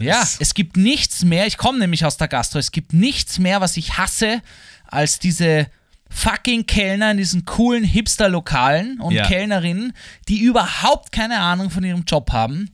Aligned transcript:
Ja, 0.00 0.26
es 0.38 0.54
gibt 0.54 0.76
nichts 0.76 1.24
mehr, 1.24 1.46
ich 1.46 1.56
komme 1.56 1.78
nämlich 1.78 2.04
aus 2.04 2.16
der 2.16 2.28
Gastro, 2.28 2.58
es 2.58 2.72
gibt 2.72 2.92
nichts 2.92 3.38
mehr, 3.38 3.60
was 3.60 3.76
ich 3.76 3.98
hasse, 3.98 4.42
als 4.86 5.18
diese 5.18 5.66
fucking 6.12 6.66
Kellner 6.66 7.12
in 7.12 7.18
diesen 7.18 7.44
coolen 7.44 7.84
Hipster-Lokalen 7.84 9.00
und 9.00 9.12
Ja. 9.12 9.26
Kellnerinnen, 9.28 9.92
die 10.28 10.40
überhaupt 10.40 11.12
keine 11.12 11.38
Ahnung 11.38 11.70
von 11.70 11.84
ihrem 11.84 12.02
Job 12.04 12.32
haben, 12.32 12.70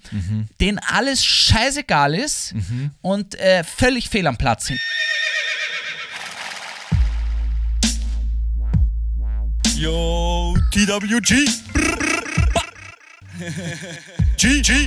denen 0.60 0.78
alles 0.78 1.22
scheißegal 1.24 2.14
ist 2.14 2.54
und 3.02 3.34
äh, 3.38 3.62
völlig 3.64 4.08
fehl 4.08 4.27
am 4.27 4.38
Platz 4.38 4.66
sind. 4.66 4.80
Yo, 9.77 10.56
TWG. 10.70 11.45
G, 14.38 14.62
G. 14.62 14.86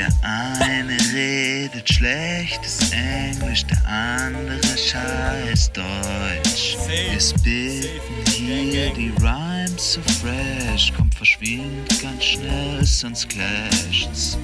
Der 0.00 0.08
eine 0.22 0.96
redet 1.12 1.86
schlechtes 1.92 2.90
Englisch, 2.90 3.66
der 3.66 3.86
andere 3.86 4.58
scheiß 4.78 5.72
Deutsch. 5.72 6.78
Wir 6.86 7.20
spitten 7.20 8.24
hier 8.24 8.88
die 8.94 9.12
Rhymes 9.20 9.92
so 9.92 10.00
fresh, 10.00 10.90
kommt 10.96 11.14
verschwind 11.14 12.00
ganz 12.00 12.24
schnell, 12.24 12.82
sonst 12.82 13.28
clasht's. 13.28 14.38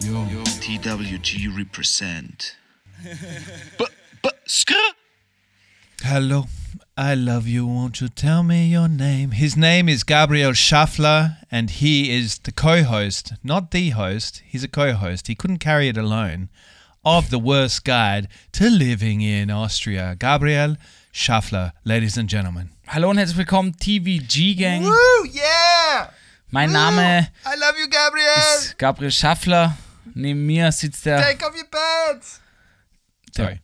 Yo. 0.00 0.26
TWG 0.60 1.48
represent. 1.56 2.58
B 3.78 3.84
b 4.20 4.28
skr. 4.46 4.74
Hello, 6.02 6.46
I 6.96 7.14
love 7.14 7.48
you. 7.48 7.66
Won't 7.66 8.02
you 8.02 8.08
tell 8.10 8.42
me 8.42 8.66
your 8.66 8.86
name? 8.86 9.30
His 9.30 9.56
name 9.56 9.88
is 9.88 10.04
Gabriel 10.04 10.52
Schaffler, 10.52 11.38
and 11.50 11.70
he 11.70 12.14
is 12.14 12.38
the 12.40 12.52
co 12.52 12.82
host, 12.82 13.32
not 13.42 13.70
the 13.70 13.90
host. 13.90 14.42
He's 14.44 14.62
a 14.62 14.68
co 14.68 14.92
host. 14.92 15.26
He 15.26 15.34
couldn't 15.34 15.60
carry 15.60 15.88
it 15.88 15.96
alone 15.96 16.50
of 17.02 17.30
the 17.30 17.38
worst 17.38 17.86
guide 17.86 18.28
to 18.52 18.68
living 18.68 19.22
in 19.22 19.50
Austria. 19.50 20.14
Gabriel 20.18 20.76
Schaffler, 21.10 21.72
ladies 21.86 22.18
and 22.18 22.28
gentlemen. 22.28 22.72
Hallo 22.88 23.08
und 23.08 23.16
herzlich 23.16 23.38
willkommen, 23.38 23.72
TVG 23.72 24.54
Gang. 24.58 24.84
Woo, 24.84 25.24
yeah! 25.32 26.10
Mein 26.50 26.72
Name 26.72 27.28
I 27.46 27.58
love 27.58 27.78
you, 27.80 27.88
Gabriel! 27.88 28.58
ist 28.58 28.76
Gabriel 28.76 29.10
Schaffler. 29.10 29.78
Neben 30.14 30.44
mir 30.44 30.70
sitzt 30.70 31.06
der 31.06 31.22
Take 31.22 31.42
off 31.46 31.54
your 31.56 31.64
pants! 31.70 32.42
Sorry. 33.34 33.60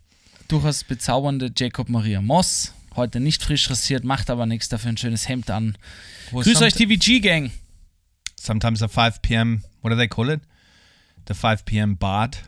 durchaus 0.49 0.83
bezaubernde 0.83 1.51
Jacob 1.55 1.91
Maria 1.91 2.23
Moss. 2.23 2.73
Heute 2.98 3.20
nicht 3.20 3.42
frisch 3.42 3.70
rasiert, 3.70 4.04
macht 4.04 4.28
aber 4.28 4.44
nichts, 4.44 4.68
dafür 4.68 4.91
ein 4.91 4.96
schönes 4.96 5.28
Hemd 5.28 5.50
an. 5.50 5.78
Well, 6.32 6.42
Grüß 6.42 6.60
euch, 6.62 6.74
TVG 6.74 7.20
Gang. 7.20 7.50
sometimes 8.38 8.82
a 8.82 8.88
5 8.88 9.22
p.m. 9.22 9.62
What 9.82 9.91
do 9.91 9.96
they 9.96 10.08
call 10.08 10.28
it? 10.30 10.41
The 11.26 11.34
5 11.34 11.64
p.m. 11.64 11.96
bard. 11.96 12.38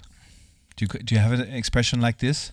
Do 0.76 0.84
you, 0.84 0.88
do 0.88 1.14
you 1.14 1.20
have 1.20 1.32
an 1.32 1.52
expression 1.52 2.00
like 2.00 2.18
this? 2.18 2.52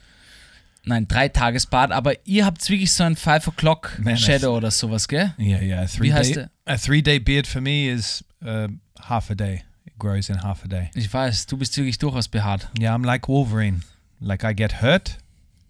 Nein, 0.86 1.08
drei 1.08 1.28
Tagesbad, 1.28 1.92
aber 1.92 2.14
ihr 2.26 2.46
habt 2.46 2.68
wirklich 2.70 2.94
so 2.94 3.04
ein 3.04 3.16
5 3.16 3.48
O'Clock 3.48 4.00
Shadow 4.16 4.56
oder 4.56 4.72
sowas, 4.72 5.08
gell? 5.08 5.34
Yeah, 5.38 5.62
yeah. 5.62 5.82
A 5.82 5.88
three 5.88 6.14
heißt 6.14 6.36
day 6.36 6.46
a 6.66 6.78
three 6.78 7.02
day 7.02 7.20
beard 7.20 7.46
for 7.46 7.62
me 7.62 7.90
is 7.90 8.24
uh, 8.42 8.68
half 9.02 9.30
a 9.30 9.36
day. 9.36 9.64
It 9.86 9.98
grows 10.00 10.30
in 10.30 10.44
half 10.44 10.64
a 10.64 10.68
day. 10.68 10.90
Ich 10.96 11.12
weiß, 11.12 11.48
du 11.48 11.58
bist 11.58 11.76
wirklich 11.78 11.98
durchaus 11.98 12.28
behaart. 12.28 12.70
Yeah, 12.80 12.96
I'm 12.96 13.04
like 13.04 13.28
Wolverine. 13.28 13.82
Like 14.20 14.46
I 14.46 14.54
get 14.54 14.82
hurt, 14.82 15.18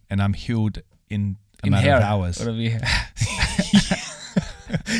and 0.09 0.21
I'm 0.21 0.33
healed 0.33 0.83
in 1.07 1.37
a 1.63 1.65
Im 1.67 1.71
matter 1.71 1.87
Hair. 1.87 1.97
of 1.97 2.03
hours. 2.03 2.41
Oder 2.41 2.55
wie? 2.57 2.77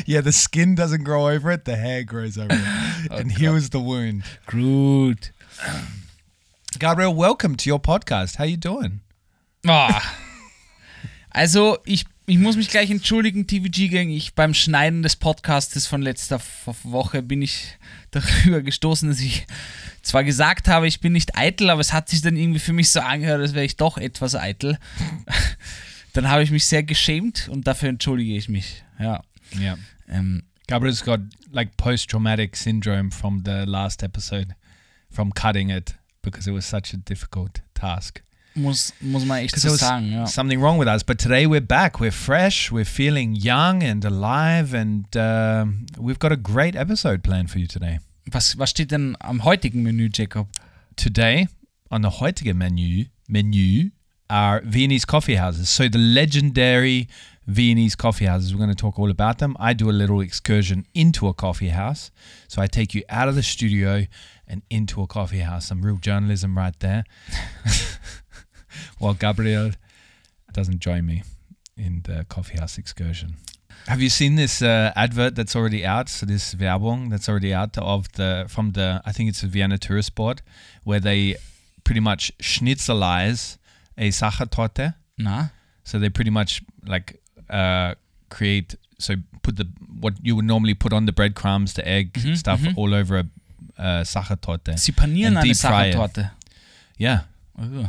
yeah, 0.05 0.21
the 0.21 0.31
skin 0.31 0.75
doesn't 0.75 1.03
grow 1.03 1.29
over 1.29 1.51
it; 1.51 1.65
the 1.65 1.75
hair 1.75 2.03
grows 2.03 2.37
over 2.37 2.53
it 2.53 3.11
and 3.11 3.31
heals 3.31 3.69
the 3.69 3.79
wound. 3.79 4.23
Gut. 4.45 5.31
Gabriel, 6.79 7.13
welcome 7.13 7.55
to 7.55 7.69
your 7.69 7.79
podcast. 7.79 8.37
How 8.37 8.45
you 8.45 8.57
doing? 8.57 9.01
Ah. 9.67 10.01
Also, 11.31 11.77
ich, 11.85 12.05
ich 12.25 12.37
muss 12.37 12.55
mich 12.55 12.69
gleich 12.69 12.89
entschuldigen, 12.89 13.45
TVG 13.47 13.89
Gang. 13.89 14.09
Ich 14.09 14.33
beim 14.33 14.53
Schneiden 14.53 15.03
des 15.03 15.15
Podcastes 15.15 15.85
von 15.87 16.01
letzter 16.01 16.39
Woche 16.83 17.21
bin 17.21 17.41
ich 17.41 17.77
darüber 18.11 18.61
gestoßen, 18.61 19.09
dass 19.09 19.19
ich 19.19 19.45
zwar 20.01 20.23
gesagt 20.23 20.67
habe, 20.67 20.87
ich 20.87 20.99
bin 21.01 21.13
nicht 21.13 21.35
eitel, 21.35 21.69
aber 21.69 21.81
es 21.81 21.93
hat 21.93 22.09
sich 22.09 22.21
dann 22.21 22.37
irgendwie 22.37 22.59
für 22.59 22.73
mich 22.73 22.89
so 22.91 23.01
angehört, 23.01 23.41
als 23.41 23.53
wäre 23.53 23.65
ich 23.65 23.75
doch 23.75 23.97
etwas 23.97 24.35
eitel. 24.35 24.77
Dann 26.17 26.29
habe 26.29 26.41
ich 26.41 26.49
mich 26.49 26.65
sehr 26.65 26.83
geschämt 26.83 27.47
und 27.49 27.67
dafür 27.67 27.89
entschuldige 27.89 28.35
ich 28.35 28.49
mich. 28.49 28.83
Ja. 28.99 29.21
Yeah. 29.57 29.77
Ähm, 30.09 30.43
Gabriel's 30.67 31.03
got 31.03 31.19
like 31.51 31.77
post 31.77 32.09
traumatic 32.09 32.55
syndrome 32.55 33.11
from 33.11 33.43
the 33.45 33.65
last 33.65 34.01
episode, 34.01 34.55
from 35.11 35.31
cutting 35.31 35.69
it 35.69 35.95
because 36.23 36.49
it 36.49 36.53
was 36.53 36.67
such 36.67 36.93
a 36.93 36.97
difficult 36.97 37.61
task. 37.75 38.23
muss, 38.55 38.93
muss 38.99 39.23
man 39.25 39.43
echt 39.43 39.59
so 39.59 39.75
sagen, 39.75 40.11
ja. 40.11 40.25
something 40.25 40.59
wrong 40.59 40.79
with 40.79 40.87
us. 40.87 41.03
But 41.03 41.19
today 41.19 41.45
we're 41.45 41.61
back. 41.61 41.99
We're 41.99 42.11
fresh. 42.11 42.71
We're 42.71 42.85
feeling 42.85 43.35
young 43.35 43.83
and 43.83 44.03
alive, 44.03 44.73
and 44.73 45.05
um 45.15 45.85
we've 45.99 46.19
got 46.19 46.31
a 46.31 46.37
great 46.37 46.75
episode 46.75 47.21
planned 47.21 47.51
for 47.51 47.59
you 47.59 47.67
today. 47.67 47.99
Was, 48.33 48.57
was 48.57 48.71
steht 48.71 48.89
denn 48.91 49.15
am 49.21 49.45
heutigen 49.45 49.83
Menü, 49.83 50.09
Jacob? 50.11 50.47
Today 50.95 51.47
on 51.91 52.01
the 52.01 52.19
heutige 52.19 52.53
menu 52.55 53.05
menu 53.29 53.91
are 54.29 54.61
Viennese 54.65 55.05
coffee 55.05 55.35
houses. 55.35 55.69
So 55.69 55.87
the 55.87 55.97
legendary 55.97 57.07
Viennese 57.47 57.95
coffee 57.95 58.25
houses. 58.25 58.53
We're 58.53 58.59
going 58.59 58.69
to 58.69 58.75
talk 58.75 58.99
all 58.99 59.09
about 59.09 59.39
them. 59.39 59.55
I 59.59 59.73
do 59.73 59.89
a 59.89 59.91
little 59.91 60.19
excursion 60.19 60.85
into 60.93 61.27
a 61.27 61.33
coffee 61.33 61.69
house. 61.69 62.11
So 62.47 62.61
I 62.61 62.67
take 62.67 62.93
you 62.93 63.03
out 63.09 63.29
of 63.29 63.35
the 63.35 63.43
studio 63.43 64.05
and 64.47 64.61
into 64.69 65.01
a 65.01 65.07
coffee 65.07 65.39
house. 65.39 65.67
Some 65.67 65.81
real 65.81 65.97
journalism 65.97 66.57
right 66.57 66.77
there. 66.79 67.05
While 68.99 69.13
Gabriel 69.13 69.71
doesn't 70.51 70.79
join 70.79 71.05
me 71.05 71.23
in 71.77 72.01
the 72.03 72.25
coffee 72.27 72.57
house 72.57 72.77
excursion. 72.77 73.37
Have 73.87 74.01
you 74.01 74.09
seen 74.09 74.35
this 74.35 74.61
uh, 74.61 74.91
advert 74.97 75.35
that's 75.35 75.55
already 75.55 75.85
out? 75.85 76.09
So 76.09 76.25
this 76.25 76.53
Werbung 76.53 77.09
that's 77.09 77.29
already 77.29 77.53
out 77.53 77.77
of 77.77 78.11
the 78.13 78.45
from 78.49 78.71
the 78.71 79.01
I 79.05 79.13
think 79.13 79.29
it's 79.29 79.43
a 79.43 79.47
Vienna 79.47 79.77
Tourist 79.77 80.13
Board 80.15 80.41
where 80.83 80.99
they 80.99 81.37
pretty 81.85 82.01
much 82.01 82.37
schnitzelize 82.39 83.57
a 83.97 84.09
Sachertorte. 84.11 84.93
Na? 85.17 85.49
So 85.83 85.99
they 85.99 86.09
pretty 86.09 86.31
much 86.31 86.61
like 86.85 87.19
uh, 87.49 87.95
create 88.29 88.77
so 88.99 89.13
put 89.41 89.55
the 89.57 89.65
what 90.01 90.13
you 90.21 90.35
would 90.35 90.45
normally 90.45 90.73
put 90.75 90.93
on 90.93 91.05
the 91.05 91.13
breadcrumbs, 91.13 91.73
the 91.73 91.85
egg 91.87 92.17
stuff 92.35 92.59
all 92.75 92.93
over 92.93 93.19
a 93.77 94.01
uh, 94.01 94.03
Sachertorte. 94.03 94.77
Sie 94.77 94.91
panieren 94.91 95.37
eine. 95.37 95.53
Sachertorte. 95.53 96.31
Yeah, 96.99 97.25
Oh. 97.59 97.87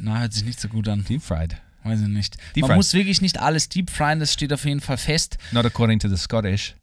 Na, 0.00 0.20
hört 0.20 0.32
sich 0.32 0.44
nicht 0.44 0.60
so 0.60 0.68
gut 0.68 0.88
an. 0.88 1.04
deep 1.04 1.22
fried. 1.22 1.56
Weiß 1.84 2.00
ich 2.00 2.08
nicht. 2.08 2.36
Deep 2.56 2.62
Man 2.62 2.70
fried. 2.70 2.76
muss 2.76 2.92
wirklich 2.94 3.20
nicht 3.20 3.38
alles 3.40 3.68
deep 3.68 3.90
fryen, 3.90 4.18
das 4.20 4.32
steht 4.32 4.52
auf 4.52 4.64
jeden 4.64 4.80
Fall 4.80 4.96
fest. 4.96 5.38
Not 5.52 5.64
according 5.66 5.98
to 6.00 6.08
the 6.08 6.16
Scottish. 6.16 6.74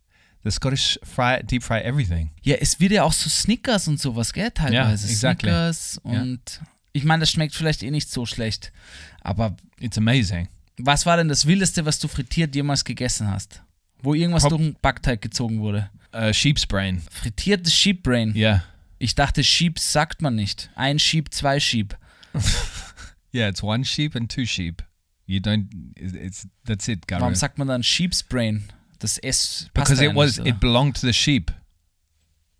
The 0.44 0.52
Scottish 0.52 1.00
fry 1.04 1.42
deep 1.44 1.64
fry 1.64 1.80
everything. 1.82 2.31
Ja, 2.42 2.56
es 2.56 2.80
wird 2.80 2.92
ja 2.94 3.04
auch 3.04 3.14
so 3.14 3.30
Snickers 3.30 3.88
und 3.88 4.00
sowas, 4.00 4.31
gell, 4.34 4.52
teilweise. 4.52 5.07
exactly. 5.07 5.50
Snickers 5.50 5.98
und 6.04 6.62
ich 6.94 7.04
meine, 7.04 7.22
das 7.22 7.32
schmeckt 7.32 7.56
vielleicht 7.56 7.84
eh 7.84 7.92
nicht 7.92 8.10
so 8.10 8.26
schlecht. 8.26 8.72
Aber 9.22 9.56
It's 9.80 9.98
amazing. 9.98 10.48
was 10.78 11.06
war 11.06 11.18
denn 11.18 11.28
das 11.30 11.46
Wildeste, 11.46 11.86
was 11.86 12.00
du 12.00 12.08
frittiert 12.08 12.56
jemals 12.56 12.84
gegessen 12.84 13.30
hast? 13.30 13.62
Wo 14.02 14.14
irgendwas 14.14 14.44
Prob- 14.44 14.50
durch 14.58 14.62
den 14.62 14.76
Backteig 14.82 15.22
gezogen 15.22 15.60
wurde? 15.62 15.90
Uh, 16.14 16.34
sheep's 16.34 16.66
brain. 16.66 17.02
Frittiertes 17.12 17.74
Sheepbrain. 17.74 18.36
Yeah. 18.36 18.64
Ich 19.00 19.16
dachte, 19.16 19.44
Sheeps 19.44 19.92
sagt 19.94 20.22
man 20.22 20.36
nicht. 20.36 20.70
Ein 20.76 21.00
Sheep, 21.00 21.34
zwei 21.34 21.60
Sheep. 21.60 21.98
Yeah, 23.34 23.48
it's 23.48 23.64
one 23.64 23.86
sheep 23.86 24.16
and 24.18 24.30
two 24.30 24.46
sheep. 24.46 24.84
You 25.26 25.40
don't. 25.40 25.68
It's, 25.96 26.46
that's 26.66 26.90
it, 26.90 27.08
Gabriel. 27.08 27.22
Warum 27.22 27.36
sagt 27.36 27.58
man 27.58 27.70
dann 27.70 27.82
Sheep's 27.82 28.24
Brain? 28.24 28.66
Das 29.00 29.18
S 29.18 29.70
passt 29.74 29.88
because 29.90 30.04
it 30.04 30.10
ja 30.12 30.16
was 30.16 30.38
nicht, 30.38 30.48
it 30.50 30.60
belonged 30.60 30.96
to 31.00 31.08
the 31.08 31.14
sheep. 31.14 31.50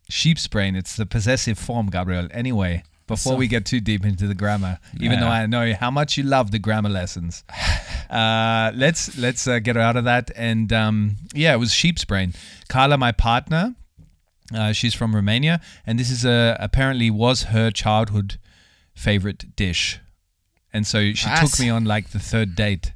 Sheep's 0.10 0.48
brain. 0.48 0.75
It's 0.75 0.95
the 0.95 1.06
possessive 1.06 1.56
form, 1.60 1.89
Gabriel. 1.89 2.30
Anyway, 2.33 2.83
before 3.15 3.33
So- 3.33 3.39
we 3.39 3.47
get 3.47 3.65
too 3.65 3.79
deep 3.81 4.03
into 4.05 4.25
the 4.27 4.35
grammar, 4.35 4.77
even 4.99 5.19
though 5.19 5.27
I 5.39 5.45
know 5.47 5.73
how 5.83 5.91
much 5.91 6.17
you 6.17 6.23
love 6.23 6.51
the 6.51 6.59
grammar 6.59 6.89
lessons, 6.89 7.43
uh, 8.09 8.71
let's 8.75 9.17
let's 9.17 9.47
uh, 9.47 9.59
get 9.59 9.77
out 9.77 9.95
of 9.95 10.03
that. 10.05 10.31
And 10.35 10.71
um, 10.73 11.17
yeah, 11.33 11.53
it 11.55 11.59
was 11.59 11.71
sheep's 11.73 12.05
brain. 12.05 12.33
Carla, 12.69 12.97
my 12.97 13.11
partner, 13.13 13.75
Uh, 14.53 14.73
she's 14.73 14.93
from 14.95 15.15
Romania, 15.15 15.59
and 15.85 15.97
this 15.99 16.09
is 16.11 16.25
a 16.25 16.57
apparently 16.59 17.09
was 17.09 17.43
her 17.55 17.71
childhood 17.71 18.37
favorite 18.93 19.45
dish, 19.55 19.99
and 20.73 20.85
so 20.85 20.97
she 21.13 21.29
Was? 21.29 21.39
took 21.39 21.59
me 21.59 21.71
on 21.71 21.85
like 21.85 22.09
the 22.11 22.19
third 22.19 22.49
date 22.55 22.91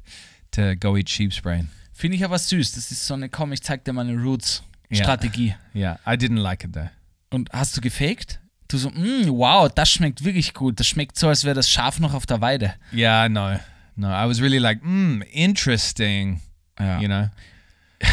to 0.50 0.74
go 0.74 0.96
eat 0.98 1.08
sheep's 1.08 1.40
brain. 1.40 1.68
Finde 1.94 2.16
ich 2.16 2.24
aber 2.24 2.36
süß. 2.38 2.74
Das 2.74 2.90
ist 2.92 3.06
so 3.06 3.14
eine, 3.14 3.28
komm, 3.30 3.52
ich 3.54 3.62
zeig 3.62 3.84
dir 3.84 3.94
meine 3.94 4.12
Roots-Strategie. 4.22 5.54
Yeah, 5.74 5.96
I 6.06 6.16
didn't 6.16 6.42
like 6.42 6.62
it 6.64 6.72
though. 6.74 6.90
Und 7.30 7.48
hast 7.52 7.74
du 7.76 7.80
gefaked? 7.80 8.38
Du 8.68 8.78
so, 8.78 8.90
mm, 8.90 9.28
wow, 9.28 9.70
das 9.72 9.90
schmeckt 9.90 10.24
wirklich 10.24 10.54
gut. 10.54 10.80
Das 10.80 10.86
schmeckt 10.86 11.18
so, 11.18 11.28
als 11.28 11.44
wäre 11.44 11.54
das 11.54 11.70
Schaf 11.70 12.00
noch 12.00 12.14
auf 12.14 12.26
der 12.26 12.40
Weide. 12.40 12.74
Yeah, 12.92 13.28
no, 13.28 13.58
no. 13.94 14.08
I 14.08 14.28
was 14.28 14.40
really 14.40 14.58
like, 14.58 14.82
mm, 14.82 15.22
interesting. 15.32 16.40
Ja. 16.78 17.00
You 17.00 17.08
know, 17.08 17.28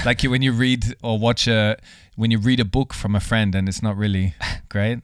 like 0.06 0.24
you, 0.24 0.32
when 0.32 0.42
you 0.42 0.54
read 0.54 0.96
or 1.02 1.20
watch 1.20 1.48
a 1.48 1.76
when 2.16 2.32
you 2.32 2.40
read 2.40 2.60
a 2.60 2.66
book 2.66 2.94
from 2.94 3.16
a 3.16 3.20
friend 3.20 3.56
and 3.56 3.68
it's 3.68 3.82
not 3.82 3.98
really 3.98 4.36
great. 4.70 5.00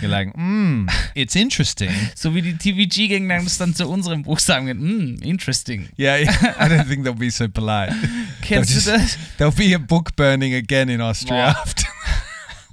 You're 0.00 0.10
like, 0.10 0.34
mm, 0.36 0.88
it's 1.14 1.34
interesting. 1.34 1.90
So 2.14 2.34
wie 2.34 2.42
die 2.42 2.56
TVG-Gänger 2.56 3.42
das 3.42 3.58
dann 3.58 3.74
zu 3.74 3.88
unserem 3.88 4.22
Buch 4.22 4.38
sagen, 4.38 4.66
mm, 4.68 5.22
interesting. 5.22 5.88
Yeah, 5.98 6.18
yeah. 6.18 6.54
I 6.58 6.68
don't 6.68 6.86
think 6.86 7.04
they'll 7.04 7.14
be 7.14 7.30
so 7.30 7.48
polite. 7.48 7.92
Kennst 8.42 8.86
They'll 8.86 8.98
du 8.98 9.02
das? 9.02 9.18
There'll 9.38 9.56
be 9.56 9.74
a 9.74 9.78
book 9.78 10.14
burning 10.14 10.54
again 10.54 10.88
in 10.88 11.00
Austria 11.00 11.48
after, 11.48 11.86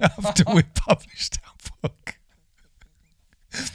after 0.00 0.44
we 0.54 0.62
published 0.74 1.38
our 1.44 1.54
book. 1.82 2.19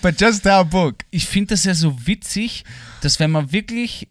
But 0.01 0.19
just 0.19 0.45
our 0.45 0.63
book. 0.65 1.03
Ich 1.11 1.25
finde 1.25 1.49
das 1.55 1.63
ja 1.63 1.73
so 1.73 1.95
witzig, 2.07 2.63
dass 3.01 3.19
wenn 3.19 3.31
man 3.31 3.51
wirklich 3.51 4.07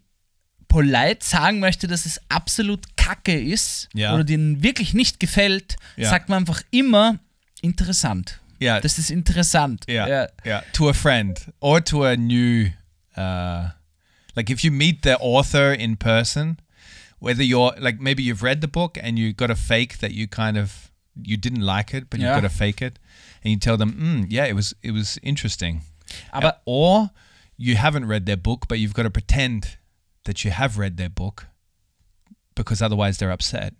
polite 0.67 1.25
sagen 1.25 1.59
möchte, 1.59 1.87
dass 1.87 2.05
es 2.05 2.19
absolut 2.29 2.97
kacke 2.97 3.39
ist 3.39 3.87
Ja. 3.93 4.13
oder 4.13 4.23
denen 4.23 4.61
wirklich 4.63 4.93
nicht 4.93 5.19
gefällt, 5.19 5.77
Ja. 5.95 6.09
sagt 6.09 6.27
man 6.29 6.39
einfach 6.39 6.61
immer 6.71 7.19
interessant. 7.61 8.39
Yeah, 8.61 8.79
Das 8.79 8.97
ist 8.97 9.09
interessant. 9.11 9.85
yeah, 9.87 10.07
Ja. 10.07 10.27
yeah. 10.45 10.63
To 10.73 10.89
a 10.89 10.93
friend 10.93 11.51
or 11.59 11.83
to 11.83 12.03
a 12.05 12.15
new, 12.15 12.67
uh, 13.17 13.69
like 14.35 14.49
if 14.49 14.61
you 14.61 14.71
meet 14.71 15.03
the 15.03 15.15
author 15.19 15.73
in 15.73 15.97
person, 15.97 16.57
whether 17.19 17.43
you're 17.43 17.75
like 17.79 17.99
maybe 17.99 18.23
you've 18.23 18.43
read 18.43 18.61
the 18.61 18.67
book 18.67 18.97
and 19.01 19.17
you 19.19 19.33
got 19.33 19.47
to 19.47 19.55
fake 19.55 19.99
that 19.99 20.11
you 20.11 20.27
kind 20.27 20.57
of 20.57 20.91
you 21.21 21.37
didn't 21.37 21.61
like 21.61 21.93
it, 21.95 22.09
but 22.09 22.19
Yeah. 22.19 22.33
you've 22.35 22.41
got 22.43 22.49
to 22.49 22.55
fake 22.57 22.81
it, 22.81 22.97
and 23.45 23.53
you 23.53 23.59
tell 23.59 23.77
them, 23.77 23.93
mm, 23.93 24.25
yeah, 24.29 24.45
it 24.45 24.55
was 24.55 24.75
it 24.81 24.91
was 24.91 25.17
interesting. 25.21 25.81
Aber 26.33 26.55
or 26.65 27.11
you 27.57 27.75
haven't 27.75 28.07
read 28.07 28.25
their 28.25 28.37
book, 28.37 28.67
but 28.67 28.79
you've 28.79 28.93
got 28.93 29.03
to 29.03 29.11
pretend 29.11 29.77
that 30.23 30.43
you 30.43 30.51
have 30.51 30.77
read 30.79 30.97
their 30.97 31.09
book 31.09 31.45
because 32.55 32.81
otherwise 32.81 33.17
they're 33.17 33.31
upset. 33.31 33.73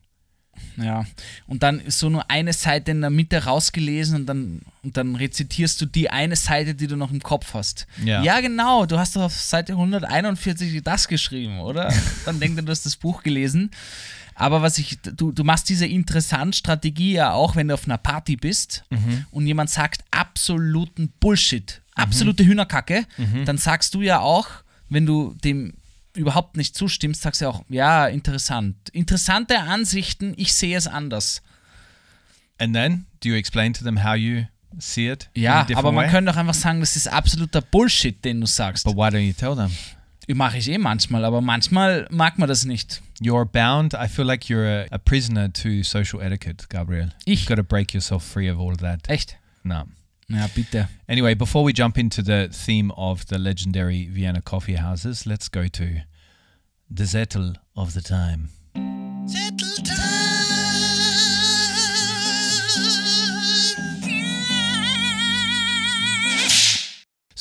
Ja, 0.77 1.05
und 1.47 1.63
dann 1.63 1.81
ist 1.81 1.99
so 1.99 2.09
nur 2.09 2.29
eine 2.29 2.53
Seite 2.53 2.91
in 2.91 3.01
der 3.01 3.09
Mitte 3.09 3.43
rausgelesen 3.43 4.15
und 4.15 4.25
dann, 4.25 4.61
und 4.83 4.95
dann 4.95 5.15
rezitierst 5.15 5.81
du 5.81 5.85
die 5.85 6.09
eine 6.09 6.37
Seite, 6.37 6.75
die 6.75 6.87
du 6.87 6.95
noch 6.95 7.11
im 7.11 7.21
Kopf 7.21 7.53
hast. 7.53 7.87
Ja. 8.03 8.23
ja 8.23 8.39
genau, 8.39 8.85
du 8.85 8.97
hast 8.97 9.17
doch 9.17 9.23
auf 9.23 9.33
Seite 9.33 9.73
141 9.73 10.81
das 10.81 11.09
geschrieben, 11.09 11.59
oder? 11.59 11.93
dann 12.25 12.39
denkt 12.39 12.57
er, 12.57 12.63
du 12.63 12.71
hast 12.71 12.85
das 12.85 12.95
Buch 12.95 13.21
gelesen. 13.21 13.71
Aber 14.35 14.61
was 14.61 14.77
ich, 14.77 14.99
du, 15.01 15.31
du 15.31 15.43
machst 15.43 15.69
diese 15.69 15.85
interessant 15.85 16.55
Strategie 16.55 17.13
ja 17.13 17.31
auch, 17.31 17.55
wenn 17.55 17.69
du 17.69 17.73
auf 17.73 17.85
einer 17.85 17.97
Party 17.97 18.35
bist 18.35 18.83
und 19.31 19.47
jemand 19.47 19.69
sagt 19.69 20.03
absoluten 20.11 21.13
Bullshit, 21.19 21.81
absolute 21.95 22.45
Hühnerkacke, 22.45 23.05
dann 23.45 23.57
sagst 23.57 23.93
du 23.93 24.01
ja 24.01 24.19
auch, 24.19 24.47
wenn 24.89 25.05
du 25.05 25.35
dem 25.43 25.73
überhaupt 26.15 26.57
nicht 26.57 26.75
zustimmst, 26.75 27.21
sagst 27.21 27.41
du 27.41 27.45
ja 27.45 27.51
auch, 27.51 27.63
ja, 27.69 28.07
interessant. 28.07 28.75
Interessante 28.91 29.59
Ansichten, 29.59 30.33
ich 30.37 30.53
sehe 30.53 30.77
es 30.77 30.87
anders. 30.87 31.41
And 32.57 32.73
then 32.73 33.05
do 33.21 33.29
you 33.29 33.35
explain 33.35 33.73
to 33.73 33.83
them 33.83 34.03
how 34.03 34.15
you 34.15 34.43
see 34.79 35.09
it? 35.09 35.29
Ja, 35.35 35.67
aber 35.75 35.91
man 35.91 36.05
way? 36.05 36.11
könnte 36.11 36.31
doch 36.31 36.37
einfach 36.37 36.53
sagen, 36.53 36.79
das 36.79 36.95
ist 36.95 37.07
absoluter 37.07 37.61
Bullshit, 37.61 38.23
den 38.23 38.41
du 38.41 38.47
sagst. 38.47 38.85
But 38.85 38.95
why 38.95 39.07
don't 39.07 39.19
you 39.19 39.33
tell 39.33 39.55
them? 39.55 39.71
Mache 40.33 40.57
ich 40.57 40.69
eh 40.69 40.77
manchmal, 40.77 41.23
aber 41.23 41.41
manchmal 41.41 42.07
mag 42.09 42.39
man 42.39 42.49
das 42.49 42.65
nicht. 42.65 43.01
You're 43.21 43.45
bound. 43.45 43.93
I 43.93 44.07
feel 44.07 44.25
like 44.25 44.49
you're 44.49 44.65
a, 44.65 44.87
a 44.91 44.97
prisoner 44.97 45.51
to 45.53 45.83
social 45.83 46.21
etiquette, 46.21 46.67
Gabriel. 46.69 47.09
Ich? 47.25 47.41
You've 47.41 47.49
got 47.49 47.55
to 47.57 47.63
break 47.63 47.93
yourself 47.93 48.23
free 48.23 48.49
of 48.49 48.59
all 48.59 48.71
of 48.71 48.79
that. 48.79 49.07
Echt? 49.07 49.37
No. 49.63 49.83
Ja, 50.27 50.47
bitte. 50.55 50.87
Anyway, 51.07 51.35
before 51.35 51.63
we 51.63 51.71
jump 51.71 51.97
into 51.97 52.23
the 52.23 52.49
theme 52.51 52.91
of 52.97 53.27
the 53.27 53.37
legendary 53.37 54.09
Vienna 54.11 54.41
coffee 54.41 54.77
houses, 54.77 55.25
let's 55.25 55.47
go 55.49 55.67
to 55.67 56.01
the 56.89 57.03
Zettel 57.03 57.55
of 57.75 57.93
the 57.93 58.01
time. 58.01 58.49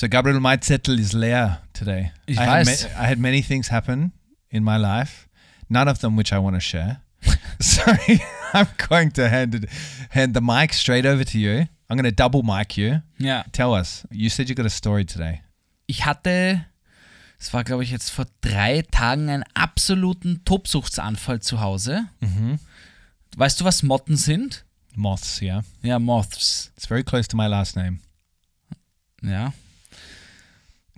So, 0.04 0.08
Gabriel, 0.08 0.38
my 0.38 0.58
Zettel 0.58 0.98
is 0.98 1.14
leer 1.14 1.60
today. 1.72 2.12
Ich 2.26 2.38
I 2.38 2.44
had, 2.44 2.66
weiß. 2.66 2.84
I 2.94 3.06
had 3.06 3.18
many 3.18 3.40
things 3.40 3.68
happen 3.68 4.12
in 4.50 4.62
my 4.62 4.76
life, 4.76 5.26
none 5.70 5.88
of 5.88 6.00
them 6.00 6.14
which 6.14 6.30
I 6.30 6.38
want 6.38 6.56
to 6.56 6.60
share. 6.60 7.00
Sorry, 7.58 8.20
I'm 8.52 8.66
going 8.76 9.12
to 9.12 9.30
hand 9.30 9.54
it, 9.54 9.64
hand 10.10 10.34
the 10.34 10.42
mic 10.42 10.74
straight 10.74 11.06
over 11.06 11.24
to 11.24 11.38
you. 11.38 11.68
I'm 11.88 11.96
going 11.96 12.04
to 12.04 12.12
double 12.12 12.42
mic 12.42 12.76
you. 12.76 13.00
Ja. 13.18 13.44
Tell 13.52 13.72
us. 13.72 14.04
You 14.10 14.28
said 14.28 14.50
you 14.50 14.54
got 14.54 14.66
a 14.66 14.68
story 14.68 15.06
today. 15.06 15.40
Ich 15.86 16.04
hatte, 16.04 16.66
es 17.38 17.54
war 17.54 17.64
glaube 17.64 17.82
ich 17.82 17.90
jetzt 17.90 18.10
vor 18.10 18.26
drei 18.42 18.82
Tagen, 18.82 19.30
einen 19.30 19.44
absoluten 19.54 20.44
Tobsuchtsanfall 20.44 21.40
zu 21.40 21.62
Hause. 21.62 22.04
Weißt 23.38 23.58
du, 23.58 23.64
was 23.64 23.82
Motten 23.82 24.18
sind? 24.18 24.66
Moths, 24.94 25.40
yeah. 25.40 25.64
Ja, 25.80 25.98
Moths. 25.98 26.72
It's 26.76 26.86
very 26.86 27.02
close 27.02 27.26
to 27.26 27.38
my 27.38 27.46
last 27.46 27.74
name. 27.74 28.00
Ja. 29.22 29.54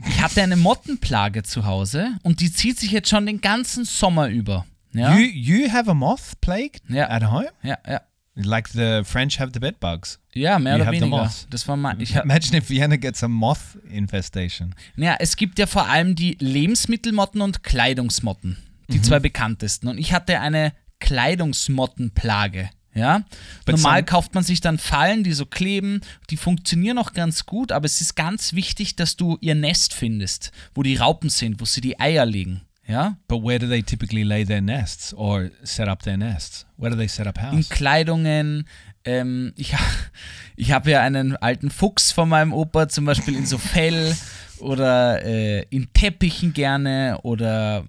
Ich 0.08 0.20
hatte 0.20 0.42
eine 0.42 0.56
Mottenplage 0.56 1.42
zu 1.42 1.64
Hause 1.64 2.10
und 2.22 2.40
die 2.40 2.52
zieht 2.52 2.78
sich 2.78 2.90
jetzt 2.90 3.08
schon 3.08 3.24
den 3.26 3.40
ganzen 3.40 3.84
Sommer 3.84 4.28
über. 4.28 4.66
Ja, 4.92 5.16
You 5.16 5.26
you 5.26 5.72
have 5.72 5.90
a 5.90 5.94
moth 5.94 6.40
plague 6.40 6.72
Yeah. 6.90 7.08
at 7.10 7.30
home? 7.30 7.48
ja, 7.62 7.78
ja. 7.88 8.00
Like 8.38 8.68
the 8.68 9.00
French 9.04 9.40
have 9.40 9.52
the 9.54 9.60
bed 9.60 9.80
bugs. 9.80 10.18
Ja, 10.34 10.58
mehr 10.58 10.76
You 10.76 10.82
oder 10.82 10.92
weniger. 10.92 11.30
Das 11.48 11.66
war 11.68 11.76
mal, 11.78 12.00
ich 12.02 12.14
Imagine 12.14 12.58
if 12.58 12.68
Vienna 12.68 12.96
gets 12.96 13.22
a 13.24 13.28
moth 13.28 13.78
infestation. 13.90 14.74
ja, 14.96 15.16
es 15.18 15.36
gibt 15.36 15.58
ja 15.58 15.66
vor 15.66 15.86
allem 15.88 16.14
die 16.14 16.36
Lebensmittelmotten 16.40 17.40
und 17.40 17.62
Kleidungsmotten, 17.62 18.58
Mhm. 18.88 18.92
die 18.92 19.00
zwei 19.02 19.20
bekanntesten. 19.20 19.88
Und 19.88 19.96
ich 19.98 20.12
hatte 20.12 20.38
eine 20.40 20.72
Kleidungsmottenplage. 21.00 22.70
Ja, 22.96 23.24
But 23.66 23.76
normal 23.76 23.98
some- 23.98 24.04
kauft 24.06 24.34
man 24.34 24.42
sich 24.42 24.60
dann 24.62 24.78
Fallen, 24.78 25.22
die 25.22 25.32
so 25.34 25.44
kleben, 25.44 26.00
die 26.30 26.36
funktionieren 26.38 26.96
auch 26.98 27.12
ganz 27.12 27.44
gut, 27.44 27.70
aber 27.70 27.84
es 27.84 28.00
ist 28.00 28.16
ganz 28.16 28.54
wichtig, 28.54 28.96
dass 28.96 29.16
du 29.16 29.36
ihr 29.42 29.54
Nest 29.54 29.92
findest, 29.92 30.50
wo 30.74 30.82
die 30.82 30.96
Raupen 30.96 31.28
sind, 31.28 31.60
wo 31.60 31.66
sie 31.66 31.82
die 31.82 32.00
Eier 32.00 32.24
legen. 32.24 32.62
Ja, 32.88 33.16
But 33.28 33.42
where 33.42 33.58
do 33.58 33.66
they 33.68 33.82
typically 33.82 34.22
lay 34.22 34.44
their 34.46 34.60
nests 34.62 35.12
or 35.12 35.50
set 35.62 35.88
up 35.88 36.02
their 36.04 36.16
nests? 36.16 36.64
Where 36.78 36.90
do 36.90 36.96
they 36.96 37.08
set 37.08 37.26
up 37.26 37.36
in 37.36 37.58
house? 37.58 37.68
Kleidungen. 37.68 38.66
Ähm, 39.04 39.52
ich 39.56 39.74
ich 40.56 40.72
habe 40.72 40.90
ja 40.92 41.00
einen 41.02 41.36
alten 41.36 41.70
Fuchs 41.70 42.12
von 42.12 42.28
meinem 42.28 42.52
Opa, 42.52 42.88
zum 42.88 43.04
Beispiel 43.04 43.34
in 43.36 43.44
so 43.44 43.58
Fell 43.58 44.16
oder 44.58 45.22
äh, 45.24 45.62
in 45.68 45.92
Teppichen 45.92 46.52
gerne 46.54 47.18
oder 47.24 47.84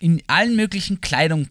in 0.00 0.22
allen 0.28 0.56
möglichen 0.56 1.00
Kleidung, 1.00 1.44
Klei 1.44 1.50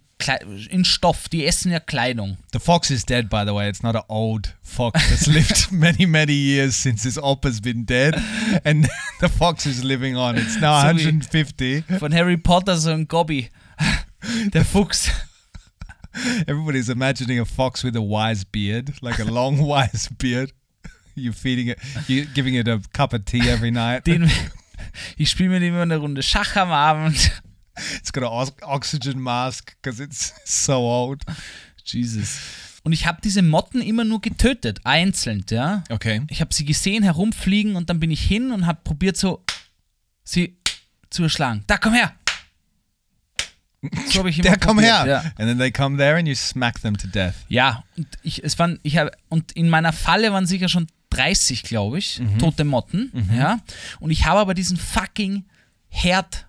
in 0.70 0.86
Stoff. 0.86 1.28
Die 1.30 1.46
essen 1.46 1.72
ja 1.72 1.80
Kleidung. 1.80 2.38
The 2.52 2.60
fox 2.60 2.90
is 2.90 3.06
dead, 3.06 3.30
by 3.30 3.44
the 3.46 3.54
way. 3.54 3.68
It's 3.70 3.84
not 3.84 3.96
an 3.96 4.04
old 4.08 4.56
fox 4.64 5.00
that's 5.10 5.28
lived 5.28 5.72
many, 5.72 6.06
many 6.06 6.34
years 6.34 6.76
since 6.76 7.04
his 7.04 7.18
oppa's 7.18 7.60
been 7.62 7.86
dead, 7.86 8.16
and 8.64 8.88
the 9.20 9.30
fox 9.30 9.66
is 9.66 9.84
living 9.84 10.16
on. 10.16 10.38
It's 10.38 10.60
now 10.60 10.82
So 10.82 10.88
we- 10.96 11.06
150. 11.06 11.82
Von 12.00 12.12
Harry 12.14 12.38
Potter 12.38 12.78
so 12.78 12.92
ein 12.92 13.08
Gobby. 13.08 13.50
Der 14.54 14.64
Fuchs. 14.64 15.12
Everybody's 16.48 16.88
imagining 16.90 17.40
a 17.40 17.46
fox 17.46 17.84
with 17.84 17.96
a 17.96 18.02
wise 18.02 18.46
beard, 18.46 18.94
like 19.02 19.20
a 19.20 19.26
long 19.26 19.60
wise 19.60 20.10
beard. 20.18 20.54
You're 21.14 21.34
feeding 21.34 21.68
it, 21.68 21.80
you're 22.08 22.26
giving 22.34 22.56
it 22.56 22.68
a 22.68 22.82
cup 22.94 23.14
of 23.14 23.26
tea 23.26 23.50
every 23.50 23.72
night. 23.72 24.06
Den, 24.06 24.30
ich 25.18 25.30
spiele 25.30 25.50
mit 25.50 25.62
ihm 25.62 25.74
immer 25.74 25.82
eine 25.84 25.98
Runde 25.98 26.24
Schach 26.24 26.56
am 26.56 26.72
Abend. 26.72 27.32
It's 27.98 28.12
got 28.14 28.24
an 28.24 28.30
ox- 28.30 28.62
oxygen 28.64 29.20
mask 29.20 29.76
because 29.82 30.02
it's 30.04 30.34
so 30.46 30.74
old. 30.80 31.24
Jesus. 31.84 32.40
Und 32.84 32.94
ich 32.94 33.06
habe 33.08 33.20
diese 33.24 33.42
Motten 33.42 33.82
immer 33.82 34.04
nur 34.04 34.22
getötet, 34.22 34.80
einzeln, 34.84 35.44
ja. 35.50 35.84
Okay. 35.90 36.22
Ich 36.30 36.40
habe 36.42 36.54
sie 36.54 36.66
gesehen 36.66 37.04
herumfliegen 37.04 37.76
und 37.76 37.90
dann 37.90 38.00
bin 38.00 38.12
ich 38.12 38.22
hin 38.22 38.52
und 38.52 38.66
habe 38.68 38.80
probiert 38.84 39.18
so 39.18 39.44
sie 40.24 40.58
zu 41.10 41.24
erschlagen. 41.24 41.64
Da 41.68 41.78
komm 41.78 41.94
her. 41.94 42.14
So 44.10 44.20
habe 44.20 44.30
ich 44.30 44.40
immer 44.44 44.58
come 44.58 44.82
probiert, 44.82 44.98
here. 45.04 45.08
Ja. 45.10 45.20
And 45.38 45.48
then 45.48 45.58
they 45.60 45.72
come 45.72 45.98
there 45.98 46.18
and 46.18 46.28
you 46.28 46.36
smack 46.36 46.82
them 46.82 46.98
to 46.98 47.08
death. 47.08 47.36
ja, 47.50 47.84
und 47.98 48.08
ich 48.24 48.44
es 48.44 48.58
waren 48.58 48.80
ich 48.84 48.98
habe 48.98 49.12
und 49.30 49.52
in 49.52 49.70
meiner 49.70 49.94
Falle 49.94 50.32
waren 50.32 50.48
sicher 50.48 50.70
schon 50.70 50.88
30, 51.12 51.64
glaube 51.64 52.00
ich, 52.00 52.20
Mhm. 52.20 52.40
tote 52.40 52.64
Motten, 52.66 53.30
ja. 53.36 53.60
Und 54.00 54.10
ich 54.12 54.26
habe 54.26 54.40
aber 54.40 54.54
diesen 54.54 54.78
fucking 54.78 55.46
Herd 55.88 56.46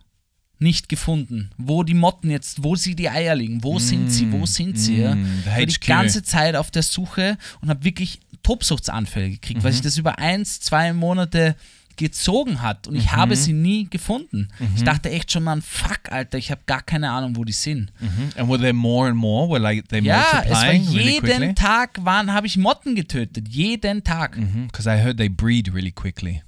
nicht 0.59 0.89
gefunden, 0.89 1.51
wo 1.59 1.83
die 1.83 1.95
Motten 1.95 2.31
jetzt, 2.31 2.63
wo 2.65 2.77
sie 2.77 2.95
die 2.95 3.11
Eier 3.11 3.35
liegen, 3.35 3.63
wo 3.63 3.79
sind 3.79 4.11
sie, 4.11 4.31
wo 4.33 4.47
sind 4.47 4.79
sie, 4.79 5.01
ja. 5.03 5.15
mm, 5.15 5.25
the 5.45 5.51
Ich 5.51 5.57
war 5.57 5.67
die 5.67 5.79
ganze 5.87 6.23
Zeit 6.23 6.57
auf 6.57 6.71
der 6.71 6.83
Suche 6.83 7.37
und 7.61 7.69
habe 7.69 7.85
wirklich 7.85 8.21
Tobsuchtsanfälle 8.43 9.31
gekriegt, 9.31 9.63
weil 9.65 9.73
sich 9.73 9.83
das 9.83 9.99
über 9.99 10.19
eins, 10.19 10.61
zwei 10.61 10.93
Monate 10.93 11.57
gezogen 11.97 12.61
hat 12.61 12.87
und 12.89 12.95
ich 12.97 13.07
Mhm. 13.07 13.13
habe 13.13 13.37
sie 13.37 13.53
nie 13.55 13.89
gefunden. 13.89 14.49
Ich 14.77 14.85
dachte 14.85 15.11
echt 15.11 15.33
schon, 15.33 15.43
man, 15.43 15.63
fuck, 15.63 16.11
Alter, 16.11 16.37
ich 16.37 16.51
habe 16.51 16.61
gar 16.67 16.83
keine 16.83 17.11
Ahnung, 17.11 17.37
wo 17.37 17.45
die 17.45 17.53
sind. 17.55 17.91
And 18.37 18.49
were 18.51 18.59
there 18.59 18.75
more 18.75 19.09
and 19.09 19.17
more? 19.17 19.49
Were 19.49 19.59
like 19.61 19.89
they 19.89 20.01
Ja, 20.03 20.43
es 20.45 20.51
war 20.51 20.63
really 20.69 21.15
jeden 21.15 21.21
quickly? 21.21 21.55
Tag 21.55 21.99
waren, 22.05 22.33
habe 22.35 22.47
ich 22.47 22.59
Motten 22.59 22.95
getötet. 22.97 23.49
Jeden 23.49 24.05
Tag. 24.05 24.39
Because 24.67 24.87
I 24.89 25.03
heard 25.03 25.17
they 25.17 25.31
breed 25.31 25.73
really 25.73 25.91
quickly. 25.93 26.43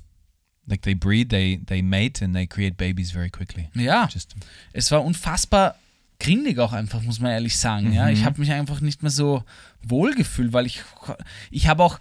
Like 0.68 0.82
they 0.82 0.94
breed, 0.94 1.30
they 1.30 1.60
they 1.66 1.80
mate, 1.82 2.22
and 2.24 2.34
they 2.34 2.46
create 2.46 2.76
babies 2.76 3.10
very 3.10 3.30
quickly. 3.30 3.68
Ja, 3.74 4.08
Just 4.12 4.36
es 4.72 4.90
war 4.90 5.02
unfassbar 5.04 5.76
grindig 6.20 6.58
auch 6.58 6.72
einfach, 6.72 7.00
muss 7.02 7.20
man 7.20 7.30
ehrlich 7.30 7.56
sagen. 7.56 7.92
Ja, 7.92 8.06
Mhm. 8.06 8.12
ich 8.12 8.24
habe 8.24 8.40
mich 8.40 8.52
einfach 8.52 8.80
nicht 8.80 9.02
mehr 9.02 9.10
so 9.10 9.44
wohl 9.82 10.14
gefühlt, 10.14 10.52
weil 10.52 10.66
ich, 10.66 10.82
ich 11.50 11.68
habe 11.68 11.82
auch, 11.84 11.98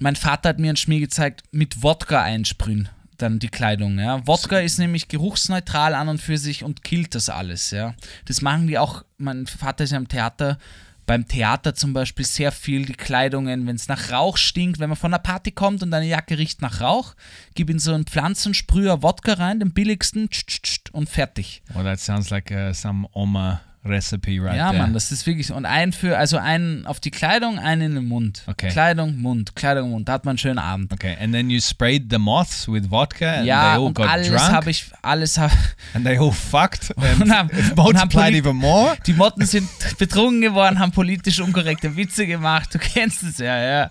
mein 0.00 0.16
Vater 0.16 0.48
hat 0.48 0.58
mir 0.58 0.68
einen 0.68 0.76
Schmier 0.76 1.00
gezeigt, 1.00 1.42
mit 1.52 1.82
Wodka 1.82 2.22
einsprühen 2.22 2.88
dann 3.18 3.38
die 3.38 3.48
Kleidung. 3.48 3.98
Ja. 3.98 4.26
Wodka 4.26 4.58
ist 4.58 4.78
nämlich 4.78 5.08
geruchsneutral 5.08 5.94
an 5.94 6.08
und 6.08 6.20
für 6.20 6.36
sich 6.36 6.64
und 6.64 6.82
killt 6.84 7.14
das 7.14 7.28
alles. 7.30 7.70
Ja. 7.70 7.94
Das 8.26 8.42
machen 8.42 8.66
die 8.66 8.76
auch, 8.78 9.04
mein 9.16 9.46
Vater 9.46 9.84
ist 9.84 9.92
ja 9.92 9.96
im 9.96 10.08
Theater, 10.08 10.58
beim 11.06 11.26
Theater 11.26 11.74
zum 11.74 11.92
Beispiel 11.92 12.24
sehr 12.24 12.52
viel 12.52 12.84
die 12.84 12.92
Kleidungen, 12.92 13.66
wenn 13.66 13.76
es 13.76 13.88
nach 13.88 14.10
Rauch 14.10 14.36
stinkt, 14.36 14.80
wenn 14.80 14.90
man 14.90 14.96
von 14.96 15.14
einer 15.14 15.22
Party 15.22 15.52
kommt 15.52 15.82
und 15.82 15.90
deine 15.90 16.06
Jacke 16.06 16.36
riecht 16.38 16.62
nach 16.62 16.80
Rauch, 16.80 17.14
gib 17.54 17.70
in 17.70 17.78
so 17.78 17.94
einen 17.94 18.06
Pflanzensprüher 18.06 19.02
Wodka 19.02 19.34
rein, 19.34 19.60
den 19.60 19.72
billigsten, 19.72 20.28
tsch, 20.30 20.46
tsch, 20.46 20.62
tsch, 20.62 20.90
und 20.92 21.08
fertig. 21.08 21.62
well, 21.74 21.84
that 21.84 22.00
sounds 22.00 22.30
like 22.30 22.50
uh, 22.50 22.72
some 22.72 23.08
Oma 23.12 23.60
recipe 23.88 24.38
right 24.42 24.56
ja, 24.56 24.70
there. 24.70 24.82
Mann, 24.82 24.92
das 24.92 25.12
ist 25.12 25.26
wirklich. 25.26 25.52
Und 25.52 25.64
ein 25.66 25.92
für, 25.92 26.16
also 26.18 26.38
einen 26.38 26.86
auf 26.86 27.00
die 27.00 27.10
Kleidung, 27.10 27.58
einen 27.58 27.82
in 27.82 27.94
den 27.96 28.08
Mund. 28.08 28.42
Okay. 28.46 28.68
Kleidung, 28.68 29.18
Mund, 29.18 29.54
Kleidung, 29.56 29.90
Mund. 29.90 30.08
Da 30.08 30.14
hat 30.14 30.24
man 30.24 30.32
einen 30.32 30.38
schönen 30.38 30.58
Abend. 30.58 30.92
okay, 30.92 31.16
and 31.20 31.32
then 31.32 31.50
you 31.50 31.60
sprayed 31.60 32.10
the 32.10 32.18
moths 32.18 32.68
with 32.68 32.88
vodka, 32.90 33.26
and 33.26 33.38
they 33.40 33.48
ja, 33.48 33.74
all 33.74 33.80
und 33.80 33.94
got 33.94 34.08
alles 34.08 34.28
drunk, 34.28 34.40
habe 34.52 34.70
ich, 34.70 34.86
alles 35.02 35.38
habe. 35.38 35.52
and 35.94 36.04
they 36.04 36.18
all 36.18 36.32
fucked, 36.32 36.92
and 36.96 37.22
Und 37.22 37.30
haben- 37.32 37.50
und 37.76 37.98
haben 37.98 38.08
poli- 38.10 38.38
even 38.38 38.56
more. 38.56 38.96
Die 39.06 39.12
Motten 39.12 39.46
sind 39.46 39.68
betrunken 39.98 40.40
geworden, 40.40 40.78
haben 40.78 40.92
politisch 40.92 41.40
unkorrekte 41.40 41.96
Witze 41.96 42.26
gemacht. 42.26 42.74
Du 42.74 42.78
kennst 42.78 43.22
es 43.22 43.38
ja, 43.38 43.56
ja. 43.58 43.90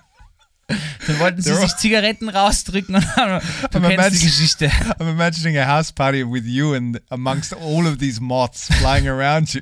Dann 0.68 1.20
wollten 1.20 1.42
sie 1.42 1.54
sich 1.54 1.76
Zigaretten 1.76 2.28
rausdrücken 2.28 2.96
und 2.96 3.16
haben, 3.16 3.46
du 3.72 3.78
Aber 3.78 3.90
kennst 3.90 4.22
die 4.22 4.26
Geschichte. 4.26 4.68
I'm 5.00 5.10
imagining 5.10 5.58
a 5.58 5.66
house 5.68 5.92
party 5.92 6.24
with 6.24 6.46
you 6.46 6.74
and 6.74 7.00
amongst 7.10 7.54
all 7.54 7.86
of 7.86 8.00
these 8.00 8.20
moths 8.20 8.68
flying 8.80 9.08
around 9.08 9.54
you. 9.54 9.62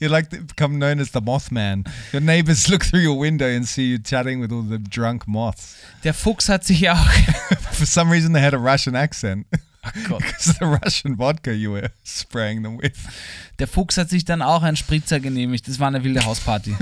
You're 0.00 0.10
like 0.10 0.30
become 0.30 0.78
known 0.78 1.00
as 1.00 1.12
the 1.12 1.20
Mothman. 1.20 1.86
Your 2.12 2.22
neighbors 2.22 2.68
look 2.68 2.82
through 2.84 3.02
your 3.02 3.18
window 3.18 3.46
and 3.46 3.68
see 3.68 3.90
you 3.90 3.98
chatting 3.98 4.40
with 4.40 4.50
all 4.50 4.62
the 4.62 4.78
drunk 4.78 5.26
moths. 5.26 5.76
Der 6.04 6.14
Fuchs 6.14 6.48
hat 6.48 6.64
sich 6.64 6.88
auch. 6.88 7.06
For 7.72 7.86
some 7.86 8.10
reason, 8.10 8.32
they 8.32 8.42
had 8.42 8.54
a 8.54 8.58
Russian 8.58 8.96
accent 8.96 9.46
because 10.08 10.54
the 10.58 10.64
Russian 10.64 11.16
vodka 11.16 11.52
you 11.52 11.72
were 11.72 11.90
spraying 12.04 12.62
them 12.62 12.78
with. 12.78 12.96
Der 13.58 13.68
Fuchs 13.68 13.98
hat 13.98 14.08
sich 14.08 14.24
dann 14.24 14.40
auch 14.40 14.62
einen 14.62 14.76
Spritzer 14.76 15.20
genehmigt. 15.20 15.68
Das 15.68 15.78
war 15.78 15.88
eine 15.88 16.02
wilde 16.04 16.24
Hausparty. 16.24 16.74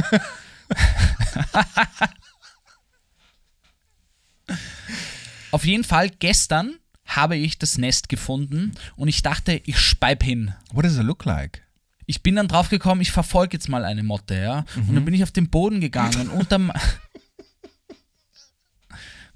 Auf 5.50 5.65
jeden 5.65 5.85
Fall, 5.85 6.11
gestern 6.11 6.75
habe 7.07 7.37
ich 7.37 7.59
das 7.59 7.79
Nest 7.79 8.09
gefunden 8.09 8.73
und 8.97 9.09
ich 9.09 9.23
dachte, 9.23 9.61
ich 9.65 9.79
speib 9.79 10.23
hin. 10.23 10.55
What 10.73 10.85
does 10.85 10.97
it 10.97 11.05
look 11.05 11.25
like? 11.25 11.62
Ich 12.07 12.23
bin 12.23 12.37
dann 12.37 12.49
drauf 12.49 12.69
gekommen, 12.69 13.00
ich 13.00 13.11
verfolge 13.11 13.57
jetzt 13.57 13.69
mal 13.69 13.85
eine 13.85 14.03
Motte, 14.03 14.35
ja. 14.35 14.65
Und 14.76 14.95
dann 14.95 15.05
bin 15.05 15.15
ich 15.15 15.23
auf 15.23 15.33
den 15.33 15.50
Boden 15.50 15.81
gegangen 15.81 16.21
und 16.21 16.31
unterm. 16.31 16.73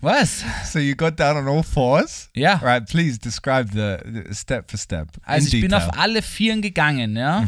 Was? 0.03 0.45
So 0.65 0.79
you 0.79 0.95
got 0.97 1.21
down 1.21 1.37
on 1.37 1.47
all 1.47 1.63
fours? 1.63 2.31
Ja. 2.35 2.55
Right, 2.55 2.87
please 2.89 3.19
describe 3.19 3.69
the, 3.73 3.99
the 4.27 4.35
step 4.35 4.71
for 4.71 4.79
step. 4.79 5.09
Also 5.23 5.49
ich 5.49 5.53
bin 5.61 5.71
detail. 5.71 5.89
auf 5.89 5.99
alle 5.99 6.23
Vieren 6.23 6.63
gegangen, 6.63 7.17
ja. 7.17 7.47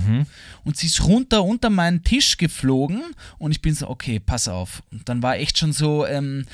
Und 0.65 0.77
sie 0.77 0.87
ist 0.89 1.03
runter 1.03 1.45
unter 1.45 1.71
meinen 1.71 2.03
Tisch 2.05 2.37
geflogen 2.37 3.03
und 3.39 3.53
ich 3.53 3.63
bin 3.63 3.75
so, 3.75 3.89
okay, 3.89 4.21
pass 4.21 4.49
auf. 4.49 4.83
Und 4.91 5.09
dann 5.09 5.23
war 5.23 5.37
echt 5.37 5.57
schon 5.57 5.73
so 5.73 6.05
ähm, 6.05 6.45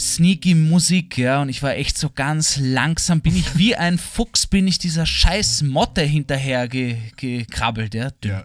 sneaky 0.00 0.54
Musik, 0.54 1.18
ja. 1.18 1.40
Und 1.42 1.48
ich 1.48 1.62
war 1.62 1.74
echt 1.76 1.96
so 1.98 2.10
ganz 2.10 2.56
langsam, 2.58 3.20
bin 3.20 3.36
ich 3.36 3.56
wie 3.56 3.76
ein 3.76 3.98
Fuchs, 4.14 4.46
bin 4.46 4.66
ich 4.66 4.78
dieser 4.78 5.06
scheiß 5.06 5.62
Motte 5.62 6.02
hinterher 6.02 6.66
ge 6.68 6.96
gekrabbelt, 7.16 7.94
ja. 7.94 8.10
Ja. 8.24 8.44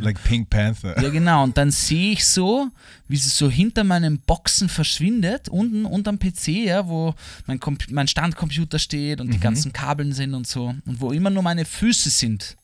like 0.00 0.22
Pink 0.24 0.48
Panther. 0.50 1.00
Ja, 1.00 1.10
genau. 1.10 1.44
Und 1.44 1.56
dann 1.58 1.70
sehe 1.70 2.12
ich 2.12 2.26
so, 2.26 2.68
wie 3.08 3.16
sie 3.16 3.28
so 3.28 3.50
hinter 3.50 3.84
meinen 3.84 4.18
Boxen 4.20 4.68
verschwindet, 4.68 5.48
unten 5.48 5.84
unterm 5.84 6.18
PC, 6.18 6.48
ja, 6.48 6.88
wo 6.88 7.14
mein, 7.46 7.60
mein 7.90 8.08
Standcomputer 8.08 8.78
steht 8.78 9.20
und 9.20 9.32
die 9.32 9.38
ganzen 9.40 9.72
Kabeln 9.72 10.12
sind 10.12 10.34
und 10.34 10.46
so. 10.46 10.74
Und 10.86 11.00
wo 11.00 11.12
immer 11.12 11.30
nur 11.30 11.42
meine 11.42 11.64
Füße 11.64 12.10
sind, 12.10 12.56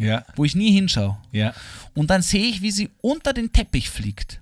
Yeah, 0.00 0.24
wo 0.36 0.44
ich 0.44 0.54
nie 0.54 0.70
hinschaue. 0.72 1.16
yeah. 1.34 1.52
Und 1.92 2.08
dann 2.10 2.22
sehe 2.22 2.44
ich, 2.44 2.62
wie 2.62 2.70
sie 2.70 2.88
unter 3.00 3.32
den 3.32 3.50
Teppich 3.50 3.90
fliegt. 3.90 4.40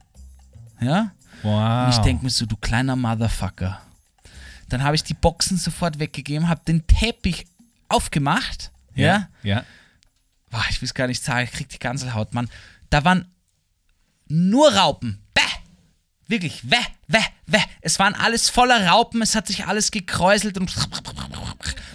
Ja? 0.83 1.13
Wow. 1.43 1.87
Und 1.87 1.91
ich 1.95 1.99
denke 1.99 2.25
mir 2.25 2.31
so, 2.31 2.47
du 2.47 2.57
kleiner 2.57 2.97
Motherfucker. 2.97 3.81
Dann 4.69 4.83
habe 4.83 4.97
ich 4.97 5.05
die 5.05 5.15
Boxen 5.15 5.57
sofort 5.57 5.99
weggegeben, 5.99 6.49
habe 6.49 6.63
den 6.67 6.87
Teppich 6.87 7.47
aufgemacht. 7.89 8.73
Ja? 8.95 9.29
Yeah. 9.45 9.65
Boah, 10.51 10.65
ich 10.71 10.81
will 10.81 10.87
es 10.87 10.95
gar 10.95 11.07
nicht 11.07 11.23
sagen, 11.23 11.45
ich 11.45 11.53
krieg 11.53 11.69
die 11.69 11.79
Ganselhaut, 11.79 12.35
Mann. 12.35 12.49
Da 12.91 13.05
waren 13.05 13.31
nur 14.29 14.73
Raupen. 14.75 15.21
Wirklich, 16.29 16.69
weh, 16.69 16.77
weh, 17.07 17.19
weh. 17.47 17.61
Es 17.81 17.99
waren 18.01 18.15
alles 18.15 18.51
voller 18.51 18.87
Raupen, 18.89 19.23
es 19.23 19.37
hat 19.37 19.47
sich 19.47 19.67
alles 19.67 19.93
gekräuselt 19.93 20.59
und 20.59 20.75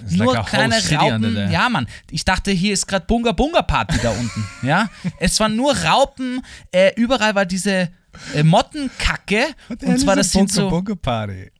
nur 0.10 0.34
like 0.34 0.46
kleine 0.46 0.76
Raupen. 0.76 1.52
Ja, 1.52 1.68
Mann. 1.68 1.88
Ich 2.10 2.24
dachte, 2.24 2.52
hier 2.52 2.74
ist 2.74 2.88
gerade 2.88 3.06
Bunga 3.06 3.34
Bunga 3.34 3.62
Party 3.62 3.98
da 4.02 4.12
unten. 4.12 4.48
Ja, 4.64 4.90
es 5.20 5.40
waren 5.40 5.56
nur 5.56 5.76
Raupen. 5.76 6.42
Äh, 6.72 6.94
überall 6.96 7.36
war 7.36 7.46
diese 7.46 7.90
äh, 8.34 8.44
Mottenkacke. 8.44 9.48
Und 9.68 10.00
zwar, 10.00 10.16
das 10.16 10.32
sind 10.32 10.52
so. 10.52 10.70
Bunga 10.70 10.96
Party. 10.96 11.52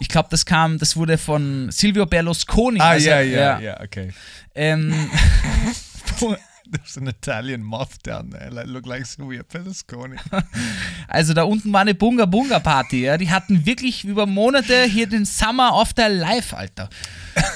Ich 0.00 0.08
glaube, 0.08 0.28
das 0.30 0.46
kam, 0.46 0.78
das 0.78 0.96
wurde 0.96 1.18
von 1.18 1.70
Silvio 1.70 2.06
Berlusconi. 2.06 2.80
Ah, 2.80 2.90
also, 2.90 3.10
yeah, 3.10 3.20
yeah, 3.20 3.60
yeah. 3.60 3.82
Okay. 3.82 4.12
Ähm, 4.54 4.92
There's 6.72 6.96
an 6.96 7.08
Italian 7.08 7.62
moth 7.62 8.02
down 8.02 8.30
there. 8.30 8.50
Like, 8.50 8.66
look 8.66 8.86
like 8.86 9.06
Silvia 9.06 9.42
Berlusconi. 9.42 10.16
Also 11.08 11.34
da 11.34 11.42
unten 11.42 11.72
war 11.72 11.80
eine 11.80 11.94
Bunga 11.94 12.24
Bunga 12.24 12.60
Party, 12.60 13.02
ja. 13.02 13.18
Die 13.18 13.30
hatten 13.32 13.66
wirklich 13.66 14.04
über 14.04 14.26
Monate 14.26 14.84
hier 14.84 15.08
den 15.08 15.24
Summer 15.24 15.74
of 15.74 15.92
their 15.92 16.08
Life, 16.08 16.56
Alter. 16.56 16.88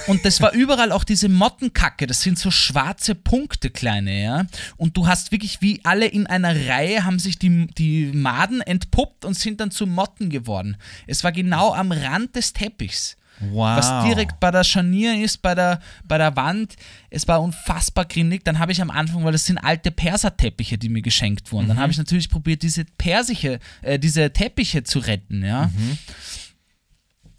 Und 0.09 0.25
das 0.25 0.41
war 0.41 0.53
überall 0.53 0.91
auch 0.91 1.05
diese 1.05 1.29
Mottenkacke. 1.29 2.09
Das 2.09 2.21
sind 2.21 2.37
so 2.37 2.51
schwarze 2.51 3.15
Punkte, 3.15 3.71
kleine, 3.71 4.23
ja. 4.25 4.47
Und 4.77 4.97
du 4.97 5.07
hast 5.07 5.31
wirklich 5.31 5.63
wie 5.63 5.81
alle 5.85 6.07
in 6.07 6.27
einer 6.27 6.67
Reihe 6.69 7.05
haben 7.05 7.21
sich 7.21 7.39
die, 7.39 7.69
die 7.69 8.07
Maden 8.13 8.61
entpuppt 8.61 9.25
und 9.25 9.35
sind 9.35 9.61
dann 9.61 9.71
zu 9.71 9.87
Motten 9.87 10.31
geworden. 10.31 10.77
Es 11.07 11.23
war 11.23 11.31
genau 11.31 11.73
am 11.73 11.93
Rand 11.93 12.35
des 12.35 12.55
Teppichs. 12.55 13.17
Wow. 13.41 13.77
Was 13.77 14.05
direkt 14.07 14.39
bei 14.41 14.51
der 14.51 14.63
Scharnier 14.65 15.23
ist, 15.23 15.43
bei 15.43 15.55
der, 15.55 15.81
bei 16.05 16.19
der 16.19 16.35
Wand. 16.37 16.77
Es 17.11 17.27
war 17.29 17.43
unfassbar 17.43 18.05
grindig. 18.05 18.45
Dann 18.45 18.59
habe 18.59 18.73
ich 18.73 18.81
am 18.81 18.91
Anfang, 18.91 19.25
weil 19.25 19.33
das 19.33 19.45
sind 19.47 19.59
alte 19.59 19.91
Perserteppiche, 19.91 20.79
die 20.79 20.89
mir 20.89 21.03
geschenkt 21.03 21.51
wurden, 21.53 21.65
Mhm. 21.65 21.69
dann 21.69 21.79
habe 21.81 21.91
ich 21.93 21.99
natürlich 21.99 22.31
probiert, 22.31 22.63
diese 22.63 22.85
Persiche, 22.85 23.59
äh, 23.83 23.99
diese 23.99 24.33
Teppiche 24.33 24.85
zu 24.85 25.01
retten, 25.01 25.45
ja. 25.45 25.71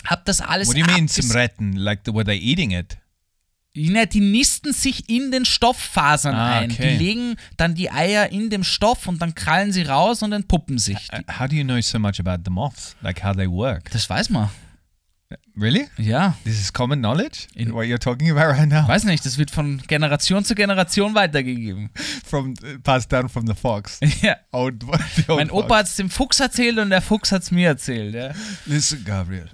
Hab 0.06 0.26
das 0.26 0.42
alles 0.42 0.68
Mhm. 0.70 0.72
What 0.74 0.76
do 0.88 0.92
you 0.92 0.98
mean 0.98 1.08
zum 1.08 1.32
Retten? 1.32 1.74
Like, 1.74 2.02
the, 2.06 2.14
were 2.14 2.26
they 2.26 2.38
eating 2.40 2.72
it? 2.72 2.98
Die 3.78 3.90
nisten 4.22 4.72
sich 4.72 5.10
in 5.10 5.32
den 5.32 5.44
Stofffasern 5.44 6.34
Ah, 6.34 6.60
ein. 6.60 6.72
okay. 6.72 6.98
Die 6.98 7.04
legen 7.04 7.36
dann 7.58 7.76
die 7.76 7.92
Eier 7.92 8.30
in 8.32 8.50
dem 8.50 8.64
Stoff 8.64 9.06
und 9.08 9.22
dann 9.22 9.36
krallen 9.36 9.74
sie 9.74 9.82
raus 9.82 10.24
und 10.24 10.32
entpuppen 10.32 10.78
sich. 10.78 11.10
How 11.40 11.50
do 11.50 11.56
you 11.58 11.64
know 11.66 11.82
so 11.82 12.00
much 12.00 12.20
about 12.20 12.42
the 12.46 12.52
moths? 12.52 12.96
Like, 13.02 13.22
how 13.22 13.36
they 13.36 13.50
work? 13.50 13.92
Das 13.92 14.10
weiß 14.10 14.30
man. 14.30 14.50
Really? 15.58 15.88
Ja. 15.98 16.36
This 16.44 16.60
is 16.60 16.72
common 16.72 17.00
knowledge? 17.00 17.48
In- 17.56 17.74
what 17.74 17.86
you're 17.86 17.98
talking 18.00 18.30
about 18.30 18.52
right 18.54 18.70
now? 18.70 18.88
Weiß 18.88 19.06
nicht, 19.06 19.26
das 19.26 19.38
wird 19.38 19.50
von 19.50 19.82
Generation 19.88 20.44
zu 20.46 20.54
Generation 20.54 21.16
weitergegeben. 21.16 21.90
From 22.26 22.54
passed 22.84 23.12
down 23.12 23.28
from 23.30 23.48
the 23.48 23.56
fox. 23.56 24.00
Ja. 24.22 24.36
Old, 24.52 24.84
the 25.16 25.24
old 25.28 25.38
Mein. 25.40 25.50
Opa 25.52 25.78
hat 25.78 25.88
es 25.88 25.96
dem 25.96 26.10
Fuchs 26.10 26.40
erzählt 26.40 26.78
und 26.78 26.90
der 26.92 27.02
Fuchs 27.02 27.32
hat 27.32 27.42
es 27.42 27.52
mir 27.52 27.70
erzählt. 27.70 28.14
Ja. 28.14 28.32
Listen, 28.66 29.04
Gabriel. 29.04 29.50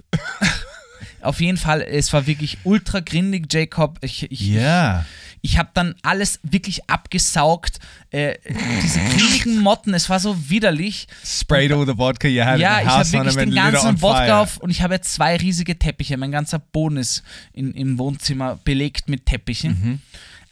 Auf 1.22 1.40
jeden 1.40 1.56
Fall, 1.56 1.82
es 1.82 2.12
war 2.12 2.26
wirklich 2.26 2.58
ultra 2.64 3.00
grindig, 3.00 3.46
Jacob. 3.52 3.98
Ich, 4.02 4.30
ich, 4.30 4.40
Yeah. 4.42 5.06
ich 5.31 5.31
habe 5.58 5.70
dann 5.74 5.94
alles 6.02 6.38
wirklich 6.42 6.88
abgesaugt. 6.88 7.78
Äh, 8.10 8.34
diese 8.82 9.00
grindigen 9.00 9.58
Motten, 9.58 9.92
es 9.94 10.08
war 10.08 10.20
so 10.20 10.48
widerlich. 10.48 11.08
Sprayed 11.24 11.72
all 11.72 11.84
the 11.86 11.94
vodka 11.96 12.28
you 12.28 12.44
had 12.44 12.60
Ja, 12.60 12.80
ich 12.80 12.86
habe 12.86 13.12
wirklich 13.12 13.34
den 13.34 13.54
ganzen 13.54 14.00
Wodka 14.00 14.40
auf 14.40 14.58
und 14.58 14.70
ich 14.70 14.82
habe 14.82 14.94
jetzt 14.94 15.12
zwei 15.14 15.36
riesige 15.36 15.78
Teppiche. 15.78 16.16
Mein 16.16 16.30
ganzer 16.30 16.58
Boden 16.60 16.96
ist 16.96 17.22
in, 17.52 17.72
im 17.72 17.98
Wohnzimmer 17.98 18.58
belegt 18.64 19.08
mit 19.08 19.26
Teppichen. 19.26 19.72
Mhm. 19.72 20.00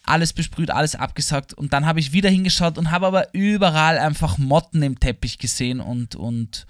alles 0.04 0.32
besprüht, 0.32 0.70
alles 0.70 0.96
abgesaugt 0.96 1.54
und 1.54 1.72
dann 1.72 1.86
habe 1.86 2.00
ich 2.00 2.12
wieder 2.12 2.30
hingeschaut 2.30 2.76
und 2.78 2.90
habe 2.90 3.06
aber 3.06 3.32
überall 3.32 3.96
einfach 3.98 4.38
Motten 4.38 4.82
im 4.82 4.98
Teppich 4.98 5.38
gesehen 5.38 5.78
und, 5.80 6.16
und 6.16 6.66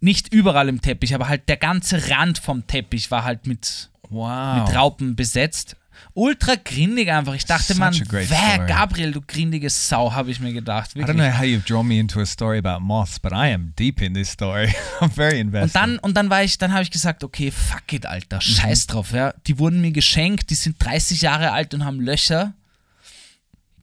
nicht 0.00 0.32
überall 0.32 0.68
im 0.68 0.80
Teppich, 0.80 1.14
aber 1.14 1.28
halt 1.28 1.48
der 1.48 1.56
ganze 1.56 2.08
Rand 2.10 2.38
vom 2.38 2.66
Teppich 2.66 3.10
war 3.10 3.24
halt 3.24 3.46
mit, 3.48 3.90
Wow. 4.10 4.60
mit 4.68 4.76
Raupen 4.76 5.16
besetzt. 5.16 5.76
Ultra 6.14 6.54
grindig 6.64 7.10
einfach. 7.10 7.34
Ich 7.34 7.44
dachte, 7.44 7.74
Such 7.74 7.78
man, 7.78 7.94
wer. 8.10 8.66
Gabriel, 8.66 9.12
du 9.12 9.20
grindige 9.20 9.68
Sau, 9.70 10.12
habe 10.12 10.30
ich 10.30 10.40
mir 10.40 10.52
gedacht. 10.52 10.90
I 10.94 11.00
don't 11.00 11.08
Wirklich. 11.08 11.16
know 11.16 11.38
how 11.38 11.44
you've 11.44 11.66
drawn 11.66 11.86
me 11.86 11.98
into 11.98 12.20
a 12.20 12.26
story 12.26 12.58
about 12.58 12.80
moths, 12.80 13.18
but 13.20 13.32
I 13.32 13.52
am 13.52 13.72
deep 13.78 14.00
in 14.00 14.14
this 14.14 14.30
story. 14.30 14.74
I'm 15.00 15.10
very 15.10 15.40
invested. 15.40 15.74
Und 15.74 15.74
dann, 15.76 15.98
und 15.98 16.16
dann 16.16 16.30
war 16.30 16.42
ich, 16.42 16.58
dann 16.58 16.72
habe 16.72 16.82
ich 16.82 16.90
gesagt, 16.90 17.22
okay, 17.24 17.50
fuck 17.50 17.92
it, 17.92 18.06
Alter, 18.06 18.36
Mhm. 18.36 18.40
scheiß 18.40 18.86
drauf, 18.86 19.12
ja. 19.12 19.34
Die 19.46 19.58
wurden 19.58 19.80
mir 19.80 19.92
geschenkt, 19.92 20.50
die 20.50 20.54
sind 20.54 20.76
30 20.82 21.20
Jahre 21.22 21.52
alt 21.52 21.74
und 21.74 21.84
haben 21.84 22.00
Löcher. 22.00 22.54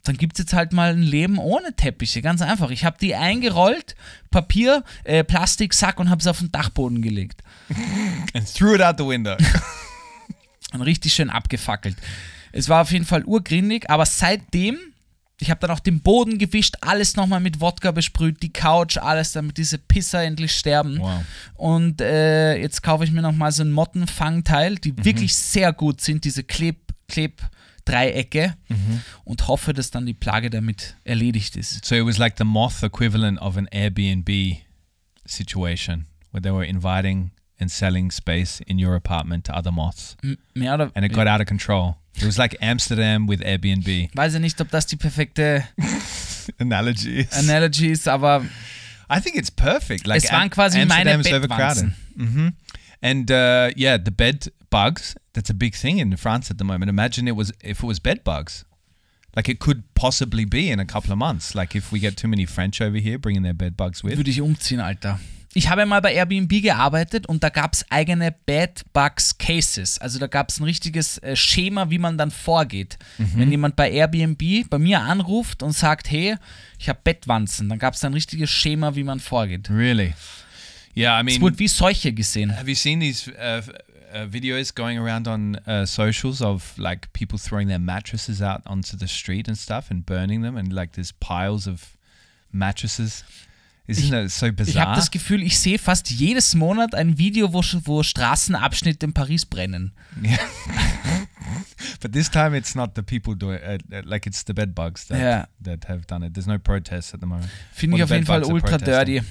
Dann 0.06 0.18
gibt 0.18 0.34
es 0.34 0.40
jetzt 0.40 0.54
halt 0.54 0.74
mal 0.74 0.92
ein 0.92 1.02
Leben 1.02 1.38
ohne 1.38 1.74
Teppiche, 1.78 2.22
ganz 2.22 2.42
einfach. 2.42 2.72
Ich 2.72 2.84
habe 2.84 2.98
die 3.00 3.16
eingerollt, 3.16 3.96
Papier, 4.32 4.84
äh, 5.06 5.24
Plastik, 5.24 5.74
Sack 5.74 5.98
und 6.00 6.10
habe 6.10 6.22
sie 6.22 6.30
auf 6.30 6.40
den 6.40 6.52
Dachboden 6.52 7.02
gelegt. 7.02 7.42
and 8.34 8.54
threw 8.54 8.76
it 8.76 8.82
out 8.82 8.98
the 8.98 9.06
window. 9.06 9.38
Und 10.74 10.82
richtig 10.82 11.14
schön 11.14 11.30
abgefackelt. 11.30 11.96
Es 12.52 12.68
war 12.70 12.82
auf 12.82 12.92
jeden 12.92 13.06
Fall 13.06 13.24
urgrindig, 13.24 13.90
aber 13.90 14.06
seitdem, 14.06 14.78
ich 15.40 15.50
habe 15.50 15.60
dann 15.62 15.72
auch 15.72 15.80
den 15.80 16.02
Boden 16.02 16.38
gewischt, 16.38 16.76
alles 16.82 17.16
nochmal 17.16 17.40
mit 17.40 17.60
Wodka 17.62 17.92
besprüht, 17.92 18.42
die 18.44 18.54
Couch, 18.54 18.98
alles, 18.98 19.32
damit 19.32 19.58
diese 19.58 19.78
Pisser 19.78 20.24
endlich 20.24 20.52
sterben. 20.56 21.00
Wow. 21.00 21.24
Und 21.56 22.02
äh, 22.02 22.56
jetzt 22.58 22.84
kaufe 22.84 23.04
ich 23.04 23.12
mir 23.12 23.22
nochmal 23.22 23.52
so 23.52 23.64
ein 23.64 23.72
Mottenfangteil, 23.72 24.76
die 24.76 24.92
Mhm. 24.94 25.06
wirklich 25.06 25.36
sehr 25.36 25.74
gut 25.74 26.02
sind, 26.02 26.26
diese 26.26 26.44
Kleb, 26.44 26.78
Klebdreiecke. 27.08 28.54
Mhm. 28.70 29.02
Und 29.24 29.48
hoffe, 29.48 29.74
dass 29.74 29.92
dann 29.92 30.06
die 30.06 30.14
Plage 30.14 30.50
damit 30.50 30.96
erledigt 31.04 31.56
ist. 31.56 31.84
So 31.86 31.96
it 31.96 32.06
was 32.06 32.18
like 32.18 32.36
the 32.38 32.44
moth 32.46 32.82
equivalent 32.84 33.40
of 33.42 33.58
an 33.58 33.68
Airbnb 33.72 34.30
situation 35.26 36.06
where 36.32 36.42
they 36.42 36.52
were 36.54 36.66
inviting 36.66 37.32
and 37.64 37.72
selling 37.72 38.12
space 38.12 38.62
in 38.68 38.78
your 38.78 38.94
apartment 38.96 39.46
to 39.46 39.54
other 39.56 39.72
moths. 39.72 40.16
M 40.24 40.38
mehr 40.54 40.74
oder 40.76 40.92
And 40.94 41.06
it 41.06 41.14
got 41.14 41.28
out 41.28 41.40
of 41.42 41.48
control. 41.48 41.96
It 42.16 42.26
was 42.26 42.38
like 42.38 42.56
Amsterdam 42.62 43.28
with 43.28 43.42
Airbnb 43.42 44.10
Weiß 44.16 44.36
ich 44.36 44.40
nicht, 44.42 44.62
ob 44.62 44.70
das 44.70 44.86
die 44.86 44.98
perfekte 44.98 45.64
analogies. 46.60 47.32
Analogy 47.34 47.88
ist, 47.88 48.08
aber 48.08 48.46
I 49.10 49.20
think 49.20 49.36
it's 49.36 49.52
perfect. 49.52 50.06
Like 50.08 50.24
Es 50.24 50.32
waren 50.32 50.44
Am- 50.44 50.50
quasi 50.50 50.86
meine 50.86 51.12
Amsterdam's 51.14 51.46
overcrowded. 51.52 51.92
hmm 52.18 52.50
And 53.02 53.30
uh, 53.32 53.70
yeah, 53.76 53.98
the 53.98 54.12
bed 54.12 54.52
bugs. 54.70 55.16
That's 55.34 55.50
a 55.50 55.54
big 55.54 55.76
thing 55.76 55.98
in 56.00 56.16
France 56.16 56.50
at 56.52 56.58
the 56.58 56.64
moment. 56.64 56.90
Imagine 56.90 57.28
it 57.28 57.36
was 57.36 57.52
if 57.62 57.80
it 57.84 57.88
was 57.88 58.00
bed 58.00 58.24
bugs. 58.24 58.66
Like 59.36 59.50
it 59.50 59.60
could 59.60 59.82
possibly 59.96 60.46
be 60.46 60.70
in 60.70 60.80
a 60.80 60.86
couple 60.86 61.12
of 61.12 61.18
months. 61.18 61.54
Like 61.56 61.76
if 61.76 61.92
we 61.92 62.00
get 62.00 62.16
too 62.16 62.28
many 62.30 62.46
French 62.46 62.80
over 62.82 62.98
here 62.98 63.18
bringing 63.18 63.44
their 63.44 63.54
bed 63.56 63.76
bugs 63.76 64.04
with. 64.04 64.16
würde 64.18 64.30
ich 64.30 64.40
umziehen, 64.42 64.80
Alter. 64.80 65.20
Ich 65.56 65.70
habe 65.70 65.86
mal 65.86 66.02
bei 66.02 66.14
Airbnb 66.14 66.50
gearbeitet 66.62 67.28
und 67.28 67.44
da 67.44 67.50
gab 67.50 67.74
es 67.74 67.86
eigene 67.92 68.32
Bed 68.32 68.82
Bugs 68.92 69.38
Cases. 69.38 70.00
Also 70.00 70.18
da 70.20 70.28
gab 70.28 70.50
es 70.50 70.60
ein 70.60 70.64
richtiges 70.64 71.20
äh, 71.20 71.36
Schema, 71.36 71.90
wie 71.92 72.00
man 72.00 72.18
dann 72.18 72.32
vorgeht. 72.32 72.98
Wenn 73.18 73.52
jemand 73.52 73.76
bei 73.76 73.92
Airbnb 73.92 74.42
bei 74.70 74.80
mir 74.80 75.02
anruft 75.02 75.62
und 75.62 75.74
sagt, 75.74 76.10
hey, 76.10 76.36
ich 76.80 76.90
habe 76.90 77.00
Bettwanzen, 77.04 77.70
dann 77.70 77.78
gab 77.80 77.94
es 77.94 78.04
ein 78.04 78.14
richtiges 78.14 78.50
Schema, 78.50 78.96
wie 78.96 79.04
man 79.04 79.20
vorgeht. 79.20 79.70
Really? 79.70 80.14
Yeah, 80.96 81.18
I 81.18 81.22
Es 81.22 81.26
mean, 81.26 81.42
wurde 81.42 81.60
wie 81.60 81.68
Seuche 81.68 82.14
gesehen. 82.14 82.56
have 82.56 82.68
you 82.70 82.76
seen 82.76 83.00
these 83.00 83.32
uh, 83.32 83.62
uh, 84.16 84.28
videos 84.32 84.74
going 84.76 84.98
around 85.00 85.28
on 85.28 85.56
uh, 85.68 85.86
socials 85.88 86.42
of 86.42 86.78
like 86.78 87.12
people 87.14 87.40
throwing 87.40 87.68
their 87.68 87.80
mattresses 87.80 88.42
out 88.42 88.62
onto 88.68 88.96
the 88.98 89.08
street 89.08 89.48
and 89.48 89.58
stuff 89.58 89.90
and 89.90 90.06
burning 90.06 90.42
them 90.44 90.56
and 90.56 90.72
like 90.72 90.94
there's 90.94 91.12
piles 91.12 91.68
of 91.68 91.98
mattresses? 92.52 93.24
Isn't 93.86 94.12
that 94.12 94.32
so 94.32 94.46
Ich 94.48 94.78
habe 94.78 94.96
das 94.96 95.12
Gefühl, 95.12 95.44
ich 95.44 95.60
sehe 95.60 95.78
fast 95.78 96.10
jedes 96.10 96.56
Monat 96.56 96.96
ein 96.96 97.18
Video, 97.18 97.52
wo, 97.52 97.62
wo 97.84 98.02
Straßenabschnitte 98.02 99.06
in 99.06 99.14
Paris 99.14 99.46
brennen. 99.46 99.92
But 102.00 102.14
this 102.14 102.30
time 102.30 102.58
it's 102.58 102.76
not 102.76 102.92
the 102.96 103.02
people 103.02 103.36
doing 103.36 103.60
it, 103.60 103.84
uh, 103.92 103.98
uh, 103.98 104.02
like 104.06 104.26
it's 104.26 104.44
the 104.46 104.54
bed 104.54 104.74
bugs 104.74 105.08
that, 105.08 105.20
Yeah. 105.20 105.48
that 105.64 105.90
have 105.90 106.06
done 106.08 106.26
it. 106.26 106.34
There's 106.34 106.48
no 106.48 106.58
protests 106.58 107.14
at 107.14 107.20
the 107.20 107.26
moment. 107.26 107.50
Finde 107.74 107.98
ich 107.98 108.04
auf 108.04 108.10
jeden 108.10 108.26
Fall 108.26 108.42
bedbugs 108.42 108.64
ultra 108.64 108.78
dirty. 108.78 109.22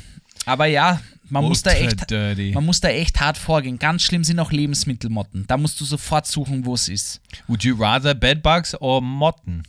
Aber 0.45 0.67
ja, 0.67 1.01
man 1.31 1.45
muss, 1.45 1.63
da 1.63 1.71
echt, 1.73 2.11
dirty. 2.11 2.53
man 2.53 2.67
muss 2.67 2.81
da 2.81 2.89
echt 2.89 3.21
hart 3.21 3.39
vorgehen. 3.39 3.79
Ganz 3.79 4.03
schlimm 4.03 4.25
sind 4.25 4.39
auch 4.39 4.53
Lebensmittelmotten. 4.53 5.47
Da 5.47 5.57
musst 5.57 5.81
du 5.81 5.85
sofort 5.85 6.27
suchen, 6.27 6.67
wo 6.67 6.75
es 6.75 6.89
ist. 6.89 7.21
Would 7.47 7.65
you 7.65 7.75
rather 7.77 8.15
bed 8.15 8.43
bugs 8.43 8.75
or 8.81 9.01
motten? 9.01 9.63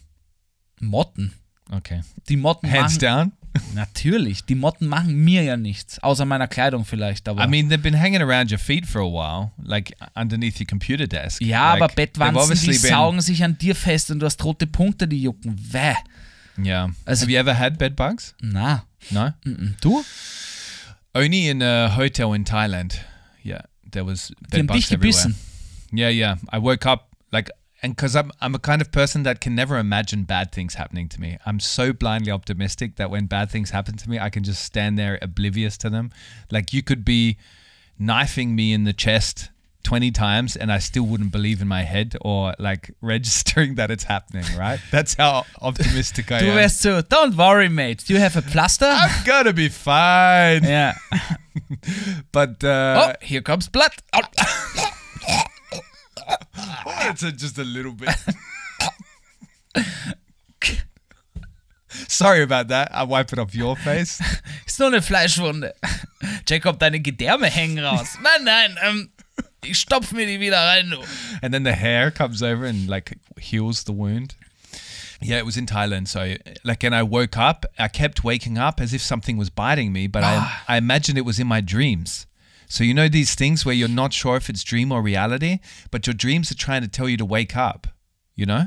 Motten. 0.80 1.34
Okay. 1.72 2.02
Die 2.28 2.36
Motten 2.36 2.70
Hands 2.70 2.94
machen, 2.94 3.00
down. 3.00 3.32
Natürlich, 3.76 4.46
die 4.46 4.56
Motten 4.56 4.88
machen 4.88 5.16
mir 5.16 5.44
ja 5.44 5.58
nichts. 5.58 6.00
Außer 6.00 6.26
meiner 6.26 6.48
Kleidung 6.48 6.86
vielleicht. 6.86 7.28
Aber 7.28 7.44
I 7.44 7.48
mean, 7.48 7.70
they've 7.70 7.82
been 7.82 8.00
hanging 8.00 8.22
around 8.22 8.52
your 8.52 8.58
feet 8.60 8.86
for 8.86 9.02
a 9.02 9.06
while, 9.06 9.52
like 9.64 9.96
underneath 10.16 10.60
your 10.60 10.68
computer 10.68 11.08
desk. 11.08 11.42
ja, 11.42 11.74
like, 11.74 11.84
aber 11.84 11.94
Bettwanzen, 11.94 12.60
die 12.60 12.74
saugen 12.74 13.22
sich 13.22 13.44
an 13.44 13.58
dir 13.58 13.76
fest 13.76 14.10
und 14.12 14.20
du 14.20 14.26
hast 14.26 14.44
rote 14.44 14.66
Punkte, 14.68 15.08
die 15.08 15.22
jucken. 15.22 15.56
Wäh. 15.72 15.96
Yeah. 16.58 16.92
Also- 17.06 17.22
have 17.26 17.32
you 17.32 17.38
ever 17.40 17.58
had 17.58 17.78
bed 17.78 17.96
bugs? 17.96 18.36
Na, 18.42 18.86
No. 19.12 19.32
mm-mm. 19.46 19.74
du? 19.82 20.04
Only 21.16 21.50
in 21.50 21.62
a 21.62 21.96
hotel 21.96 22.34
in 22.34 22.46
Thailand. 22.46 23.02
Yeah, 23.44 23.64
there 23.92 24.06
was 24.06 24.30
Die 24.30 24.36
bed 24.50 24.60
haben 24.60 24.68
bugs 24.68 24.80
dich 24.80 24.90
gebissen. 24.90 25.36
everywhere. 25.92 26.12
Yeah, 26.12 26.38
yeah. 26.52 26.58
I 26.58 26.62
woke 26.62 26.88
up 26.90 27.10
like, 27.32 27.52
and 27.84 27.96
because 27.96 28.16
I'm 28.16 28.32
I'm 28.42 28.56
a 28.56 28.60
kind 28.60 28.82
of 28.82 28.92
person 28.92 29.24
that 29.24 29.42
can 29.42 29.54
never 29.56 29.78
imagine 29.78 30.24
bad 30.24 30.52
things 30.52 30.76
happening 30.76 31.10
to 31.10 31.22
me. 31.22 31.38
I'm 31.46 31.60
so 31.60 31.94
blindly 31.94 32.32
optimistic 32.32 32.96
that 32.96 33.12
when 33.12 33.26
bad 33.28 33.52
things 33.52 33.72
happen 33.72 33.98
to 33.98 34.10
me, 34.10 34.18
I 34.18 34.30
can 34.30 34.44
just 34.44 34.64
stand 34.64 34.98
there 34.98 35.20
oblivious 35.22 35.78
to 35.80 35.90
them. 35.90 36.10
Like 36.50 36.74
you 36.74 36.82
could 36.82 37.04
be 37.06 37.38
knifing 38.00 38.56
me 38.56 38.74
in 38.74 38.86
the 38.86 38.94
chest. 38.94 39.50
20 39.86 40.12
times 40.12 40.56
and 40.56 40.72
I 40.72 40.80
still 40.80 41.04
wouldn't 41.04 41.34
believe 41.34 41.62
in 41.62 41.68
my 41.68 41.82
head 41.84 42.16
or 42.22 42.54
like 42.58 42.92
registering 43.02 43.76
that 43.76 43.92
it's 43.92 44.06
happening, 44.06 44.46
right? 44.58 44.80
That's 44.92 45.16
how 45.16 45.44
optimistic 45.62 46.32
I 46.32 46.40
Du 46.44 46.46
am. 46.52 46.56
wärst 46.56 46.80
so, 46.80 47.02
don't 47.02 47.36
worry, 47.36 47.68
mate. 47.68 48.02
Do 48.08 48.14
you 48.14 48.20
have 48.22 48.38
a 48.38 48.42
plaster? 48.42 48.86
I'm 49.04 49.26
gonna 49.26 49.52
be 49.52 49.68
fine. 49.68 50.64
Yeah. 50.64 50.94
But 52.32 52.64
Oh, 52.64 52.70
uh, 52.70 53.14
here 53.22 53.42
comes 53.42 53.68
blood. 53.68 53.92
Oh. 54.14 54.22
It's 57.10 57.24
a, 57.24 57.32
just 57.32 57.58
a 57.58 57.64
little 57.64 57.94
bit. 57.94 58.16
Sorry 62.08 62.42
about 62.42 62.70
that. 62.70 62.94
I 62.94 63.04
wipe 63.04 63.34
it 63.34 63.40
off 63.40 63.56
your 63.56 63.76
face. 63.76 64.22
Ist 64.66 64.80
nur 64.80 64.88
eine 64.88 65.02
Fleischwunde. 65.02 65.74
Jacob, 66.48 66.80
deine 66.80 67.00
Gedärme 67.00 67.48
hängen 67.48 67.84
raus. 67.84 68.18
Nein, 68.22 68.44
nein, 68.44 68.78
ähm, 68.84 69.10
ich 69.64 69.80
stopf 69.80 70.12
mir 70.12 70.26
die 70.26 70.40
wieder 70.40 70.66
rein, 70.66 70.90
du. 70.90 71.04
And 71.42 71.54
then 71.54 71.64
the 71.64 71.74
hair 71.74 72.12
comes 72.12 72.42
over 72.42 72.66
and 72.66 72.88
like 72.88 73.18
heals 73.38 73.84
the 73.84 73.94
wound. 73.94 74.36
Yeah, 75.22 75.38
it 75.38 75.46
was 75.46 75.56
in 75.56 75.66
Thailand. 75.66 76.08
So, 76.08 76.36
like, 76.64 76.84
and 76.84 76.94
I 76.94 77.04
woke 77.04 77.38
up, 77.38 77.66
I 77.80 77.88
kept 77.88 78.24
waking 78.24 78.58
up 78.58 78.82
as 78.82 78.94
if 78.94 79.02
something 79.02 79.38
was 79.38 79.50
biting 79.50 79.94
me, 79.94 80.08
but 80.08 80.24
I, 80.24 80.36
ah. 80.36 80.64
I 80.68 80.78
imagined 80.78 81.18
it 81.18 81.26
was 81.26 81.40
in 81.40 81.48
my 81.48 81.62
dreams. 81.62 82.28
So, 82.74 82.84
you 82.84 82.96
know, 82.96 83.08
these 83.08 83.36
things 83.36 83.66
where 83.68 83.76
you're 83.76 83.88
not 83.94 84.14
sure 84.14 84.36
if 84.36 84.50
it's 84.50 84.64
dream 84.64 84.92
or 84.92 85.04
reality, 85.04 85.60
but 85.92 86.08
your 86.08 86.16
dreams 86.16 86.50
are 86.52 86.56
trying 86.58 86.82
to 86.82 86.88
tell 86.90 87.08
you 87.08 87.18
to 87.18 87.26
wake 87.26 87.56
up, 87.56 87.86
you 88.36 88.48
know? 88.48 88.66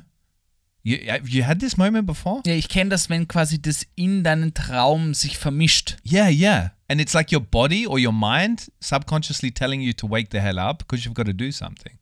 You, 0.85 0.99
you 1.25 1.43
had 1.43 1.59
this 1.59 1.77
moment 1.77 2.07
before? 2.07 2.41
Ja, 2.47 2.53
ich 2.53 2.69
kenne 2.69 2.91
das, 2.91 3.11
wenn 3.11 3.27
quasi 3.27 3.61
das 3.61 3.85
in 3.97 4.23
deinen 4.23 4.55
Traum 4.55 5.13
sich 5.13 5.37
vermischt. 5.39 5.97
Yeah, 6.05 6.29
yeah. 6.29 6.71
And 6.87 7.01
it's 7.01 7.15
like 7.15 7.33
your 7.33 7.41
body 7.41 7.85
or 7.85 7.99
your 7.99 8.13
mind 8.13 8.71
subconsciously 8.81 9.51
telling 9.51 9.81
you 9.81 9.93
to 9.95 10.09
wake 10.09 10.29
the 10.31 10.39
hell 10.39 10.61
up 10.61 10.79
because 10.87 11.05
you've 11.05 11.15
got 11.17 11.27
to 11.27 11.33
do 11.35 11.51
something. 11.51 11.99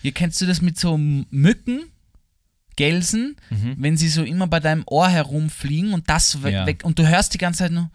Hier 0.00 0.12
kennst 0.12 0.40
du 0.40 0.46
das 0.46 0.62
mit 0.62 0.78
so 0.78 0.96
Mücken, 0.96 1.90
Gelsen, 2.76 3.36
Mhm. 3.50 3.74
wenn 3.78 3.96
sie 3.98 4.08
so 4.08 4.22
immer 4.24 4.46
bei 4.46 4.60
deinem 4.60 4.84
Ohr 4.86 5.10
herumfliegen 5.10 5.92
und 5.92 6.08
das 6.08 6.38
Ja. 6.42 6.64
weg 6.64 6.84
und 6.84 6.98
du 6.98 7.06
hörst 7.06 7.34
die 7.34 7.38
ganze 7.38 7.58
Zeit 7.64 7.72
nur 7.72 7.90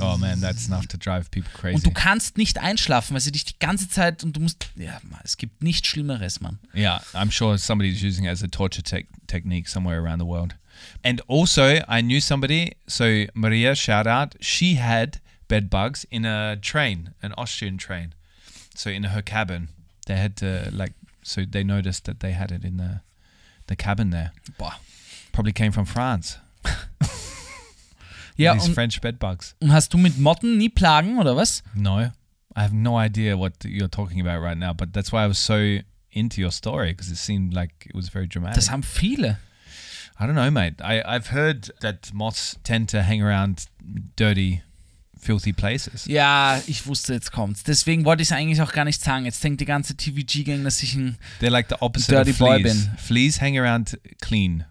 Oh 0.00 0.16
man, 0.16 0.40
that's 0.40 0.68
enough 0.68 0.86
to 0.88 0.96
drive 0.96 1.30
people 1.30 1.50
crazy. 1.52 1.74
und 1.74 1.84
du 1.86 1.90
kannst 1.90 2.38
nicht 2.38 2.58
einschlafen, 2.58 3.14
weil 3.14 3.20
sie 3.20 3.32
dich 3.32 3.44
die 3.44 3.58
ganze 3.58 3.88
Zeit 3.88 4.22
und 4.22 4.36
du 4.36 4.40
musst 4.40 4.68
ja, 4.76 5.00
es 5.24 5.36
gibt 5.36 5.62
nichts 5.62 5.88
Schlimmeres, 5.88 6.40
Mann. 6.40 6.58
yeah, 6.74 7.00
I'm 7.14 7.30
sure 7.30 7.58
somebody's 7.58 8.02
using 8.02 8.24
it 8.24 8.30
as 8.30 8.42
a 8.42 8.48
torture 8.48 8.82
tech 8.82 9.06
technique 9.26 9.68
somewhere 9.68 10.00
around 10.00 10.20
the 10.20 10.26
world. 10.26 10.54
And 11.02 11.20
also, 11.26 11.80
I 11.88 12.00
knew 12.02 12.20
somebody, 12.20 12.76
so 12.86 13.24
Maria, 13.34 13.74
shout 13.74 14.06
out, 14.06 14.36
she 14.40 14.76
had 14.76 15.20
bed 15.48 15.68
bugs 15.68 16.06
in 16.10 16.24
a 16.24 16.56
train, 16.56 17.14
an 17.20 17.32
Austrian 17.36 17.76
train. 17.78 18.14
So 18.76 18.88
in 18.90 19.04
her 19.04 19.22
cabin, 19.22 19.70
they 20.06 20.14
had 20.16 20.36
to 20.36 20.70
like, 20.72 20.92
so 21.24 21.44
they 21.44 21.64
noticed 21.64 22.04
that 22.04 22.20
they 22.20 22.30
had 22.32 22.52
it 22.52 22.64
in 22.64 22.76
the 22.76 23.00
the 23.66 23.74
cabin 23.76 24.10
there. 24.10 24.30
Boah. 24.56 24.76
Probably 25.32 25.52
came 25.52 25.72
from 25.72 25.84
France. 25.84 26.38
Ja, 28.38 28.54
these 28.54 28.68
und, 28.68 28.74
French 28.74 29.00
bed 29.00 29.18
bugs. 29.18 29.54
und 29.60 29.72
hast 29.72 29.92
du 29.92 29.98
mit 29.98 30.18
Motten 30.18 30.56
nie 30.56 30.68
Plagen 30.68 31.18
oder 31.18 31.36
was? 31.36 31.62
No, 31.74 32.00
I 32.00 32.10
have 32.60 32.74
no 32.74 32.98
idea 32.98 33.36
what 33.36 33.52
you're 33.64 33.90
talking 33.90 34.20
about 34.20 34.42
right 34.42 34.56
now. 34.58 34.72
But 34.72 34.92
that's 34.92 35.12
why 35.12 35.24
I 35.24 35.28
was 35.28 35.38
so 35.38 35.78
into 36.10 36.40
your 36.40 36.50
story 36.52 36.92
because 36.92 37.10
it 37.10 37.18
seemed 37.18 37.52
like 37.52 37.86
it 37.86 37.94
was 37.94 38.08
very 38.08 38.26
dramatic. 38.26 38.56
Das 38.56 38.70
haben 38.70 38.82
viele. 38.82 39.38
I 40.20 40.24
don't 40.24 40.34
know, 40.34 40.50
mate. 40.50 40.80
I, 40.80 41.02
I've 41.04 41.32
heard 41.32 41.72
that 41.80 42.12
moths 42.12 42.58
tend 42.64 42.90
to 42.90 43.02
hang 43.02 43.22
around 43.22 43.66
dirty, 44.16 44.62
filthy 45.16 45.52
places. 45.52 46.06
Ja, 46.06 46.60
ich 46.66 46.86
wusste, 46.86 47.14
jetzt 47.14 47.30
kommt's. 47.30 47.62
Deswegen 47.62 48.04
wollte 48.04 48.22
ich 48.22 48.28
es 48.28 48.32
eigentlich 48.32 48.60
auch 48.60 48.72
gar 48.72 48.84
nicht 48.84 49.00
sagen. 49.00 49.26
Jetzt 49.26 49.44
denkt 49.44 49.60
die 49.60 49.64
ganze 49.64 49.96
TVG-Gang, 49.96 50.64
dass 50.64 50.82
ich 50.82 50.94
ein. 50.96 51.16
They're 51.40 51.50
like 51.50 51.68
the 51.68 51.76
opposite 51.80 52.12
Dirty 52.12 52.32
of 52.32 52.38
boy 52.38 52.60
fleas. 52.60 52.86
bin. 52.86 52.98
Fleas 52.98 53.40
hang 53.40 53.58
around 53.58 53.98
clean 54.20 54.64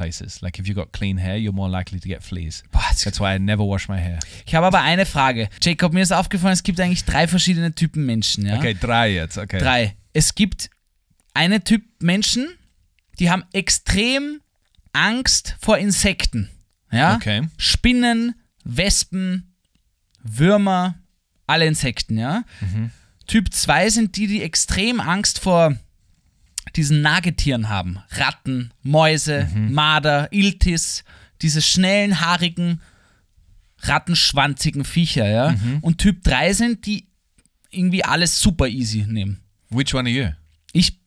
places. 0.00 0.40
Like 0.40 0.58
if 0.58 0.66
you've 0.66 0.76
got 0.76 0.92
clean 0.92 1.18
hair, 1.18 1.36
you're 1.36 1.52
more 1.52 1.68
likely 1.68 2.00
to 2.00 2.08
get 2.08 2.22
fleas. 2.22 2.62
That's 2.72 3.20
why 3.20 3.34
I 3.34 3.38
never 3.38 3.62
wash 3.62 3.86
my 3.88 3.98
hair. 3.98 4.18
Ich 4.46 4.54
habe 4.54 4.66
aber 4.66 4.80
eine 4.80 5.04
Frage. 5.04 5.50
Jacob, 5.60 5.92
mir 5.92 6.02
ist 6.02 6.12
aufgefallen, 6.12 6.54
es 6.54 6.62
gibt 6.62 6.80
eigentlich 6.80 7.04
drei 7.04 7.28
verschiedene 7.28 7.74
Typen 7.74 8.06
Menschen. 8.06 8.46
Ja? 8.46 8.56
Okay, 8.56 8.74
drei 8.80 9.12
jetzt. 9.12 9.36
Okay. 9.36 9.58
Drei. 9.58 9.96
Es 10.14 10.34
gibt 10.34 10.70
eine 11.34 11.62
Typ 11.62 11.82
Menschen, 12.00 12.48
die 13.18 13.30
haben 13.30 13.44
extrem 13.52 14.40
Angst 14.94 15.56
vor 15.60 15.76
Insekten. 15.76 16.48
Ja? 16.90 17.16
Okay. 17.16 17.48
Spinnen, 17.58 18.34
Wespen, 18.64 19.54
Würmer, 20.22 20.94
alle 21.46 21.66
Insekten, 21.66 22.16
ja. 22.16 22.44
Typ 23.26 23.52
2 23.52 23.90
sind 23.90 24.16
die, 24.16 24.26
die 24.26 24.42
extrem 24.42 24.98
Angst 25.00 25.40
vor 25.40 25.76
diesen 26.76 27.02
Nagetieren 27.02 27.68
haben. 27.68 27.98
Ratten, 28.10 28.72
Mäuse, 28.82 29.48
Marder, 29.54 30.28
Iltis, 30.32 31.04
diese 31.42 31.62
schnellen, 31.62 32.20
haarigen, 32.20 32.80
rattenschwanzigen 33.82 34.84
Viecher, 34.84 35.28
ja. 35.28 35.54
Und 35.80 35.98
Typ 35.98 36.22
3 36.24 36.52
sind 36.52 36.86
die 36.86 37.06
irgendwie 37.70 38.04
alles 38.04 38.40
super 38.40 38.68
easy 38.68 39.04
nehmen. 39.06 39.40
Which 39.70 39.94
one 39.94 40.08
are 40.08 40.16
you? 40.18 40.28
Ich, 40.72 40.98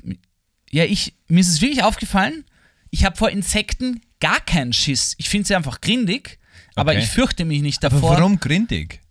ja, 0.72 0.86
ich, 0.86 1.14
mir 1.28 1.42
ist 1.42 1.50
es 1.50 1.62
wirklich 1.62 1.84
aufgefallen, 1.84 2.46
ich 2.90 3.06
habe 3.06 3.16
vor 3.18 3.30
Insekten 3.30 4.02
gar 4.20 4.40
keinen 4.40 4.74
Schiss. 4.74 5.16
Ich 5.18 5.30
finde 5.30 5.48
sie 5.48 5.56
einfach 5.56 5.82
grindig, 5.82 6.40
aber 6.76 6.92
Okay. 6.94 7.02
ich 7.02 7.08
fürchte 7.10 7.46
mich 7.46 7.62
nicht 7.62 7.84
Aber 7.84 7.96
davor. 7.96 8.12
warum 8.18 8.40
grindig? 8.40 9.02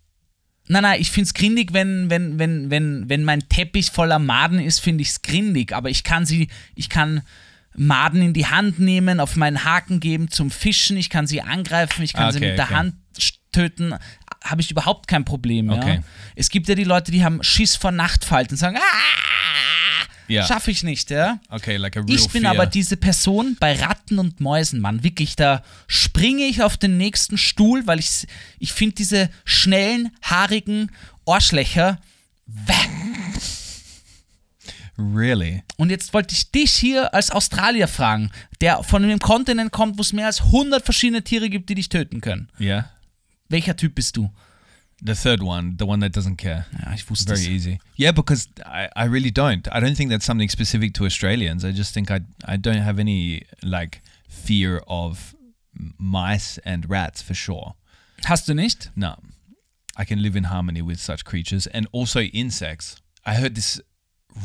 Nein, 0.68 0.83
nein, 0.83 1.01
ich 1.01 1.11
finde 1.11 1.27
es 1.27 1.35
grindig, 1.35 1.72
wenn, 1.72 2.09
wenn, 2.09 2.38
wenn, 2.38 2.70
wenn, 2.70 3.09
wenn 3.09 3.25
mein 3.25 3.48
Teppich 3.48 3.90
voller 3.90 4.18
Maden 4.18 4.61
ist, 4.61 4.79
finde 4.79 5.03
ich 5.03 5.09
es 5.09 5.22
grindig. 5.22 5.72
Aber 5.72 5.90
ich 5.90 6.05
kann 6.05 6.25
sie, 6.25 6.48
ich 6.75 6.88
kann 6.88 7.22
Maden 7.75 8.22
in 8.22 8.33
die 8.33 8.46
Hand 8.46 8.79
nehmen, 8.79 9.18
auf 9.20 9.37
meinen 9.37 9.64
Haken 9.64 9.98
geben 10.01 10.31
zum 10.31 10.51
Fischen, 10.51 10.96
ich 10.96 11.11
kann 11.11 11.27
sie 11.27 11.42
angreifen, 11.42 12.03
ich 12.03 12.12
kann 12.12 12.27
Ah, 12.27 12.33
sie 12.33 12.38
okay, 12.38 12.48
mit 12.51 12.59
der 12.59 12.66
okay. 12.66 12.75
Hand 12.75 12.94
töten. 13.53 13.94
Habe 14.44 14.61
ich 14.61 14.70
überhaupt 14.70 15.09
kein 15.09 15.25
Problem. 15.25 15.70
Ja? 15.70 15.77
Okay. 15.77 16.01
Es 16.35 16.48
gibt 16.48 16.68
ja 16.68 16.75
die 16.75 16.85
Leute, 16.85 17.12
die 17.12 17.25
haben 17.25 17.42
Schiss 17.42 17.77
vor 17.77 17.92
Nachtfalten 17.92 18.55
und 18.55 18.59
sagen, 18.59 18.77
ah, 18.77 18.81
Ja. 20.33 20.47
schaffe 20.47 20.71
ich 20.71 20.83
nicht, 20.83 21.11
ja. 21.11 21.38
Okay, 21.49 21.77
like 21.77 21.97
a 21.97 22.01
real 22.01 22.11
Ich 22.11 22.29
bin 22.31 22.42
fear. 22.42 22.53
aber 22.53 22.66
diese 22.66 22.97
Person 22.97 23.57
bei 23.61 23.75
Ratten 23.75 24.18
und 24.18 24.40
Mäusen, 24.40 24.81
Mann. 24.81 25.03
Wirklich, 25.05 25.37
da 25.37 25.62
springe 25.87 26.45
ich 26.45 26.62
auf 26.62 26.77
den 26.77 26.97
nächsten 26.97 27.38
Stuhl, 27.38 27.87
weil 27.87 27.99
ich, 27.99 28.27
ich 28.59 28.73
finde 28.73 28.95
diese 28.97 29.31
schnellen, 29.45 30.11
haarigen 30.23 30.90
Arschlöcher. 31.27 31.99
Wäh. 32.47 32.75
Really? 34.99 35.62
Und 35.77 35.90
jetzt 35.90 36.12
wollte 36.12 36.35
ich 36.35 36.51
dich 36.51 36.73
hier 36.73 37.14
als 37.14 37.31
Australier 37.31 37.88
fragen, 37.88 38.31
der 38.61 38.83
von 38.83 39.03
einem 39.03 39.18
Kontinent 39.18 39.73
kommt, 39.73 39.97
wo 39.99 40.03
es 40.03 40.12
mehr 40.12 40.27
als 40.27 40.42
100 40.42 40.85
verschiedene 40.85 41.23
Tiere 41.25 41.49
gibt, 41.49 41.68
die 41.71 41.75
dich 41.75 41.88
töten 41.88 42.21
können. 42.21 42.51
Yeah. 42.61 42.90
Welcher 43.49 43.77
Typ 43.77 43.95
bist 43.95 44.16
du? 44.16 44.31
The 45.05 45.15
third 45.17 45.43
one, 45.43 45.77
the 45.79 45.87
one 45.87 45.99
that 46.01 46.12
doesn't 46.12 46.37
care. 46.37 46.67
Ich 46.95 47.03
Very 47.03 47.41
easy. 47.41 47.81
Yeah, 47.97 48.12
because 48.12 48.49
I, 48.65 48.88
I 48.95 49.07
really 49.07 49.33
don't. 49.33 49.67
I 49.73 49.81
don't 49.81 49.97
think 49.97 50.11
that's 50.11 50.25
something 50.25 50.49
specific 50.49 50.95
to 50.95 51.05
Australians. 51.05 51.65
I 51.65 51.73
just 51.73 51.93
think 51.93 52.11
I 52.11 52.21
I 52.47 52.57
don't 52.57 52.83
have 52.83 53.01
any 53.01 53.43
like 53.62 54.01
fear 54.29 54.83
of 54.87 55.35
mice 55.99 56.59
and 56.65 56.88
rats 56.88 57.21
for 57.23 57.35
sure. 57.35 57.75
Hast 58.25 58.47
du 58.47 58.55
nicht? 58.55 58.91
No. 58.95 59.17
I 59.97 60.05
can 60.05 60.23
live 60.23 60.37
in 60.37 60.45
harmony 60.45 60.83
with 60.83 61.01
such 61.01 61.25
creatures 61.25 61.67
and 61.67 61.87
also 61.93 62.21
insects. 62.21 63.03
I 63.27 63.35
heard 63.35 63.55
this 63.55 63.81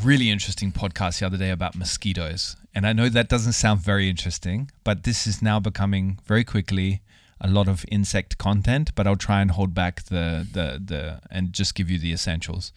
really 0.04 0.30
interesting 0.30 0.72
podcast 0.72 1.20
the 1.20 1.26
other 1.26 1.38
day 1.38 1.50
about 1.50 1.74
mosquitoes. 1.74 2.56
And 2.74 2.86
I 2.86 2.92
know 2.92 3.08
that 3.08 3.28
doesn't 3.28 3.54
sound 3.54 3.80
very 3.80 4.08
interesting, 4.08 4.70
but 4.84 5.04
this 5.04 5.26
is 5.26 5.40
now 5.40 5.58
becoming 5.60 6.18
very 6.26 6.44
quickly 6.44 7.00
a 7.40 7.48
lot 7.48 7.68
of 7.68 7.84
insect 7.90 8.38
content, 8.38 8.94
but 8.94 9.06
I'll 9.06 9.16
try 9.16 9.40
and 9.40 9.50
hold 9.50 9.74
back 9.74 10.04
the 10.04 10.46
the 10.50 10.80
the 10.84 11.20
and 11.30 11.52
just 11.52 11.74
give 11.74 11.90
you 11.90 11.98
the 11.98 12.12
essentials. 12.12 12.72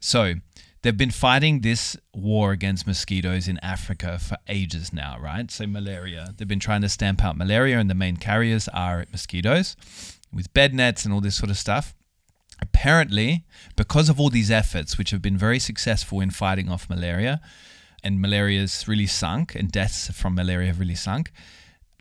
So, 0.00 0.34
they've 0.82 0.96
been 0.96 1.10
fighting 1.10 1.60
this 1.60 1.96
war 2.12 2.52
against 2.52 2.86
mosquitoes 2.86 3.46
in 3.46 3.58
Africa 3.58 4.18
for 4.18 4.36
ages 4.48 4.92
now, 4.92 5.16
right? 5.18 5.50
So, 5.50 5.66
malaria. 5.66 6.34
They've 6.36 6.48
been 6.48 6.60
trying 6.60 6.82
to 6.82 6.88
stamp 6.88 7.24
out 7.24 7.36
malaria, 7.36 7.78
and 7.78 7.88
the 7.88 7.94
main 7.94 8.16
carriers 8.16 8.68
are 8.68 9.06
mosquitoes 9.10 9.76
with 10.32 10.52
bed 10.54 10.74
nets 10.74 11.04
and 11.04 11.12
all 11.12 11.20
this 11.20 11.36
sort 11.36 11.50
of 11.50 11.58
stuff. 11.58 11.94
Apparently, 12.60 13.44
because 13.76 14.08
of 14.08 14.20
all 14.20 14.30
these 14.30 14.50
efforts, 14.50 14.96
which 14.96 15.10
have 15.10 15.20
been 15.20 15.36
very 15.36 15.58
successful 15.58 16.20
in 16.20 16.30
fighting 16.30 16.68
off 16.68 16.88
malaria, 16.88 17.40
and 18.04 18.20
malaria's 18.20 18.86
really 18.86 19.06
sunk, 19.06 19.54
and 19.54 19.70
deaths 19.70 20.10
from 20.10 20.34
malaria 20.34 20.68
have 20.68 20.80
really 20.80 20.94
sunk, 20.94 21.32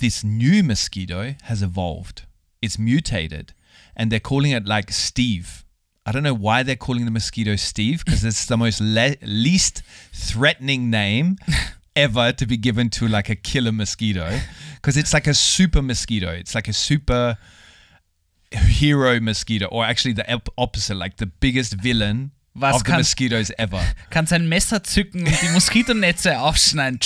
this 0.01 0.23
new 0.23 0.63
mosquito 0.63 1.35
has 1.43 1.61
evolved. 1.61 2.23
It's 2.61 2.77
mutated, 2.77 3.53
and 3.95 4.11
they're 4.11 4.19
calling 4.19 4.51
it 4.51 4.65
like 4.65 4.91
Steve. 4.91 5.63
I 6.05 6.11
don't 6.11 6.23
know 6.23 6.33
why 6.33 6.63
they're 6.63 6.75
calling 6.75 7.05
the 7.05 7.11
mosquito 7.11 7.55
Steve 7.55 8.03
because 8.03 8.25
it's 8.25 8.45
the 8.47 8.57
most 8.57 8.81
le- 8.81 9.15
least 9.21 9.83
threatening 10.11 10.89
name 10.89 11.37
ever 11.95 12.31
to 12.33 12.45
be 12.45 12.57
given 12.57 12.89
to 12.89 13.07
like 13.07 13.29
a 13.29 13.35
killer 13.35 13.71
mosquito 13.71 14.39
because 14.75 14.97
it's 14.97 15.13
like 15.13 15.27
a 15.27 15.33
super 15.33 15.81
mosquito. 15.81 16.31
It's 16.31 16.55
like 16.55 16.67
a 16.67 16.73
super 16.73 17.37
hero 18.51 19.19
mosquito, 19.19 19.67
or 19.67 19.85
actually 19.85 20.13
the 20.13 20.29
op- 20.33 20.49
opposite, 20.57 20.95
like 20.95 21.17
the 21.17 21.27
biggest 21.27 21.73
villain 21.73 22.31
Was 22.55 22.75
of 22.77 22.83
the 22.83 22.93
mosquitoes 22.93 23.51
ever. 23.57 23.81
Kannst 24.09 24.33
ein 24.33 24.49
Messer 24.49 24.83
zücken 24.83 25.27
und 25.27 25.41
die 25.41 25.49
Moskitonetze 25.49 26.39
aufschneiden. 26.39 26.99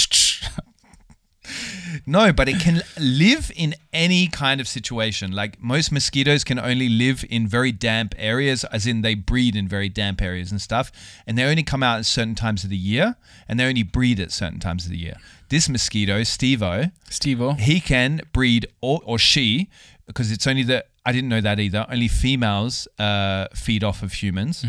No, 2.06 2.34
but 2.34 2.50
it 2.50 2.60
can 2.60 2.82
live 3.00 3.52
in 3.56 3.76
any 3.94 4.28
kind 4.28 4.60
of 4.60 4.68
situation. 4.68 5.32
Like 5.32 5.62
most 5.62 5.92
mosquitoes 5.92 6.44
can 6.44 6.60
only 6.60 6.90
live 6.90 7.24
in 7.30 7.48
very 7.48 7.72
damp 7.72 8.14
areas, 8.18 8.64
as 8.66 8.86
in 8.86 9.02
they 9.02 9.16
breed 9.16 9.56
in 9.56 9.68
very 9.68 9.90
damp 9.90 10.22
areas 10.22 10.52
and 10.52 10.62
stuff. 10.62 10.92
And 11.26 11.38
they 11.38 11.44
only 11.44 11.64
come 11.64 11.84
out 11.84 12.00
at 12.00 12.06
certain 12.06 12.36
times 12.36 12.64
of 12.64 12.70
the 12.70 12.78
year, 12.78 13.16
and 13.48 13.60
they 13.60 13.66
only 13.66 13.84
breed 13.84 14.20
at 14.20 14.32
certain 14.32 14.60
times 14.60 14.86
of 14.86 14.92
the 14.92 14.98
year. 14.98 15.16
This 15.50 15.70
mosquito, 15.70 16.22
Stevo, 16.22 16.92
Stevo. 17.10 17.58
he 17.60 17.80
can 17.80 18.22
breed 18.34 18.68
or, 18.82 19.00
or 19.06 19.18
she 19.20 19.70
because 20.06 20.32
it's 20.32 20.48
only 20.48 20.64
the 20.64 20.86
I 21.06 21.12
didn't 21.12 21.30
know 21.30 21.42
that 21.42 21.60
either. 21.60 21.86
Only 21.90 22.08
females 22.08 22.88
uh, 22.98 23.48
feed 23.54 23.84
off 23.84 24.02
of 24.02 24.14
humans. 24.14 24.66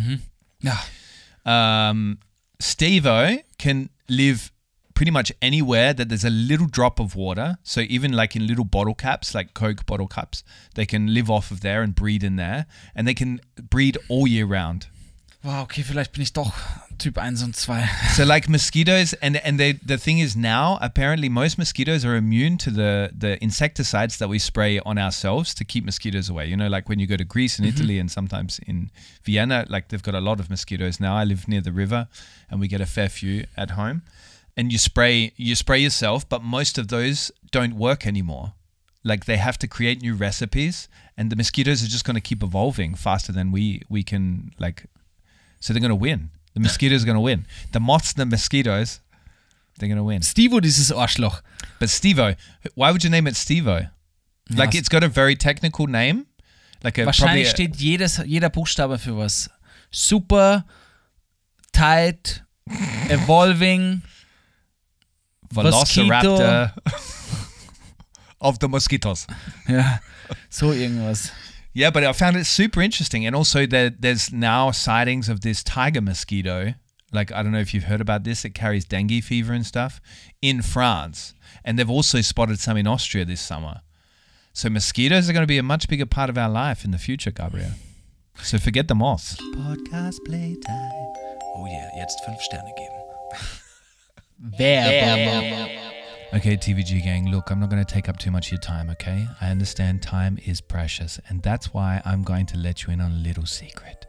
Ja. 0.60 0.76
Um, 1.44 2.18
Stevo 2.60 3.42
can 3.58 3.88
live 4.08 4.52
pretty 4.96 5.12
much 5.12 5.30
anywhere 5.42 5.92
that 5.92 6.08
there's 6.08 6.24
a 6.24 6.30
little 6.30 6.66
drop 6.66 6.98
of 6.98 7.14
water. 7.14 7.58
So 7.62 7.82
even 7.82 8.12
like 8.12 8.34
in 8.34 8.46
little 8.46 8.64
bottle 8.64 8.94
caps, 8.94 9.34
like 9.34 9.54
Coke 9.54 9.86
bottle 9.86 10.08
caps, 10.08 10.42
they 10.74 10.86
can 10.86 11.14
live 11.14 11.30
off 11.30 11.52
of 11.52 11.60
there 11.60 11.82
and 11.82 11.94
breed 11.94 12.24
in 12.24 12.36
there, 12.36 12.66
and 12.94 13.06
they 13.06 13.14
can 13.14 13.40
breed 13.70 13.98
all 14.08 14.26
year 14.26 14.46
round. 14.46 14.88
Wow, 15.44 15.62
okay, 15.62 15.84
vielleicht 15.84 16.12
bin 16.12 16.22
ich 16.22 16.32
doch 16.32 16.52
Typ 16.98 17.18
1 17.18 17.42
und 17.42 17.54
2. 17.54 17.72
So 18.14 18.24
like 18.24 18.48
mosquitoes, 18.48 19.12
and 19.12 19.36
and 19.44 19.60
they 19.60 19.74
the 19.74 19.98
thing 19.98 20.18
is 20.18 20.34
now 20.34 20.78
apparently 20.80 21.28
most 21.28 21.58
mosquitoes 21.58 22.04
are 22.04 22.16
immune 22.16 22.56
to 22.58 22.70
the 22.70 23.10
the 23.16 23.36
insecticides 23.42 24.16
that 24.16 24.28
we 24.28 24.38
spray 24.38 24.80
on 24.80 24.96
ourselves 24.96 25.54
to 25.54 25.64
keep 25.64 25.84
mosquitoes 25.84 26.30
away. 26.30 26.46
You 26.46 26.56
know, 26.56 26.68
like 26.68 26.88
when 26.88 26.98
you 26.98 27.06
go 27.06 27.16
to 27.16 27.24
Greece 27.24 27.58
and 27.58 27.68
mm-hmm. 27.68 27.76
Italy, 27.76 27.98
and 27.98 28.10
sometimes 28.10 28.60
in 28.66 28.90
Vienna, 29.24 29.66
like 29.68 29.88
they've 29.88 30.02
got 30.02 30.14
a 30.14 30.20
lot 30.20 30.40
of 30.40 30.48
mosquitoes 30.48 30.98
now. 30.98 31.14
I 31.14 31.24
live 31.24 31.46
near 31.46 31.60
the 31.60 31.72
river, 31.72 32.08
and 32.50 32.60
we 32.60 32.66
get 32.66 32.80
a 32.80 32.86
fair 32.86 33.10
few 33.10 33.44
at 33.56 33.70
home. 33.70 34.02
And 34.56 34.72
you 34.72 34.78
spray 34.78 35.32
you 35.36 35.54
spray 35.54 35.80
yourself, 35.80 36.28
but 36.28 36.42
most 36.42 36.78
of 36.78 36.88
those 36.88 37.30
don't 37.50 37.74
work 37.74 38.06
anymore. 38.06 38.54
Like 39.04 39.26
they 39.26 39.36
have 39.36 39.58
to 39.58 39.68
create 39.68 40.00
new 40.02 40.14
recipes, 40.14 40.88
and 41.16 41.30
the 41.30 41.36
mosquitoes 41.36 41.84
are 41.84 41.88
just 41.88 42.04
going 42.04 42.14
to 42.14 42.20
keep 42.20 42.42
evolving 42.42 42.94
faster 42.94 43.32
than 43.32 43.52
we 43.52 43.82
we 43.88 44.02
can 44.02 44.52
like 44.58 44.86
so 45.60 45.72
they're 45.72 45.80
going 45.80 45.90
to 45.90 45.94
win. 45.94 46.30
The 46.54 46.60
mosquitoes 46.60 47.02
are 47.02 47.06
going 47.06 47.16
to 47.16 47.20
win. 47.20 47.46
The 47.72 47.80
moths 47.80 48.12
and 48.12 48.20
the 48.20 48.26
mosquitoes, 48.26 49.00
they're 49.78 49.88
going 49.88 49.98
to 49.98 50.04
win. 50.04 50.22
Stevo, 50.22 50.60
dieses 50.60 50.90
Arschloch. 50.90 51.42
But 51.78 51.88
Stevo, 51.88 52.34
why 52.74 52.90
would 52.90 53.04
you 53.04 53.10
name 53.10 53.26
it 53.26 53.34
Stevo? 53.34 53.90
Like 54.48 54.72
Ja, 54.72 54.78
it's 54.78 54.88
got 54.88 55.02
a 55.02 55.08
very 55.08 55.36
technical 55.36 55.86
name. 55.86 56.26
Like 56.82 56.98
a 56.98 57.04
Wahrscheinlich 57.04 57.50
steht 57.50 57.76
jedes, 57.76 58.22
jeder 58.24 58.48
Buchstabe 58.48 58.98
für 58.98 59.16
was. 59.16 59.50
Super, 59.90 60.64
tight, 61.72 62.42
evolving. 63.10 64.02
Velociraptor 65.54 66.72
of 68.40 68.58
the 68.58 68.68
mosquitoes. 68.68 69.26
Ja, 69.68 69.98
so 70.48 70.72
irgendwas. 70.72 71.32
Yeah, 71.72 71.90
but 71.90 72.04
I 72.04 72.12
found 72.12 72.36
it 72.36 72.46
super 72.46 72.80
interesting, 72.80 73.26
and 73.26 73.36
also 73.36 73.66
there, 73.66 73.90
there's 73.90 74.32
now 74.32 74.70
sightings 74.70 75.28
of 75.28 75.42
this 75.42 75.62
tiger 75.62 76.00
mosquito, 76.00 76.72
like 77.12 77.32
I 77.32 77.42
don't 77.42 77.52
know 77.52 77.58
if 77.60 77.74
you've 77.74 77.84
heard 77.84 78.00
about 78.00 78.24
this, 78.24 78.44
it 78.44 78.54
carries 78.54 78.84
dengue 78.84 79.22
fever 79.22 79.52
and 79.52 79.66
stuff 79.66 80.00
in 80.40 80.62
France. 80.62 81.34
And 81.64 81.78
they've 81.78 81.90
also 81.90 82.20
spotted 82.20 82.60
some 82.60 82.76
in 82.76 82.86
Austria 82.86 83.24
this 83.24 83.40
summer. 83.40 83.82
So 84.52 84.70
mosquitoes 84.70 85.28
are 85.28 85.32
going 85.32 85.42
to 85.42 85.46
be 85.46 85.58
a 85.58 85.62
much 85.62 85.88
bigger 85.88 86.06
part 86.06 86.30
of 86.30 86.38
our 86.38 86.48
life 86.48 86.84
in 86.84 86.92
the 86.92 86.98
future, 86.98 87.30
Gabriel. 87.30 87.72
So 88.42 88.58
forget 88.58 88.88
the 88.88 88.94
moths. 88.94 89.36
Podcast 89.54 90.24
playtime. 90.24 91.12
Oh 91.56 91.66
yeah, 91.66 91.90
jetzt 91.96 92.24
fünf 92.24 92.40
Sterne 92.40 92.72
geben. 92.76 93.60
Werbung. 94.42 95.80
Okay, 96.34 96.56
TVG 96.56 97.02
gang, 97.02 97.30
look, 97.30 97.50
I'm 97.50 97.60
not 97.60 97.70
going 97.70 97.82
to 97.84 97.94
take 97.94 98.08
up 98.08 98.18
too 98.18 98.30
much 98.30 98.48
of 98.48 98.52
your 98.52 98.60
time, 98.60 98.90
okay? 98.90 99.26
I 99.40 99.50
understand 99.50 100.02
time 100.02 100.38
is 100.44 100.60
precious, 100.60 101.18
and 101.28 101.42
that's 101.42 101.72
why 101.72 102.02
I'm 102.04 102.22
going 102.22 102.46
to 102.46 102.58
let 102.58 102.82
you 102.82 102.92
in 102.92 103.00
on 103.00 103.12
a 103.12 103.16
little 103.16 103.46
secret. 103.46 104.06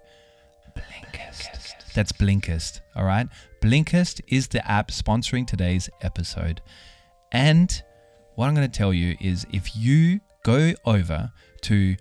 Blinkist. 0.75 1.93
That's 1.93 2.11
Blinkist, 2.11 2.81
all 2.95 3.05
right? 3.05 3.27
Blinkist 3.61 4.21
is 4.27 4.47
the 4.47 4.69
app 4.69 4.89
sponsoring 4.89 5.47
today's 5.47 5.89
episode. 6.01 6.61
And 7.31 7.71
what 8.35 8.47
I'm 8.47 8.55
going 8.55 8.69
to 8.69 8.77
tell 8.77 8.93
you 8.93 9.15
is 9.21 9.45
if 9.53 9.75
you 9.77 10.19
go 10.43 10.73
over 10.85 11.31
to 11.61 11.95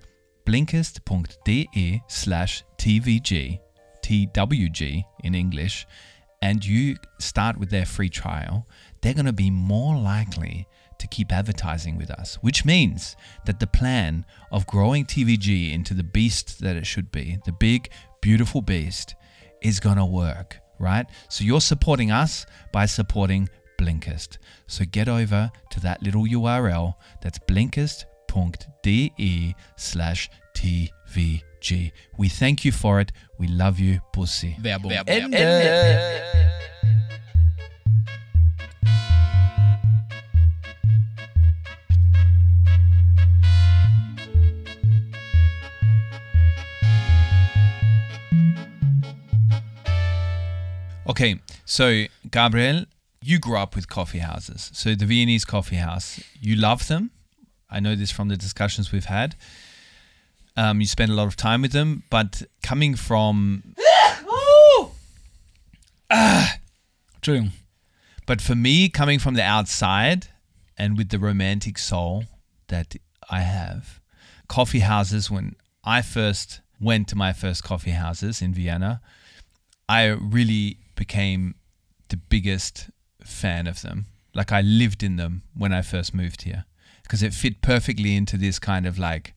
blinkist.de 0.45 2.03
slash 2.09 2.65
TVG, 2.79 3.61
TWG 4.03 5.05
in 5.25 5.35
English, 5.35 5.87
and 6.43 6.65
you 6.65 6.97
start 7.19 7.59
with 7.59 7.71
their 7.71 7.87
free 7.87 8.09
trial, 8.09 8.67
they're 9.01 9.15
going 9.15 9.27
to 9.27 9.33
be 9.33 9.51
more 9.51 9.97
likely 9.97 10.67
to 10.99 11.07
keep 11.07 11.33
advertising 11.33 11.97
with 11.97 12.11
us, 12.11 12.37
which 12.37 12.65
means 12.65 13.17
that 13.45 13.61
the 13.61 13.67
plan 13.67 14.25
of 14.51 14.67
growing 14.67 15.05
TVG 15.05 15.73
into 15.73 15.95
the 15.95 16.03
beast 16.03 16.61
that 16.61 16.77
it 16.77 16.87
should 16.87 17.13
be, 17.13 17.39
the 17.45 17.53
big, 17.53 17.91
beautiful 18.21 18.63
beast, 18.63 19.15
is 19.63 19.81
going 19.81 19.97
to 19.97 20.05
work, 20.05 20.59
right? 20.79 21.07
So 21.29 21.45
you're 21.45 21.61
supporting 21.61 22.11
us 22.11 22.47
by 22.73 22.87
supporting 22.87 23.49
Blinkist. 23.79 24.39
So 24.67 24.85
get 24.85 25.09
over 25.09 25.51
to 25.71 25.81
that 25.81 26.03
little 26.03 26.25
URL 26.25 26.95
that's 27.21 27.39
blinkist.de 27.39 29.55
slash 29.77 30.31
TVG. 30.55 31.43
Gee, 31.61 31.93
we 32.17 32.29
thank 32.29 32.65
you 32.65 32.73
for 32.73 33.01
it. 33.01 33.13
We 33.39 33.49
love 33.49 33.79
you, 33.79 34.01
pussy. 34.13 34.57
Werbung. 34.61 34.93
Ende. 35.07 36.37
Okay, 51.09 51.41
so 51.65 52.05
Gabriel, 52.31 52.85
you 53.23 53.39
grew 53.39 53.57
up 53.57 53.77
with 53.77 53.89
coffee 53.89 54.19
houses. 54.19 54.71
So 54.75 54.95
the 54.95 55.07
Viennese 55.07 55.45
coffee 55.45 55.77
house, 55.77 56.21
you 56.41 56.57
love 56.57 56.89
them. 56.89 57.13
I 57.71 57.81
know 57.81 57.95
this 57.95 58.11
from 58.11 58.29
the 58.29 58.37
discussions 58.37 58.93
we've 58.93 59.05
had. 59.05 59.37
Um, 60.57 60.81
you 60.81 60.87
spend 60.87 61.11
a 61.11 61.15
lot 61.15 61.27
of 61.27 61.37
time 61.37 61.63
with 61.63 61.73
them, 61.73 62.03
but 62.11 62.43
coming 62.63 62.95
from, 62.95 63.75
Entschuldigung. 66.11 67.51
but 68.27 68.41
for 68.41 68.55
me, 68.55 68.89
coming 68.89 69.19
from 69.19 69.35
the 69.35 69.43
outside 69.43 70.29
and 70.79 70.97
with 70.97 71.11
the 71.11 71.19
romantic 71.19 71.79
soul 71.79 72.25
that 72.69 72.97
I 73.29 73.41
have, 73.41 74.01
coffee 74.49 74.81
houses, 74.81 75.31
when 75.31 75.57
I 75.85 76.03
first 76.03 76.61
went 76.81 77.09
to 77.09 77.17
my 77.17 77.33
first 77.33 77.63
coffee 77.63 77.91
houses 77.91 78.41
in 78.41 78.55
Vienna, 78.55 79.01
I 79.89 80.07
really 80.07 80.79
became 80.95 81.55
the 82.09 82.17
biggest 82.17 82.91
fan 83.23 83.67
of 83.67 83.83
them. 83.83 84.07
Like 84.35 84.53
I 84.53 84.61
lived 84.61 85.03
in 85.03 85.17
them 85.17 85.43
when 85.55 85.73
I 85.73 85.83
first 85.83 86.15
moved 86.15 86.43
here 86.43 86.65
because 87.03 87.23
it 87.23 87.33
fit 87.33 87.63
perfectly 87.63 88.17
into 88.17 88.37
this 88.37 88.59
kind 88.59 88.87
of 88.87 88.99
like, 88.99 89.35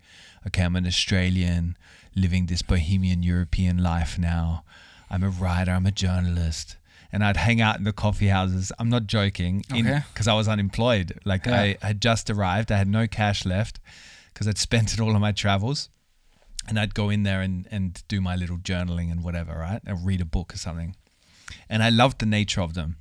okay, 0.47 0.63
I'm 0.63 0.75
an 0.75 0.86
Australian 0.88 1.78
living 2.15 2.47
this 2.47 2.62
bohemian 2.62 3.23
European 3.23 3.78
life 3.78 4.17
now. 4.17 4.63
I'm 5.10 5.23
a 5.23 5.30
writer, 5.30 5.71
I'm 5.71 5.86
a 5.86 5.91
journalist. 5.91 6.78
And 7.12 7.23
I'd 7.23 7.38
hang 7.38 7.60
out 7.60 7.78
in 7.78 7.86
the 7.86 7.93
coffee 7.93 8.28
houses. 8.28 8.71
I'm 8.78 8.89
not 8.89 9.08
joking. 9.08 9.63
Okay. 9.71 10.02
Because 10.13 10.28
I 10.28 10.34
was 10.36 10.47
unemployed. 10.47 11.19
Like 11.25 11.47
Yeah. 11.47 11.62
I 11.62 11.78
had 11.82 12.02
just 12.02 12.30
arrived. 12.30 12.71
I 12.71 12.78
had 12.78 12.88
no 12.88 13.08
cash 13.08 13.45
left 13.45 13.80
because 14.32 14.47
I'd 14.47 14.60
spent 14.60 14.93
it 14.93 14.99
all 14.99 15.15
on 15.15 15.21
my 15.21 15.32
travels 15.32 15.89
and 16.67 16.80
I'd 16.80 16.93
go 16.93 17.10
in 17.10 17.23
there 17.23 17.41
and, 17.41 17.67
and 17.71 18.04
do 18.08 18.21
my 18.21 18.36
little 18.36 18.58
journaling 18.58 19.12
and 19.12 19.23
whatever, 19.23 19.54
right? 19.58 19.82
I'd 19.88 20.06
read 20.06 20.21
a 20.21 20.25
book 20.25 20.54
or 20.54 20.58
something. 20.58 20.95
And 21.67 21.82
I 21.82 21.89
loved 21.89 22.19
the 22.19 22.28
nature 22.28 22.62
of 22.62 22.75
them. 22.75 22.97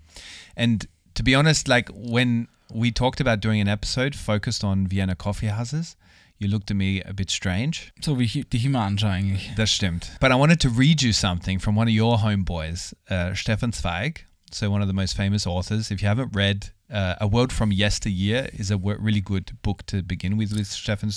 And 0.56 0.86
to 1.14 1.22
be 1.22 1.34
honest, 1.34 1.68
like 1.68 1.90
when 1.92 2.48
we 2.72 2.90
talked 2.90 3.20
about 3.20 3.40
doing 3.40 3.60
an 3.60 3.68
episode 3.68 4.14
focused 4.14 4.64
on 4.64 4.86
Vienna 4.86 5.14
coffee 5.14 5.48
houses, 5.48 5.96
you 6.38 6.48
looked 6.48 6.70
at 6.70 6.76
me 6.76 7.02
a 7.02 7.12
bit 7.12 7.30
strange. 7.30 7.92
So 8.00 8.18
wie 8.18 8.44
immer 8.64 8.80
anschaue 8.80 9.10
eigentlich. 9.10 9.50
Das 9.56 9.70
stimmt. 9.70 10.10
But 10.20 10.30
I 10.30 10.36
wanted 10.36 10.60
to 10.60 10.70
read 10.70 11.02
you 11.02 11.12
something 11.12 11.58
from 11.58 11.76
one 11.76 11.88
of 11.88 11.94
your 11.94 12.18
homeboys, 12.18 12.94
uh, 13.10 13.34
Stefan 13.34 13.72
Zweig. 13.72 14.24
So 14.50 14.70
one 14.70 14.80
of 14.80 14.88
the 14.88 14.94
most 14.94 15.16
famous 15.16 15.46
authors. 15.46 15.90
If 15.90 16.00
you 16.00 16.08
haven't 16.08 16.34
read 16.34 16.72
uh, 16.90 17.16
A 17.20 17.26
World 17.26 17.52
from 17.52 17.70
Yesteryear 17.70 18.48
is 18.52 18.70
a 18.70 18.78
really 18.78 19.20
good 19.20 19.52
book 19.62 19.84
to 19.86 20.02
begin 20.02 20.36
with 20.36 20.52
with 20.52 20.66
Stefan 20.66 21.10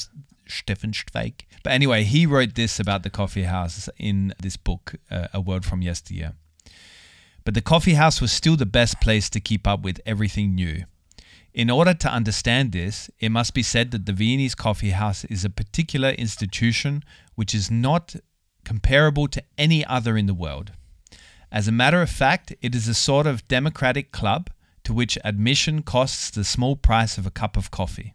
Stefan 0.48 0.94
Zweig. 0.94 1.46
But 1.64 1.74
anyway, 1.74 2.04
he 2.04 2.26
wrote 2.26 2.56
this 2.56 2.80
about 2.80 3.04
the 3.04 3.10
coffee 3.10 3.44
house 3.44 3.88
in 3.98 4.34
this 4.42 4.58
book, 4.58 4.96
uh, 5.10 5.28
A 5.34 5.40
World 5.40 5.66
from 5.66 5.82
Yesteryear. 5.82 6.34
But 7.44 7.54
the 7.54 7.62
coffee 7.62 7.94
house 7.94 8.22
was 8.22 8.32
still 8.32 8.56
the 8.56 8.66
best 8.66 9.00
place 9.02 9.30
to 9.30 9.40
keep 9.40 9.68
up 9.68 9.82
with 9.82 10.00
everything 10.06 10.56
new. 10.56 10.84
In 11.54 11.70
order 11.70 11.94
to 11.94 12.12
understand 12.12 12.72
this, 12.72 13.10
it 13.20 13.30
must 13.30 13.54
be 13.54 13.62
said 13.62 13.92
that 13.92 14.06
the 14.06 14.14
Viennese 14.14 14.56
Coffee 14.56 14.92
House 14.92 15.26
is 15.26 15.44
a 15.44 15.50
particular 15.50 16.12
institution 16.12 17.04
which 17.36 17.54
is 17.54 17.70
not 17.70 18.16
comparable 18.64 19.28
to 19.28 19.44
any 19.58 19.86
other 19.86 20.16
in 20.16 20.28
the 20.28 20.34
world. 20.34 20.72
As 21.52 21.68
a 21.68 21.74
matter 21.74 22.02
of 22.02 22.10
fact, 22.10 22.54
it 22.62 22.74
is 22.74 22.88
a 22.88 22.94
sort 22.94 23.28
of 23.28 23.46
democratic 23.50 24.14
club 24.14 24.50
to 24.86 24.94
which 24.94 25.18
admission 25.26 25.84
costs 25.84 26.30
the 26.30 26.46
small 26.46 26.78
price 26.78 27.18
of 27.18 27.26
a 27.26 27.32
cup 27.32 27.58
of 27.58 27.70
coffee. 27.70 28.14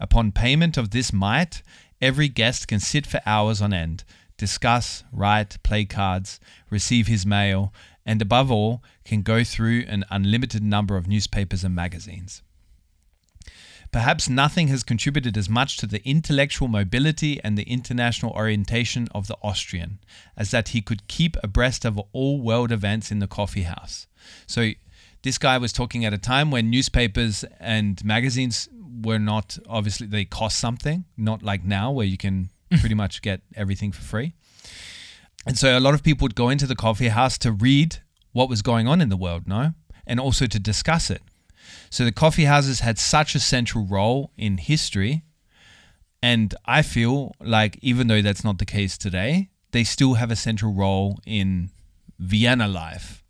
Upon 0.00 0.32
payment 0.32 0.78
of 0.78 0.90
this 0.90 1.12
mite, 1.12 1.62
every 2.00 2.28
guest 2.28 2.66
can 2.66 2.80
sit 2.80 3.06
for 3.06 3.20
hours 3.26 3.60
on 3.60 3.74
end, 3.74 4.04
discuss, 4.38 5.04
write, 5.12 5.62
play 5.62 5.84
cards, 5.84 6.40
receive 6.70 7.08
his 7.08 7.26
mail, 7.26 7.74
and 8.06 8.22
above 8.22 8.50
all, 8.50 8.82
can 9.04 9.20
go 9.20 9.44
through 9.44 9.84
an 9.86 10.04
unlimited 10.10 10.62
number 10.62 10.96
of 10.96 11.06
newspapers 11.06 11.62
and 11.62 11.74
magazines. 11.74 12.42
Perhaps 13.94 14.28
nothing 14.28 14.66
has 14.66 14.82
contributed 14.82 15.36
as 15.38 15.48
much 15.48 15.76
to 15.76 15.86
the 15.86 16.04
intellectual 16.04 16.66
mobility 16.66 17.40
and 17.44 17.56
the 17.56 17.62
international 17.62 18.32
orientation 18.32 19.06
of 19.14 19.28
the 19.28 19.36
Austrian 19.40 20.00
as 20.36 20.50
that 20.50 20.70
he 20.70 20.82
could 20.82 21.06
keep 21.06 21.36
abreast 21.44 21.84
of 21.84 21.96
all 22.12 22.40
world 22.40 22.72
events 22.72 23.12
in 23.12 23.20
the 23.20 23.28
coffee 23.28 23.62
house. 23.62 24.08
So, 24.48 24.72
this 25.22 25.38
guy 25.38 25.58
was 25.58 25.72
talking 25.72 26.04
at 26.04 26.12
a 26.12 26.18
time 26.18 26.50
when 26.50 26.70
newspapers 26.70 27.44
and 27.60 28.04
magazines 28.04 28.68
were 29.00 29.20
not 29.20 29.58
obviously, 29.68 30.08
they 30.08 30.24
cost 30.24 30.58
something, 30.58 31.04
not 31.16 31.44
like 31.44 31.62
now 31.62 31.92
where 31.92 32.04
you 32.04 32.16
can 32.16 32.50
pretty 32.80 32.96
much 32.96 33.22
get 33.22 33.42
everything 33.54 33.92
for 33.92 34.02
free. 34.02 34.34
And 35.46 35.56
so, 35.56 35.78
a 35.78 35.82
lot 35.86 35.94
of 35.94 36.02
people 36.02 36.24
would 36.24 36.34
go 36.34 36.48
into 36.48 36.66
the 36.66 36.74
coffee 36.74 37.10
house 37.10 37.38
to 37.38 37.52
read 37.52 37.98
what 38.32 38.48
was 38.48 38.60
going 38.60 38.88
on 38.88 39.00
in 39.00 39.08
the 39.08 39.16
world, 39.16 39.46
no? 39.46 39.74
And 40.04 40.18
also 40.18 40.46
to 40.46 40.58
discuss 40.58 41.10
it. 41.10 41.22
So 41.94 42.04
the 42.04 42.10
coffee 42.10 42.46
houses 42.46 42.80
had 42.80 42.98
such 42.98 43.36
a 43.36 43.38
central 43.38 43.84
role 43.84 44.32
in 44.36 44.58
history. 44.58 45.22
And 46.20 46.52
I 46.64 46.82
feel 46.82 47.36
like, 47.40 47.78
even 47.82 48.08
though 48.08 48.20
that's 48.20 48.42
not 48.42 48.58
the 48.58 48.66
case 48.66 48.98
today, 48.98 49.50
they 49.70 49.84
still 49.84 50.14
have 50.14 50.32
a 50.32 50.34
central 50.34 50.72
role 50.72 51.20
in 51.24 51.70
Vienna 52.18 52.66
life. 52.66 53.22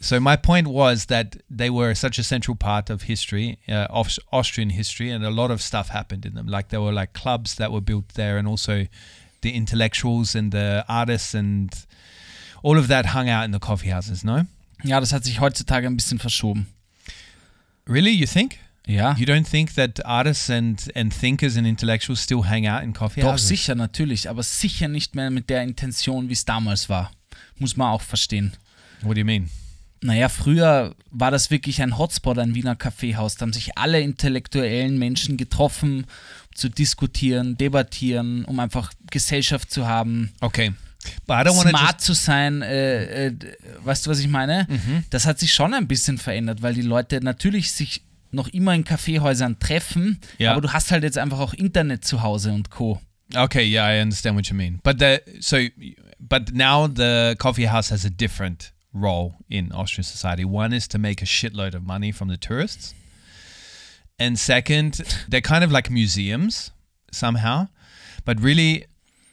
So 0.00 0.18
my 0.20 0.36
point 0.36 0.68
was 0.68 1.06
that 1.06 1.36
they 1.50 1.68
were 1.68 1.94
such 1.94 2.18
a 2.18 2.24
central 2.24 2.56
part 2.56 2.88
of 2.88 3.02
history, 3.02 3.58
uh, 3.68 3.88
of 3.90 4.08
Austrian 4.32 4.70
history, 4.70 5.10
and 5.10 5.22
a 5.22 5.30
lot 5.30 5.50
of 5.50 5.60
stuff 5.60 5.90
happened 5.90 6.24
in 6.24 6.32
them. 6.34 6.46
Like 6.46 6.70
there 6.70 6.80
were 6.80 6.92
like 6.92 7.12
clubs 7.12 7.56
that 7.56 7.70
were 7.72 7.82
built 7.82 8.14
there, 8.14 8.38
and 8.38 8.48
also 8.48 8.86
the 9.42 9.50
intellectuals 9.50 10.34
and 10.34 10.50
the 10.50 10.82
artists 10.88 11.34
and 11.34 11.74
all 12.62 12.78
of 12.78 12.88
that 12.88 13.04
hung 13.06 13.28
out 13.28 13.44
in 13.44 13.50
the 13.50 13.58
coffee 13.58 13.90
houses. 13.90 14.24
No, 14.24 14.46
Ja, 14.82 14.98
das 14.98 15.12
hat 15.12 15.24
sich 15.24 15.40
heutzutage 15.40 15.84
ein 15.84 15.96
bisschen 15.96 16.18
verschoben. 16.18 16.68
Really, 17.88 18.10
you 18.10 18.26
think? 18.26 18.58
Ja. 18.86 19.14
You 19.18 19.26
don't 19.26 19.48
think 19.48 19.74
that 19.74 20.04
artists 20.06 20.48
and, 20.48 20.90
and 20.94 21.12
thinkers 21.12 21.56
and 21.56 21.66
intellectuals 21.66 22.22
still 22.22 22.48
hang 22.48 22.66
out 22.66 22.82
in 22.82 22.94
coffee 22.94 23.20
Doch, 23.20 23.32
houses? 23.32 23.48
sicher, 23.48 23.74
natürlich, 23.74 24.30
aber 24.30 24.42
sicher 24.42 24.88
nicht 24.88 25.14
mehr 25.14 25.30
mit 25.30 25.50
der 25.50 25.62
Intention, 25.62 26.28
wie 26.28 26.32
es 26.32 26.46
damals 26.46 26.88
war. 26.88 27.10
Muss 27.58 27.76
man 27.76 27.88
auch 27.88 28.02
verstehen. 28.02 28.54
What 29.02 29.16
do 29.16 29.20
you 29.20 29.26
mean? 29.26 29.50
Naja, 30.00 30.28
früher 30.28 30.94
war 31.10 31.30
das 31.30 31.50
wirklich 31.50 31.82
ein 31.82 31.98
Hotspot, 31.98 32.38
ein 32.38 32.54
Wiener 32.54 32.76
Kaffeehaus. 32.76 33.34
Da 33.34 33.42
haben 33.42 33.52
sich 33.52 33.76
alle 33.76 34.00
intellektuellen 34.00 34.98
Menschen 34.98 35.36
getroffen, 35.36 36.04
um 36.04 36.06
zu 36.54 36.68
diskutieren, 36.68 37.56
debattieren, 37.56 38.44
um 38.44 38.58
einfach 38.60 38.92
Gesellschaft 39.10 39.70
zu 39.70 39.86
haben. 39.86 40.32
Okay, 40.40 40.72
Smart 41.24 42.00
zu 42.00 42.12
sein, 42.12 42.62
äh, 42.62 43.26
äh, 43.26 43.34
weißt 43.84 44.06
du, 44.06 44.10
was 44.10 44.18
ich 44.18 44.28
meine? 44.28 44.66
Mhm. 44.68 45.04
Das 45.10 45.26
hat 45.26 45.38
sich 45.38 45.52
schon 45.52 45.72
ein 45.74 45.86
bisschen 45.88 46.18
verändert, 46.18 46.62
weil 46.62 46.74
die 46.74 46.82
Leute 46.82 47.20
natürlich 47.22 47.72
sich 47.72 48.02
noch 48.30 48.48
immer 48.48 48.74
in 48.74 48.84
Kaffeehäusern 48.84 49.58
treffen, 49.58 50.20
Ja. 50.38 50.52
aber 50.52 50.60
du 50.60 50.72
hast 50.72 50.90
halt 50.90 51.02
jetzt 51.04 51.16
einfach 51.18 51.38
auch 51.38 51.54
Internet 51.54 52.04
zu 52.04 52.22
Hause 52.22 52.52
und 52.52 52.70
Co. 52.70 53.00
Okay, 53.34 53.64
yeah, 53.70 53.90
I 53.94 54.02
understand 54.02 54.36
what 54.36 54.46
you 54.48 54.54
mean. 54.56 54.80
But 54.82 54.98
the 55.00 55.18
so 55.40 55.56
but 56.18 56.52
now 56.54 56.88
the 56.88 57.34
coffee 57.38 57.68
house 57.68 57.90
has 57.90 58.04
a 58.04 58.10
different 58.10 58.72
role 58.92 59.34
in 59.48 59.70
Austrian 59.72 60.04
society. 60.04 60.44
One 60.44 60.74
is 60.76 60.88
to 60.88 60.98
make 60.98 61.22
a 61.22 61.26
shitload 61.26 61.74
of 61.74 61.82
money 61.82 62.12
from 62.12 62.28
the 62.28 62.36
tourists. 62.38 62.94
And 64.18 64.36
second, 64.38 65.00
they're 65.28 65.40
kind 65.42 65.62
of 65.62 65.70
like 65.70 65.90
museums 65.90 66.72
somehow. 67.12 67.68
But 68.24 68.40
really 68.42 68.86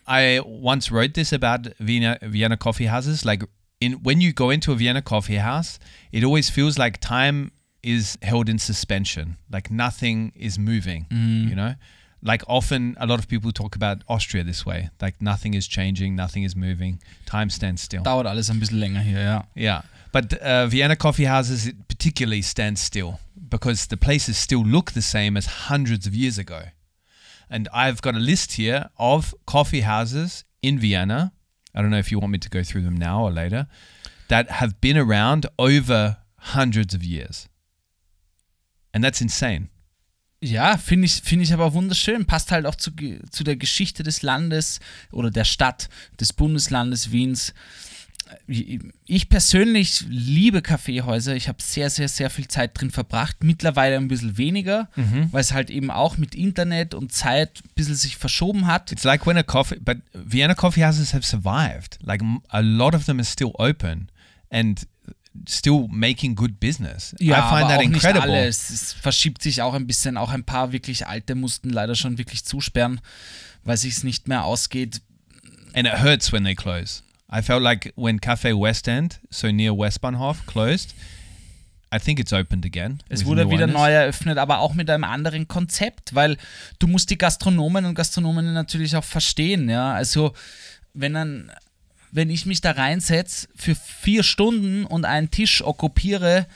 I 0.08 0.40
once 0.46 0.92
wrote 0.92 1.14
this 1.14 1.34
about 1.34 1.68
Vienna 1.80 2.18
Vienna 2.22 2.58
coffee 2.58 2.86
houses 2.86 3.26
like 3.26 3.44
in 3.82 3.94
when 4.04 4.22
you 4.22 4.34
go 4.34 4.50
into 4.50 4.72
a 4.72 4.76
Vienna 4.76 5.02
coffee 5.02 5.38
house, 5.38 5.80
it 6.12 6.24
always 6.24 6.50
feels 6.50 6.78
like 6.78 7.00
time 7.00 7.52
is 7.84 8.18
held 8.22 8.50
in 8.50 8.58
suspension. 8.60 9.38
Like 9.52 9.70
nothing 9.70 10.32
is 10.36 10.58
moving, 10.58 11.06
you 11.10 11.56
know? 11.56 11.76
Like 12.22 12.44
often 12.48 12.96
a 13.00 13.06
lot 13.06 13.20
of 13.20 13.28
people 13.28 13.52
talk 13.52 13.76
about 13.76 14.04
Austria 14.08 14.44
this 14.44 14.66
way. 14.66 14.90
Like 15.02 15.22
nothing 15.22 15.54
is 15.54 15.68
changing, 15.68 16.16
nothing 16.16 16.44
is 16.44 16.56
moving, 16.56 17.00
time 17.26 17.50
stands 17.50 17.82
still. 17.82 18.02
Dauert 18.04 18.26
alles 18.26 18.50
ein 18.50 18.60
bisschen 18.60 18.80
länger 18.80 19.02
hier, 19.02 19.22
ja. 19.22 19.44
Yeah, 19.56 19.82
but 20.12 20.34
uh, 20.42 20.66
Vienna 20.68 20.96
coffee 20.96 21.26
houses 21.26 21.68
it 21.68 21.88
particularly 21.88 22.42
stand 22.42 22.80
still 22.80 23.20
because 23.50 23.88
the 23.88 23.98
places 23.98 24.38
still 24.38 24.64
look 24.64 24.94
the 24.94 25.02
same 25.02 25.38
as 25.38 25.46
hundreds 25.70 26.08
of 26.08 26.16
years 26.16 26.40
ago. 26.40 26.64
And 27.50 27.68
I've 27.74 28.02
got 28.02 28.16
a 28.16 28.20
list 28.20 28.54
here 28.54 28.90
of 28.98 29.34
coffee 29.46 29.82
houses 29.82 30.46
in 30.62 30.80
Vienna. 30.80 31.32
I 31.74 31.82
don't 31.82 31.92
know 31.92 32.00
if 32.00 32.12
you 32.12 32.20
want 32.20 32.32
me 32.32 32.40
to 32.40 32.50
go 32.50 32.64
through 32.64 32.84
them 32.84 32.96
now 32.96 33.24
or 33.24 33.32
later 33.32 33.68
that 34.28 34.50
have 34.50 34.82
been 34.82 34.98
around 34.98 35.48
over 35.60 36.18
hundreds 36.38 36.94
of 36.94 37.04
years. 37.04 37.48
And 38.94 39.04
that's 39.04 39.22
insane. 39.22 39.70
Ja, 40.42 40.78
finde 40.78 41.06
ich, 41.06 41.22
finde 41.22 41.44
ich 41.44 41.54
aber 41.54 41.74
wunderschön. 41.74 42.26
Passt 42.26 42.52
halt 42.52 42.66
auch 42.66 42.76
zu, 42.76 42.92
zu 43.32 43.44
der 43.44 43.56
Geschichte 43.56 44.04
des 44.04 44.22
Landes 44.22 44.80
oder 45.12 45.32
der 45.32 45.46
Stadt, 45.46 45.90
des 46.20 46.34
Bundeslandes 46.34 47.12
Wiens. 47.12 47.54
Ich 48.48 49.30
persönlich 49.30 50.06
liebe 50.08 50.62
Kaffeehäuser. 50.62 51.36
Ich 51.36 51.48
habe 51.48 51.62
sehr, 51.62 51.90
sehr, 51.90 52.08
sehr 52.08 52.30
viel 52.30 52.48
Zeit 52.48 52.80
drin 52.80 52.92
verbracht. 52.92 53.44
Mittlerweile 53.44 53.98
ein 53.98 54.08
bisschen 54.08 54.38
weniger, 54.38 54.90
weil 55.32 55.42
es 55.42 55.54
halt 55.54 55.70
eben 55.70 55.92
auch 55.92 56.18
mit 56.18 56.36
Internet 56.36 56.94
und 56.94 57.12
Zeit 57.12 57.62
ein 57.64 57.70
bisschen 57.76 57.96
sich 57.96 58.18
verschoben 58.18 58.68
hat. 58.68 58.92
It's 58.92 59.04
like 59.04 59.26
when 59.26 59.38
a 59.38 59.44
coffee, 59.44 59.80
but 59.80 59.98
Vienna 60.14 60.54
coffee 60.56 60.86
houses 60.86 61.14
have 61.14 61.26
survived. 61.26 61.98
Like 62.02 62.22
a 62.50 62.60
lot 62.60 62.96
of 62.96 63.06
them 63.06 63.18
are 63.20 63.26
still 63.26 63.52
open 63.58 64.10
and 64.50 64.88
still 65.48 65.88
making 65.90 66.36
good 66.36 66.60
business. 66.60 67.16
Ja, 67.20 67.40
I 67.40 67.50
find 67.50 67.64
aber 67.64 67.70
that 67.70 67.80
auch 67.80 67.84
incredible. 67.84 68.28
nicht 68.28 68.38
alle. 68.38 68.48
Es, 68.48 68.70
es 68.70 68.94
verschiebt 68.94 69.42
sich 69.42 69.62
auch 69.62 69.74
ein 69.74 69.88
bisschen. 69.88 70.18
Auch 70.18 70.32
ein 70.32 70.44
paar 70.44 70.72
wirklich 70.72 71.08
alte 71.08 71.36
mussten 71.36 71.70
leider 71.70 71.96
schon 71.96 72.18
wirklich 72.18 72.46
zusperren, 72.46 73.02
weil 73.64 73.78
sich 73.78 73.98
es 73.98 74.04
nicht 74.04 74.28
mehr 74.28 74.46
ausgeht. 74.46 75.02
And 75.74 75.88
it 75.88 76.02
hurts 76.02 76.32
when 76.32 76.44
they 76.44 76.56
close. 76.56 77.02
I 77.32 77.42
felt 77.42 77.62
like 77.62 77.92
when 77.96 78.22
Cafe 78.22 78.54
West 78.54 78.88
End, 78.88 79.20
so 79.30 79.52
near 79.52 79.78
Westbahnhof, 79.78 80.46
closed, 80.46 80.94
I 81.94 82.00
think 82.00 82.20
it's 82.20 82.34
opened 82.34 82.66
again. 82.66 83.00
Es 83.10 83.26
wurde 83.26 83.50
wieder 83.50 83.68
neu 83.68 83.92
eröffnet, 83.92 84.38
aber 84.38 84.60
auch 84.60 84.74
mit 84.74 84.90
einem 84.90 85.04
anderen 85.04 85.48
Konzept, 85.48 86.14
weil 86.14 86.38
du 86.80 86.88
musst 86.88 87.10
die 87.10 87.18
Gastronomen 87.18 87.86
und 87.86 87.96
Gastronomen 87.96 88.54
natürlich 88.54 88.96
auch 88.96 89.04
verstehen, 89.04 89.70
ja. 89.70 89.94
Also 89.94 90.34
wenn 90.94 91.14
dann, 91.14 91.52
wenn 92.12 92.30
ich 92.30 92.46
mich 92.46 92.62
da 92.62 92.72
reinsetze 92.72 93.48
für 93.56 93.76
vier 93.76 94.24
Stunden 94.24 94.86
und 94.86 95.06
einen 95.06 95.32
Tisch 95.32 95.64
okkupiere 95.64 96.48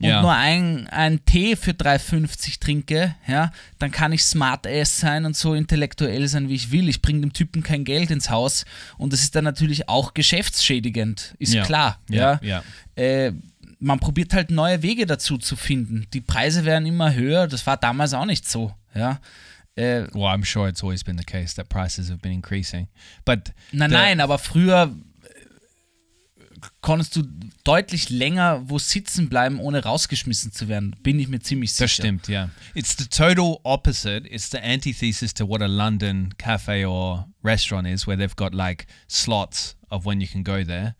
und 0.00 0.06
Ja. 0.08 0.22
nur 0.22 0.32
ein, 0.32 0.86
einen 0.88 1.24
Tee 1.24 1.56
für 1.56 1.72
3,50 1.72 2.60
trinke, 2.60 3.14
ja, 3.26 3.50
dann 3.78 3.90
kann 3.90 4.12
ich 4.12 4.22
smart 4.22 4.66
ass 4.66 4.98
sein 5.00 5.24
und 5.24 5.36
so 5.36 5.54
intellektuell 5.54 6.26
sein, 6.28 6.48
wie 6.48 6.54
ich 6.54 6.70
will. 6.70 6.88
Ich 6.88 7.02
bringe 7.02 7.20
dem 7.20 7.32
Typen 7.32 7.62
kein 7.62 7.84
Geld 7.84 8.10
ins 8.10 8.30
Haus 8.30 8.64
und 8.96 9.12
das 9.12 9.20
ist 9.22 9.34
dann 9.34 9.44
natürlich 9.44 9.88
auch 9.88 10.14
geschäftsschädigend, 10.14 11.34
ist 11.38 11.54
Ja. 11.54 11.64
klar, 11.64 11.98
Ja, 12.08 12.40
ja 12.42 12.62
äh, 12.96 13.32
man 13.80 14.00
probiert 14.00 14.34
halt 14.34 14.50
neue 14.50 14.82
Wege 14.82 15.06
dazu 15.06 15.38
zu 15.38 15.54
finden. 15.54 16.06
Die 16.12 16.20
Preise 16.20 16.64
werden 16.64 16.84
immer 16.86 17.14
höher, 17.14 17.46
das 17.46 17.66
war 17.66 17.76
damals 17.76 18.12
auch 18.14 18.24
nicht 18.26 18.48
so, 18.48 18.74
ja. 18.94 19.20
Äh, 19.76 20.02
Well, 20.12 20.24
I'm 20.24 20.44
sure 20.44 20.68
it's 20.68 20.82
always 20.82 21.04
been 21.04 21.16
the 21.18 21.24
case 21.24 21.54
that 21.54 21.68
prices 21.68 22.08
have 22.10 22.18
been 22.18 22.32
increasing. 22.32 22.88
But 23.24 23.52
nein, 23.70 23.90
nein, 23.90 24.20
aber 24.20 24.38
früher 24.38 24.92
konntest 26.80 27.16
du 27.16 27.22
deutlich 27.64 28.10
länger 28.10 28.62
wo 28.68 28.78
sitzen 28.78 29.28
bleiben, 29.28 29.58
ohne 29.60 29.82
rausgeschmissen 29.82 30.52
zu 30.52 30.68
werden. 30.68 30.96
Bin 31.02 31.18
ich 31.18 31.28
mir 31.28 31.40
ziemlich 31.40 31.72
sicher. 31.72 31.84
Das 31.84 31.92
stimmt, 31.92 32.28
yeah. 32.28 32.50
It's 32.74 32.96
the 32.96 33.06
total 33.06 33.58
opposite. 33.64 34.28
It's 34.28 34.50
the 34.50 34.58
antithesis 34.58 35.34
to 35.34 35.48
what 35.48 35.62
a 35.62 35.66
London 35.66 36.34
cafe 36.38 36.84
or 36.86 37.26
restaurant 37.44 37.86
is, 37.88 38.06
where 38.06 38.16
they've 38.16 38.36
got 38.36 38.54
like 38.54 38.86
slots 39.08 39.76
of 39.90 40.04
when 40.04 40.20
you 40.20 40.26
can 40.26 40.44
go 40.44 40.64
there. 40.64 40.94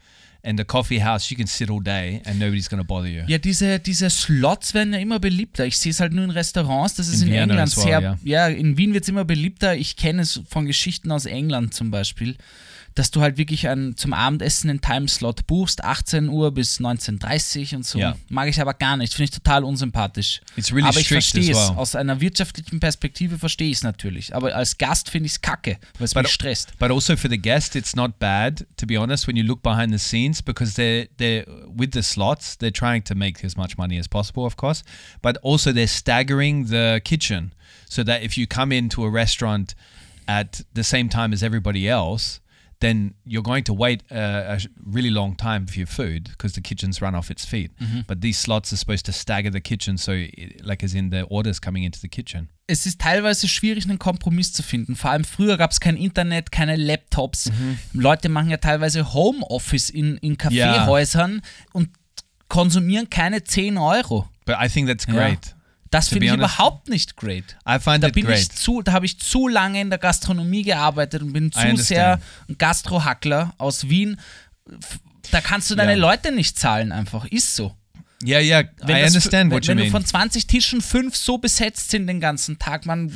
And 0.44 0.56
the 0.56 0.64
coffee 0.64 1.00
house, 1.00 1.30
you 1.30 1.36
can 1.36 1.48
sit 1.48 1.68
all 1.68 1.80
day 1.82 2.22
and 2.24 2.38
nobody's 2.38 2.68
to 2.68 2.84
bother 2.84 3.08
you. 3.08 3.22
Ja, 3.26 3.38
diese, 3.38 3.80
diese 3.80 4.08
Slots 4.08 4.72
werden 4.72 4.92
ja 4.92 5.00
immer 5.00 5.18
beliebter. 5.18 5.66
Ich 5.66 5.76
sehe 5.76 5.90
es 5.90 5.98
halt 5.98 6.12
nur 6.12 6.24
in 6.24 6.30
Restaurants. 6.30 6.94
Das 6.94 7.08
ist 7.08 7.22
In 7.22 7.28
in, 7.28 7.34
England 7.34 7.76
well, 7.76 7.84
sehr. 7.84 8.00
ja. 8.00 8.18
Ja. 8.22 8.46
in 8.46 8.78
Wien 8.78 8.94
wird 8.94 9.02
es 9.02 9.08
immer 9.08 9.24
beliebter. 9.24 9.76
Ich 9.76 9.96
kenne 9.96 10.22
es 10.22 10.40
von 10.48 10.64
Geschichten 10.66 11.10
aus 11.10 11.26
England 11.26 11.74
zum 11.74 11.90
Beispiel, 11.90 12.36
dass 12.94 13.10
du 13.10 13.20
halt 13.20 13.38
wirklich 13.38 13.68
ein, 13.68 13.96
zum 13.96 14.12
Abendessen 14.12 14.70
einen 14.70 14.80
Timeslot 14.80 15.46
buchst, 15.46 15.84
18 15.84 16.28
Uhr 16.28 16.52
bis 16.52 16.80
19.30 16.80 17.72
Uhr 17.72 17.76
und 17.78 17.86
so. 17.86 17.98
Ja. 17.98 18.16
Mag 18.28 18.48
ich 18.48 18.60
aber 18.60 18.74
gar 18.74 18.96
nicht. 18.96 19.14
Finde 19.14 19.24
ich 19.24 19.30
total 19.30 19.64
unsympathisch. 19.64 20.40
It's 20.56 20.72
really 20.72 20.88
aber 20.88 20.98
ich 20.98 21.08
verstehe 21.08 21.52
es. 21.52 21.56
well. 21.56 21.76
Aus 21.76 21.94
einer 21.94 22.20
wirtschaftlichen 22.20 22.80
Perspektive 22.80 23.38
verstehe 23.38 23.70
ich 23.70 23.78
es 23.78 23.82
natürlich. 23.82 24.34
Aber 24.34 24.54
als 24.54 24.78
Gast 24.78 25.10
finde 25.10 25.26
ich 25.26 25.32
es 25.32 25.40
kacke, 25.40 25.78
weil 25.98 26.04
es 26.06 26.14
mich 26.14 26.28
stresst. 26.28 26.76
But 26.78 26.90
also 26.90 27.16
for 27.16 27.30
the 27.30 27.38
guest, 27.38 27.76
it's 27.76 27.94
not 27.94 28.18
bad 28.18 28.66
to 28.76 28.86
be 28.86 28.98
honest 28.98 29.26
when 29.26 29.36
you 29.36 29.44
look 29.44 29.62
behind 29.62 29.92
the 29.92 29.98
scenes 29.98 30.42
because 30.42 30.74
they're 30.74 31.08
they're 31.18 31.46
with 31.76 31.90
the 31.92 32.02
slots 32.02 32.56
they're 32.58 32.72
trying 32.72 33.04
to 33.04 33.14
make 33.14 33.44
as 33.44 33.56
much 33.56 33.76
money 33.76 33.98
as 33.98 34.08
possible, 34.08 34.44
of 34.44 34.56
course. 34.56 34.82
But 35.22 35.36
also 35.42 35.72
they're 35.72 35.86
staggering 35.86 36.66
the 36.66 37.00
kitchen 37.04 37.52
so 37.88 38.02
that 38.04 38.22
if 38.22 38.36
you 38.36 38.46
come 38.46 38.72
into 38.72 39.04
a 39.04 39.10
restaurant 39.10 39.74
at 40.26 40.62
the 40.74 40.84
same 40.84 41.08
time 41.08 41.32
as 41.32 41.42
everybody 41.42 41.88
else, 41.88 42.40
then 42.80 43.14
you're 43.24 43.42
going 43.42 43.64
to 43.64 43.72
wait 43.74 44.02
a 44.10 44.56
sh- 44.58 44.68
really 44.84 45.10
long 45.10 45.36
time 45.36 45.66
for 45.66 45.76
your 45.78 45.88
food 45.88 46.28
because 46.30 46.54
the 46.54 46.60
kitchen's 46.60 47.00
run 47.02 47.14
off 47.14 47.28
its 47.30 47.44
feet. 47.44 47.72
But 48.06 48.20
these 48.20 48.38
slots 48.38 48.72
are 48.72 48.76
supposed 48.76 49.04
to 49.06 49.12
stagger 49.12 49.50
the 49.50 49.60
kitchen, 49.60 49.98
so 49.98 50.12
it, 50.12 50.64
like 50.64 50.84
as 50.84 50.94
in 50.94 51.10
the 51.10 51.22
orders 51.28 51.60
coming 51.60 51.82
into 51.84 51.98
the 52.00 52.08
kitchen. 52.08 52.48
es 52.70 52.84
ist 52.86 53.00
teilweise 53.00 53.48
schwierig, 53.48 53.84
einen 53.88 53.98
Kompromiss 53.98 54.52
zu 54.52 54.62
finden. 54.62 54.94
Vor 54.94 55.10
allem 55.10 55.24
früher 55.24 55.56
gab 55.56 55.70
es 55.72 55.80
kein 55.80 55.96
Internet, 55.96 56.52
keine 56.52 56.76
Laptops. 56.76 57.50
Leute 57.94 58.28
machen 58.28 58.50
ja 58.50 58.58
teilweise 58.58 59.12
Homeoffice 59.14 59.88
in, 59.90 60.18
in 60.18 60.36
Kaffeehäusern 60.36 61.40
und 61.72 61.88
konsumieren 62.48 63.10
keine 63.10 63.42
10 63.44 63.78
Euro. 63.78 64.28
But 64.44 64.56
I 64.60 64.68
think 64.68 64.86
that's 64.88 65.06
Ja. 65.06 65.14
Das 65.90 66.08
finde 66.08 66.26
ich 66.26 66.32
honest, 66.32 66.54
überhaupt 66.54 66.88
nicht 66.88 67.16
great. 67.16 67.56
I 67.68 67.78
find 67.78 68.02
Da 68.04 68.08
bin 68.08 68.26
great. 68.26 68.38
ich 68.38 68.50
zu, 68.50 68.82
da 68.82 68.92
habe 68.92 69.06
ich 69.06 69.18
zu 69.18 69.48
lange 69.48 69.80
in 69.80 69.88
der 69.90 69.98
Gastronomie 69.98 70.62
gearbeitet 70.62 71.22
und 71.22 71.32
bin 71.32 71.50
zu 71.52 71.76
sehr 71.76 72.20
ein 72.48 72.58
Gastrohackler 72.58 73.54
aus 73.58 73.88
Wien. 73.88 74.20
Da 75.30 75.40
kannst 75.40 75.70
du 75.70 75.74
deine 75.74 75.92
Ja. 75.92 75.98
Leute 75.98 76.32
nicht 76.32 76.58
zahlen 76.58 76.92
einfach. 76.92 77.24
Ist 77.26 77.54
so. 77.56 77.74
Yeah, 78.24 78.40
yeah, 78.40 78.64
Wenn 78.82 78.96
I 78.96 79.04
understand 79.06 79.50
wenn, 79.50 79.56
what 79.56 79.64
you 79.64 79.70
wenn 79.70 79.76
du 79.78 79.82
mean. 79.84 79.92
von 79.92 80.04
20 80.04 80.46
Tischen 80.46 80.80
fünf 80.80 81.14
so 81.16 81.38
besetzt 81.38 81.90
sind 81.90 82.06
den 82.08 82.20
ganzen 82.20 82.58
Tag, 82.58 82.84
man, 82.84 83.12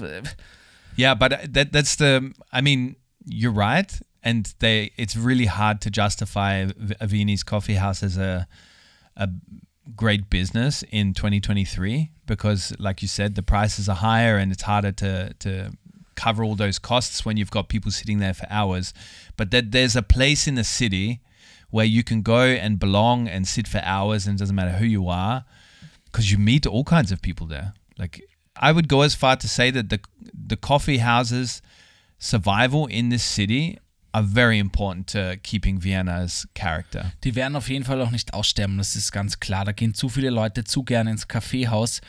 yeah, 0.97 1.15
but 1.15 1.33
that 1.53 1.73
that's 1.73 1.97
the. 1.99 2.31
I 2.53 2.63
mean, 2.63 2.95
you're 3.27 3.53
right, 3.55 3.91
and 4.23 4.49
they. 4.61 4.93
It's 4.97 5.17
really 5.17 5.47
hard 5.49 5.81
to 5.83 5.91
justify 5.91 6.69
a 7.01 7.07
Viennese 7.09 7.45
coffee 7.45 7.81
house 7.81 8.05
as 8.05 8.17
a 8.17 8.47
a 9.17 9.27
great 9.97 10.31
business 10.31 10.85
in 10.91 11.15
2023 11.15 12.11
because, 12.27 12.73
like 12.79 13.03
you 13.03 13.09
said, 13.09 13.35
the 13.35 13.43
prices 13.43 13.89
are 13.89 13.97
higher 13.97 14.37
and 14.37 14.53
it's 14.53 14.63
harder 14.63 14.93
to 14.93 15.35
to 15.41 15.73
cover 16.15 16.45
all 16.45 16.55
those 16.55 16.79
costs 16.79 17.25
when 17.25 17.37
you've 17.37 17.51
got 17.51 17.69
people 17.69 17.91
sitting 17.91 18.19
there 18.19 18.35
for 18.35 18.47
hours. 18.51 18.93
But 19.37 19.51
that 19.51 19.73
there's 19.73 19.97
a 19.97 20.03
place 20.03 20.47
in 20.47 20.55
the 20.55 20.65
city 20.65 21.21
where 21.71 21.87
you 21.87 22.05
can 22.05 22.23
go 22.23 22.43
and 22.43 22.79
belong 22.79 23.29
and 23.29 23.49
sit 23.49 23.67
for 23.67 23.81
hours, 23.85 24.27
and 24.27 24.37
it 24.37 24.39
doesn't 24.39 24.55
matter 24.55 24.73
who 24.73 24.85
you 24.87 25.09
are. 25.09 25.45
because 26.07 26.31
you 26.31 26.39
meet 26.39 26.67
all 26.67 26.85
kinds 26.85 27.11
of 27.11 27.23
people 27.23 27.47
there. 27.47 27.73
Like 27.99 28.23
I 28.57 28.73
would 28.73 28.89
go 28.89 29.03
as 29.03 29.15
far 29.15 29.37
to 29.37 29.49
say 29.49 29.71
that 29.71 29.89
the 29.89 30.01
the 30.49 30.57
coffee 30.57 30.99
houses 30.99 31.63
survival 32.19 32.87
in 32.87 33.09
this 33.09 33.25
city 33.25 33.79
are 34.13 34.25
very 34.25 34.59
important 34.59 35.11
to 35.13 35.37
keeping 35.43 35.83
Vienna's 35.83 36.47
character. 36.55 37.13
Die 37.25 37.35
werden 37.35 37.57
auf 37.57 37.69
jeden 37.69 37.85
Fall 37.85 38.01
auch 38.03 38.11
nicht 38.11 38.35
aussterben, 38.35 38.79
das 38.79 38.95
ist 38.97 39.13
ganz 39.13 39.41
klar. 39.41 39.65
Da 39.65 39.73
gehen 39.73 39.95
zu 39.95 40.09
viele 40.09 40.31
Leute 40.31 40.65
zu 40.65 40.83
gerne 40.85 41.11
ins 41.11 41.29
Kaffeehaus. 41.29 42.01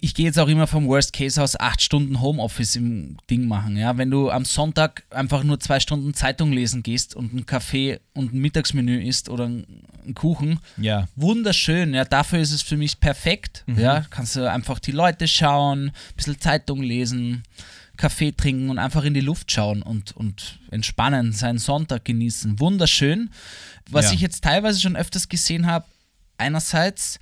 Ich 0.00 0.14
gehe 0.14 0.26
jetzt 0.26 0.38
auch 0.38 0.46
immer 0.48 0.66
vom 0.68 0.86
Worst 0.86 1.12
Case 1.12 1.42
aus 1.42 1.58
acht 1.58 1.82
Stunden 1.82 2.20
Homeoffice 2.20 2.76
im 2.76 3.16
Ding 3.30 3.48
machen. 3.48 3.76
Ja, 3.76 3.96
wenn 3.96 4.10
du 4.10 4.30
am 4.30 4.44
Sonntag 4.44 5.02
einfach 5.10 5.42
nur 5.42 5.58
zwei 5.58 5.80
Stunden 5.80 6.14
Zeitung 6.14 6.52
lesen 6.52 6.82
gehst 6.84 7.16
und 7.16 7.32
einen 7.32 7.46
Kaffee 7.46 7.98
und 8.12 8.32
ein 8.32 8.38
Mittagsmenü 8.38 9.02
isst 9.02 9.28
oder 9.28 9.46
einen 9.46 9.82
Kuchen, 10.14 10.60
Yeah. 10.80 11.08
wunderschön. 11.16 11.94
Ja, 11.94 12.04
dafür 12.04 12.38
ist 12.38 12.52
es 12.52 12.62
für 12.62 12.76
mich 12.76 13.00
perfekt. 13.00 13.64
Ja, 13.66 14.04
kannst 14.10 14.36
du 14.36 14.48
einfach 14.48 14.78
die 14.78 14.92
Leute 14.92 15.26
schauen, 15.26 15.88
ein 15.88 15.92
bisschen 16.16 16.38
Zeitung 16.38 16.80
lesen, 16.82 17.42
Kaffee 17.98 18.32
trinken 18.32 18.70
und 18.70 18.78
einfach 18.78 19.04
in 19.04 19.12
die 19.12 19.20
Luft 19.20 19.52
schauen 19.52 19.82
und, 19.82 20.16
und 20.16 20.58
entspannen, 20.70 21.32
seinen 21.32 21.58
Sonntag 21.58 22.06
genießen. 22.06 22.58
Wunderschön. 22.60 23.28
Was 23.90 24.06
Ja. 24.06 24.12
ich 24.12 24.20
jetzt 24.22 24.42
teilweise 24.44 24.80
schon 24.80 24.96
öfters 24.96 25.28
gesehen 25.28 25.66
habe, 25.66 25.84
einerseits 26.38 27.18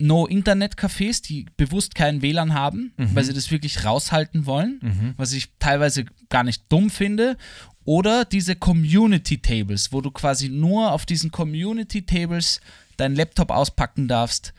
No-Internet-Cafés, 0.00 1.22
die 1.22 1.46
bewusst 1.56 1.94
keinen 1.94 2.22
WLAN 2.22 2.54
haben, 2.54 2.92
weil 2.96 3.24
sie 3.24 3.32
das 3.32 3.50
wirklich 3.50 3.84
raushalten 3.84 4.46
wollen, 4.46 5.14
was 5.16 5.32
ich 5.32 5.48
teilweise 5.58 6.04
gar 6.28 6.44
nicht 6.44 6.62
dumm 6.68 6.90
finde. 6.90 7.36
Oder 7.84 8.24
diese 8.24 8.54
Community-Tables, 8.54 9.92
wo 9.92 10.00
du 10.00 10.10
quasi 10.10 10.48
nur 10.50 10.92
auf 10.92 11.06
diesen 11.06 11.30
Community-Tables 11.30 12.60
deinen 12.96 13.16
Laptop 13.16 13.50
auspacken 13.50 14.08
darfst 14.08 14.52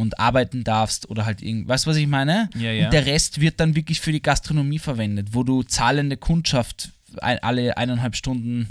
und 0.00 0.18
arbeiten 0.18 0.64
darfst 0.64 1.08
oder 1.10 1.26
halt 1.26 1.42
irgend, 1.42 1.68
weißt 1.68 1.86
du, 1.86 1.90
was 1.90 1.96
ich 1.96 2.06
meine? 2.06 2.48
Ja, 2.56 2.72
ja. 2.72 2.86
Und 2.86 2.92
der 2.92 3.06
Rest 3.06 3.40
wird 3.40 3.60
dann 3.60 3.76
wirklich 3.76 4.00
für 4.00 4.12
die 4.12 4.22
Gastronomie 4.22 4.78
verwendet, 4.78 5.28
wo 5.32 5.42
du 5.42 5.62
zahlende 5.62 6.16
Kundschaft 6.16 6.90
ein, 7.20 7.38
alle 7.40 7.76
eineinhalb 7.76 8.16
Stunden 8.16 8.68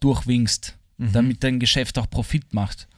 durchwinkst, 0.00 0.76
damit 0.98 1.44
dein 1.44 1.60
Geschäft 1.60 1.98
auch 1.98 2.08
Profit 2.08 2.54
macht. 2.54 2.88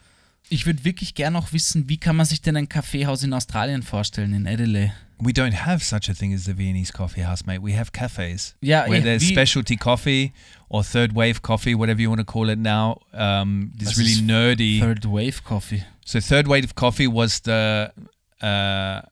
Ich 0.50 0.66
würde 0.66 0.84
wirklich 0.84 1.14
gerne 1.14 1.36
noch 1.36 1.52
wissen, 1.52 1.88
wie 1.88 1.98
kann 1.98 2.16
man 2.16 2.26
sich 2.26 2.40
denn 2.40 2.56
ein 2.56 2.68
Kaffeehaus 2.68 3.22
in 3.22 3.32
Australien 3.32 3.82
vorstellen, 3.82 4.32
in 4.32 4.46
Adelaide? 4.46 4.92
We 5.20 5.32
don't 5.32 5.66
have 5.66 5.84
such 5.84 6.08
a 6.08 6.14
thing 6.14 6.32
as 6.32 6.44
the 6.44 6.56
Viennese 6.56 6.92
coffee 6.92 7.24
house, 7.24 7.44
mate. 7.44 7.60
We 7.60 7.76
have 7.76 7.90
cafes 7.90 8.54
Ja, 8.60 8.86
where 8.88 9.00
eh, 9.00 9.02
there's 9.02 9.26
specialty 9.26 9.76
coffee 9.76 10.32
or 10.68 10.84
third 10.84 11.14
wave 11.14 11.42
coffee, 11.42 11.74
whatever 11.74 12.00
you 12.00 12.08
want 12.08 12.20
to 12.20 12.24
call 12.24 12.48
it 12.48 12.58
now. 12.58 13.00
Um, 13.12 13.72
this 13.76 13.98
really 13.98 14.22
nerdy. 14.22 14.78
Third 14.78 15.04
Wave 15.04 15.42
Coffee. 15.42 15.82
So 16.08 16.20
third 16.20 16.48
wave 16.48 16.64
of 16.64 16.74
coffee 16.74 17.06
was 17.06 17.40
the 17.40 17.92
uh, 18.40 19.02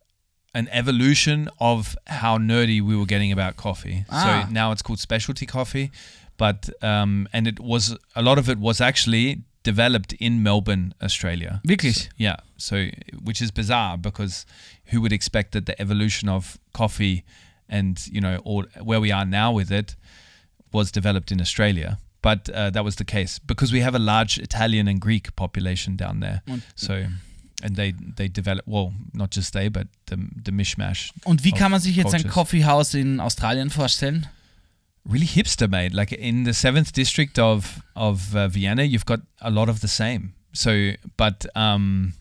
an 0.55 0.67
evolution 0.73 1.51
of 1.61 1.95
how 2.07 2.39
nerdy 2.39 2.81
we 2.81 2.97
were 2.97 3.05
getting 3.05 3.31
about 3.33 3.59
coffee. 3.59 4.07
Ah. 4.09 4.47
So 4.47 4.51
now 4.51 4.73
it's 4.73 4.81
called 4.81 4.99
specialty 4.99 5.45
coffee, 5.45 5.91
but 6.39 6.71
um, 6.83 7.29
and 7.35 7.47
it 7.47 7.61
was 7.61 7.99
a 8.15 8.23
lot 8.23 8.39
of 8.39 8.49
it 8.49 8.59
was 8.59 8.81
actually 8.81 9.43
developed 9.63 10.15
in 10.15 10.43
Melbourne, 10.43 10.95
Australia. 11.03 11.61
Wirklich? 11.69 12.09
Yeah. 12.17 12.37
So 12.57 12.87
which 13.23 13.43
is 13.43 13.51
bizarre 13.51 13.99
because 13.99 14.47
who 14.87 15.03
would 15.03 15.13
expect 15.13 15.53
that 15.53 15.67
the 15.67 15.79
evolution 15.79 16.31
of 16.31 16.59
coffee 16.73 17.25
and 17.69 18.07
you 18.07 18.23
know 18.23 18.39
all 18.39 18.65
where 18.83 19.03
we 19.03 19.13
are 19.13 19.27
now 19.27 19.53
with 19.53 19.71
it 19.71 19.97
was 20.73 20.91
developed 20.91 21.31
in 21.31 21.43
Australia. 21.43 21.99
But 22.27 22.49
uh, 22.51 22.71
that 22.71 22.85
was 22.85 22.97
the 22.97 23.05
case 23.05 23.39
because 23.47 23.73
we 23.73 23.83
have 23.83 23.95
a 23.95 24.01
large 24.01 24.39
Italian 24.43 24.89
and 24.89 25.01
Greek 25.01 25.27
population 25.37 25.97
down 25.97 26.19
there. 26.21 26.41
Und, 26.49 26.63
So, 26.75 26.95
and 27.63 27.77
they 27.77 27.95
they 28.17 28.29
develop 28.29 28.65
well, 28.67 28.93
not 29.13 29.31
just 29.37 29.53
they, 29.53 29.69
but 29.71 29.87
the 30.07 30.17
the 30.45 30.51
mishmash. 30.51 31.13
und 31.25 31.45
wie 31.45 31.53
kann 31.53 31.71
man 31.71 31.81
sich 31.81 31.95
jetzt 31.97 32.15
ein 32.15 32.23
cultures. 32.23 32.33
Coffeehaus 32.35 32.95
in 32.95 33.21
Australien 33.21 33.71
vorstellen? 33.71 34.27
Really 35.05 35.27
hipster, 35.27 35.69
mate. 35.69 35.95
Like 35.95 36.11
in 36.11 36.45
the 36.45 36.53
seventh 36.53 36.93
district 36.93 37.39
of 37.39 37.81
of 37.95 38.35
uh, 38.35 38.49
Vienna, 38.49 38.83
you've 38.83 39.07
got 39.07 39.21
a 39.41 39.51
lot 39.51 39.69
of 39.69 39.79
the 39.81 39.89
same. 39.89 40.33
So, 40.53 40.71
but 41.17 41.47
um, 41.55 42.15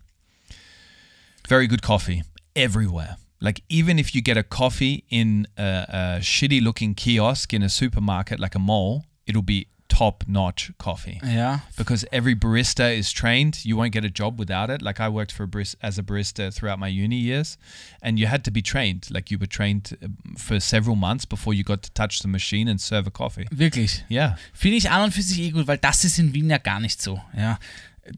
very 1.49 1.67
good 1.67 1.81
coffee 1.81 2.23
everywhere. 2.55 3.17
Like 3.41 3.61
even 3.69 3.97
if 3.97 4.13
you 4.13 4.21
get 4.21 4.37
a 4.37 4.43
coffee 4.43 5.03
in 5.09 5.47
a, 5.57 5.63
a 5.63 6.19
shitty 6.21 6.61
looking 6.61 6.95
kiosk 6.95 7.53
in 7.53 7.63
a 7.63 7.69
supermarket, 7.69 8.39
like 8.39 8.55
a 8.55 8.59
mall, 8.59 9.03
it'll 9.25 9.41
be 9.41 9.65
top 9.87 10.23
notch 10.27 10.71
coffee. 10.77 11.19
Yeah. 11.23 11.59
because 11.77 12.05
every 12.11 12.35
barista 12.35 12.95
is 12.95 13.11
trained. 13.11 13.63
You 13.65 13.77
won't 13.77 13.91
get 13.91 14.03
a 14.03 14.09
job 14.09 14.39
without 14.39 14.69
it. 14.69 14.81
Like 14.81 14.99
I 14.99 15.09
worked 15.09 15.31
for 15.31 15.43
a 15.43 15.65
as 15.81 15.97
a 15.97 16.03
barista 16.03 16.53
throughout 16.53 16.79
my 16.79 16.87
uni 16.87 17.17
years, 17.17 17.57
and 18.01 18.19
you 18.19 18.27
had 18.27 18.43
to 18.45 18.51
be 18.51 18.61
trained. 18.61 19.09
Like 19.11 19.31
you 19.31 19.37
were 19.37 19.47
trained 19.47 19.97
uh, 20.03 20.07
for 20.37 20.59
several 20.59 20.95
months 20.95 21.25
before 21.25 21.53
you 21.53 21.63
got 21.63 21.81
to 21.83 21.91
touch 21.91 22.19
the 22.21 22.27
machine 22.27 22.67
and 22.67 22.79
serve 22.81 23.07
a 23.07 23.11
coffee. 23.11 23.47
Wirklich. 23.51 24.03
Yeah, 24.09 24.35
Finde 24.53 24.77
ich 24.77 24.89
an 24.89 25.03
und 25.03 25.13
für 25.13 25.21
sich 25.21 25.39
eh 25.39 25.51
gut, 25.51 25.67
weil 25.67 25.77
das 25.77 26.03
ist 26.03 26.19
in 26.19 26.33
Wien 26.33 26.49
ja 26.49 26.57
gar 26.57 26.79
nicht 26.79 27.01
so. 27.01 27.21
Ja. 27.37 27.57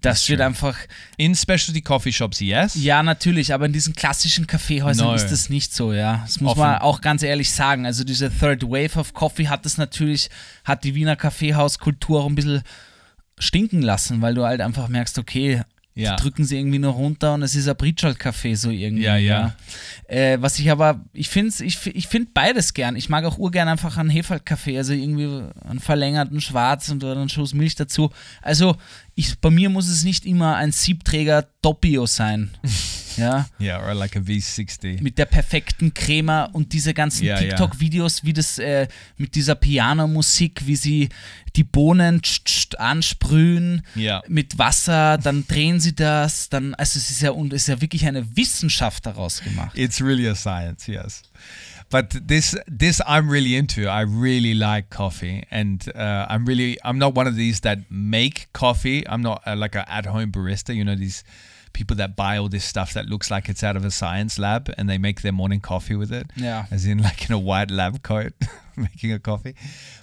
Das 0.02 0.28
wird 0.28 0.42
einfach, 0.42 0.78
in 1.16 1.34
specialty 1.34 1.82
coffee 1.82 2.12
shops, 2.12 2.42
yes. 2.42 2.76
ja 2.76 3.02
natürlich, 3.04 3.54
aber 3.54 3.68
in 3.68 3.72
diesen 3.74 3.94
klassischen 3.94 4.46
Kaffeehäusern 4.46 5.08
No. 5.08 5.14
ist 5.14 5.32
das 5.32 5.50
nicht 5.50 5.74
so, 5.74 5.94
ja. 5.94 6.24
Das 6.26 6.42
muss 6.42 6.52
Offen. 6.52 6.60
man 6.62 6.80
auch 6.80 7.00
ganz 7.00 7.24
ehrlich 7.24 7.52
sagen. 7.54 7.86
Also 7.86 8.04
diese 8.04 8.30
Third 8.30 8.64
Wave 8.64 9.00
of 9.00 9.14
Coffee 9.14 9.48
hat 9.48 9.66
das 9.66 9.78
natürlich, 9.78 10.30
hat 10.66 10.84
die 10.84 10.94
Wiener 10.94 11.16
Kaffeehauskultur 11.16 12.22
auch 12.22 12.28
ein 12.28 12.36
bisschen 12.36 12.64
stinken 13.40 13.82
lassen, 13.82 14.22
weil 14.22 14.34
du 14.34 14.44
halt 14.44 14.60
einfach 14.62 14.90
merkst, 14.90 15.18
okay, 15.20 15.62
Ja. 15.96 16.16
drücken 16.18 16.44
sie 16.46 16.60
irgendwie 16.60 16.80
nur 16.80 16.92
runter 16.94 17.34
und 17.34 17.42
es 17.42 17.56
ist 17.56 17.68
ein 17.68 17.76
Britschalt-Kaffee 17.78 18.56
so 18.56 18.70
irgendwie. 18.70 19.04
Ja, 19.04 19.16
ja. 19.16 19.56
Äh, 20.08 20.38
was 20.42 20.60
ich 20.60 20.70
aber, 20.70 21.00
ich 21.14 21.30
finde 21.30 21.52
ich, 21.64 21.88
ich 21.88 22.08
find 22.08 22.34
beides 22.34 22.74
gern. 22.76 22.96
Ich 22.96 23.10
mag 23.10 23.26
auch 23.26 23.38
urgern 23.38 23.68
einfach 23.68 23.98
einen 23.98 24.10
Hefalt-Kaffee, 24.10 24.78
also 24.78 24.94
irgendwie 24.94 25.44
einen 25.68 25.80
verlängerten 25.80 26.40
Schwarz 26.42 26.90
und 26.90 27.04
oder 27.04 27.20
einen 27.20 27.30
Schuss 27.30 27.54
Milch 27.54 27.76
dazu. 27.76 28.12
Also 28.44 28.76
ich, 29.18 29.40
bei 29.40 29.50
mir 29.50 29.70
muss 29.70 29.88
es 29.90 30.04
nicht 30.04 30.26
immer 30.28 30.56
ein 30.58 30.72
Siebträger 30.72 31.48
Doppio 31.64 32.06
sein. 32.06 32.52
ja, 33.18 33.48
Yeah, 33.60 33.84
or 33.84 33.96
like 33.96 34.16
a 34.16 34.20
V60. 34.20 35.02
mit 35.02 35.18
der 35.18 35.26
perfekten 35.26 35.92
Crema 35.92 36.44
und 36.46 36.72
diese 36.72 36.94
ganzen 36.94 37.26
ja. 37.26 37.36
TikTok-Videos, 37.40 38.24
wie 38.24 38.34
das 38.34 38.60
äh, 38.60 38.88
mit 39.18 39.34
dieser 39.34 39.56
Piano-Musik, 39.56 40.68
wie 40.68 40.76
sie 40.76 41.10
die 41.56 41.64
Bohnen 41.64 42.22
tsch, 42.22 42.44
tsch, 42.46 42.76
ansprühen 42.78 43.82
Ja. 43.96 44.22
mit 44.28 44.60
Wasser, 44.60 45.18
dann 45.18 45.48
drehen 45.48 45.80
sie 45.80 45.96
das, 45.96 46.50
dann, 46.50 46.76
also 46.76 47.00
es 47.00 47.10
ist 47.10 47.22
ja, 47.24 47.32
und 47.32 47.54
es 47.54 47.64
ist 47.64 47.68
ja 47.70 47.82
wirklich 47.82 48.06
eine 48.06 48.38
Wissenschaft 48.38 49.08
daraus 49.08 49.42
gemacht. 49.42 49.76
It's 49.76 50.00
really 50.00 50.28
a 50.28 50.36
science, 50.36 50.86
yes. 50.86 51.24
But 51.90 52.28
this 52.28 52.56
this 52.68 53.02
I'm 53.08 53.30
really 53.30 53.56
into. 53.56 53.88
I 53.88 54.02
really 54.02 54.54
like 54.54 54.90
coffee, 54.90 55.44
and 55.50 55.88
uh, 55.96 56.26
I'm 56.30 56.46
really 56.46 56.78
I'm 56.84 57.00
not 57.00 57.16
one 57.16 57.28
of 57.28 57.36
these 57.36 57.62
that 57.62 57.90
make 57.90 58.48
coffee. 58.54 59.08
I'm 59.08 59.22
not 59.22 59.42
uh, 59.46 59.56
like 59.56 59.76
a 59.76 59.90
at 59.92 60.06
home 60.06 60.32
barista. 60.32 60.76
You 60.76 60.84
know 60.84 60.96
these 60.96 61.24
people 61.74 61.96
that 61.96 62.16
buy 62.16 62.38
all 62.38 62.50
this 62.50 62.66
stuff 62.66 62.94
that 62.94 63.06
looks 63.06 63.30
like 63.30 63.48
it's 63.48 63.64
out 63.64 63.78
of 63.78 63.86
a 63.86 63.92
science 63.92 64.38
lab, 64.38 64.74
and 64.78 64.90
they 64.90 64.98
make 64.98 65.22
their 65.22 65.32
morning 65.32 65.62
coffee 65.62 65.96
with 65.96 66.12
it. 66.12 66.28
Yeah. 66.36 66.66
as 66.72 66.86
in 66.86 66.98
like 66.98 67.30
in 67.30 67.34
a 67.34 67.40
white 67.40 67.72
lab 67.72 68.02
coat 68.02 68.34
making 68.76 69.14
a 69.14 69.20
coffee. 69.20 69.56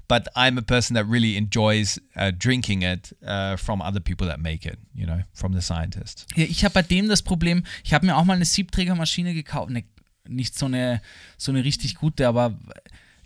But 0.09 0.29
I'm 0.37 0.57
a 0.59 0.63
person 0.63 0.95
that 0.95 1.07
really 1.07 1.37
enjoys 1.37 1.99
uh, 2.17 2.31
drinking 2.37 2.83
it 2.83 3.13
uh, 3.27 3.57
from 3.57 3.83
other 3.83 4.01
people 4.01 4.27
that 4.29 4.41
make 4.41 4.65
it. 4.65 4.79
You 4.95 5.07
know, 5.07 5.21
from 5.35 5.53
the 5.53 5.61
scientists. 5.61 6.27
Ja, 6.37 6.45
ich 6.45 6.65
habe 6.65 6.73
bei 6.75 6.83
dem 6.83 7.09
das 7.09 7.23
Problem, 7.23 7.65
ich 7.83 7.93
habe 7.93 8.07
mir 8.07 8.17
auch 8.17 8.25
mal 8.25 8.35
eine 8.37 8.45
Siebträgermaschine 8.45 9.35
gekauft, 9.35 9.71
ne, 9.71 9.85
nicht 10.29 10.59
so 10.59 10.67
eine, 10.67 11.01
so 11.37 11.53
eine 11.53 11.65
richtig 11.65 11.97
gute, 11.97 12.27
aber 12.29 12.55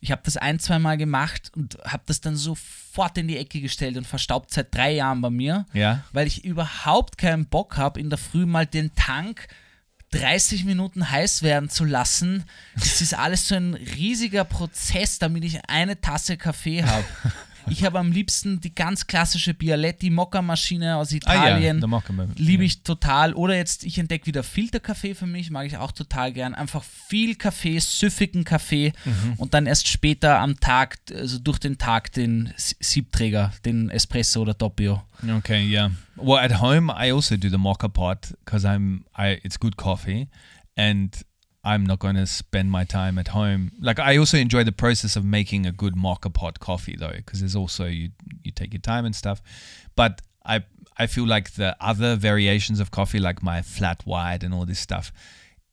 ich 0.01 0.13
habe 0.13 0.23
das 0.25 0.37
ein, 0.37 0.61
zwei 0.61 0.79
Mal 0.79 0.97
gemacht 0.97 1.51
und 1.57 1.77
habe 1.85 2.05
das 2.07 2.21
dann 2.21 2.37
sofort 2.37 3.19
in 3.19 3.27
die 3.29 3.37
Ecke 3.37 3.61
gestellt 3.61 3.97
und 3.97 4.07
verstaubt 4.07 4.53
seit 4.53 4.73
drei 4.75 4.93
Jahren 4.93 5.21
bei 5.21 5.31
mir, 5.31 5.67
Ja. 5.73 6.05
weil 6.13 6.27
ich 6.27 6.45
überhaupt 6.45 7.19
keinen 7.19 7.47
Bock 7.47 7.77
habe, 7.77 7.99
in 8.01 8.09
der 8.11 8.19
Früh 8.19 8.47
mal 8.47 8.67
den 8.67 8.95
Tank 8.95 9.49
30 10.13 10.65
Minuten 10.65 11.11
heiß 11.11 11.43
werden 11.43 11.69
zu 11.69 11.85
lassen. 11.85 12.45
Das 12.77 13.01
ist 13.03 13.13
alles 13.13 13.49
so 13.49 13.57
ein 13.57 13.75
riesiger 13.75 14.45
Prozess, 14.45 15.19
damit 15.19 15.45
ich 15.45 15.69
eine 15.69 16.01
Tasse 16.01 16.37
Kaffee 16.37 16.83
habe. 16.85 17.05
Ich 17.71 17.85
habe 17.85 17.99
am 17.99 18.13
liebsten 18.13 18.61
die 18.61 18.75
ganz 18.75 19.07
klassische 19.07 19.55
Bialetti 19.55 20.11
Mokka-Maschine 20.11 20.97
aus 20.97 21.13
Ah, 21.13 21.17
Italien. 21.17 21.81
mocha 21.87 22.13
moment. 22.13 22.39
Liebe 22.39 22.65
ich 22.65 22.83
total. 22.83 23.35
Oder 23.35 23.57
jetzt, 23.57 23.85
ich 23.85 23.99
entdecke 23.99 24.27
wieder 24.27 24.43
Filterkaffee 24.43 25.15
für 25.15 25.27
mich, 25.27 25.51
mag 25.51 25.67
ich 25.67 25.77
auch 25.77 25.93
total 25.93 26.33
gern. 26.33 26.55
Einfach 26.55 26.83
viel 26.83 27.35
Kaffee, 27.35 27.79
süffigen 27.79 28.45
Kaffee 28.45 28.93
Mhm. 29.05 29.35
und 29.37 29.55
dann 29.55 29.67
erst 29.67 29.89
später 29.89 30.39
am 30.41 30.59
Tag, 30.61 30.99
also 31.15 31.39
durch 31.39 31.59
den 31.59 31.79
Tag 31.79 32.13
den 32.13 32.53
Siebträger, 32.57 33.53
den 33.65 33.91
Espresso 33.91 34.41
oder 34.43 34.55
Doppio. 34.55 35.03
Okay, 35.39 35.65
yeah. 35.67 35.91
Well, 36.17 36.39
at 36.39 36.61
home 36.61 36.93
I 36.93 37.13
also 37.13 37.37
do 37.37 37.49
the 37.49 37.59
mocha 37.59 37.89
pot 37.89 38.35
because 38.45 38.67
I'm 38.67 39.03
I 39.17 39.39
it's 39.43 39.59
good 39.59 39.77
coffee, 39.77 40.29
and 40.77 41.15
I'm 41.65 41.85
not 41.85 41.99
going 41.99 42.17
to 42.17 42.27
spend 42.27 42.71
my 42.71 42.85
time 42.85 43.19
at 43.19 43.29
home. 43.29 43.73
Like 43.81 43.99
I 43.99 44.17
also 44.17 44.39
enjoy 44.39 44.65
the 44.65 44.73
process 44.73 45.17
of 45.17 45.25
making 45.25 45.67
a 45.67 45.73
good 45.73 45.97
mocha 45.97 46.31
pot 46.31 46.61
coffee 46.61 46.97
though, 46.97 47.17
because 47.17 47.41
there's 47.41 47.57
also 47.57 47.87
you 47.87 48.11
you 48.43 48.53
take 48.53 48.73
your 48.73 48.81
time 48.81 49.05
and 49.05 49.15
stuff. 49.15 49.43
But 49.97 50.23
I 50.45 50.65
I 50.97 51.07
feel 51.07 51.27
like 51.27 51.55
the 51.55 51.77
other 51.81 52.17
variations 52.17 52.81
of 52.81 52.91
coffee, 52.91 53.19
like 53.19 53.43
my 53.43 53.63
flat 53.63 54.03
white 54.05 54.43
and 54.43 54.55
all 54.55 54.67
this 54.67 54.81
stuff, 54.81 55.13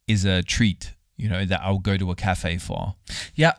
is 0.07 0.25
a 0.25 0.41
treat. 0.41 0.93
You 1.17 1.29
know 1.29 1.45
that 1.45 1.61
I'll 1.61 1.79
go 1.79 1.97
to 1.97 2.11
a 2.11 2.15
cafe 2.15 2.57
for. 2.57 2.95
Ja, 3.35 3.53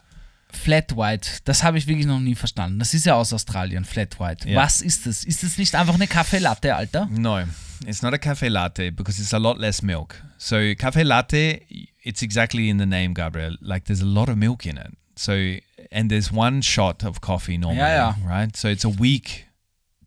Flat 0.51 0.97
White, 0.97 1.41
das 1.45 1.62
habe 1.62 1.79
ich 1.79 1.87
wirklich 1.87 2.07
noch 2.07 2.20
nie 2.20 2.35
verstanden. 2.35 2.79
Das 2.79 2.95
ist 2.95 3.07
ja 3.07 3.14
aus 3.14 3.33
Australien, 3.33 3.85
Flat 3.85 4.18
White. 4.18 4.49
Ja. 4.49 4.62
Was 4.62 4.81
ist 4.81 5.07
das? 5.07 5.24
Ist 5.24 5.43
das 5.43 5.59
nicht 5.59 5.74
einfach 5.74 5.95
eine 5.95 6.07
Kaffeelatte, 6.07 6.74
Alter? 6.74 7.07
No, 7.11 7.45
it's 7.87 8.03
not 8.03 8.14
a 8.14 8.18
cafe 8.18 8.49
latte 8.49 8.93
because 8.93 9.20
it's 9.20 9.35
a 9.35 9.39
lot 9.39 9.59
less 9.59 9.83
milk. 9.83 10.22
So 10.39 10.57
cafe 10.77 11.03
latte 11.03 11.62
it's 12.07 12.23
exactly 12.23 12.71
in 12.71 12.77
the 12.79 12.87
name, 12.87 13.13
Gabriel. 13.13 13.57
Like 13.61 13.85
there's 13.87 14.01
a 14.01 14.07
lot 14.07 14.29
of 14.29 14.39
milk 14.39 14.65
in 14.65 14.79
it. 14.79 14.93
So 15.17 15.57
and 15.91 16.11
there's 16.11 16.31
one 16.31 16.61
shot 16.63 17.05
of 17.05 17.21
coffee 17.21 17.59
normally, 17.59 17.81
yeah. 17.81 18.15
right? 18.25 18.55
So 18.57 18.69
it's 18.69 18.85
a 18.85 18.89
weak 18.89 19.47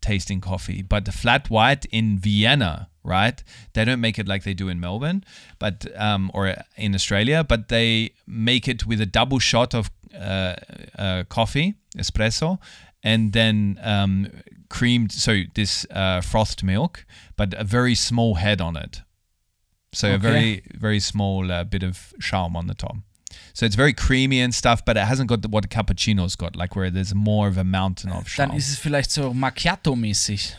tasting 0.00 0.40
coffee. 0.40 0.82
But 0.82 1.04
the 1.04 1.12
flat 1.12 1.50
white 1.50 1.84
in 1.86 2.18
Vienna, 2.18 2.88
right? 3.04 3.42
They 3.74 3.84
don't 3.84 4.00
make 4.00 4.18
it 4.18 4.26
like 4.26 4.44
they 4.44 4.54
do 4.54 4.68
in 4.68 4.80
Melbourne, 4.80 5.24
but 5.58 5.86
um, 5.94 6.30
or 6.32 6.54
in 6.76 6.94
Australia, 6.94 7.44
but 7.44 7.68
they 7.68 8.12
make 8.26 8.66
it 8.66 8.86
with 8.86 9.00
a 9.00 9.06
double 9.06 9.38
shot 9.38 9.74
of 9.74 9.90
uh, 10.14 10.54
uh, 10.98 11.24
coffee, 11.28 11.74
espresso, 11.98 12.58
and 13.02 13.32
then 13.32 13.78
um, 13.82 14.28
creamed. 14.70 15.12
So 15.12 15.42
this 15.54 15.86
uh, 15.90 16.22
frothed 16.22 16.62
milk, 16.62 17.04
but 17.36 17.52
a 17.54 17.64
very 17.64 17.94
small 17.94 18.36
head 18.36 18.60
on 18.60 18.76
it. 18.76 19.02
So 19.92 20.08
a 20.08 20.12
Okay. 20.14 20.22
very 20.22 20.62
very 20.78 21.00
small 21.00 21.50
uh, 21.50 21.64
bit 21.64 21.82
of 21.82 21.98
charm 22.20 22.56
on 22.56 22.66
the 22.68 22.74
top. 22.74 22.96
So 23.52 23.66
it's 23.66 23.76
very 23.76 23.92
creamy 23.92 24.40
and 24.40 24.54
stuff, 24.54 24.84
but 24.84 24.96
it 24.96 25.04
hasn't 25.04 25.28
got 25.28 25.44
what 25.50 25.68
cappuccino's 25.68 26.36
got, 26.36 26.56
like 26.56 26.74
where 26.76 26.90
there's 26.90 27.14
more 27.14 27.48
of 27.48 27.56
a 27.58 27.64
mountain 27.64 28.10
of 28.12 28.26
charm. 28.28 28.50
Dann 28.50 28.56
ist 28.58 28.68
es 28.70 28.78
vielleicht 28.78 29.10
so 29.10 29.32
Macchiato-mäßig. 29.32 30.54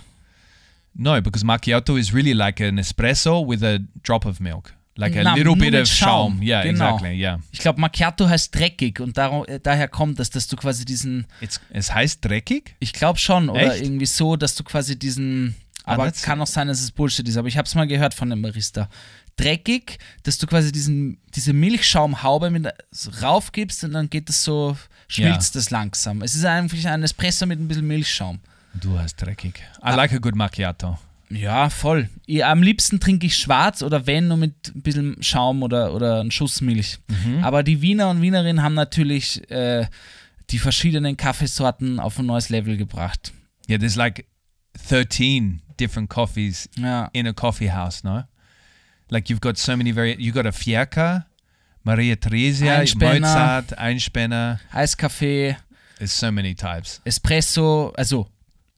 No, 0.93 1.21
because 1.21 1.43
macchiato 1.45 1.97
is 1.97 2.13
really 2.13 2.33
like 2.33 2.59
an 2.59 2.77
espresso 2.77 3.45
with 3.45 3.63
a 3.63 3.79
drop 4.03 4.25
of 4.25 4.41
milk, 4.41 4.73
like 4.97 5.15
a 5.15 5.23
Na, 5.23 5.35
little 5.35 5.55
bit 5.55 5.73
of 5.73 5.87
Schaum. 5.87 6.33
Schaum. 6.39 6.43
Yeah, 6.43 6.63
Genau. 6.63 6.95
exactly. 6.95 7.15
Yeah, 7.17 7.39
Ich 7.53 7.59
glaube, 7.59 7.79
Macchiato 7.79 8.27
heißt 8.27 8.53
dreckig 8.53 8.99
und 8.99 9.17
darum, 9.17 9.45
äh, 9.47 9.59
daher 9.61 9.87
kommt 9.87 10.19
das, 10.19 10.29
dass 10.29 10.47
du 10.47 10.57
quasi 10.57 10.83
diesen, 10.83 11.25
it's 11.39 11.61
es 11.69 11.93
heißt 11.93 12.23
dreckig. 12.25 12.75
ich 12.79 12.91
glaube 12.91 13.19
schon, 13.19 13.49
oder 13.49 13.73
Echt? 13.73 13.83
irgendwie 13.85 14.05
so, 14.05 14.35
dass 14.35 14.53
du 14.55 14.63
quasi 14.65 14.99
diesen, 14.99 15.55
Ah, 15.85 15.93
aber 15.93 16.11
kann 16.11 16.39
auch 16.41 16.47
sein, 16.47 16.67
dass 16.67 16.81
es 16.81 16.91
Bullshit 16.91 17.27
ist, 17.27 17.37
aber 17.37 17.47
ich 17.47 17.57
habe 17.57 17.65
es 17.65 17.73
mal 17.73 17.87
gehört 17.87 18.13
von 18.13 18.29
dem 18.29 18.41
Barista. 18.41 18.87
Dreckig, 19.41 19.97
dass 20.23 20.37
du 20.37 20.47
quasi 20.47 20.71
diesen, 20.71 21.17
diese 21.35 21.53
Milchschaumhaube 21.53 22.49
mit 22.49 22.67
so 22.91 23.11
raufgibst 23.21 23.83
und 23.83 23.93
dann 23.93 24.09
geht 24.09 24.29
es 24.29 24.43
so, 24.43 24.77
schmilzt 25.07 25.55
es 25.55 25.69
langsam. 25.69 26.21
Es 26.21 26.35
ist 26.35 26.45
eigentlich 26.45 26.87
ein 26.87 27.03
Espresso 27.03 27.45
mit 27.45 27.59
ein 27.59 27.67
bisschen 27.67 27.87
Milchschaum. 27.87 28.39
Du 28.73 28.97
hast 28.97 29.15
dreckig. 29.15 29.55
Ah. 29.81 29.93
I 29.93 29.95
like 29.97 30.13
a 30.13 30.17
good 30.17 30.35
macchiato. 30.35 30.97
Ja, 31.29 31.69
voll. 31.69 32.09
Ich, 32.25 32.43
am 32.43 32.61
liebsten 32.61 32.99
trinke 32.99 33.25
ich 33.25 33.37
schwarz 33.37 33.81
oder 33.83 34.05
wenn 34.05 34.27
nur 34.27 34.37
mit 34.37 34.73
ein 34.75 34.81
bisschen 34.81 35.23
Schaum 35.23 35.63
oder, 35.63 35.93
oder 35.93 36.21
ein 36.21 36.29
Schuss 36.31 36.59
Milch. 36.61 36.99
Mhm. 37.07 37.43
Aber 37.43 37.63
die 37.63 37.81
Wiener 37.81 38.09
und 38.09 38.21
Wienerinnen 38.21 38.61
haben 38.61 38.73
natürlich 38.73 39.49
äh, 39.49 39.87
die 40.49 40.59
verschiedenen 40.59 41.15
Kaffeesorten 41.15 41.99
auf 42.01 42.19
ein 42.19 42.25
neues 42.25 42.49
Level 42.49 42.75
gebracht. 42.75 43.31
Yeah, 43.69 43.77
there's 43.79 43.95
like 43.95 44.25
13 44.89 45.61
different 45.79 46.09
coffees 46.09 46.69
Ja. 46.77 47.09
in 47.13 47.27
a 47.27 47.33
coffee 47.33 47.71
house, 47.71 48.03
no? 48.03 48.23
Like 49.11 49.29
you've 49.29 49.41
got 49.41 49.57
so 49.57 49.75
many 49.75 49.91
very 49.91 50.15
you 50.17 50.31
got 50.31 50.45
a 50.45 50.51
Fiaca, 50.53 51.25
Maria 51.83 52.15
Theresia, 52.15 52.77
Einspänner. 52.77 53.19
Mozart, 53.19 53.77
Einspänner. 53.77 54.59
Eiskaffee, 54.71 55.55
There's 55.97 56.17
so 56.17 56.31
many 56.31 56.55
types. 56.55 57.01
Espresso, 57.03 57.91
also 57.97 58.27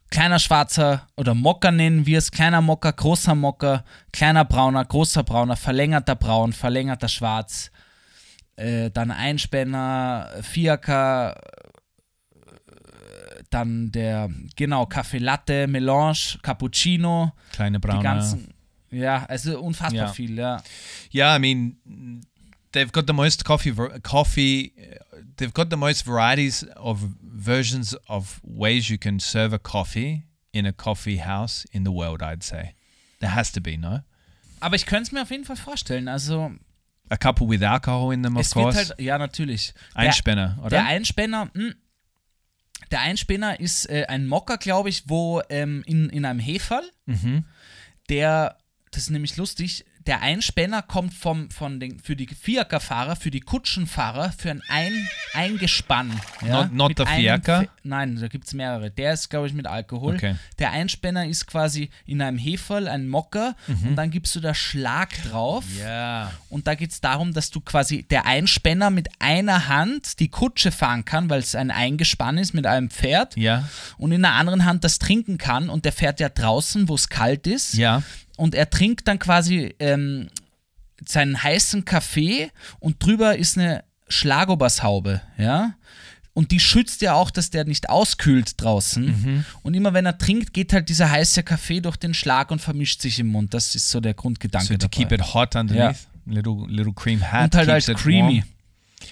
kleiner 0.10 0.40
schwarzer 0.40 1.08
oder 1.16 1.36
Mokka 1.36 1.72
nennen 1.72 2.06
wir 2.08 2.18
es, 2.18 2.32
kleiner 2.32 2.62
Mokka, 2.62 2.92
großer 2.92 3.36
Mokka, 3.36 3.84
kleiner 4.12 4.44
brauner, 4.44 4.84
großer 4.84 5.24
brauner, 5.24 5.56
verlängerter 5.56 6.16
braun, 6.16 6.52
verlängerter 6.52 7.10
schwarz, 7.10 7.70
äh, 8.56 8.90
dann 8.90 9.12
Einspänner, 9.12 10.30
Fiaker, 10.42 11.36
äh, 12.36 13.44
dann 13.50 13.92
der, 13.92 14.30
genau, 14.56 14.86
Kaffee 14.88 15.20
Latte, 15.20 15.68
Melange, 15.68 16.38
Cappuccino, 16.42 17.34
Kleine 17.52 17.80
die 17.80 17.88
Braune. 17.88 18.04
ganzen, 18.04 18.53
ja, 18.94 19.26
also 19.26 19.60
unfassbar 19.62 20.08
Ja. 20.08 20.14
viel, 20.14 20.38
ja. 20.38 20.62
Yeah, 21.14 21.36
I 21.36 21.40
mean, 21.40 22.22
they've 22.74 22.92
got 22.92 23.08
the 23.08 23.14
most 23.14 23.44
coffee. 23.46 23.74
Coffee. 24.02 24.74
uh, 24.78 24.96
They've 25.38 25.54
got 25.54 25.70
the 25.72 25.78
most 25.78 26.06
varieties 26.06 26.64
of 26.76 27.00
versions 27.22 27.96
of 28.08 28.40
ways 28.44 28.88
you 28.90 28.98
can 29.00 29.20
serve 29.20 29.54
a 29.54 29.60
coffee 29.60 30.24
in 30.52 30.66
a 30.68 30.72
coffee 30.72 31.18
house 31.26 31.66
in 31.72 31.84
the 31.86 31.92
world. 31.92 32.22
I'd 32.22 32.44
say 32.44 32.76
there 33.20 33.34
has 33.34 33.52
to 33.54 33.62
be 33.62 33.78
no 33.78 34.02
Aber 34.60 34.76
ich 34.76 34.86
könnte 34.86 35.08
es 35.08 35.12
mir 35.12 35.24
auf 35.24 35.32
jeden 35.32 35.44
Fall 35.44 35.56
vorstellen, 35.58 36.08
also 36.08 36.52
a 37.10 37.18
couple 37.18 37.48
with 37.50 37.62
alcohol 37.64 38.14
in 38.14 38.22
them, 38.24 38.38
of 38.38 38.50
course. 38.52 38.78
halt, 38.78 38.96
ja 39.00 39.18
natürlich. 39.18 39.74
Der- 39.96 40.02
Einspänner, 40.04 40.58
oder? 40.62 40.70
Der 40.70 40.86
Einspänner, 40.86 41.50
mh, 41.54 41.74
der 42.92 43.02
Einspänner 43.02 43.60
ist 43.60 43.90
äh, 43.90 44.06
ein 44.08 44.28
Mocker, 44.28 44.58
glaube 44.58 44.90
ich, 44.90 45.10
wo 45.10 45.42
ähm, 45.50 45.84
in, 45.88 46.10
in 46.10 46.26
einem 46.26 46.40
Heferl, 46.40 46.84
Mhm. 47.08 47.46
der, 48.10 48.58
das 48.94 49.04
ist 49.04 49.10
nämlich 49.10 49.38
lustig, 49.38 49.86
der 50.06 50.22
Einspänner 50.22 50.82
kommt 50.82 51.14
vom, 51.14 51.50
von 51.50 51.80
den, 51.80 51.98
für 51.98 52.18
die 52.18 52.28
Fiaker-Fahrer, 52.28 53.16
für 53.16 53.32
die 53.32 53.40
Kutschenfahrer, 53.40 54.34
für 54.38 54.52
ein, 54.52 54.62
ein 54.68 55.08
Eingespann. 55.34 56.12
Ja, 56.46 56.66
Not- 56.66 56.98
not 56.98 57.08
einem 57.08 57.22
Fiaker? 57.22 57.68
Nein, 57.84 58.18
da 58.20 58.28
gibt 58.28 58.46
es 58.46 58.54
mehrere. 58.54 58.92
Der 58.92 59.14
ist, 59.14 59.30
glaube 59.30 59.48
ich, 59.48 59.54
mit 59.54 59.66
Alkohol. 59.66 60.16
Okay. 60.16 60.36
Der 60.60 60.72
Einspänner 60.72 61.26
ist 61.26 61.48
quasi 61.48 61.90
in 62.06 62.22
einem 62.22 62.38
Heferl, 62.38 62.90
ein 62.90 63.08
Mocker, 63.08 63.56
und 63.68 63.96
dann 63.96 64.12
gibst 64.12 64.36
du 64.36 64.42
da 64.42 64.54
Schlag 64.54 65.10
drauf. 65.24 65.64
Yeah. 65.80 66.34
Und 66.50 66.68
da 66.68 66.76
geht 66.76 66.92
es 66.92 67.00
darum, 67.00 67.34
dass 67.34 67.50
du 67.50 67.62
quasi 67.62 68.04
der 68.04 68.26
Einspänner 68.26 68.90
mit 68.90 69.08
einer 69.20 69.70
Hand 69.70 70.20
die 70.20 70.28
Kutsche 70.28 70.72
fahren 70.74 71.06
kann, 71.06 71.30
weil 71.30 71.40
es 71.40 71.56
ein 71.56 71.72
Eingespann 71.72 72.38
ist 72.38 72.54
mit 72.54 72.66
einem 72.68 72.90
Pferd. 72.90 73.38
Yeah. 73.38 73.70
Und 73.98 74.12
in 74.12 74.22
der 74.22 74.34
anderen 74.34 74.66
Hand 74.66 74.84
das 74.84 75.00
trinken 75.00 75.38
kann. 75.38 75.70
Und 75.70 75.86
der 75.86 75.94
fährt 75.94 76.20
ja 76.20 76.28
draußen, 76.28 76.90
wo 76.90 76.96
es 76.96 77.08
kalt 77.08 77.48
ist. 77.48 77.76
Yeah. 77.76 78.04
Und 78.44 78.56
er 78.56 78.70
trinkt 78.70 79.08
dann 79.08 79.20
quasi 79.20 79.74
ähm, 79.80 80.28
seinen 81.08 81.42
heißen 81.42 81.86
Kaffee 81.86 82.52
und 82.82 83.02
drüber 83.02 83.38
ist 83.38 83.58
eine 83.58 83.86
Schlagobers-Haube, 84.10 85.22
ja. 85.38 85.76
Und 86.34 86.52
die 86.52 86.60
schützt 86.60 87.02
ja 87.02 87.14
auch, 87.14 87.32
dass 87.32 87.52
der 87.52 87.64
nicht 87.64 87.90
auskühlt 87.90 88.60
draußen. 88.62 89.06
Mhm. 89.06 89.46
Und 89.62 89.76
immer 89.76 89.94
wenn 89.94 90.06
er 90.06 90.18
trinkt, 90.18 90.52
geht 90.54 90.74
halt 90.74 90.90
dieser 90.90 91.10
heiße 91.10 91.44
Kaffee 91.44 91.80
durch 91.80 91.96
den 91.96 92.14
Schlag 92.14 92.52
und 92.52 92.60
vermischt 92.60 93.02
sich 93.02 93.18
im 93.20 93.28
Mund. 93.28 93.54
Das 93.54 93.76
ist 93.76 93.90
so 93.90 94.02
der 94.02 94.14
Grundgedanke. 94.14 94.68
So 94.68 94.74
to 94.74 94.88
dabei. 94.88 94.90
keep 94.98 95.12
it 95.14 95.34
hot 95.34 95.56
underneath, 95.56 96.08
little 96.26 96.66
little 96.68 96.94
cream 96.94 97.22
hat 97.32 97.46
Und 97.54 97.56
halt 97.56 97.70
als 97.70 97.88
it 97.88 97.98
creamy. 97.98 98.40
warm. 98.42 98.50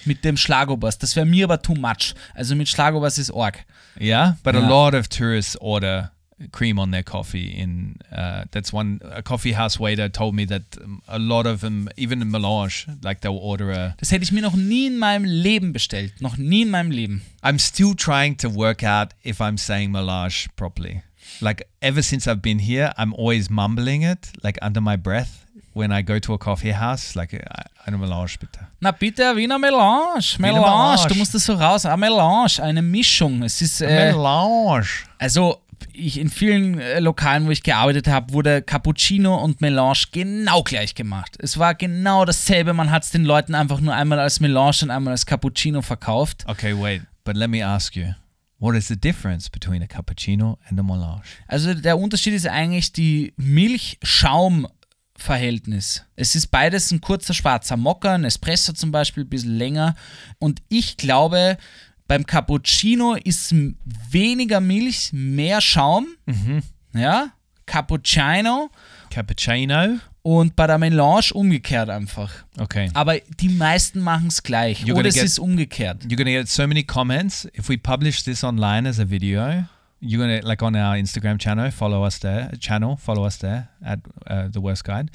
Mit 0.04 0.24
dem 0.26 0.36
Schlagobers. 0.36 0.98
Das 0.98 1.16
wäre 1.16 1.24
mir 1.24 1.44
aber 1.44 1.62
too 1.62 1.74
much. 1.74 2.14
Also 2.34 2.54
mit 2.54 2.68
Schlagobers 2.68 3.16
ist 3.18 3.30
arg. 3.32 3.64
Yeah, 3.98 4.36
but 4.42 4.54
a 4.56 4.58
Yeah. 4.58 4.68
lot 4.68 4.94
of 4.94 5.08
tourists 5.08 5.56
order 5.56 6.10
cream 6.50 6.78
on 6.78 6.90
their 6.90 7.02
coffee. 7.02 7.48
In 7.48 7.96
uh, 8.10 8.44
that's 8.50 8.72
one 8.72 9.00
a 9.04 9.22
coffee 9.22 9.52
house 9.52 9.78
waiter 9.78 10.08
told 10.08 10.34
me 10.34 10.44
that 10.46 10.62
a 11.08 11.18
lot 11.18 11.46
of 11.46 11.60
them, 11.60 11.88
even 11.96 12.22
in 12.22 12.30
Melange, 12.30 12.86
like 13.02 13.20
they'll 13.20 13.36
order 13.36 13.70
a. 13.70 13.94
Das 13.98 14.10
hätte 14.10 14.24
ich 14.24 14.32
mir 14.32 14.42
noch 14.42 14.56
nie 14.56 14.86
in 14.86 14.98
meinem 14.98 15.24
Leben 15.24 15.72
bestellt. 15.72 16.20
Noch 16.20 16.36
nie 16.36 16.62
in 16.62 16.70
meinem 16.70 16.90
Leben. 16.90 17.22
I'm 17.42 17.58
still 17.58 17.94
trying 17.94 18.36
to 18.38 18.48
work 18.48 18.82
out 18.82 19.14
if 19.24 19.40
I'm 19.40 19.58
saying 19.58 19.92
Melange 19.92 20.48
properly. 20.56 21.02
Like 21.40 21.66
ever 21.80 22.02
since 22.02 22.26
I've 22.26 22.42
been 22.42 22.58
here, 22.58 22.92
I'm 22.96 23.14
always 23.14 23.48
mumbling 23.48 24.02
it, 24.02 24.32
like 24.42 24.58
under 24.62 24.80
my 24.80 24.96
breath 24.96 25.46
when 25.74 25.90
I 25.90 26.02
go 26.02 26.18
to 26.18 26.34
a 26.34 26.38
coffee 26.38 26.72
house. 26.72 27.16
Like 27.16 27.34
I, 27.34 27.64
eine 27.86 27.98
Melange, 27.98 28.38
bitte. 28.38 28.60
Na 28.80 28.90
bitte, 28.90 29.28
ein 29.28 29.36
Wiener 29.36 29.58
Melange. 29.58 30.38
Melange. 30.38 30.60
Melange. 30.60 31.08
Du 31.08 31.14
musst 31.14 31.34
das 31.34 31.44
so 31.44 31.54
raus. 31.54 31.86
Ein 31.86 32.00
Melange, 32.00 32.62
eine 32.62 32.82
Mischung. 32.82 33.42
Es 33.42 33.60
ist, 33.60 33.80
äh, 33.80 34.12
Melange. 34.12 34.86
also 35.18 35.60
ich 35.92 36.18
in 36.18 36.28
vielen 36.28 36.78
äh, 36.78 37.00
Lokalen, 37.00 37.46
wo 37.46 37.50
ich 37.50 37.62
gearbeitet 37.62 38.08
habe, 38.08 38.32
wurde 38.32 38.62
Cappuccino 38.62 39.36
und 39.36 39.60
Melange 39.60 39.98
genau 40.12 40.62
gleich 40.62 40.94
gemacht. 40.94 41.36
Es 41.40 41.58
war 41.58 41.74
genau 41.74 42.24
dasselbe. 42.24 42.72
Man 42.72 42.90
hat 42.90 43.04
es 43.04 43.10
den 43.10 43.24
Leuten 43.24 43.54
einfach 43.54 43.80
nur 43.80 43.94
einmal 43.94 44.18
als 44.18 44.40
Melange 44.40 44.78
und 44.82 44.90
einmal 44.90 45.12
als 45.12 45.26
Cappuccino 45.26 45.82
verkauft. 45.82 46.44
Okay, 46.46 46.74
wait, 46.78 47.02
but 47.24 47.36
let 47.36 47.50
me 47.50 47.64
ask 47.64 47.96
you, 47.96 48.06
what 48.58 48.74
is 48.74 48.88
the 48.88 48.96
difference 48.96 49.50
between 49.50 49.82
a 49.82 49.86
cappuccino 49.86 50.58
and 50.68 50.78
a 50.78 50.82
Melange? 50.82 51.22
Also 51.48 51.74
der 51.74 51.98
Unterschied 51.98 52.34
ist 52.34 52.46
eigentlich 52.46 52.92
die 52.92 53.32
Milch-Schaum-Verhältnis. 53.36 56.04
Es 56.16 56.34
ist 56.34 56.48
beides 56.48 56.90
ein 56.92 57.00
kurzer 57.00 57.32
schwarzer 57.34 57.76
Mokka, 57.76 58.14
ein 58.14 58.24
Espresso 58.24 58.72
zum 58.72 58.92
Beispiel, 58.92 59.24
ein 59.24 59.28
bisschen 59.28 59.56
länger. 59.56 59.94
Und 60.38 60.62
ich 60.68 60.96
glaube, 60.96 61.56
beim 62.12 62.26
Cappuccino 62.26 63.14
ist 63.14 63.54
weniger 64.10 64.60
Milch, 64.60 65.08
mehr 65.14 65.62
Schaum. 65.62 66.08
Ja, 66.92 67.32
Cappuccino. 67.64 68.68
Cappuccino. 69.08 69.98
Und 70.20 70.54
bei 70.54 70.66
der 70.66 70.76
Melange 70.76 71.30
umgekehrt 71.32 71.88
einfach. 71.88 72.30
Okay. 72.58 72.90
Aber 72.92 73.18
die 73.40 73.48
meisten 73.48 74.00
machen 74.00 74.26
es 74.28 74.42
gleich. 74.42 74.84
You're 74.84 74.94
Oder 74.98 75.08
es 75.08 75.14
get- 75.14 75.24
ist 75.24 75.38
umgekehrt. 75.38 76.04
You're 76.04 76.16
gonna 76.16 76.30
get 76.30 76.48
so 76.48 76.66
many 76.66 76.82
comments 76.82 77.48
if 77.54 77.70
we 77.70 77.78
publish 77.78 78.22
this 78.24 78.44
online 78.44 78.86
as 78.86 79.00
a 79.00 79.08
video. 79.08 79.64
You're 80.00 80.20
gonna 80.20 80.46
like 80.46 80.62
on 80.62 80.76
our 80.76 80.96
Instagram 80.96 81.38
channel, 81.38 81.70
follow 81.72 82.04
us 82.06 82.20
there. 82.20 82.50
Channel, 82.60 82.98
follow 82.98 83.24
us 83.26 83.38
there 83.38 83.68
at 83.82 84.00
uh, 84.28 84.48
the 84.52 84.60
Worst 84.60 84.84
Guide. 84.84 85.10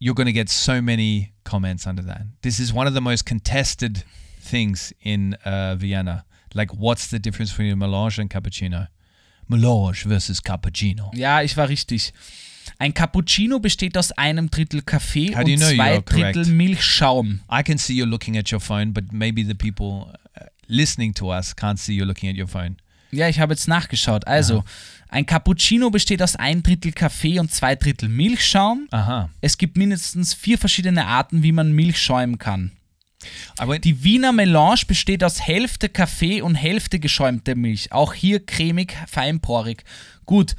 You're 0.00 0.14
gonna 0.16 0.32
get 0.32 0.48
so 0.50 0.82
many 0.82 1.34
comments 1.44 1.86
under 1.86 2.02
that. 2.02 2.22
This 2.42 2.58
is 2.58 2.72
one 2.74 2.88
of 2.88 2.94
the 2.94 3.00
most 3.00 3.26
contested 3.26 4.02
things 4.40 4.92
in 5.02 5.34
uh, 5.44 5.76
Vienna. 5.76 6.24
Like, 6.54 6.72
what's 6.74 7.10
the 7.10 7.20
difference 7.20 7.52
between 7.52 7.78
melange 7.78 8.18
and 8.18 8.30
cappuccino? 8.30 8.88
Melange 9.48 10.04
versus 10.06 10.42
cappuccino. 10.42 11.10
Ja, 11.14 11.42
ich 11.42 11.56
war 11.56 11.68
richtig. 11.68 12.12
Ein 12.78 12.94
Cappuccino 12.94 13.58
besteht 13.58 13.98
aus 13.98 14.12
einem 14.12 14.50
Drittel 14.50 14.82
Kaffee 14.82 15.34
How 15.36 15.44
do 15.44 15.50
you 15.50 15.54
und 15.54 15.60
know 15.60 15.74
zwei? 15.74 15.98
Drittel 16.00 16.46
Milchschaum. 16.46 17.40
I 17.50 17.62
can 17.62 17.78
see 17.78 17.94
you're 17.94 18.06
looking 18.06 18.36
at 18.38 18.52
your 18.52 18.60
phone, 18.60 18.92
but 18.92 19.12
maybe 19.12 19.44
the 19.44 19.54
people 19.54 20.12
uh, 20.40 20.44
listening 20.68 21.12
to 21.14 21.32
us 21.32 21.54
can't 21.56 21.78
see 21.78 21.94
you 21.94 22.04
looking 22.04 22.30
at 22.30 22.36
your 22.36 22.46
phone. 22.48 22.76
Ja, 23.10 23.28
ich 23.28 23.40
habe 23.40 23.52
jetzt 23.52 23.68
nachgeschaut. 23.68 24.26
Also, 24.26 24.64
ein 25.08 25.26
Cappuccino 25.26 25.90
besteht 25.90 26.22
aus 26.22 26.34
ein 26.34 26.62
Drittel 26.62 26.92
Kaffee 26.92 27.38
und 27.38 27.52
zwei 27.52 27.74
Drittel 27.74 28.08
Milchschaum. 28.08 28.88
Aha. 28.90 29.28
Es 29.42 29.58
gibt 29.58 29.76
mindestens 29.76 30.32
vier 30.32 30.56
verschiedene 30.56 31.06
Arten, 31.06 31.42
wie 31.42 31.52
man 31.52 31.72
Milch 31.72 32.00
schäumen 32.00 32.38
kann. 32.38 32.72
Went. 33.58 33.84
Die 33.84 34.04
Wiener 34.04 34.32
Melange 34.32 34.82
besteht 34.86 35.22
aus 35.24 35.40
Hälfte 35.40 35.88
Kaffee 35.88 36.42
und 36.42 36.54
Hälfte 36.54 36.98
geschäumte 36.98 37.54
Milch. 37.54 37.92
Auch 37.92 38.14
hier 38.14 38.44
cremig, 38.44 38.96
feinporig. 39.06 39.84
Gut, 40.26 40.56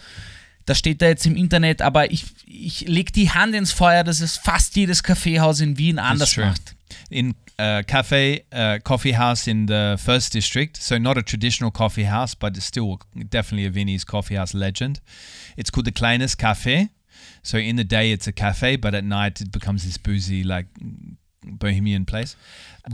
das 0.65 0.79
steht 0.79 1.01
da 1.01 1.07
jetzt 1.07 1.25
im 1.25 1.35
Internet, 1.35 1.81
aber 1.81 2.11
ich, 2.11 2.25
ich 2.45 2.87
lege 2.87 3.11
die 3.11 3.29
Hand 3.29 3.53
ins 3.55 3.71
Feuer, 3.71 4.03
dass 4.03 4.21
es 4.21 4.37
fast 4.37 4.75
jedes 4.75 5.03
Kaffeehaus 5.03 5.59
in 5.59 5.77
Wien 5.77 5.99
anders 5.99 6.37
macht. 6.37 6.75
in 7.09 7.35
uh, 7.59 7.81
cafe 7.85 8.43
uh, 8.53 8.79
coffee 8.83 9.13
house 9.13 9.47
in 9.47 9.67
the 9.67 9.95
first 9.97 10.33
district 10.33 10.77
so 10.77 10.97
not 10.97 11.17
a 11.17 11.21
traditional 11.21 11.71
coffee 11.71 12.05
house 12.05 12.35
but 12.35 12.55
it's 12.55 12.65
still 12.65 12.99
definitely 13.29 13.65
a 13.65 13.69
viennese 13.69 14.05
coffee 14.05 14.35
house 14.35 14.53
legend 14.53 15.01
it's 15.57 15.69
called 15.69 15.85
the 15.85 15.91
kleines 15.91 16.35
cafe 16.35 16.89
so 17.41 17.57
in 17.57 17.75
the 17.75 17.83
day 17.83 18.11
it's 18.11 18.27
a 18.27 18.31
cafe 18.31 18.75
but 18.75 18.93
at 18.93 19.03
night 19.03 19.41
it 19.41 19.51
becomes 19.51 19.85
this 19.85 19.97
boozy 19.97 20.43
like 20.43 20.67
bohemian 21.45 22.05
place. 22.05 22.35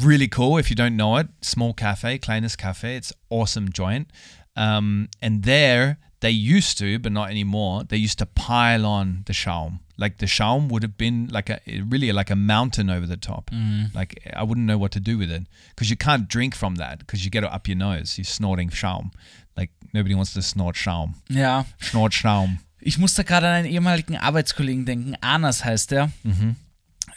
Really 0.02 0.28
cool 0.28 0.58
if 0.58 0.70
you 0.70 0.76
don't 0.76 0.95
know 0.95 1.18
it 1.18 1.28
small 1.41 1.74
cafe 1.74 2.18
kleines 2.18 2.56
cafe 2.56 2.95
it's 2.95 3.14
awesome 3.30 3.72
joint. 3.72 4.08
Um, 4.56 5.10
and 5.22 5.43
there 5.43 5.97
they 6.22 6.32
used 6.32 6.78
to 6.80 7.00
but 7.00 7.12
not 7.12 7.30
anymore 7.30 7.84
they 7.86 7.97
used 7.97 8.20
to 8.20 8.26
pile 8.26 8.86
on 8.86 9.24
the 9.26 9.34
schaum. 9.34 9.80
Like 9.97 10.18
the 10.18 10.28
schaum 10.28 10.70
would 10.70 10.84
have 10.84 10.97
been 10.97 11.28
like 11.32 11.50
a 11.50 11.60
really 11.88 12.12
like 12.12 12.30
a 12.30 12.36
mountain 12.36 12.89
over 12.89 13.06
the 13.06 13.18
top. 13.18 13.52
Like 13.93 14.22
i 14.36 14.43
wouldn't 14.43 14.66
know 14.68 14.78
what 14.78 14.91
to 14.93 15.00
do 15.00 15.18
with 15.18 15.32
it 15.32 15.43
because 15.70 15.89
you 15.89 15.97
can't 15.97 16.28
drink 16.28 16.56
from 16.56 16.76
that 16.76 17.00
because 17.00 17.24
you 17.26 17.32
get 17.32 17.43
it 17.43 17.52
up 17.52 17.68
your 17.68 17.78
nose 17.78 18.18
you're 18.18 18.26
snorting 18.26 18.70
schaum. 18.70 19.12
Like 19.58 19.72
nobody 19.93 20.16
wants 20.16 20.34
to 20.34 20.41
snort 20.41 20.76
schaum. 20.76 21.16
Ja, 21.30 21.66
snort 21.82 22.14
schaum. 22.14 22.60
Ich 22.82 22.97
musste 22.97 23.24
gerade 23.26 23.47
an 23.47 23.54
einen 23.56 23.66
ehemaligen 23.74 24.16
Arbeitskollegen 24.16 24.86
denken. 24.86 25.16
Anas 25.20 25.66
heißt 25.66 25.91
der. 25.91 26.12
Mhm. 26.24 26.56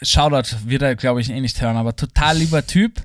Shoutout 0.03 0.55
wird 0.65 0.81
er, 0.81 0.95
glaube 0.95 1.21
ich, 1.21 1.29
eh 1.29 1.39
nicht 1.39 1.59
hören, 1.61 1.77
aber 1.77 1.95
total 1.95 2.37
lieber 2.37 2.65
Typ. 2.65 3.01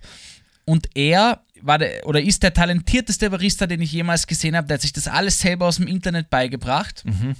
Und 0.64 0.88
er 0.94 1.40
war 1.62 1.78
der, 1.78 2.06
oder 2.06 2.20
ist 2.20 2.42
der 2.42 2.52
talentierteste 2.54 3.30
Barista, 3.30 3.66
den 3.66 3.80
ich 3.80 3.92
jemals 3.92 4.26
gesehen 4.26 4.56
habe. 4.56 4.66
Der 4.68 4.74
hat 4.74 4.82
sich 4.82 4.92
das 4.92 5.08
alles 5.08 5.38
selber 5.40 5.66
aus 5.66 5.76
dem 5.76 5.86
Internet 5.86 6.30
beigebracht 6.30 7.04
Mhm. 7.04 7.34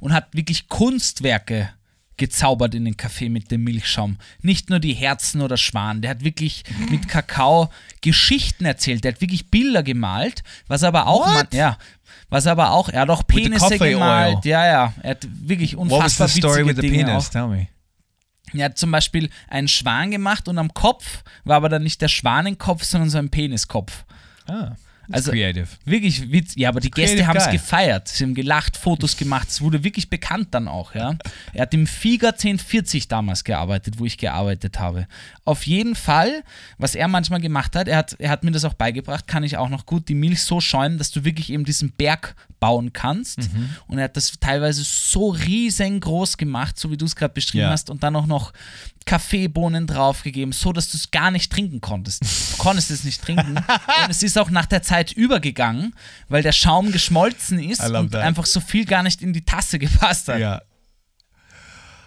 und 0.00 0.12
hat 0.12 0.28
wirklich 0.34 0.68
Kunstwerke 0.68 1.70
gezaubert 2.16 2.74
in 2.74 2.84
den 2.84 2.96
Kaffee 2.96 3.28
mit 3.28 3.50
dem 3.52 3.62
Milchschaum. 3.62 4.18
Nicht 4.42 4.70
nur 4.70 4.80
die 4.80 4.92
Herzen 4.92 5.40
oder 5.40 5.56
Schwan. 5.56 6.02
Der 6.02 6.10
hat 6.10 6.24
wirklich 6.24 6.64
mit 6.90 7.06
Kakao 7.08 7.70
Geschichten 8.00 8.64
erzählt. 8.64 9.04
Der 9.04 9.12
hat 9.12 9.20
wirklich 9.20 9.50
Bilder 9.50 9.84
gemalt, 9.84 10.42
was 10.66 10.82
aber 10.82 11.06
auch 11.06 11.26
man, 11.32 11.46
ja, 11.52 11.78
was 12.28 12.48
aber 12.48 12.72
auch 12.72 12.88
er 12.88 13.02
hat 13.02 13.10
auch 13.10 13.24
Penisse 13.26 13.78
gemalt. 13.78 14.36
oil. 14.38 14.40
Ja, 14.50 14.66
ja, 14.66 14.94
er 15.02 15.10
hat 15.10 15.28
wirklich 15.30 15.76
unfassbar 15.76 16.26
the 16.28 16.40
story 16.40 16.66
with 16.66 16.74
the 16.76 16.82
Dinge 16.82 17.04
penis 17.04 17.26
auch. 17.26 17.30
tell 17.30 17.46
me 17.46 17.68
Er 18.54 18.66
hat 18.66 18.78
zum 18.78 18.90
Beispiel 18.90 19.30
einen 19.48 19.68
Schwan 19.68 20.10
gemacht 20.10 20.48
und 20.48 20.58
am 20.58 20.72
Kopf 20.74 21.22
war 21.44 21.56
aber 21.56 21.68
dann 21.68 21.82
nicht 21.82 22.00
der 22.00 22.08
Schwanenkopf, 22.08 22.84
sondern 22.84 23.10
so 23.10 23.18
ein 23.18 23.30
Peniskopf. 23.30 24.04
ah 24.46 24.76
Also- 25.10 25.30
creative 25.32 25.66
Wirklich 25.84 26.30
Witz. 26.30 26.52
Ja, 26.56 26.68
aber 26.68 26.80
die 26.80 26.90
Gäste 26.90 27.16
Creative 27.16 27.26
haben 27.28 27.36
es 27.38 27.50
gefeiert. 27.50 28.08
Sie 28.08 28.24
haben 28.24 28.34
gelacht, 28.34 28.76
Fotos 28.76 29.16
gemacht. 29.16 29.48
Es 29.48 29.60
wurde 29.60 29.82
wirklich 29.84 30.10
bekannt 30.10 30.48
dann 30.52 30.68
auch, 30.68 30.94
ja. 30.94 31.16
Er 31.54 31.62
hat 31.62 31.74
im 31.74 31.86
Figa 31.86 32.28
1040 32.32 33.08
damals 33.08 33.44
gearbeitet, 33.44 33.98
wo 33.98 34.04
ich 34.04 34.18
gearbeitet 34.18 34.78
habe. 34.78 35.06
Auf 35.44 35.66
jeden 35.66 35.94
Fall, 35.94 36.42
was 36.76 36.94
er 36.94 37.08
manchmal 37.08 37.40
gemacht 37.40 37.74
hat, 37.74 37.88
er 37.88 37.96
hat, 37.96 38.16
er 38.18 38.30
hat 38.30 38.44
mir 38.44 38.50
das 38.50 38.64
auch 38.64 38.74
beigebracht, 38.74 39.26
kann 39.26 39.44
ich 39.44 39.56
auch 39.56 39.68
noch 39.68 39.86
gut, 39.86 40.08
die 40.08 40.14
Milch 40.14 40.42
so 40.42 40.60
schäumen, 40.60 40.98
dass 40.98 41.10
du 41.10 41.24
wirklich 41.24 41.50
eben 41.50 41.64
diesen 41.64 41.90
Berg 41.92 42.34
bauen 42.60 42.92
kannst. 42.92 43.38
Mhm. 43.52 43.70
Und 43.86 43.98
er 43.98 44.04
hat 44.04 44.16
das 44.16 44.32
teilweise 44.40 44.82
so 44.84 45.28
riesengroß 45.30 46.36
gemacht, 46.36 46.78
so 46.78 46.90
wie 46.90 46.96
du 46.96 47.04
es 47.06 47.14
gerade 47.16 47.32
beschrieben 47.32 47.62
Ja. 47.64 47.70
hast, 47.70 47.88
und 47.88 48.02
dann 48.02 48.16
auch 48.16 48.26
noch 48.26 48.52
Kaffeebohnen 49.06 49.86
draufgegeben, 49.86 50.52
so 50.52 50.72
dass 50.72 50.90
du 50.90 50.98
es 50.98 51.10
gar 51.10 51.30
nicht 51.30 51.50
trinken 51.50 51.80
konntest. 51.80 52.22
Du 52.22 52.56
konntest 52.58 52.90
es 52.90 53.04
nicht 53.04 53.22
trinken. 53.22 53.56
und 54.04 54.10
es 54.10 54.22
ist 54.22 54.36
auch 54.36 54.50
nach 54.50 54.66
der 54.66 54.82
Zeit 54.82 54.97
übergegangen, 55.12 55.94
weil 56.28 56.42
der 56.42 56.52
Schaum 56.52 56.92
geschmolzen 56.92 57.58
ist 57.58 57.82
I 57.82 57.92
und 57.92 58.12
that. 58.12 58.22
einfach 58.22 58.46
so 58.46 58.60
viel 58.60 58.84
gar 58.84 59.02
nicht 59.02 59.22
in 59.22 59.32
die 59.32 59.44
Tasse 59.44 59.78
gepasst 59.78 60.28
hat. 60.28 60.38
Yeah. 60.38 60.62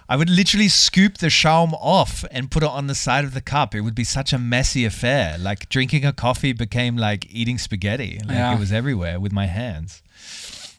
I 0.09 0.15
would 0.17 0.29
literally 0.29 0.67
scoop 0.67 1.19
the 1.19 1.29
schaum 1.29 1.73
off 1.73 2.25
and 2.31 2.49
put 2.51 2.63
it 2.63 2.69
on 2.69 2.87
the 2.87 2.95
side 2.95 3.23
of 3.25 3.33
the 3.33 3.39
cup. 3.41 3.73
It 3.73 3.81
would 3.81 3.95
be 3.95 4.03
such 4.03 4.33
a 4.33 4.37
messy 4.37 4.83
affair. 4.85 5.37
Like 5.37 5.69
drinking 5.69 6.05
a 6.05 6.11
coffee 6.11 6.51
became 6.51 6.97
like 6.97 7.27
eating 7.29 7.57
spaghetti. 7.57 8.19
Like 8.25 8.35
Yeah. 8.37 8.53
it 8.53 8.59
was 8.59 8.73
everywhere 8.73 9.21
with 9.21 9.31
my 9.31 9.45
hands. 9.47 10.01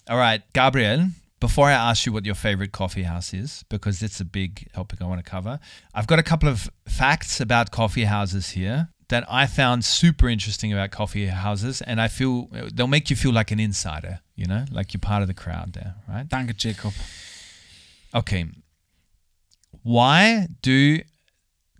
All 0.07 0.19
right, 0.19 0.43
Gabriel, 0.53 1.13
before 1.41 1.69
I 1.71 1.73
ask 1.73 2.05
you 2.05 2.13
what 2.13 2.27
your 2.27 2.35
favorite 2.35 2.73
coffee 2.73 3.05
house 3.05 3.33
is, 3.33 3.65
because 3.71 4.03
it's 4.03 4.21
a 4.21 4.25
big 4.27 4.69
topic 4.75 5.01
I 5.01 5.07
want 5.07 5.25
to 5.25 5.31
cover, 5.31 5.59
I've 5.95 6.07
got 6.07 6.19
a 6.19 6.23
couple 6.23 6.49
of 6.51 6.69
facts 6.87 7.41
about 7.41 7.71
coffee 7.71 8.05
houses 8.05 8.51
here 8.51 8.89
that 9.13 9.27
I 9.29 9.47
found 9.47 9.85
super 9.85 10.27
interesting 10.27 10.73
about 10.73 10.91
coffee 10.91 11.27
houses. 11.27 11.83
And 11.83 12.01
I 12.01 12.09
feel 12.09 12.49
they'll 12.73 12.87
make 12.87 13.11
you 13.11 13.17
feel 13.17 13.31
like 13.31 13.51
an 13.51 13.61
insider, 13.61 14.21
you 14.37 14.47
know, 14.47 14.65
like 14.73 14.95
you're 14.95 15.01
part 15.01 15.21
of 15.21 15.29
the 15.29 15.35
crowd 15.35 15.75
there, 15.75 15.97
right? 16.09 16.27
Danke, 16.27 16.57
Jacob. 16.57 16.95
Okay. 18.15 18.47
Why 19.83 20.49
do 20.63 21.01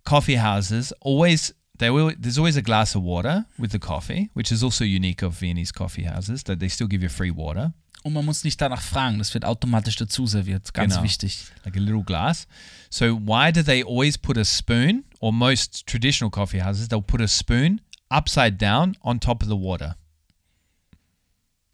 coffee 0.05 0.35
houses 0.35 0.93
always 1.01 1.55
they 1.79 1.89
will 1.89 2.13
there's 2.19 2.37
always 2.37 2.59
a 2.59 2.63
glass 2.63 2.95
of 2.95 3.03
water 3.03 3.47
with 3.59 3.73
the 3.73 3.79
coffee, 3.79 4.29
which 4.35 4.53
is 4.53 4.63
also 4.63 4.85
unique 4.85 5.23
of 5.23 5.33
Viennese 5.33 5.73
coffee 5.73 6.03
houses, 6.03 6.43
that 6.43 6.59
they 6.59 6.69
still 6.69 6.87
give 6.87 7.03
you 7.03 7.09
free 7.09 7.31
water, 7.31 7.73
Und 8.03 8.15
man 8.15 8.25
muss 8.25 8.43
nicht 8.43 8.61
danach 8.61 8.83
fragen, 8.83 9.19
das 9.19 9.33
wird 9.33 9.45
automatisch 9.45 9.95
dazu 9.97 10.27
serviert. 10.27 10.75
Ganz 10.75 10.95
Genau. 10.95 11.05
wichtig. 11.05 11.45
like 11.65 11.77
a 11.77 11.81
little 11.81 12.03
glass. 12.03 12.49
So 12.91 13.17
why 13.25 13.53
do 13.53 13.63
they 13.63 13.85
always 13.85 14.19
put 14.19 14.37
a 14.37 14.45
spoon, 14.45 15.05
or 15.21 15.33
most 15.33 15.87
traditional 15.87 16.31
coffee 16.31 16.61
houses, 16.63 16.89
they'll 16.89 17.01
put 17.03 17.21
a 17.21 17.29
spoon 17.29 17.81
upside 18.11 18.57
down 18.59 18.97
on 19.03 19.21
top 19.21 19.43
of 19.43 19.49
the 19.49 19.55
water? 19.57 19.97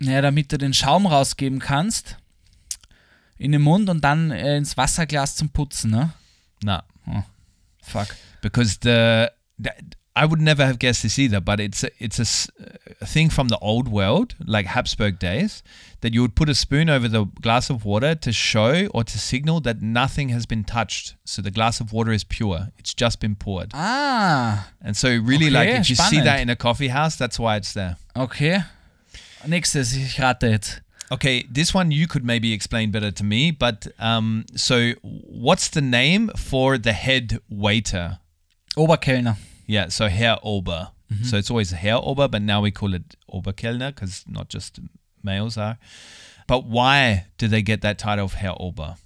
Ja, 0.01 0.21
damit 0.21 0.53
du 0.53 0.59
den 0.59 0.75
Schaum 0.75 1.07
rausgeben 1.07 1.59
kannst 1.59 2.17
in 3.37 3.53
den 3.53 3.63
Mund 3.63 3.89
und 3.89 4.03
dann 4.03 4.31
äh, 4.31 4.57
ins 4.57 4.77
Wasserglas 4.77 5.35
zum 5.37 5.49
Putzen, 5.51 5.91
ne? 5.91 6.13
No. 6.63 6.81
Fuck. 7.83 8.09
because 8.43 8.79
the, 8.83 9.29
the 9.57 9.71
I 10.23 10.25
would 10.25 10.41
never 10.41 10.67
have 10.67 10.79
guessed 10.79 11.03
this 11.05 11.19
either, 11.19 11.41
but 11.41 11.61
it's 11.61 11.85
a, 11.85 11.91
it's 11.99 12.19
a, 12.19 12.27
a 13.01 13.07
thing 13.07 13.31
from 13.31 13.49
the 13.49 13.59
old 13.59 13.87
world, 13.89 14.35
like 14.45 14.67
Habsburg 14.67 15.19
days, 15.19 15.63
that 16.01 16.13
you 16.15 16.23
would 16.23 16.35
put 16.35 16.49
a 16.49 16.55
spoon 16.55 16.91
over 16.91 17.07
the 17.09 17.25
glass 17.41 17.71
of 17.71 17.85
water 17.85 18.15
to 18.17 18.33
show 18.33 18.87
or 18.95 19.05
to 19.05 19.19
signal 19.19 19.61
that 19.61 19.81
nothing 19.81 20.31
has 20.31 20.45
been 20.47 20.65
touched. 20.65 21.15
So 21.25 21.41
the 21.43 21.53
glass 21.53 21.81
of 21.81 21.93
water 21.93 22.11
is 22.13 22.25
pure; 22.25 22.69
it's 22.79 22.95
just 22.95 23.21
been 23.21 23.37
poured. 23.37 23.71
Ah, 23.75 24.69
And 24.83 24.97
so, 24.97 25.09
really, 25.09 25.51
like 25.51 25.69
if 25.69 25.89
you 25.89 25.97
see 25.97 26.21
that 26.21 26.41
in 26.41 26.51
a 26.51 26.57
coffee 26.57 26.89
house, 26.89 27.15
that's 27.17 27.39
why 27.39 27.57
it's 27.57 27.73
there. 27.73 27.97
okay. 28.17 28.65
Nächstes, 29.47 29.97
ich 29.97 30.19
rate 30.19 30.43
jetzt. 30.43 30.81
Okay, 31.11 31.47
this 31.51 31.73
one 31.73 31.91
you 31.93 32.07
could 32.09 32.25
maybe 32.25 32.53
explain 32.53 32.91
better 32.91 33.13
to 33.13 33.25
me, 33.25 33.53
but 33.53 33.87
um, 33.99 34.45
so 34.57 34.93
what's 35.03 35.69
the 35.69 35.81
name 35.81 36.29
for 36.37 36.77
the 36.77 36.93
head 36.93 37.39
waiter? 37.49 38.19
Oberkellner. 38.77 39.37
Yeah, 39.69 39.91
so 39.91 40.07
Herr 40.07 40.39
Ober. 40.43 40.93
So 41.23 41.39
it's 41.39 41.51
always 41.51 41.73
Herr 41.73 42.03
Ober, 42.03 42.29
but 42.29 42.43
now 42.43 42.61
we 42.63 42.71
call 42.71 42.93
it 42.95 43.17
Oberkellner 43.31 43.95
because 43.95 44.25
not 44.27 44.51
just 44.53 44.79
males 45.23 45.57
are. 45.57 45.79
But 46.47 46.65
why 46.67 47.25
do 47.39 47.49
they 47.49 47.63
get 47.63 47.81
that 47.81 47.99
title 47.99 48.25
of 48.25 48.35
Herr 48.35 48.61
Ober? 48.61 48.97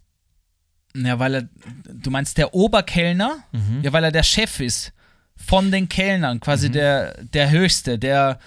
Ja, 0.97 1.19
weil 1.21 1.35
er, 1.35 1.49
du 1.89 2.11
meinst 2.11 2.37
der 2.39 2.55
Oberkellner? 2.55 3.45
Ja, 3.83 3.93
weil 3.93 4.03
er 4.05 4.11
der 4.13 4.25
Chef 4.25 4.59
ist 4.61 4.93
von 5.37 5.71
den 5.71 5.89
Kellnern, 5.89 6.41
quasi 6.41 6.71
der, 6.71 7.23
der 7.25 7.51
Höchste, 7.51 7.99
der, 8.01 8.39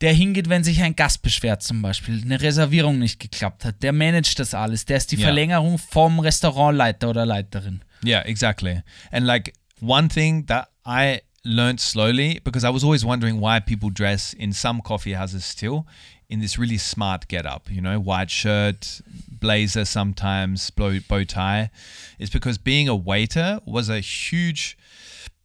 der 0.00 0.12
hingeht, 0.14 0.48
wenn 0.48 0.64
sich 0.64 0.82
ein 0.82 0.96
Gast 0.96 1.20
beschwert 1.22 1.62
zum 1.62 1.82
Beispiel, 1.82 2.22
eine 2.22 2.40
Reservierung 2.40 2.98
nicht 2.98 3.20
geklappt 3.20 3.64
hat. 3.66 3.82
Der 3.82 3.92
managt 3.92 4.38
das 4.38 4.54
alles. 4.54 4.86
Der 4.86 4.96
ist 4.96 5.12
die 5.12 5.16
Ja. 5.16 5.26
Verlängerung 5.26 5.76
vom 5.78 6.20
Restaurantleiter 6.20 7.10
oder 7.10 7.26
Leiterin. 7.26 7.82
Yeah, 8.04 8.22
exactly. 8.22 8.82
And 9.10 9.26
like 9.26 9.52
one 9.80 10.08
thing 10.08 10.46
that 10.46 10.68
I 10.84 11.22
learned 11.44 11.80
slowly 11.80 12.40
because 12.44 12.64
I 12.64 12.70
was 12.70 12.84
always 12.84 13.04
wondering 13.04 13.40
why 13.40 13.60
people 13.60 13.90
dress 13.90 14.32
in 14.32 14.52
some 14.52 14.80
coffee 14.80 15.12
houses 15.14 15.44
still 15.44 15.86
in 16.28 16.40
this 16.40 16.58
really 16.58 16.78
smart 16.78 17.28
get 17.28 17.44
up, 17.44 17.70
you 17.70 17.80
know, 17.80 18.00
white 18.00 18.30
shirt, 18.30 19.02
blazer 19.28 19.84
sometimes, 19.84 20.70
bow, 20.70 20.98
tie, 21.24 21.70
is 22.18 22.30
because 22.30 22.56
being 22.56 22.88
a 22.88 22.96
waiter 22.96 23.60
was 23.66 23.90
a 23.90 24.00
huge, 24.00 24.78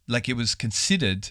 like 0.06 0.28
it 0.28 0.34
was 0.34 0.54
considered 0.54 1.30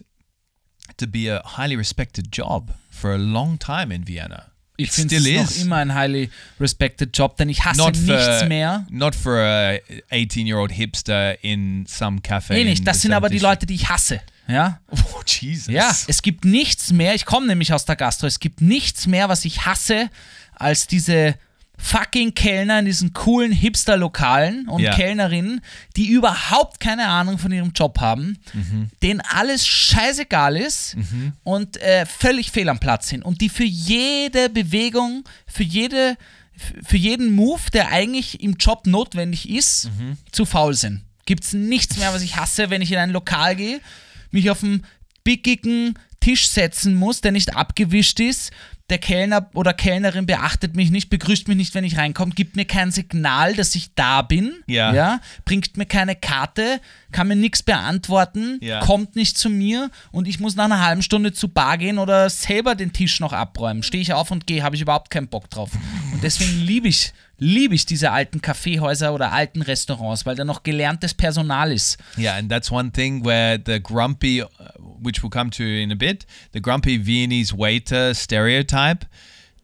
to 0.97 1.07
be 1.07 1.27
a 1.27 1.41
highly 1.43 1.75
respected 1.75 2.31
job 2.31 2.73
for 2.91 3.13
a 3.13 3.17
long 3.17 3.57
time 3.57 3.91
in 3.91 4.03
Vienna. 4.03 4.51
Ich 4.79 4.91
finde 4.91 5.15
es 5.15 5.25
noch 5.57 5.61
immer 5.63 5.77
ein 5.77 5.93
highly 5.95 6.29
respected 6.59 7.17
Job, 7.17 7.35
denn 7.37 7.49
ich 7.49 7.65
hasse 7.65 7.77
Not 7.79 7.97
for, 7.97 8.15
nichts 8.15 8.45
mehr. 8.47 8.85
not 8.91 9.15
for 9.15 9.37
a 9.39 9.77
18-year-old 10.11 10.71
hipster 10.71 11.43
in 11.43 11.85
some 11.87 12.21
cafe. 12.21 12.53
Nee, 12.53 12.63
nicht. 12.63 12.85
Das 12.87 13.01
sind 13.01 13.11
aber 13.13 13.29
die 13.29 13.39
70s. 13.39 13.41
Leute, 13.43 13.65
die 13.65 13.73
ich 13.75 13.89
hasse. 13.89 14.21
Ja, 14.47 14.79
Oh, 14.91 15.21
Jesus. 15.25 15.67
ja. 15.73 15.93
Es 16.07 16.21
gibt 16.21 16.45
nichts 16.45 16.93
mehr. 16.93 17.15
Ich 17.15 17.25
komme 17.25 17.47
nämlich 17.47 17.73
aus 17.73 17.85
der 17.85 17.95
Gastro. 17.95 18.27
Es 18.27 18.39
gibt 18.39 18.61
nichts 18.61 19.07
mehr, 19.07 19.27
was 19.29 19.43
ich 19.45 19.65
hasse, 19.65 20.09
als 20.53 20.87
diese 20.87 21.35
fucking 21.77 22.33
Kellner 22.33 22.79
in 22.79 22.85
diesen 22.85 23.13
coolen 23.13 23.51
Hipster-Lokalen 23.51 24.67
und 24.67 24.81
Ja. 24.81 24.95
Kellnerinnen, 24.95 25.61
die 25.95 26.07
überhaupt 26.07 26.79
keine 26.79 27.07
Ahnung 27.07 27.37
von 27.37 27.51
ihrem 27.51 27.71
Job 27.73 27.99
haben, 27.99 28.39
Mhm. 28.53 28.89
denen 29.03 29.21
alles 29.21 29.65
scheißegal 29.65 30.57
ist 30.57 30.97
und 31.43 31.77
äh, 31.77 32.05
völlig 32.05 32.51
fehl 32.51 32.69
am 32.69 32.79
Platz 32.79 33.09
sind 33.09 33.23
und 33.23 33.41
die 33.41 33.49
für 33.49 33.63
jede 33.63 34.49
Bewegung, 34.49 35.23
für 35.45 35.63
jede 35.63 36.17
für 36.83 36.97
jeden 36.97 37.35
Move, 37.35 37.61
der 37.71 37.89
eigentlich 37.89 38.41
im 38.41 38.55
Job 38.55 38.87
notwendig 38.87 39.47
ist, 39.47 39.91
Mhm. 39.99 40.17
zu 40.31 40.43
faul 40.43 40.73
sind. 40.73 41.03
Gibt 41.27 41.43
es 41.43 41.53
nichts 41.53 41.97
mehr, 41.97 42.11
was 42.15 42.23
ich 42.23 42.35
hasse, 42.35 42.71
wenn 42.71 42.81
ich 42.81 42.91
in 42.91 42.97
ein 42.97 43.11
Lokal 43.11 43.55
gehe, 43.55 43.79
mich 44.31 44.49
auf 44.49 44.63
einen 44.63 44.83
bickigen 45.23 45.99
Tisch 46.19 46.47
setzen 46.47 46.95
muss, 46.95 47.21
der 47.21 47.31
nicht 47.31 47.55
abgewischt 47.55 48.19
ist. 48.19 48.49
Der 48.89 48.99
Kellner 48.99 49.49
oder 49.53 49.73
Kellnerin 49.73 50.25
beachtet 50.25 50.77
mich 50.77 50.91
nicht, 50.91 51.09
begrüßt 51.09 51.49
mich 51.49 51.57
nicht, 51.57 51.75
wenn 51.75 51.83
ich 51.83 51.97
reinkomme, 51.97 52.31
gibt 52.33 52.55
mir 52.55 52.63
kein 52.63 52.91
Signal, 52.91 53.53
dass 53.53 53.75
ich 53.75 53.93
da 53.95 54.21
bin, 54.21 54.53
Ja. 54.65 54.93
ja 54.93 55.19
bringt 55.43 55.75
mir 55.75 55.85
keine 55.85 56.15
Karte, 56.15 56.79
kann 57.11 57.27
mir 57.27 57.35
nichts 57.35 57.63
beantworten, 57.63 58.59
Ja. 58.61 58.79
kommt 58.79 59.17
nicht 59.17 59.37
zu 59.37 59.49
mir 59.49 59.91
und 60.11 60.25
ich 60.25 60.39
muss 60.39 60.55
nach 60.55 60.65
einer 60.65 60.85
halben 60.85 61.01
Stunde 61.01 61.33
zu 61.33 61.49
Bar 61.49 61.77
gehen 61.77 61.97
oder 61.97 62.29
selber 62.29 62.75
den 62.75 62.93
Tisch 62.93 63.19
noch 63.19 63.33
abräumen. 63.33 63.83
Stehe 63.83 64.01
ich 64.01 64.13
auf 64.13 64.31
und 64.31 64.47
gehe, 64.47 64.63
habe 64.63 64.77
ich 64.77 64.81
überhaupt 64.81 65.09
keinen 65.09 65.27
Bock 65.27 65.49
drauf. 65.49 65.71
Und 66.13 66.23
deswegen 66.23 66.61
liebe 66.61 66.87
ich, 66.87 67.11
liebe 67.37 67.75
ich 67.75 67.85
diese 67.85 68.11
alten 68.11 68.41
Kaffeehäuser 68.41 69.13
oder 69.13 69.31
alten 69.31 69.61
Restaurants, 69.61 70.25
weil 70.25 70.35
da 70.35 70.43
noch 70.43 70.63
gelerntes 70.63 71.13
Personal 71.13 71.71
ist. 71.71 71.97
Yeah, 72.17 72.37
and 72.37 72.49
that's 72.49 72.71
one 72.71 72.91
thing 72.91 73.23
where 73.23 73.59
the 73.63 73.79
grumpy, 73.79 74.41
uh, 74.41 74.47
which 75.01 75.21
we'll 75.21 75.29
come 75.29 75.51
to 75.51 75.63
in 75.63 75.91
a 75.91 75.95
bit, 75.95 76.25
the 76.53 76.61
grumpy 76.61 76.97
Viennese 76.97 77.53
waiter 77.53 78.13
stereotype, 78.13 79.05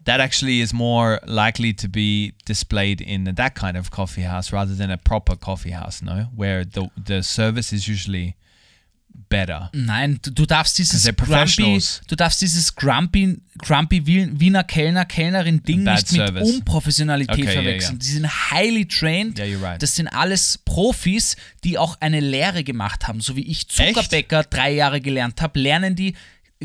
that 0.06 0.20
actually 0.20 0.62
is 0.62 0.74
more 0.74 1.20
likely 1.26 1.74
to 1.74 1.88
be 1.88 2.34
displayed 2.46 3.02
in 3.02 3.24
that 3.24 3.56
kind 3.56 3.78
of 3.78 3.90
coffee 3.90 4.24
house 4.24 4.52
rather 4.52 4.76
than 4.76 4.92
a 4.92 4.98
proper 4.98 5.36
coffee 5.36 5.72
house, 5.72 6.02
no? 6.02 6.28
Where 6.36 6.66
the 6.66 6.90
the 6.98 7.24
service 7.24 7.74
is 7.74 7.88
usually 7.88 8.36
better. 9.30 9.70
Nein, 9.74 10.20
du, 10.22 10.32
du 10.32 10.46
darfst 10.46 10.78
dieses 10.78 11.04
grumpy, 11.16 11.82
du 12.08 12.16
darfst 12.16 12.42
dieses 12.42 12.76
grumpy, 12.76 13.40
grumpy 13.60 14.06
Wien- 14.06 14.40
Wiener 14.40 14.64
Kellner, 14.64 15.06
Kellnerin 15.06 15.64
Ding 15.64 15.84
Bad 15.84 15.96
nicht 16.02 16.12
mit 16.12 16.28
service. 16.28 16.50
Unprofessionalität 16.52 17.36
Okay, 17.40 17.52
verwechseln. 17.54 17.94
ja. 17.94 18.00
Die 18.00 18.06
sind 18.06 18.52
highly 18.52 18.86
trained. 18.88 19.40
Yeah, 19.40 19.60
right. 19.60 19.82
Das 19.82 19.96
sind 19.96 20.08
alles 20.08 20.60
Profis, 20.66 21.36
die 21.64 21.78
auch 21.78 21.98
eine 22.00 22.20
Lehre 22.20 22.64
gemacht 22.64 23.08
haben. 23.08 23.22
So 23.22 23.36
wie 23.36 23.48
ich 23.48 23.68
Zuckerbäcker 23.68 24.44
drei 24.44 24.72
Jahre 24.74 25.02
gelernt 25.02 25.42
habe, 25.42 25.60
lernen 25.60 25.96
die 25.96 26.14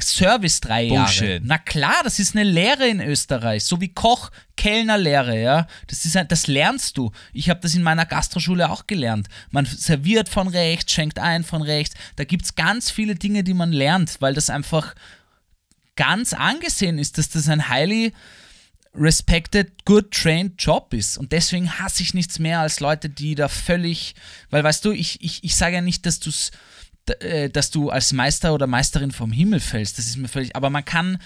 Service 0.03 0.61
drei 0.61 0.85
Jahre. 0.85 1.05
Bullshit. 1.05 1.43
Na 1.45 1.59
klar, 1.59 2.01
das 2.05 2.19
ist 2.19 2.35
eine 2.35 2.45
Lehre 2.45 2.89
in 2.89 3.01
Österreich, 3.01 3.65
so 3.65 3.81
wie 3.81 3.89
Koch, 3.89 4.31
Kellnerlehre, 4.57 5.41
ja. 5.41 5.67
Das 5.87 6.05
ist 6.05 6.17
ein, 6.17 6.29
das 6.29 6.47
lernst 6.47 6.99
du. 6.99 7.13
Ich 7.33 7.49
habe 7.51 7.61
das 7.61 7.75
in 7.75 7.83
meiner 7.83 8.07
Gastroschule 8.07 8.71
auch 8.71 8.87
gelernt. 8.87 9.29
Man 9.51 9.65
serviert 9.67 10.29
von 10.29 10.49
rechts, 10.49 10.93
schenkt 10.93 11.19
ein 11.19 11.45
von 11.45 11.63
rechts. 11.63 11.95
Da 12.17 12.25
gibt 12.25 12.45
es 12.45 12.55
ganz 12.55 12.91
viele 12.91 13.15
Dinge, 13.15 13.45
die 13.45 13.55
man 13.55 13.73
lernt, 13.73 14.21
weil 14.21 14.35
das 14.35 14.51
einfach 14.51 14.95
ganz 15.97 16.33
angesehen 16.33 16.99
ist, 16.99 17.19
dass 17.19 17.29
das 17.29 17.49
ein 17.49 17.69
highly 17.69 18.13
respected, 18.95 19.85
good 19.85 20.11
trained 20.11 20.61
Job 20.63 20.93
ist. 20.93 21.19
Und 21.19 21.33
deswegen 21.33 21.79
hasse 21.79 22.03
ich 22.03 22.15
nichts 22.15 22.39
mehr 22.39 22.61
als 22.61 22.81
Leute, 22.81 23.09
die 23.09 23.35
da 23.35 23.49
völlig, 23.49 24.15
weil 24.51 24.65
weißt 24.65 24.85
du, 24.85 24.93
ich, 24.93 25.23
ich, 25.23 25.45
ich 25.45 25.57
sage 25.57 25.77
ja 25.77 25.81
nicht, 25.81 26.07
dass 26.07 26.21
du 26.21 26.31
dass 27.53 27.71
du 27.71 27.91
als 27.91 28.13
Meister 28.13 28.55
oder 28.55 28.67
Meisterin 28.67 29.11
vom 29.11 29.33
Himmel 29.33 29.61
fällst. 29.61 29.99
Das 29.99 30.07
ist 30.07 30.17
mir 30.17 30.29
völlig, 30.29 30.55
aber 30.57 30.71
man 30.71 30.85
kann, 30.85 31.19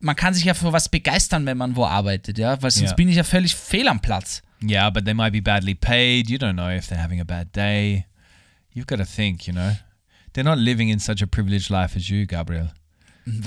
man 0.00 0.16
kann 0.16 0.34
sich 0.34 0.44
ja 0.44 0.54
für 0.54 0.72
was 0.72 0.88
begeistern, 0.88 1.46
wenn 1.46 1.56
man 1.56 1.76
wo 1.76 1.84
arbeitet, 1.86 2.38
ja, 2.38 2.60
weil 2.62 2.70
sonst 2.70 2.90
Ja. 2.90 2.96
bin 2.96 3.08
ich 3.08 3.16
ja 3.16 3.24
völlig 3.24 3.54
fehl 3.54 3.88
am 3.88 4.00
Platz. 4.00 4.42
Yeah, 4.62 4.88
but 4.90 5.04
they 5.04 5.14
might 5.14 5.32
be 5.32 5.42
badly 5.42 5.74
paid. 5.74 6.30
You 6.30 6.38
don't 6.38 6.54
know 6.54 6.70
if 6.70 6.88
they're 6.88 7.02
having 7.02 7.20
a 7.20 7.24
bad 7.24 7.54
day. 7.54 8.06
You've 8.72 8.86
got 8.86 8.96
to 8.98 9.04
think, 9.04 9.46
you 9.46 9.52
know. 9.52 9.76
They're 10.32 10.44
not 10.44 10.58
living 10.58 10.88
in 10.88 10.98
such 10.98 11.22
a 11.22 11.26
privileged 11.26 11.70
life 11.70 11.96
as 11.96 12.08
you, 12.08 12.26
Gabriel. 12.26 12.72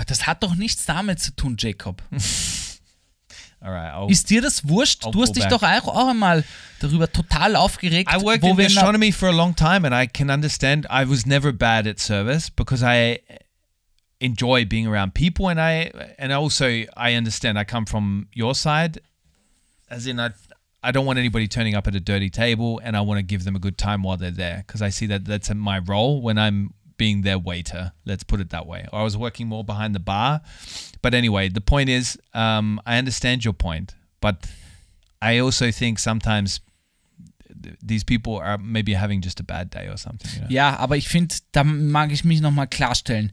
Das 0.08 0.26
hat 0.26 0.42
doch 0.44 0.56
nichts 0.56 0.86
damit 0.86 1.20
zu 1.20 1.36
tun, 1.36 1.56
Jacob. 1.60 2.02
All 3.62 3.72
right. 3.72 3.92
I'll, 3.92 4.10
Ist 4.10 4.30
dir 4.30 4.42
das 4.42 4.68
wurscht? 4.68 5.06
I'll 5.06 5.12
Du 5.12 5.22
hast 5.22 5.36
dich 5.36 5.44
back. 5.44 5.52
doch 5.52 5.64
auch, 5.64 5.88
auch 5.88 6.10
einmal 6.10 6.44
darüber 6.80 7.12
total 7.12 7.56
aufgeregt, 7.56 8.10
I 8.14 8.22
worked 8.22 8.44
wo 8.44 8.50
in 8.52 8.58
gastronomy 8.58 9.12
for 9.12 9.30
a 9.30 9.32
long 9.32 9.56
time, 9.56 9.86
and 9.86 9.94
I 9.96 10.08
can 10.08 10.30
understand. 10.30 10.86
I 10.90 11.10
was 11.10 11.26
never 11.26 11.52
bad 11.52 11.88
at 11.88 12.00
service 12.00 12.50
because 12.50 12.84
I 12.84 13.20
enjoy 14.20 14.66
being 14.66 14.88
around 14.88 15.14
people, 15.14 15.50
and 15.50 15.60
I 15.60 15.92
and 16.20 16.32
also 16.32 16.66
I 16.96 17.16
understand. 17.16 17.58
I 17.58 17.64
come 17.64 17.86
from 17.86 18.28
your 18.34 18.54
side, 18.56 19.00
as 19.90 20.06
in 20.06 20.20
I. 20.20 20.32
I 20.84 20.92
don't 20.92 21.08
want 21.08 21.18
anybody 21.18 21.48
turning 21.48 21.74
up 21.76 21.88
at 21.88 21.96
a 21.96 22.00
dirty 22.00 22.30
table, 22.30 22.80
and 22.84 22.96
I 22.96 23.02
want 23.02 23.18
to 23.18 23.24
give 23.24 23.44
them 23.44 23.56
a 23.56 23.60
good 23.60 23.78
time 23.78 24.04
while 24.04 24.16
they're 24.16 24.30
there 24.30 24.64
because 24.66 24.82
I 24.84 24.90
see 24.90 25.08
that 25.08 25.26
that's 25.26 25.54
my 25.54 25.80
role 25.80 26.22
when 26.22 26.38
I'm 26.38 26.76
being 26.98 27.24
their 27.24 27.38
waiter. 27.40 27.92
Let's 28.06 28.24
put 28.24 28.40
it 28.40 28.50
that 28.50 28.66
way. 28.66 28.86
Or 28.92 29.00
I 29.02 29.04
was 29.04 29.16
working 29.16 29.48
more 29.48 29.64
behind 29.64 29.94
the 29.96 30.00
bar, 30.00 30.42
but 31.02 31.14
anyway, 31.14 31.50
the 31.50 31.62
point 31.62 31.90
is, 31.90 32.18
um, 32.34 32.80
I 32.86 32.98
understand 32.98 33.44
your 33.46 33.54
point, 33.54 33.96
but 34.22 34.36
I 35.22 35.40
also 35.40 35.72
think 35.72 36.00
sometimes 36.00 36.62
th- 37.64 37.76
these 37.82 38.04
people 38.04 38.38
are 38.38 38.58
maybe 38.58 38.94
having 38.94 39.22
just 39.22 39.40
a 39.40 39.44
bad 39.44 39.70
day 39.70 39.88
or 39.90 39.98
something. 39.98 40.30
You 40.34 40.40
know? 40.42 40.48
Ja, 40.50 40.78
aber 40.78 40.98
ich 40.98 41.08
finde, 41.08 41.36
da 41.52 41.64
mag 41.64 42.12
ich 42.12 42.24
mich 42.24 42.42
nochmal 42.42 42.68
klarstellen. 42.68 43.32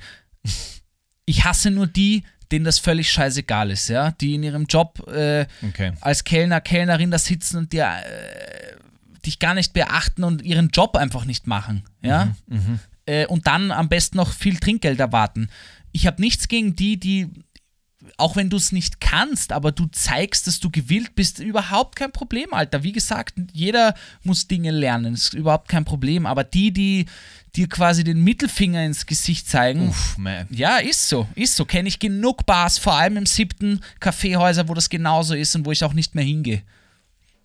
Ich 1.27 1.45
hasse 1.45 1.71
nur 1.71 1.87
die, 1.87 2.23
denen 2.53 2.65
das 2.67 2.79
völlig 2.79 3.11
scheißegal 3.11 3.71
ist, 3.71 3.89
ja, 3.89 4.11
die 4.13 4.35
in 4.35 4.43
ihrem 4.43 4.67
Job 4.67 4.99
äh, 5.09 5.47
Okay. 5.69 5.93
als 6.03 6.23
Kellner, 6.25 6.61
Kellnerin 6.61 7.11
da 7.11 7.19
sitzen 7.19 7.57
und 7.57 7.73
dir 7.73 7.87
äh, 7.87 8.77
dich 9.25 9.39
gar 9.39 9.55
nicht 9.55 9.73
beachten 9.73 10.23
und 10.23 10.43
ihren 10.43 10.69
Job 10.69 10.97
einfach 10.97 11.25
nicht 11.25 11.47
machen, 11.47 11.85
ja, 12.03 12.35
äh, 13.07 13.27
und 13.27 13.47
dann 13.47 13.71
am 13.71 13.89
besten 13.89 14.17
noch 14.17 14.33
viel 14.33 14.57
Trinkgeld 14.59 15.01
erwarten. 15.01 15.49
Ich 15.93 16.07
habe 16.07 16.21
nichts 16.21 16.49
gegen 16.49 16.75
die, 16.75 16.99
die 16.99 17.31
auch 18.17 18.37
wenn 18.37 18.51
du 18.51 18.57
es 18.57 18.73
nicht 18.73 19.01
kannst, 19.01 19.53
aber 19.53 19.73
du 19.73 19.87
zeigst, 19.87 20.47
dass 20.47 20.61
du 20.61 20.71
gewillt 20.71 21.15
bist, 21.15 21.39
überhaupt 21.39 21.97
kein 21.97 22.13
Problem, 22.13 22.53
Alter. 22.53 22.83
Wie 22.83 22.93
gesagt, 22.93 23.35
jeder 23.53 23.95
muss 24.23 24.47
Dinge 24.47 24.71
lernen, 24.71 25.15
ist 25.15 25.35
überhaupt 25.35 25.69
kein 25.69 25.85
Problem. 25.85 26.27
Aber 26.27 26.45
die, 26.45 26.73
die 26.73 27.07
dir 27.57 27.69
quasi 27.69 28.05
den 28.05 28.23
Mittelfinger 28.23 28.85
ins 28.85 29.07
Gesicht 29.07 29.49
zeigen, 29.49 29.89
Oof, 29.89 30.19
man. 30.19 30.47
ja, 30.51 30.79
ist 30.79 31.09
so, 31.09 31.27
ist 31.35 31.57
so. 31.57 31.65
Kenne 31.65 31.89
ich 31.89 31.99
genug 31.99 32.47
Bars, 32.47 32.79
vor 32.79 32.95
allem 32.95 33.17
im 33.17 33.27
siebten 33.27 33.81
Kaffeehäuser, 34.01 34.69
wo 34.69 34.75
das 34.75 34.91
genauso 34.91 35.35
ist 35.35 35.55
und 35.55 35.65
wo 35.65 35.73
ich 35.73 35.85
auch 35.85 35.95
nicht 35.95 36.15
mehr 36.15 36.25
hingehe. 36.25 36.63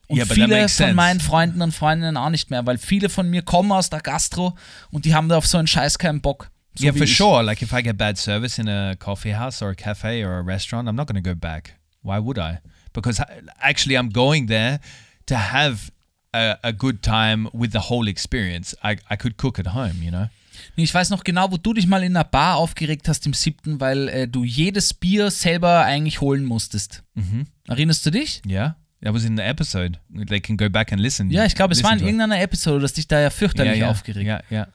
Und 0.09 0.17
Ja, 0.17 0.25
viele 0.25 0.59
von 0.61 0.67
sense. 0.67 0.93
meinen 0.95 1.19
Freunden 1.19 1.61
und 1.61 1.71
Freundinnen 1.71 2.17
auch 2.17 2.31
nicht 2.31 2.49
mehr, 2.49 2.65
weil 2.65 2.77
viele 2.79 3.09
von 3.09 3.29
mir 3.29 3.43
kommen 3.43 3.71
aus 3.71 3.89
der 3.91 4.01
Gastro 4.01 4.57
und 4.89 5.05
die 5.05 5.13
haben 5.13 5.29
da 5.29 5.37
auf 5.37 5.45
so 5.45 5.57
einen 5.59 5.67
Scheiß 5.67 5.99
keinen 5.99 6.19
Bock. 6.19 6.49
So 6.75 6.85
yeah, 6.85 6.93
for 6.93 7.03
ich. 7.03 7.15
sure. 7.15 7.43
Like 7.43 7.61
if 7.61 7.71
I 7.73 7.83
get 7.83 7.97
bad 7.97 8.17
service 8.17 8.57
in 8.57 8.67
a 8.67 8.95
coffee 8.95 9.35
house 9.35 9.61
or 9.61 9.69
a 9.69 9.75
cafe 9.75 10.25
or 10.25 10.39
a 10.39 10.41
restaurant, 10.41 10.89
I'm 10.89 10.95
not 10.95 11.07
going 11.07 11.21
to 11.21 11.29
go 11.29 11.35
back. 11.35 11.75
Why 12.01 12.17
would 12.19 12.37
I? 12.39 12.57
Because 12.91 13.21
actually, 13.61 13.97
I'm 13.97 14.09
going 14.11 14.47
there 14.47 14.79
to 15.27 15.35
have 15.35 15.91
a, 16.33 16.55
a 16.63 16.71
good 16.73 17.03
time 17.03 17.47
with 17.53 17.71
the 17.71 17.89
whole 17.89 18.07
experience. 18.09 18.75
I, 18.83 18.97
I 19.09 19.15
could 19.15 19.37
cook 19.37 19.59
at 19.59 19.67
home, 19.75 20.01
you 20.01 20.09
know. 20.09 20.27
Ich 20.75 20.93
weiß 20.93 21.09
noch 21.09 21.23
genau, 21.23 21.51
wo 21.51 21.57
du 21.57 21.73
dich 21.73 21.87
mal 21.87 22.03
in 22.03 22.15
einer 22.15 22.23
Bar 22.25 22.55
aufgeregt 22.57 23.07
hast 23.07 23.25
im 23.25 23.33
siebten, 23.33 23.79
weil 23.79 24.07
äh, 24.09 24.27
du 24.27 24.43
jedes 24.43 24.93
Bier 24.93 25.29
selber 25.31 25.83
eigentlich 25.83 26.19
holen 26.21 26.45
musstest. 26.45 27.03
Mhm. 27.15 27.47
Erinnerst 27.67 28.05
du 28.05 28.11
dich? 28.11 28.41
Yeah, 28.47 28.75
that 29.01 29.13
was 29.13 29.25
in 29.25 29.35
the 29.35 29.45
episode. 29.45 29.99
They 30.09 30.39
can 30.39 30.57
go 30.57 30.69
back 30.69 30.91
and 30.91 31.01
listen. 31.01 31.29
Ja, 31.29 31.45
ich 31.45 31.55
glaube, 31.55 31.73
es 31.73 31.83
war 31.83 31.93
in 31.93 31.99
irgendeiner 31.99 32.41
Episode, 32.41 32.81
dass 32.81 32.93
dich 32.93 33.07
da 33.07 33.19
ja 33.19 33.29
fürchterlich 33.29 33.77
yeah, 33.77 33.85
yeah, 33.85 33.91
aufgeregt. 33.91 34.25
Yeah, 34.25 34.41
yeah. 34.49 34.67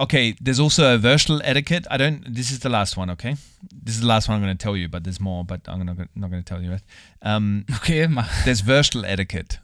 Okay, 0.00 0.36
there's 0.40 0.60
also 0.60 0.84
a 0.84 0.98
versatile 0.98 1.42
etiquette. 1.42 1.86
I 1.90 1.96
don't. 1.98 2.22
This 2.24 2.52
is 2.52 2.60
the 2.60 2.68
last 2.68 2.96
one. 2.96 3.10
Okay, 3.10 3.36
this 3.72 3.96
is 3.96 4.00
the 4.00 4.06
last 4.06 4.28
one 4.28 4.36
I'm 4.36 4.42
going 4.42 4.56
to 4.56 4.62
tell 4.62 4.76
you, 4.76 4.88
but 4.88 5.02
there's 5.02 5.20
more. 5.20 5.44
But 5.44 5.62
I'm 5.66 5.84
not 5.84 5.96
going 6.30 6.42
to 6.42 6.48
tell 6.48 6.62
you 6.62 6.72
it. 6.72 6.82
Um, 7.20 7.64
Okay, 7.76 8.06
mach. 8.06 8.28
there's 8.44 8.60
versatile 8.60 9.04
etiquette. 9.04 9.58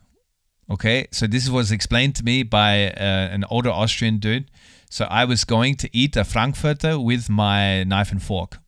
Okay, 0.69 1.07
so 1.13 1.27
this 1.27 1.49
was 1.49 1.71
explained 1.71 2.17
to 2.17 2.25
me 2.25 2.43
by 2.43 2.89
uh, 2.89 3.35
an 3.35 3.45
older 3.49 3.71
Austrian 3.71 4.19
dude. 4.19 4.51
So 4.91 5.05
I 5.05 5.25
was 5.25 5.45
going 5.45 5.77
to 5.77 5.89
eat 5.93 6.17
a 6.17 6.25
Frankfurter 6.25 6.99
with 6.99 7.29
my 7.29 7.85
knife 7.85 8.11
and 8.11 8.23
fork, 8.23 8.59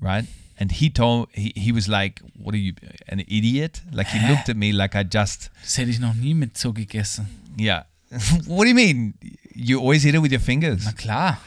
right? 0.00 0.24
And 0.60 0.70
he 0.70 0.90
told 0.90 1.28
he, 1.32 1.52
he 1.56 1.72
was 1.72 1.88
like, 1.88 2.20
"What 2.36 2.54
are 2.54 2.58
you, 2.58 2.74
an 3.08 3.20
idiot?" 3.20 3.80
Like 3.90 4.08
he 4.08 4.18
looked 4.28 4.48
at 4.50 4.56
me 4.56 4.72
like 4.72 4.94
I 4.94 5.02
just 5.04 5.50
Das 5.62 5.78
hätte 5.78 5.90
ich 5.90 5.98
noch 6.00 6.14
nie 6.14 6.34
mit 6.34 6.58
so 6.58 6.72
gegessen. 6.72 7.26
yeah. 7.58 7.84
what 8.46 8.64
do 8.64 8.68
you 8.68 8.74
mean? 8.74 9.14
You 9.54 9.80
always 9.80 10.04
eat 10.04 10.14
it 10.14 10.20
with 10.20 10.32
your 10.32 10.40
fingers? 10.40 10.84
Na 10.84 10.92
klar. 10.92 11.38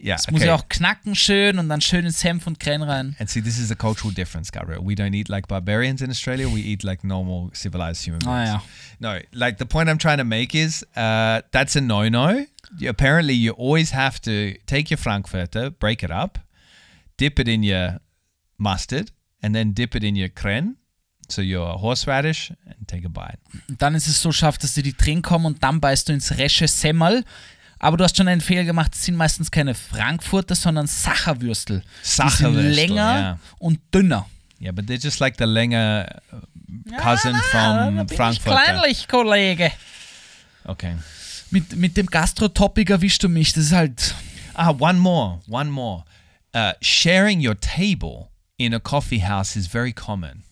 Yeah, 0.00 0.14
Es 0.16 0.30
muss 0.30 0.44
ja 0.44 0.54
auch 0.54 0.68
knacken 0.68 1.16
schön 1.16 1.58
und 1.58 1.68
dann 1.68 1.80
schönen 1.80 2.12
Senf 2.12 2.46
und 2.46 2.60
Creme 2.60 2.82
rein. 2.82 3.16
And 3.18 3.28
see, 3.28 3.40
this 3.40 3.58
is 3.58 3.70
a 3.72 3.74
cultural 3.74 4.12
difference, 4.14 4.52
Gabriel. 4.52 4.80
We 4.80 4.94
don't 4.94 5.12
eat 5.14 5.28
like 5.28 5.48
barbarians 5.48 6.02
in 6.02 6.10
Australia. 6.10 6.46
We 6.46 6.60
eat 6.60 6.84
like 6.84 7.02
normal, 7.02 7.50
civilized 7.52 8.04
human 8.06 8.20
Ah, 8.24 8.44
beings. 8.44 8.62
No, 9.00 9.18
like 9.32 9.58
the 9.58 9.66
point 9.66 9.88
I'm 9.88 9.98
trying 9.98 10.18
to 10.18 10.24
make 10.24 10.54
is 10.54 10.84
uh, 10.94 11.40
that's 11.50 11.74
a 11.74 11.80
no-no. 11.80 12.46
Apparently, 12.86 13.34
you 13.34 13.52
always 13.52 13.90
have 13.90 14.20
to 14.22 14.54
take 14.66 14.88
your 14.90 14.98
Frankfurter, 14.98 15.70
break 15.70 16.04
it 16.04 16.10
up, 16.12 16.38
dip 17.16 17.40
it 17.40 17.48
in 17.48 17.64
your 17.64 17.98
mustard, 18.58 19.12
and 19.42 19.54
then 19.54 19.74
dip 19.74 19.94
it 19.94 20.04
in 20.04 20.16
your 20.16 20.28
creme, 20.28 20.76
so 21.28 21.42
your 21.42 21.80
horseradish, 21.80 22.52
and 22.66 22.86
take 22.86 23.06
a 23.06 23.08
bite. 23.08 23.38
Und 23.68 23.80
dann 23.80 23.94
ist 23.94 24.06
es 24.06 24.20
so 24.20 24.32
scharf, 24.32 24.58
dass 24.58 24.74
dir 24.74 24.82
die 24.82 24.92
Tränen 24.92 25.22
kommen 25.22 25.46
und 25.46 25.62
dann 25.62 25.80
beißt 25.80 26.08
du 26.08 26.12
ins 26.12 26.36
resche 26.36 26.68
Semmel. 26.68 27.24
Aber 27.80 27.96
du 27.96 28.04
hast 28.04 28.16
schon 28.16 28.26
einen 28.26 28.40
Fehler 28.40 28.64
gemacht, 28.64 28.92
es 28.94 29.04
sind 29.04 29.14
meistens 29.14 29.50
keine 29.52 29.74
Frankfurter, 29.74 30.56
sondern 30.56 30.88
Sacherwürstel. 30.88 31.80
Die 31.80 32.08
sind 32.08 32.30
Sacherwürstel, 32.30 32.72
länger 32.72 33.20
ja. 33.20 33.38
und 33.58 33.78
dünner. 33.94 34.26
Yeah, 34.60 34.72
but 34.72 34.86
they're 34.86 35.00
just 35.00 35.20
like 35.20 35.36
the 35.38 35.44
Länger 35.44 36.20
uh, 36.32 36.96
cousin 37.00 37.32
da 37.52 37.86
from 37.86 38.00
ich 38.00 38.16
Frankfurt. 38.16 38.52
kleinlich, 38.52 39.06
Kollege. 39.06 39.70
Okay. 40.64 40.96
Mit, 41.50 41.76
mit 41.76 41.96
dem 41.96 42.06
Gastro-Topic 42.06 42.92
erwischst 42.92 43.22
du 43.22 43.28
mich. 43.28 43.52
Das 43.52 43.66
ist 43.66 43.72
halt. 43.72 44.14
Ah, 44.54 44.70
one 44.70 44.98
more, 44.98 45.40
one 45.46 45.70
more. 45.70 46.04
Uh, 46.54 46.72
sharing 46.80 47.46
your 47.46 47.58
table 47.60 48.28
in 48.58 48.72
a 48.74 48.80
coffee 48.80 49.18
house 49.20 49.56
is 49.56 49.66
very 49.68 49.92
common. 49.92 50.42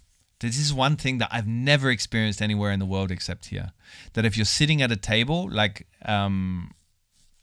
This 0.40 0.58
is 0.58 0.72
one 0.72 0.96
thing 0.96 1.18
that 1.18 1.28
I've 1.32 1.46
never 1.46 1.90
experienced 1.90 2.42
anywhere 2.42 2.70
in 2.70 2.78
the 2.78 2.86
world 2.86 3.10
except 3.10 3.46
here. 3.46 3.72
That 4.12 4.24
if 4.24 4.36
you're 4.36 4.44
sitting 4.44 4.82
at 4.82 4.92
a 4.92 4.96
table, 4.96 5.48
like, 5.50 5.86
um, 6.04 6.72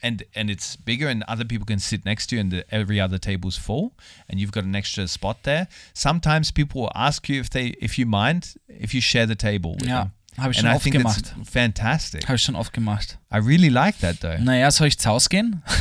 and 0.02 0.24
and 0.36 0.50
it's 0.50 0.76
bigger, 0.76 1.08
and 1.10 1.24
other 1.28 1.44
people 1.46 1.66
can 1.66 1.80
sit 1.80 2.06
next 2.06 2.28
to 2.28 2.36
you, 2.36 2.42
and 2.42 2.52
the, 2.52 2.66
every 2.74 3.00
other 3.02 3.18
table's 3.18 3.58
full, 3.58 3.94
and 4.30 4.40
you've 4.40 4.52
got 4.52 4.64
an 4.64 4.76
extra 4.76 5.08
spot 5.08 5.38
there. 5.44 5.68
Sometimes 5.94 6.52
people 6.52 6.82
will 6.82 6.92
ask 6.94 7.28
you 7.30 7.40
if 7.40 7.50
they, 7.50 7.68
if 7.82 7.98
you 7.98 8.06
mind, 8.06 8.54
if 8.68 8.94
you 8.94 9.02
share 9.02 9.26
the 9.26 9.36
table. 9.36 9.76
With 9.80 9.88
Ja, 9.90 10.04
them. 10.04 10.12
habe 10.38 10.52
ich 10.52 10.58
schon 10.60 10.68
I 10.68 10.76
oft 10.76 10.84
think 10.84 10.96
gemacht. 10.98 11.34
fantastic. 11.48 12.24
Habe 12.28 12.36
ich 12.36 12.44
schon 12.44 12.56
oft 12.56 12.74
gemacht. 12.74 13.18
I 13.32 13.38
really 13.38 13.70
like 13.70 13.98
that 14.00 14.20
though. 14.22 14.38
Naja, 14.38 14.70
soll 14.72 14.88
ich 14.88 15.00
zu 15.00 15.10
Hause 15.10 15.30
gehen? 15.30 15.64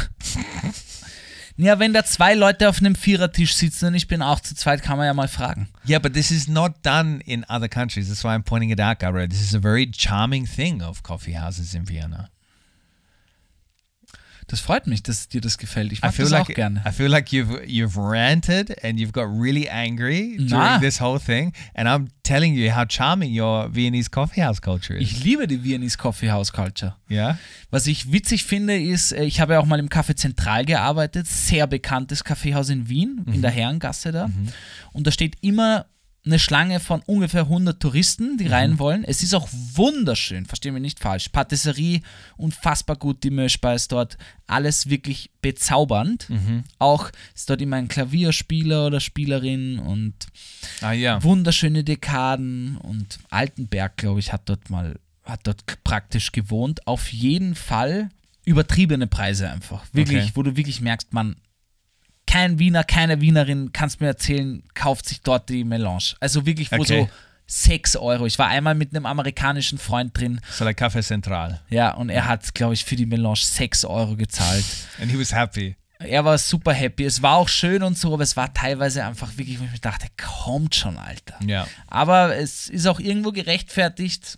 ja, 1.56 1.78
wenn 1.78 1.92
da 1.92 2.04
zwei 2.04 2.34
Leute 2.34 2.68
auf 2.68 2.78
einem 2.78 2.94
Vierertisch 2.94 3.54
sitzen 3.54 3.88
und 3.88 3.94
ich 3.94 4.08
bin 4.08 4.22
auch 4.22 4.40
zu 4.40 4.54
zweit, 4.54 4.82
kann 4.82 4.96
man 4.96 5.06
ja 5.06 5.14
mal 5.14 5.28
fragen. 5.28 5.68
Yeah, 5.88 5.98
but 5.98 6.14
this 6.14 6.30
is 6.30 6.48
not 6.48 6.72
done 6.82 7.20
in 7.24 7.44
other 7.48 7.68
countries. 7.68 8.08
That's 8.08 8.24
why 8.24 8.28
I'm 8.28 8.42
pointing 8.42 8.70
it 8.70 8.80
out, 8.80 8.98
Gabriel. 8.98 9.28
This 9.28 9.42
is 9.42 9.54
a 9.54 9.60
very 9.60 9.90
charming 9.90 10.46
thing 10.46 10.82
of 10.82 11.02
coffee 11.02 11.34
houses 11.38 11.74
in 11.74 11.86
Vienna. 11.86 12.31
Das 14.52 14.60
freut 14.60 14.86
mich, 14.86 15.02
dass 15.02 15.28
dir 15.28 15.40
das 15.40 15.56
gefällt. 15.56 15.92
Ich 15.92 16.02
mag 16.02 16.14
das 16.14 16.28
like 16.28 16.42
auch 16.42 16.48
gerne. 16.48 16.82
I 16.86 16.92
feel 16.92 17.06
like 17.06 17.30
you've 17.30 17.62
you've 17.64 17.96
ranted 17.96 18.84
and 18.84 18.98
you've 19.00 19.12
got 19.12 19.24
really 19.24 19.66
angry 19.66 20.36
during 20.36 20.48
Nah. 20.50 20.78
this 20.78 21.00
whole 21.00 21.18
thing, 21.18 21.54
and 21.74 21.88
I'm 21.88 22.08
telling 22.22 22.54
you 22.54 22.70
how 22.76 22.84
charming 22.86 23.32
your 23.32 23.70
Viennese 23.74 24.10
coffee 24.10 24.42
house 24.42 24.60
culture 24.60 24.94
is. 24.98 25.10
Ich 25.10 25.24
liebe 25.24 25.46
die 25.46 25.64
Viennese 25.64 25.96
Coffee 25.96 26.30
House 26.30 26.52
Culture. 26.52 26.94
yeah. 27.10 27.38
Was 27.70 27.86
ich 27.86 28.12
witzig 28.12 28.44
finde, 28.44 28.78
ist, 28.78 29.12
äh, 29.12 29.24
ich 29.24 29.40
habe 29.40 29.54
ja 29.54 29.58
auch 29.60 29.64
mal 29.64 29.78
im 29.78 29.88
Café 29.88 30.14
Zentral 30.16 30.66
gearbeitet, 30.66 31.26
sehr 31.26 31.66
bekanntes 31.66 32.22
Kaffeehaus 32.22 32.68
in 32.68 32.90
Wien, 32.90 33.24
in 33.32 33.40
der 33.40 33.50
Herrengasse 33.50 34.12
da. 34.12 34.30
Und 34.92 35.06
da 35.06 35.10
steht 35.12 35.36
immer 35.40 35.86
eine 36.24 36.38
Schlange 36.38 36.78
von 36.78 37.02
ungefähr 37.06 37.42
100 37.42 37.80
Touristen, 37.80 38.38
die 38.38 38.46
rein 38.46 38.78
wollen. 38.78 39.02
Es 39.02 39.24
ist 39.24 39.34
auch 39.34 39.48
wunderschön, 39.50 40.46
verstehen 40.46 40.72
wir 40.74 40.80
nicht 40.80 41.00
falsch. 41.00 41.28
Patisserie, 41.30 42.00
unfassbar 42.36 42.94
gut, 42.96 43.24
die 43.24 43.30
Mehlspeise 43.30 43.88
dort. 43.88 44.16
Alles 44.46 44.88
wirklich 44.88 45.30
bezaubernd. 45.40 46.28
Auch 46.78 47.10
ist 47.34 47.50
dort 47.50 47.60
immer 47.60 47.76
ein 47.76 47.88
Klavierspieler 47.88 48.86
oder 48.86 49.00
Spielerin 49.00 49.78
und 49.80 50.14
Ah, 50.80 50.92
yeah. 50.92 51.22
wunderschöne 51.24 51.82
Dekaden 51.82 52.76
und 52.76 53.18
Altenberg, 53.30 53.96
glaube 53.96 54.20
ich, 54.20 54.32
hat 54.32 54.42
dort 54.48 54.70
mal, 54.70 55.00
hat 55.24 55.40
dort 55.44 55.64
praktisch 55.82 56.30
gewohnt. 56.30 56.86
Auf 56.86 57.12
jeden 57.12 57.56
Fall 57.56 58.10
übertriebene 58.44 59.08
Preise 59.08 59.50
einfach. 59.50 59.84
Wirklich, 59.92 60.22
Okay. 60.24 60.32
wo 60.34 60.42
du 60.44 60.56
wirklich 60.56 60.80
merkst, 60.80 61.12
man, 61.12 61.34
kein 62.32 62.58
Wiener, 62.58 62.84
keine 62.84 63.20
Wienerin, 63.20 63.72
kannst 63.72 64.00
mir 64.00 64.06
erzählen, 64.08 64.62
kauft 64.74 65.06
sich 65.06 65.20
dort 65.20 65.48
die 65.48 65.64
Melange. 65.64 66.14
Also 66.20 66.46
wirklich, 66.46 66.70
wo 66.72 66.76
Okay. 66.80 67.02
so 67.02 67.08
6 67.46 67.96
Euro. 67.96 68.24
Ich 68.26 68.38
war 68.38 68.48
einmal 68.48 68.74
mit 68.74 68.94
einem 68.94 69.04
amerikanischen 69.04 69.78
Freund 69.78 70.16
drin, 70.16 70.40
So 70.50 70.64
like 70.64 70.80
Café 70.80 71.02
Central, 71.02 71.60
ja, 71.68 71.92
und 71.94 72.08
er 72.08 72.26
hat, 72.26 72.54
glaube 72.54 72.72
ich, 72.74 72.84
für 72.84 72.96
die 72.96 73.04
Melange 73.06 73.36
6 73.42 73.84
Euro 73.84 74.16
gezahlt. 74.16 74.64
and 75.00 75.10
he 75.10 75.18
was 75.18 75.32
happy. 75.34 75.76
Er 75.98 76.24
war 76.24 76.36
super 76.36 76.72
happy. 76.72 77.04
Es 77.04 77.22
war 77.22 77.36
auch 77.36 77.48
schön 77.48 77.82
und 77.84 77.96
so, 77.96 78.12
aber 78.14 78.24
es 78.24 78.36
war 78.36 78.52
teilweise 78.52 79.04
einfach 79.04 79.36
wirklich, 79.36 79.60
wo 79.60 79.64
ich 79.64 79.70
mir 79.70 79.78
dachte, 79.78 80.06
kommt 80.20 80.74
schon, 80.74 80.96
Alter. 80.98 81.38
Yeah. 81.46 81.68
Aber 81.86 82.34
es 82.36 82.68
ist 82.68 82.86
auch 82.86 82.98
irgendwo 82.98 83.30
gerechtfertigt. 83.30 84.36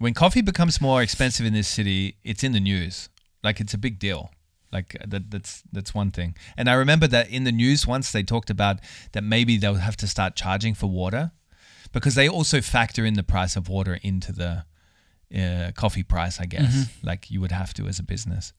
When 0.00 0.12
coffee 0.14 0.42
becomes 0.42 0.80
more 0.80 1.02
expensive 1.04 1.46
in 1.46 1.54
this 1.54 1.72
city, 1.72 2.16
it's 2.24 2.42
in 2.42 2.52
the 2.52 2.58
news. 2.60 3.10
Like 3.42 3.60
it's 3.60 3.74
a 3.74 3.78
big 3.78 4.00
deal. 4.00 4.28
Like 4.74 4.96
that, 5.10 5.30
that's 5.30 5.62
that's 5.72 5.94
one 5.94 6.10
thing. 6.10 6.34
And 6.56 6.68
I 6.68 6.74
remember 6.74 7.08
that 7.08 7.28
in 7.30 7.44
the 7.44 7.52
news 7.52 7.86
once 7.86 8.10
they 8.10 8.24
talked 8.24 8.50
about 8.50 8.80
that 9.12 9.22
maybe 9.22 9.56
they'll 9.58 9.80
have 9.80 9.96
to 9.96 10.06
start 10.06 10.34
charging 10.36 10.74
for 10.74 10.90
water 10.90 11.30
because 11.92 12.14
they 12.14 12.28
also 12.28 12.60
factor 12.60 13.06
in 13.06 13.14
the 13.14 13.22
price 13.22 13.56
of 13.58 13.68
water 13.68 13.98
into 14.02 14.32
the 14.32 14.64
uh, 15.32 15.70
coffee 15.74 16.02
price, 16.04 16.42
I 16.42 16.46
guess. 16.46 16.88
Like 17.02 17.30
you 17.30 17.40
would 17.40 17.52
have 17.52 17.72
to 17.74 17.86
as 17.88 17.98
a 17.98 18.02
business. 18.02 18.52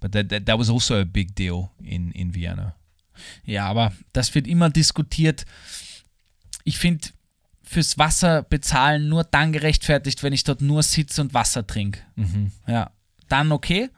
But 0.00 0.12
that, 0.12 0.28
that 0.28 0.44
that 0.46 0.58
was 0.58 0.68
also 0.70 1.00
a 1.00 1.04
big 1.04 1.34
deal 1.34 1.70
in 1.82 2.12
in 2.12 2.34
Vienna. 2.34 2.74
Ja, 3.44 3.70
aber 3.70 3.92
das 4.12 4.34
wird 4.34 4.46
immer 4.46 4.70
diskutiert. 4.70 5.46
Ich 6.64 6.78
finde, 6.78 7.08
fürs 7.62 7.96
Wasser 7.96 8.42
bezahlen 8.42 9.08
nur 9.08 9.24
dann 9.24 9.52
gerechtfertigt, 9.52 10.22
wenn 10.22 10.32
ich 10.32 10.44
dort 10.44 10.60
nur 10.60 10.82
sitze 10.82 11.20
und 11.22 11.32
Wasser 11.32 11.66
trinke. 11.66 12.00
Ja, 12.66 12.90
dann 13.28 13.52
okay. 13.52 13.88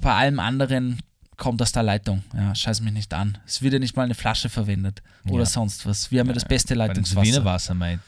Bei 0.00 0.14
allem 0.14 0.38
anderen 0.40 0.98
kommt 1.36 1.62
aus 1.62 1.72
der 1.72 1.82
Leitung. 1.84 2.22
Ja, 2.34 2.54
scheiß 2.54 2.80
mich 2.80 2.92
nicht 2.92 3.14
an. 3.14 3.38
Es 3.46 3.62
wird 3.62 3.72
ja 3.72 3.78
nicht 3.78 3.96
mal 3.96 4.02
eine 4.04 4.14
Flasche 4.14 4.48
verwendet 4.48 5.02
oder 5.28 5.40
Ja. 5.40 5.46
sonst 5.46 5.86
was. 5.86 6.10
Wir 6.10 6.20
haben 6.20 6.26
ja 6.28 6.32
das 6.34 6.44
beste 6.44 6.74
But 6.74 6.96
it's 6.98 7.10
Wiener 7.12 7.22
Leitungswasser. 7.22 7.44
Wasser, 7.44 7.74
mate. 7.74 8.00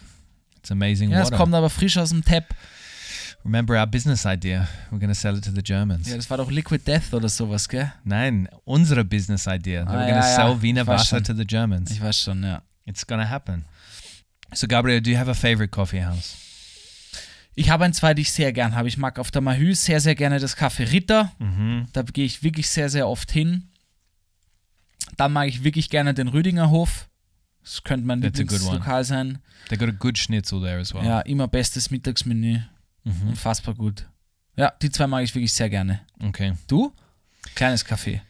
It's 0.58 0.70
amazing 0.70 1.10
Ja, 1.10 1.20
es 1.20 1.26
water. 1.26 1.36
kommt 1.36 1.54
aber 1.54 1.70
frisch 1.70 1.96
aus 1.96 2.10
dem 2.10 2.24
Tap. 2.24 2.54
Remember 3.44 3.80
our 3.80 3.86
business 3.86 4.26
idea? 4.26 4.68
We're 4.90 4.98
going 4.98 5.08
to 5.08 5.14
sell 5.14 5.34
it 5.38 5.44
to 5.44 5.50
the 5.52 5.62
Germans. 5.62 6.06
Ja, 6.10 6.16
das 6.16 6.28
war 6.28 6.36
doch 6.36 6.50
Liquid 6.50 6.82
Death 6.86 7.14
oder 7.14 7.28
sowas, 7.30 7.66
gell? 7.68 7.90
Nein, 8.04 8.48
unsere 8.64 9.02
business 9.02 9.46
idea. 9.46 9.84
Ah, 9.86 9.94
we're 9.94 10.08
to 10.08 10.14
ja, 10.16 10.22
sell 10.22 10.60
Wiener 10.60 10.86
Wasser 10.86 11.16
schon. 11.16 11.24
to 11.24 11.34
the 11.34 11.46
Germans. 11.46 11.90
Ich 11.90 12.02
weiß 12.02 12.20
schon, 12.20 12.42
ja. 12.42 12.60
It's 12.84 13.06
going 13.06 13.22
to 13.22 13.28
happen. 13.30 13.64
So, 14.52 14.66
Gabriel, 14.66 15.00
do 15.00 15.10
you 15.10 15.16
have 15.16 15.30
a 15.30 15.34
favorite 15.34 15.68
coffee 15.70 16.04
house? 16.04 16.34
Ich 17.54 17.70
habe 17.70 17.84
ein 17.84 17.92
zwei, 17.92 18.14
die 18.14 18.22
ich 18.22 18.32
sehr 18.32 18.52
gern 18.52 18.74
habe. 18.74 18.88
Ich 18.88 18.96
mag 18.96 19.18
auf 19.18 19.30
der 19.30 19.42
Mahü 19.42 19.74
sehr, 19.74 20.00
sehr 20.00 20.14
gerne 20.14 20.38
das 20.38 20.56
Café 20.56 20.90
Ritter. 20.92 21.32
Da 21.92 22.02
gehe 22.02 22.24
ich 22.24 22.42
wirklich 22.42 22.68
sehr, 22.68 22.88
sehr 22.88 23.08
oft 23.08 23.30
hin. 23.30 23.68
Dann 25.16 25.32
mag 25.32 25.48
ich 25.48 25.64
wirklich 25.64 25.90
gerne 25.90 26.14
den 26.14 26.28
Rüdinger 26.28 26.70
Hof. 26.70 27.08
Das 27.62 27.82
könnte 27.82 28.06
mein 28.06 28.22
That's. 28.22 28.38
Lieblingslokal 28.38 29.04
sein. 29.04 29.38
They 29.68 29.76
got 29.76 29.88
a 29.88 29.92
good 29.92 30.16
schnitzel 30.16 30.60
there 30.62 30.78
as 30.80 30.94
well. 30.94 31.04
Ja, 31.04 31.20
immer 31.20 31.48
bestes 31.48 31.90
Mittagsmenü. 31.90 32.60
Mhm. 33.04 33.28
Unfassbar 33.28 33.74
gut. 33.74 34.06
Ja, 34.56 34.72
die 34.80 34.90
zwei 34.90 35.06
mag 35.06 35.24
ich 35.24 35.34
wirklich 35.34 35.52
sehr 35.52 35.68
gerne. 35.68 36.00
Okay. 36.22 36.54
Du? 36.68 36.92
Kleines 37.54 37.84
Café. 37.84 38.20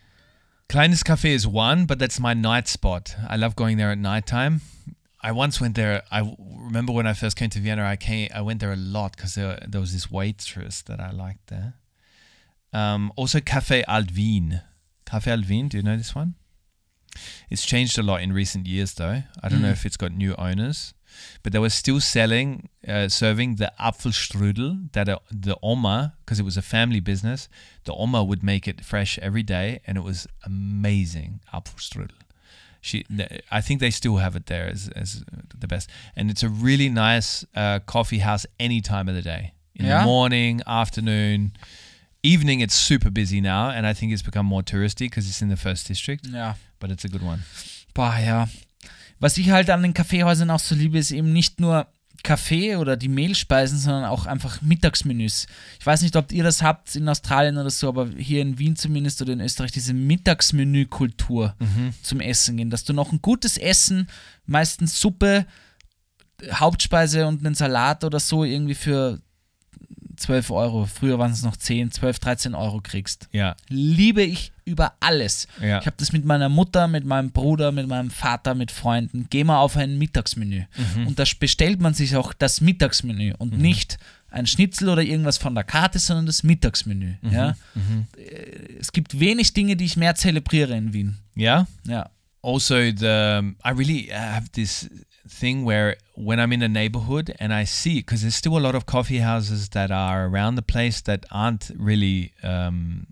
Kleines 0.68 1.04
Cafe 1.04 1.34
is 1.34 1.46
one, 1.46 1.86
but 1.86 1.98
that's 1.98 2.20
my 2.20 2.34
night 2.34 2.68
spot. 2.68 3.16
I 3.28 3.36
love 3.36 3.54
going 3.56 3.76
there 3.76 3.90
at 3.90 3.98
nighttime. 3.98 4.60
I 5.22 5.32
once 5.32 5.60
went 5.60 5.74
there. 5.74 6.02
I 6.10 6.34
remember 6.38 6.92
when 6.92 7.06
I 7.06 7.12
first 7.12 7.36
came 7.36 7.50
to 7.50 7.58
Vienna. 7.58 7.84
I 7.84 7.96
came. 7.96 8.28
I 8.34 8.40
went 8.40 8.60
there 8.60 8.72
a 8.72 8.76
lot 8.76 9.16
because 9.16 9.34
there, 9.34 9.62
there 9.68 9.80
was 9.80 9.92
this 9.92 10.10
waitress 10.10 10.82
that 10.82 11.00
I 11.00 11.10
liked 11.10 11.48
there. 11.48 11.74
Um, 12.72 13.12
also, 13.16 13.38
Wien. 13.38 14.62
Cafe 15.04 15.30
Alt 15.30 15.48
Wien. 15.48 15.68
Do 15.68 15.76
you 15.76 15.82
know 15.82 15.96
this 15.96 16.14
one? 16.14 16.34
It's 17.50 17.66
changed 17.66 17.98
a 17.98 18.02
lot 18.02 18.22
in 18.22 18.32
recent 18.32 18.66
years, 18.66 18.94
though. 18.94 19.22
I 19.42 19.48
don't 19.48 19.62
know 19.62 19.70
if 19.70 19.84
it's 19.84 19.96
got 19.96 20.12
new 20.12 20.34
owners, 20.36 20.94
but 21.42 21.52
they 21.52 21.58
were 21.58 21.70
still 21.70 22.00
selling, 22.00 22.68
uh, 22.86 23.08
serving 23.08 23.56
the 23.56 23.72
Apfelstrudel 23.80 24.92
that 24.92 25.08
uh, 25.08 25.18
the 25.30 25.58
Oma, 25.62 26.14
because 26.24 26.38
it 26.38 26.44
was 26.44 26.56
a 26.56 26.62
family 26.62 27.00
business, 27.00 27.48
the 27.84 27.94
Oma 27.94 28.22
would 28.22 28.44
make 28.44 28.68
it 28.68 28.84
fresh 28.84 29.18
every 29.18 29.42
day, 29.42 29.80
and 29.86 29.98
it 29.98 30.02
was 30.02 30.28
amazing 30.44 31.40
Apfelstrudel. 31.52 32.12
She, 32.80 33.04
I 33.50 33.60
think 33.60 33.80
they 33.80 33.90
still 33.90 34.16
have 34.18 34.36
it 34.36 34.46
there 34.46 34.66
as, 34.66 34.88
as 34.96 35.22
the 35.58 35.66
best, 35.66 35.90
and 36.16 36.30
it's 36.30 36.42
a 36.42 36.48
really 36.48 36.88
nice 36.88 37.44
uh, 37.54 37.80
coffee 37.86 38.20
house 38.20 38.46
any 38.58 38.80
time 38.80 39.08
of 39.08 39.14
the 39.14 39.22
day. 39.22 39.52
In 39.74 39.86
Yeah? 39.86 40.00
the 40.00 40.04
morning, 40.06 40.62
afternoon, 40.66 41.52
evening. 42.22 42.60
It's 42.60 42.74
super 42.74 43.10
busy 43.10 43.40
now, 43.40 43.70
and 43.70 43.86
I 43.86 43.92
think 43.94 44.12
it's 44.12 44.22
become 44.22 44.46
more 44.46 44.62
touristy 44.62 45.06
because 45.06 45.28
it's 45.28 45.42
in 45.42 45.48
the 45.48 45.56
first 45.56 45.86
district. 45.88 46.26
Yeah. 46.26 46.54
But 46.78 46.90
it's 46.90 47.04
a 47.04 47.08
good 47.08 47.22
one. 47.22 47.42
Boah, 47.94 48.18
ja. 48.18 48.46
Was 49.20 49.36
ich 49.38 49.50
halt 49.50 49.68
an 49.70 49.82
den 49.82 49.92
Kaffeehäusern 49.94 50.50
auch 50.50 50.60
so 50.60 50.74
liebe, 50.74 50.98
ist 50.98 51.10
eben 51.10 51.32
nicht 51.32 51.60
nur 51.60 51.86
Kaffee 52.22 52.76
oder 52.76 52.96
die 52.96 53.08
Mehlspeisen, 53.08 53.78
sondern 53.78 54.04
auch 54.04 54.26
einfach 54.26 54.62
Mittagsmenüs. 54.62 55.46
Ich 55.78 55.86
weiß 55.86 56.02
nicht, 56.02 56.16
ob 56.16 56.32
ihr 56.32 56.44
das 56.44 56.62
habt 56.62 56.94
in 56.96 57.08
Australien 57.08 57.58
oder 57.58 57.70
so, 57.70 57.88
aber 57.88 58.08
hier 58.16 58.42
in 58.42 58.58
Wien 58.58 58.76
zumindest 58.76 59.22
oder 59.22 59.32
in 59.32 59.40
Österreich 59.40 59.72
diese 59.72 59.94
Mittagsmenü-Kultur 59.94 61.54
zum 62.02 62.20
Essen 62.20 62.56
gehen, 62.56 62.70
dass 62.70 62.84
du 62.84 62.92
noch 62.92 63.12
ein 63.12 63.22
gutes 63.22 63.56
Essen, 63.56 64.08
meistens 64.46 65.00
Suppe, 65.00 65.46
Hauptspeise 66.52 67.26
und 67.26 67.44
einen 67.44 67.54
Salat 67.54 68.04
oder 68.04 68.20
so 68.20 68.44
irgendwie 68.44 68.74
für 68.74 69.20
12 70.20 70.50
Euro, 70.50 70.86
früher 70.86 71.18
waren 71.18 71.32
es 71.32 71.42
noch 71.42 71.56
10, 71.56 71.90
12, 71.90 72.18
13 72.18 72.54
Euro 72.54 72.80
kriegst. 72.80 73.28
Ja. 73.32 73.56
Liebe 73.68 74.22
ich 74.22 74.52
über 74.64 74.92
alles. 75.00 75.48
Ja. 75.60 75.80
Ich 75.80 75.86
habe 75.86 75.96
das 75.98 76.12
mit 76.12 76.24
meiner 76.24 76.48
Mutter, 76.48 76.86
mit 76.86 77.04
meinem 77.04 77.32
Bruder, 77.32 77.72
mit 77.72 77.88
meinem 77.88 78.10
Vater, 78.10 78.54
mit 78.54 78.70
Freunden. 78.70 79.26
Geh 79.30 79.44
mal 79.44 79.58
auf 79.58 79.76
ein 79.76 79.98
Mittagsmenü. 79.98 80.62
Mhm. 80.96 81.06
Und 81.08 81.18
da 81.18 81.24
bestellt 81.38 81.80
man 81.80 81.94
sich 81.94 82.14
auch 82.16 82.32
das 82.32 82.60
Mittagsmenü 82.60 83.34
und 83.38 83.58
nicht 83.58 83.98
ein 84.30 84.46
Schnitzel 84.46 84.88
oder 84.88 85.02
irgendwas 85.02 85.38
von 85.38 85.54
der 85.54 85.64
Karte, 85.64 85.98
sondern 85.98 86.26
das 86.26 86.42
Mittagsmenü. 86.44 87.14
Mhm. 87.22 87.32
Ja? 87.32 87.56
Äh, 88.16 88.78
Es 88.78 88.92
gibt 88.92 89.18
wenig 89.18 89.54
Dinge, 89.54 89.76
die 89.76 89.86
ich 89.86 89.96
mehr 89.96 90.14
zelebriere 90.14 90.76
in 90.76 90.92
Wien. 90.92 91.16
Yeah. 91.36 91.66
Ja. 91.86 92.10
also 92.42 92.74
the 92.76 93.54
I 93.64 93.70
really 93.72 94.08
have 94.12 94.48
this 94.52 94.88
thing 95.28 95.64
where 95.64 95.96
when 96.14 96.40
I'm 96.40 96.52
in 96.52 96.62
a 96.62 96.68
neighborhood 96.68 97.34
and 97.38 97.52
I 97.52 97.64
see 97.64 97.96
because 97.96 98.22
there's 98.22 98.34
still 98.34 98.56
a 98.56 98.60
lot 98.60 98.74
of 98.74 98.86
coffee 98.86 99.18
houses 99.18 99.68
that 99.70 99.90
are 99.90 100.26
around 100.26 100.54
the 100.54 100.62
place 100.62 101.00
that 101.02 101.26
aren't 101.30 101.70
really 101.76 102.32
um, 102.42 103.08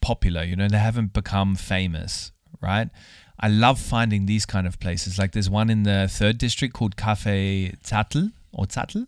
popular. 0.00 0.42
You 0.42 0.56
know, 0.56 0.68
they 0.68 0.78
haven't 0.78 1.12
become 1.12 1.56
famous, 1.56 2.32
right? 2.60 2.88
I 3.38 3.48
love 3.48 3.80
finding 3.80 4.26
these 4.26 4.44
kind 4.44 4.66
of 4.66 4.78
places. 4.80 5.18
Like 5.18 5.32
there's 5.32 5.48
one 5.48 5.70
in 5.70 5.84
the 5.84 6.08
third 6.10 6.36
district 6.38 6.74
called 6.74 6.96
Cafe 6.96 7.74
Zattel 7.82 8.32
or 8.52 8.66
Zattel, 8.66 9.06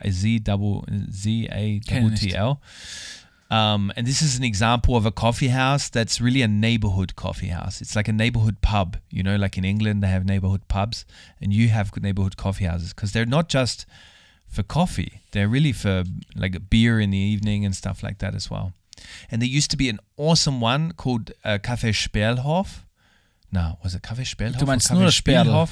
a 0.00 0.10
Z 0.10 0.40
double 0.40 0.84
Z 1.10 1.48
A 1.52 1.78
double 1.80 2.10
T 2.16 2.34
L. 2.34 2.60
Um, 3.50 3.90
and 3.96 4.06
this 4.06 4.20
is 4.20 4.36
an 4.36 4.44
example 4.44 4.94
of 4.94 5.06
a 5.06 5.10
coffee 5.10 5.48
house 5.48 5.88
that's 5.88 6.20
really 6.20 6.42
a 6.42 6.48
neighborhood 6.48 7.16
coffee 7.16 7.48
house. 7.48 7.80
It's 7.80 7.96
like 7.96 8.06
a 8.06 8.12
neighborhood 8.12 8.60
pub, 8.60 8.98
you 9.10 9.22
know, 9.22 9.36
like 9.36 9.56
in 9.56 9.64
England 9.64 10.02
they 10.02 10.08
have 10.08 10.26
neighborhood 10.26 10.68
pubs, 10.68 11.06
and 11.40 11.52
you 11.52 11.68
have 11.68 11.96
neighborhood 11.96 12.36
coffee 12.36 12.66
houses 12.66 12.92
because 12.92 13.12
they're 13.12 13.24
not 13.24 13.48
just 13.48 13.86
for 14.46 14.62
coffee; 14.62 15.22
they're 15.32 15.48
really 15.48 15.72
for 15.72 16.04
like 16.36 16.68
beer 16.68 17.00
in 17.00 17.10
the 17.10 17.18
evening 17.18 17.64
and 17.64 17.74
stuff 17.74 18.02
like 18.02 18.18
that 18.18 18.34
as 18.34 18.50
well. 18.50 18.74
And 19.30 19.40
there 19.40 19.48
used 19.48 19.70
to 19.70 19.76
be 19.78 19.88
an 19.88 19.98
awesome 20.18 20.60
one 20.60 20.92
called 20.92 21.32
uh, 21.44 21.58
Café 21.62 21.94
Sperlhof. 21.94 22.84
No, 23.50 23.78
was 23.82 23.94
it 23.94 24.02
Café 24.02 24.26
Sperlhof? 24.26 24.58
Du 24.58 24.66
meinst 24.66 24.88
Café 24.90 24.94
nur 24.94 25.04
das 25.04 25.14
Spielhof? 25.14 25.70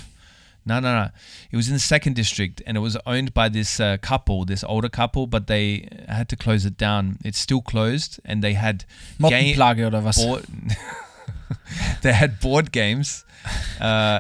No, 0.67 0.81
no, 0.81 0.93
no. 1.01 1.11
It 1.53 1.57
was 1.57 1.69
in 1.69 1.75
the 1.75 1.81
second 1.81 2.17
district, 2.17 2.61
and 2.67 2.77
it 2.77 2.81
was 2.81 2.97
owned 3.07 3.33
by 3.33 3.49
this 3.49 3.79
uh, 3.79 3.99
couple, 4.01 4.45
this 4.45 4.64
older 4.64 4.89
couple, 4.89 5.29
but 5.29 5.47
they 5.47 5.89
had 6.09 6.29
to 6.31 6.37
close 6.37 6.67
it 6.67 6.77
down. 6.77 7.19
It's 7.25 7.39
still 7.39 7.62
closed, 7.62 8.19
and 8.25 8.43
they 8.43 8.55
had 8.55 8.85
game- 9.21 9.61
oder 9.61 10.01
was? 10.01 10.17
board. 10.17 10.45
they 12.03 12.12
had 12.12 12.41
board 12.41 12.73
games. 12.73 13.25
Uh, 13.81 14.19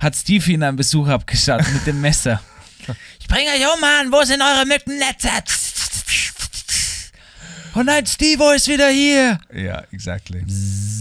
Hat 0.00 0.16
Steve 0.16 0.48
in 0.52 0.64
einen 0.64 0.76
Besuch 0.76 1.06
abgeschaut 1.06 1.62
mit 1.72 1.86
dem 1.86 2.00
Messer. 2.00 2.40
Ich 3.18 3.28
bringe 3.28 3.48
euch 3.50 3.64
um, 3.72 3.80
Mann. 3.80 4.12
Wo 4.12 4.22
sind 4.24 4.42
eure 4.42 4.66
Mückennetze? 4.66 5.30
Oh 7.74 7.82
nein, 7.82 8.04
Steve 8.06 8.54
ist 8.54 8.68
wieder 8.68 8.90
hier. 8.90 9.40
yeah, 9.54 9.84
exactly. 9.90 10.40
Yeah. 10.46 10.93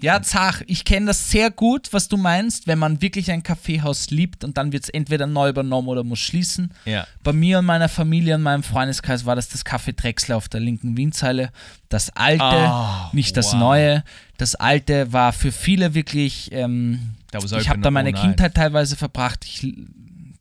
Ja, 0.00 0.22
Zach, 0.22 0.62
ich 0.66 0.84
kenne 0.84 1.06
das 1.06 1.30
sehr 1.30 1.50
gut, 1.50 1.92
was 1.92 2.08
du 2.08 2.16
meinst, 2.16 2.66
wenn 2.66 2.78
man 2.78 3.00
wirklich 3.02 3.30
ein 3.30 3.42
Kaffeehaus 3.42 4.10
liebt 4.10 4.44
und 4.44 4.56
dann 4.56 4.72
wird 4.72 4.84
es 4.84 4.88
entweder 4.88 5.26
neu 5.26 5.48
übernommen 5.50 5.88
oder 5.88 6.04
muss 6.04 6.18
schließen. 6.20 6.72
Yeah. 6.86 7.06
Bei 7.22 7.32
mir 7.32 7.58
und 7.58 7.64
meiner 7.66 7.88
Familie 7.88 8.34
und 8.34 8.42
meinem 8.42 8.62
Freundeskreis 8.62 9.24
war 9.26 9.36
das 9.36 9.48
das 9.48 9.64
Café 9.66 9.92
Drechsler 9.94 10.36
auf 10.36 10.48
der 10.48 10.60
linken 10.60 10.96
Wienzeile. 10.96 11.50
Das 11.88 12.10
alte, 12.16 12.42
Ah, 12.44 13.10
nicht 13.12 13.36
das 13.36 13.52
wow. 13.52 13.60
neue. 13.60 14.04
Das 14.38 14.54
alte 14.54 15.12
war 15.12 15.32
für 15.32 15.52
viele 15.52 15.94
wirklich, 15.94 16.50
ähm, 16.52 17.14
ich 17.32 17.68
habe 17.68 17.80
da 17.80 17.90
meine. 17.90 18.12
Kindheit 18.12 18.54
teilweise 18.54 18.96
verbracht. 18.96 19.44
Ich, 19.44 19.66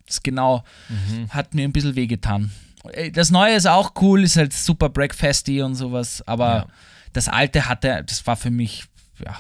das 0.08 0.24
genau 0.24 0.64
Mhm. 0.90 1.30
hat 1.30 1.54
mir 1.54 1.64
ein 1.66 1.72
bisschen 1.74 1.96
wehgetan. 1.96 2.52
Äh, 2.94 3.12
Das 3.12 3.30
neue 3.32 3.56
ist 3.56 3.68
auch 3.68 3.94
cool, 4.02 4.24
ist 4.24 4.38
halt 4.38 4.54
super 4.54 4.90
breakfasty 4.90 5.62
und 5.62 5.76
sowas, 5.76 6.22
aber 6.28 6.56
Ja. 6.56 6.66
das 7.14 7.28
alte 7.28 7.68
hatte, 7.68 8.04
das 8.06 8.26
war 8.28 8.36
für 8.36 8.52
mich, 8.52 8.86
ja, 9.26 9.40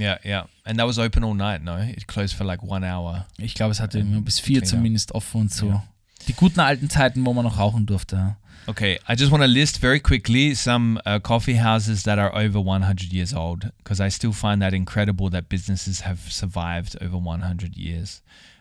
Yeah, 0.00 0.18
yeah. 0.24 0.46
And 0.64 0.78
that 0.78 0.86
was 0.86 0.96
open 0.98 1.24
all 1.24 1.34
night, 1.34 1.62
no? 1.64 1.76
It 1.76 2.06
closed 2.06 2.36
for 2.36 2.44
like 2.46 2.62
one 2.62 2.84
hour. 2.84 3.26
ich 3.38 3.54
glaube, 3.54 3.72
es 3.72 3.80
hatte 3.80 3.98
immer 3.98 4.20
bis 4.20 4.38
vier 4.38 4.60
Ja. 4.60 4.64
zumindest 4.64 5.12
offen 5.12 5.40
und 5.42 5.52
so. 5.52 5.68
Ja. 5.70 5.84
Die 6.28 6.34
guten 6.34 6.60
alten 6.60 6.88
Zeiten, 6.88 7.24
wo 7.26 7.32
man 7.34 7.44
noch 7.44 7.58
rauchen 7.58 7.84
durfte. 7.86 8.36
Okay, 8.68 9.00
I 9.08 9.14
just 9.16 9.30
want 9.32 9.42
to 9.42 9.48
list 9.48 9.78
very 9.80 9.98
quickly 9.98 10.54
some 10.54 11.00
uh, 11.06 11.18
coffee 11.18 11.56
houses 11.56 12.02
that 12.04 12.18
are 12.18 12.32
over 12.34 12.60
100 12.60 13.12
years 13.12 13.32
old 13.32 13.70
because 13.78 13.98
I 14.00 14.10
still 14.10 14.32
find 14.32 14.60
that 14.60 14.72
incredible 14.74 15.30
that 15.30 15.48
businesses 15.48 16.02
have 16.04 16.18
survived 16.30 16.96
over 17.00 17.16
100 17.16 17.76
years. 17.76 18.20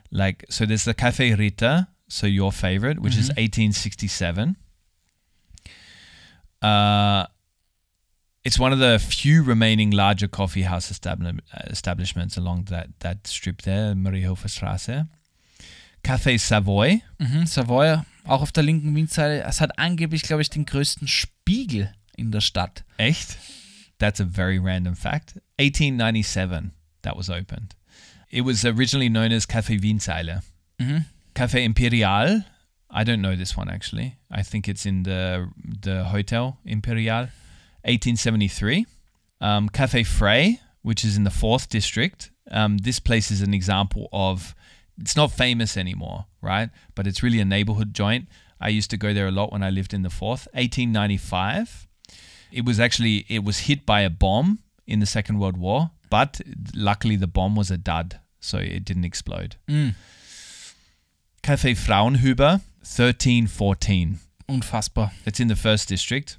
Like, 0.09 0.45
so 0.49 0.65
there's 0.65 0.85
the 0.85 0.93
Cafe 0.93 1.33
Rita, 1.35 1.87
so 2.07 2.25
your 2.25 2.51
favorite, 2.53 2.99
which 3.01 3.17
is 3.17 3.29
1867. 3.35 4.55
Uh, 6.61 7.25
it's 8.47 8.57
one 8.57 8.71
of 8.71 8.79
the 8.79 8.97
few 8.97 9.43
remaining 9.43 9.91
larger 9.91 10.29
coffee 10.29 10.63
house 10.63 10.89
uh, 10.89 11.33
establishments 11.69 12.37
along 12.37 12.65
that, 12.69 12.87
that 12.99 13.27
strip 13.27 13.61
there, 13.63 13.93
Mariehilfer 13.93 14.47
Straße. 14.47 15.07
Cafe 16.01 16.37
Savoy, 16.37 17.01
Mhm, 17.19 17.45
Savoy, 17.45 17.97
auch 18.23 18.41
auf 18.41 18.51
der 18.53 18.63
linken 18.63 18.95
Windseite. 18.95 19.43
Es 19.43 19.59
hat 19.59 19.77
angeblich, 19.77 20.21
glaube 20.21 20.41
ich, 20.41 20.49
den 20.49 20.65
größten 20.65 21.07
Spiegel 21.09 21.93
in 22.15 22.31
der 22.31 22.39
Stadt. 22.39 22.85
Echt? 22.97 23.37
That's 23.99 24.21
a 24.21 24.25
very 24.25 24.59
random 24.59 24.95
fact. 24.95 25.33
1897, 25.59 26.71
that 27.01 27.17
was 27.17 27.29
opened. 27.29 27.75
It 28.29 28.45
was 28.45 28.63
originally 28.63 29.09
known 29.09 29.33
as 29.33 29.45
Café 29.45 29.81
Wienzeile. 29.81 30.41
Mhm. 30.79 31.03
Café 31.35 31.63
Imperial, 31.65 32.45
I 32.89 33.03
don't 33.03 33.19
know 33.21 33.35
this 33.35 33.57
one 33.57 33.69
actually. 33.69 34.15
I 34.31 34.43
think 34.43 34.69
it's 34.69 34.85
in 34.85 35.03
the 35.03 35.47
the 35.81 36.05
Hotel 36.05 36.57
Imperial. 36.63 37.27
1873. 37.83 38.85
Um, 39.39 39.69
Café 39.69 40.05
Frey, 40.05 40.59
which 40.81 41.03
is 41.05 41.15
in 41.17 41.23
the 41.23 41.29
fourth 41.29 41.69
district. 41.69 42.31
Um, 42.49 42.77
this 42.79 42.99
place 42.99 43.31
is 43.31 43.41
an 43.41 43.53
example 43.53 44.07
of. 44.11 44.55
It's 44.99 45.15
not 45.15 45.31
famous 45.31 45.77
anymore, 45.77 46.25
right? 46.41 46.69
But 46.95 47.05
it's 47.05 47.21
really 47.21 47.39
a 47.39 47.45
neighborhood 47.45 47.93
joint. 47.93 48.27
I 48.59 48.69
used 48.69 48.89
to 48.89 48.97
go 48.97 49.13
there 49.13 49.27
a 49.27 49.31
lot 49.31 49.51
when 49.51 49.61
I 49.61 49.69
lived 49.69 49.93
in 49.93 50.01
the 50.01 50.09
fourth. 50.09 50.47
1895. 50.53 51.87
It 52.51 52.65
was 52.65 52.79
actually 52.79 53.25
it 53.29 53.43
was 53.43 53.59
hit 53.59 53.85
by 53.85 54.01
a 54.01 54.09
bomb 54.09 54.59
in 54.87 54.99
the 54.99 55.05
Second 55.05 55.37
World 55.39 55.57
War, 55.57 55.91
but 56.09 56.41
luckily 56.73 57.15
the 57.15 57.27
bomb 57.27 57.55
was 57.55 57.69
a 57.69 57.77
dud, 57.77 58.19
so 58.39 58.57
it 58.57 58.85
didn't 58.85 59.03
explode. 59.05 59.57
Mm, 59.67 59.93
Cafe 61.43 61.73
Fraunhuber, 61.75 62.61
1314. 62.81 64.19
unfassbar. 64.49 65.11
It's 65.25 65.39
in 65.39 65.47
the 65.49 65.55
first 65.55 65.89
district. 65.89 66.37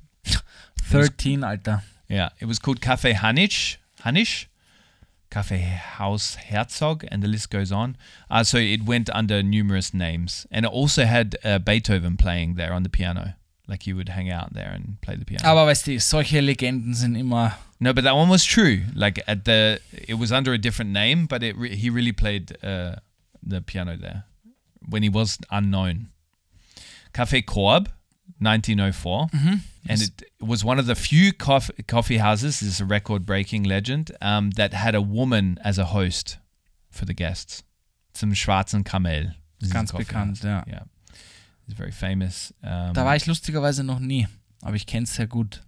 13, 0.91 1.45
Alter. 1.45 1.83
Yeah, 2.09 2.31
it 2.41 2.47
was 2.47 2.59
called 2.59 2.81
Cafe 2.81 3.13
Hanisch. 3.13 3.77
Hanisch? 4.05 4.47
Cafe 5.31 5.59
House 5.59 6.37
Herzog, 6.37 7.05
and 7.11 7.23
the 7.23 7.29
list 7.29 7.51
goes 7.51 7.71
on. 7.71 7.97
Uh, 8.31 8.43
so 8.43 8.57
it 8.57 8.85
went 8.85 9.11
under 9.11 9.43
numerous 9.43 9.93
names. 9.93 10.47
And 10.51 10.65
it 10.65 10.73
also 10.73 11.05
had 11.05 11.37
uh, 11.45 11.59
Beethoven 11.59 12.17
playing 12.17 12.55
there 12.55 12.73
on 12.73 12.83
the 12.83 12.89
piano. 12.89 13.35
Like 13.67 13.83
he 13.83 13.93
would 13.93 14.09
hang 14.09 14.31
out 14.31 14.55
there 14.55 14.71
and 14.71 14.99
play 15.03 15.17
the 15.17 15.27
piano. 15.27 15.47
Aber 15.47 15.67
weißt 15.67 15.85
du, 15.85 16.01
solche 16.01 16.41
Legenden 16.41 16.95
sind 16.95 17.17
immer. 17.17 17.57
No, 17.79 17.93
but 17.93 18.05
that 18.05 18.17
one 18.17 18.31
was 18.31 18.43
true. 18.43 18.85
Like 18.95 19.23
at 19.29 19.45
the, 19.45 19.81
it 19.93 20.15
was 20.15 20.33
under 20.33 20.55
a 20.55 20.59
different 20.59 20.91
name, 20.91 21.27
but 21.27 21.43
it 21.43 21.55
re- 21.57 21.77
he 21.77 21.91
really 21.91 22.13
played 22.13 22.57
uh, 22.65 22.97
the 23.43 23.61
piano 23.61 23.97
there 23.97 24.25
when 24.89 25.03
he 25.03 25.11
was 25.11 25.39
unknown. 25.51 26.09
Cafe 27.13 27.43
Korb, 27.43 27.91
1904, 28.41 29.29
and 29.89 30.03
it 30.03 30.23
was 30.41 30.65
one 30.65 30.79
of 30.79 30.87
the 30.87 30.95
few 30.95 31.33
coff- 31.33 31.71
coffee 31.87 32.19
houses. 32.19 32.61
This 32.61 32.69
is 32.69 32.81
a 32.81 32.85
record-breaking 32.87 33.65
legend 33.65 34.13
um, 34.21 34.51
that 34.53 34.73
had 34.75 34.95
a 34.95 35.01
woman 35.03 35.59
as 35.65 35.79
a 35.79 35.87
host 35.87 36.39
for 36.91 37.05
the 37.07 37.15
guests. 37.15 37.63
Zum 38.15 38.35
Schwarzen 38.35 38.85
Kamel. 38.85 39.35
Ganz 39.71 39.93
bekannt, 39.93 40.43
ja. 40.45 40.65
Yeah, 40.67 40.85
it's 41.67 41.75
very 41.77 41.93
famous. 41.93 42.53
Um, 42.63 42.93
Da 42.95 43.05
war 43.05 43.17
ich 43.17 43.27
lustigerweise 43.27 43.83
noch 43.85 43.99
nie, 44.01 44.27
aber 44.63 44.77
ich 44.77 44.87
kenne 44.87 45.05
es 45.05 45.15
sehr 45.15 45.27
gut. 45.27 45.63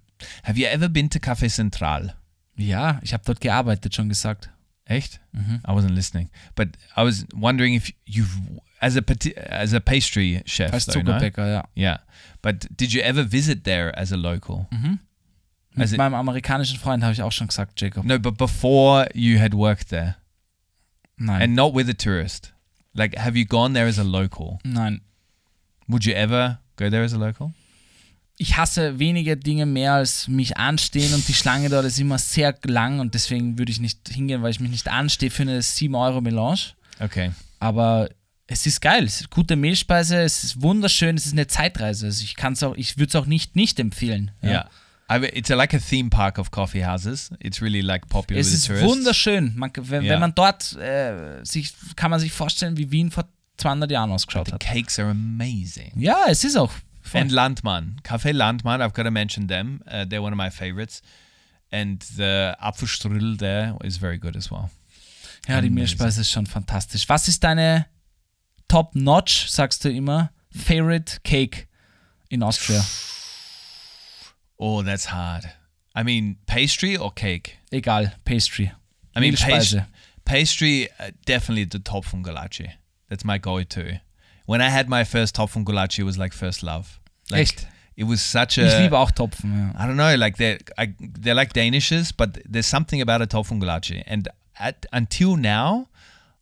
have 0.45 0.59
you 0.59 0.67
ever 0.67 0.89
been 0.89 1.09
to 1.11 1.19
Café 1.19 1.49
Central? 1.49 2.15
Ja, 2.57 3.01
ich 3.03 3.13
habe 3.13 3.23
dort 3.25 3.41
gearbeitet, 3.41 3.95
schon 3.95 4.09
gesagt. 4.09 4.51
Echt? 4.85 5.21
Mhm. 5.33 5.61
I 5.67 5.71
wasn't 5.73 5.95
listening, 5.95 6.29
but 6.57 6.69
I 6.97 7.03
was 7.05 7.25
wondering 7.35 7.75
if 7.75 7.93
you've, 8.05 8.29
as 8.81 8.97
a 8.97 9.03
as 9.51 9.73
a 9.75 9.81
pastry 9.81 10.43
chef, 10.47 10.73
Als 10.73 10.87
though, 10.87 11.03
no? 11.03 11.19
Ja. 11.19 11.65
yeah. 11.77 11.99
But 12.43 12.67
did 12.77 12.93
you 12.93 13.03
ever 13.03 13.25
visit 13.31 13.65
there 13.65 13.97
as 13.97 14.13
a 14.13 14.17
local? 14.17 14.67
Mit 14.71 15.83
Also- 15.83 15.97
meinem 15.97 16.15
amerikanischen 16.15 16.79
Freund 16.79 17.03
habe 17.05 17.13
ich 17.13 17.23
auch 17.23 17.33
schon 17.33 17.47
gesagt, 17.47 17.81
Jacob. 17.81 18.05
No, 18.05 18.19
but 18.19 18.37
before 18.37 19.09
you 19.15 19.39
had 19.39 19.55
worked 19.55 19.89
there, 19.91 20.17
Nein. 21.17 21.43
and 21.43 21.55
not 21.55 21.75
with 21.75 21.89
a 21.89 21.93
tourist. 21.95 22.53
Like, 22.95 23.17
have 23.17 23.39
you 23.39 23.45
gone 23.45 23.75
there 23.75 23.87
as 23.87 23.99
a 23.99 24.03
local? 24.03 24.59
Nein. 24.65 25.03
Would 25.87 26.05
you 26.05 26.13
ever 26.15 26.59
go 26.77 26.91
there 26.91 27.05
as 27.05 27.13
a 27.13 27.19
local? 27.19 27.53
Ich 28.37 28.57
hasse 28.57 28.99
wenige 28.99 29.37
Dinge 29.37 29.67
mehr 29.67 29.93
als 29.95 30.27
mich 30.27 30.57
anstehen 30.57 31.13
und 31.15 31.29
die 31.29 31.35
Schlange 31.35 31.69
dort 31.69 31.85
ist 31.85 32.01
immer 32.01 32.17
sehr 32.19 32.57
lang 32.65 32.99
und 32.99 33.13
deswegen 33.15 33.59
würde 33.59 33.71
ich 33.71 33.81
nicht 33.81 34.09
hingehen, 34.09 34.43
weil 34.43 34.51
ich 34.51 34.61
mich 34.61 34.71
nicht 34.71 34.89
anstehe 34.89 35.31
für 35.31 35.43
eine 35.43 35.61
7 35.61 35.95
Euro 35.95 36.21
Melange. 36.23 36.73
Okay. 37.01 37.33
Aber 37.59 38.09
es 38.53 38.67
ist 38.67 38.81
geil, 38.81 39.05
es 39.05 39.21
ist 39.21 39.31
gute 39.31 39.55
Mehlspeise, 39.55 40.21
es 40.23 40.43
ist 40.43 40.61
wunderschön, 40.61 41.17
es 41.17 41.27
ist 41.27 41.33
eine 41.33 41.47
Zeitreise. 41.47 42.07
Also 42.07 42.25
ich 42.25 42.35
kann 42.35 42.55
es 42.55 42.63
auch, 42.65 42.75
ich 42.77 42.97
würde 42.99 43.09
es 43.11 43.17
auch 43.17 43.27
nicht 43.27 43.55
nicht 43.55 43.79
empfehlen. 43.79 44.33
Yeah. 44.43 44.69
I 45.09 45.25
it's 45.33 45.49
like 45.49 45.73
a 45.75 45.79
theme 45.79 46.11
park 46.11 46.39
of 46.39 46.51
coffee 46.51 46.85
houses. 46.85 47.31
It's 47.41 47.63
really 47.63 47.81
like 47.81 48.09
popular 48.09 48.41
Es 48.41 48.53
ist 48.53 48.63
the 48.63 48.69
tourists. 48.69 48.89
wunderschön. 48.91 49.53
Man, 49.57 49.71
wenn, 49.77 50.03
Ja. 50.05 50.13
wenn 50.15 50.21
man 50.21 50.35
dort 50.35 50.75
äh, 50.77 51.45
sich, 51.45 51.73
kann 51.97 52.11
man 52.11 52.19
sich 52.21 52.33
vorstellen, 52.33 52.77
wie 52.77 52.91
Wien 52.91 53.11
vor 53.11 53.25
200 53.59 53.91
Jahren 53.91 54.11
ausgeschaut 54.11 54.47
The 54.49 54.53
hat. 54.55 54.61
cakes 54.61 54.99
are 54.99 55.11
amazing. 55.11 55.93
Ja, 55.97 56.25
es 56.29 56.43
ist 56.45 56.57
auch. 56.57 56.73
voll. 57.03 57.21
And 57.23 57.33
Landmann, 57.33 58.01
Café 58.05 58.33
Landmann, 58.33 58.81
I've 58.83 58.93
got 58.95 59.05
to 59.05 59.11
mention 59.11 59.49
them. 59.49 59.81
Uh, 59.87 60.05
they're 60.07 60.23
one 60.23 60.33
of 60.33 60.37
my 60.39 60.51
favorites. 60.51 61.03
And 61.73 62.03
the 62.17 62.55
Apfelstrudel 62.61 63.37
there 63.39 63.77
is 63.85 63.97
very 63.97 64.19
good 64.19 64.37
as 64.37 64.51
well. 64.51 64.71
Ja, 65.49 65.61
die 65.61 65.69
Amazing. 65.69 65.75
Mehlspeise 65.75 66.21
ist 66.21 66.31
schon 66.31 66.47
fantastisch. 66.47 67.09
Was 67.09 67.27
ist 67.29 67.43
deine 67.43 67.87
Top-Notch, 68.71 69.51
sagst 69.51 69.85
du 69.85 69.89
immer, 69.91 70.31
Favorite 70.53 71.19
Cake 71.25 71.67
in 72.29 72.43
Austria? 72.43 72.85
Oh, 74.59 74.83
that's 74.83 75.07
hard. 75.07 75.45
I 75.95 76.03
mean, 76.05 76.37
pastry 76.47 76.97
or 76.97 77.11
cake? 77.13 77.59
Egal, 77.73 78.13
Pastry. 78.25 78.73
I 79.17 79.21
mean, 79.21 79.35
Mehlspeise. 79.35 79.87
pastry, 80.25 80.89
uh, 81.01 81.11
definitely 81.27 81.65
the 81.65 81.81
top 81.81 82.05
from 82.05 82.23
Galaci. 82.23 82.71
That's 83.09 83.25
my 83.25 83.39
go-to. 83.39 84.01
When 84.47 84.61
I 84.61 84.69
had 84.69 84.89
my 84.89 85.03
first 85.05 85.35
top 85.35 85.51
from 85.51 85.65
Galaci, 85.65 86.01
it 86.01 86.05
was 86.05 86.17
like 86.17 86.33
first 86.33 86.63
love. 86.63 87.01
Like, 87.31 87.41
Echt? 87.49 87.67
It 87.97 88.05
was 88.05 88.23
such 88.23 88.57
Ich 88.59 88.65
a. 88.73 88.79
liebe 88.83 88.97
auch 88.97 89.11
Topfen. 89.11 89.73
Ja. 89.75 89.83
I 89.85 89.87
don't 89.87 89.97
know, 89.97 90.15
like 90.17 90.37
they're 90.37 90.59
I, 90.79 90.95
they're 91.01 91.35
like 91.35 91.53
Danishes, 91.53 92.13
but 92.17 92.39
there's 92.49 92.67
something 92.67 93.01
about 93.03 93.21
a 93.21 93.27
Tofungulachi. 93.27 94.03
And 94.07 94.29
at 94.59 94.87
until 94.93 95.37
now, 95.37 95.89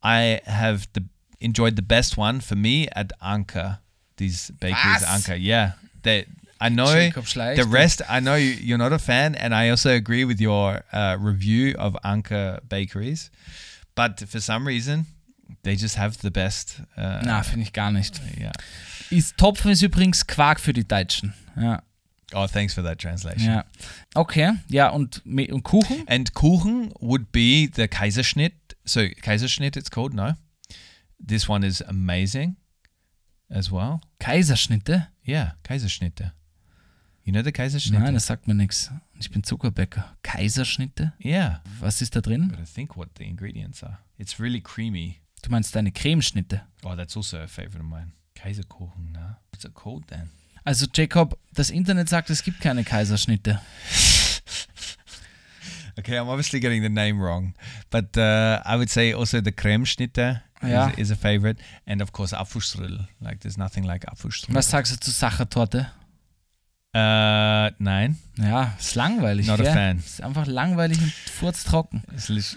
I 0.03 0.41
have 0.45 0.87
the 0.93 1.03
enjoyed 1.41 1.77
the 1.77 1.83
best 1.83 2.17
one 2.17 2.41
for 2.41 2.57
me 2.57 2.89
at 2.95 3.13
Anka. 3.21 3.79
These 4.17 4.51
bakeries, 4.61 5.03
Was? 5.03 5.05
Anka. 5.05 5.37
Yeah, 5.41 5.73
they. 6.03 6.27
I 6.61 6.71
know 6.71 6.87
the 6.93 7.67
rest. 7.71 8.03
I 8.09 8.19
know 8.19 8.35
you, 8.35 8.51
you're 8.51 8.79
not 8.79 8.93
a 8.93 8.99
fan, 8.99 9.37
and 9.37 9.55
I 9.55 9.69
also 9.71 9.91
agree 9.95 10.25
with 10.25 10.41
your 10.41 10.83
uh, 10.93 11.17
review 11.21 11.77
of 11.79 11.97
Anka 12.05 12.61
bakeries. 12.69 13.31
But 13.95 14.19
for 14.29 14.41
some 14.41 14.67
reason, 14.67 15.07
they 15.63 15.77
just 15.77 15.95
have 15.95 16.19
the 16.19 16.33
best. 16.33 16.81
Uh, 16.97 17.21
Na, 17.23 17.43
finde 17.43 17.63
ich 17.63 17.73
gar 17.73 17.93
nicht. 17.93 18.21
yeah. 18.37 18.51
Ist, 19.11 19.37
Topfen 19.39 19.71
ist 19.71 19.83
übrigens 19.83 20.27
Quark 20.27 20.59
für 20.59 20.73
die 20.73 20.87
Deutschen. 20.87 21.33
Ja. 21.57 21.81
Oh, 22.35 22.47
thanks 22.47 22.75
for 22.75 22.83
that 22.83 22.99
translation. 22.99 23.47
ja. 23.51 23.65
Okay, 24.15 24.53
ja, 24.69 24.89
und, 24.91 25.23
Me- 25.25 25.49
und 25.51 25.63
Kuchen? 25.63 26.05
And 26.09 26.35
Kuchen 26.35 26.93
would 27.01 27.31
be 27.33 27.69
the 27.75 27.87
Kaiserschnitt. 27.89 28.53
So 28.85 29.07
Kaiserschnitt, 29.23 29.77
it's 29.77 29.91
called. 29.91 30.13
No, 30.13 30.35
this 31.29 31.49
one 31.49 31.65
is 31.67 31.81
amazing, 31.83 32.57
as 33.49 33.71
well. 33.71 34.01
Kaiserschnitte? 34.21 35.09
Yeah, 35.27 35.53
Kaiserschnitte. 35.63 36.33
You 37.25 37.33
know 37.33 37.43
the 37.43 37.53
Kaiserschnitte? 37.53 38.01
Nein, 38.01 38.15
das 38.15 38.27
sagt 38.27 38.49
mir 38.49 38.55
nichts. 38.55 38.91
Ich 39.21 39.31
bin 39.31 39.43
Zuckerbäcker. 39.45 40.17
Kaiserschnitte? 40.23 41.13
yeah, 41.23 41.63
Was 41.81 42.01
ist 42.01 42.17
da 42.17 42.21
drin? 42.23 42.49
gotta 42.49 42.65
think 42.65 42.97
what 42.97 43.09
the 43.19 43.25
ingredients 43.25 43.83
are. 43.83 43.99
It's 44.17 44.41
really 44.41 44.61
creamy. 44.63 45.17
Du 45.43 45.51
meinst 45.51 45.75
deine 45.77 45.93
Cremeschnitte. 45.93 46.63
Oh, 46.83 46.97
that's 46.97 47.17
also 47.17 47.39
a 47.39 47.47
favorite 47.47 47.81
of 47.81 47.87
mine. 47.87 48.13
Kaiserkuchen. 48.35 49.13
No, 49.13 49.37
what's 49.53 49.65
it 49.65 49.75
called 49.75 50.07
then? 50.09 50.31
Also 50.65 50.87
Jacob, 50.93 51.39
das 51.53 51.71
Internet 51.71 52.09
sagt, 52.09 52.31
es 52.31 52.43
gibt 52.43 52.61
keine 52.61 52.83
Kaiserschnitte. 52.85 53.61
Okay, 55.99 56.17
I'm 56.17 56.29
obviously 56.29 56.61
getting 56.61 56.83
the 56.83 56.89
name 56.89 57.21
wrong, 57.21 57.55
but 57.91 58.17
uh, 58.17 58.61
I 58.65 58.77
would 58.77 58.89
say 58.91 59.13
also 59.13 59.41
the 59.41 59.53
Cremeschnitte 59.53 60.43
Yeah. 60.63 60.91
is, 60.93 60.99
is 60.99 61.11
a 61.13 61.17
favorite, 61.17 61.59
and 61.87 62.03
of 62.03 62.11
course 62.13 62.33
Apfelstrudel. 62.33 63.07
Like 63.21 63.41
there's 63.41 63.57
nothing 63.57 63.85
like 63.85 64.05
Apfelstrudel. 64.07 64.55
Was 64.55 64.69
sagst 64.71 64.93
du 64.93 64.97
zu 64.99 65.11
Sachertorte? 65.13 65.87
Uh, 66.95 67.71
nein. 67.79 68.17
Ja, 68.39 68.75
ist 68.79 68.95
langweilig. 68.95 69.47
Not 69.47 69.61
a 69.61 69.63
gell? 69.63 69.73
fan. 69.73 69.99
Ist 69.99 70.23
einfach 70.23 70.47
langweilig 70.47 70.99
und 71.01 71.13
furztrocken. 71.13 72.03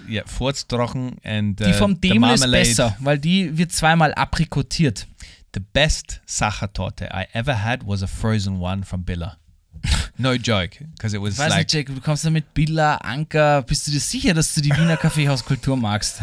Yeah, 0.08 0.26
furztrocken 0.26 1.18
and 1.24 1.60
uh, 1.62 1.66
Die 1.66 1.74
vom 1.74 2.00
Demel 2.00 2.34
ist 2.36 2.50
besser, 2.50 2.96
weil 3.00 3.20
die 3.20 3.58
wird 3.58 3.72
zweimal 3.72 4.14
aprikotiert. 4.14 5.06
The 5.54 5.60
best 5.60 6.22
Sachertorte 6.26 7.10
I 7.14 7.26
ever 7.34 7.62
had 7.64 7.86
was 7.86 8.02
a 8.02 8.08
frozen 8.08 8.62
one 8.62 8.84
from 8.84 9.04
Billa. 9.04 9.38
No 10.22 10.34
joke, 10.34 10.78
because 10.95 11.15
it 11.15 11.22
was 11.22 11.34
Ich 11.34 11.39
weiß 11.39 11.49
like 11.49 11.59
nicht, 11.59 11.74
Jacob, 11.74 11.95
du 11.95 12.01
kommst 12.01 12.24
da 12.26 12.30
mit 12.30 12.53
Billa, 12.53 12.95
Anker. 12.97 13.61
Bist 13.63 13.88
du 13.88 13.91
dir 13.91 13.99
sicher, 13.99 14.34
dass 14.34 14.53
du 14.53 14.61
die 14.61 14.69
Wiener 14.72 14.97
Kaffeehauskultur 14.97 15.76
magst? 15.78 16.22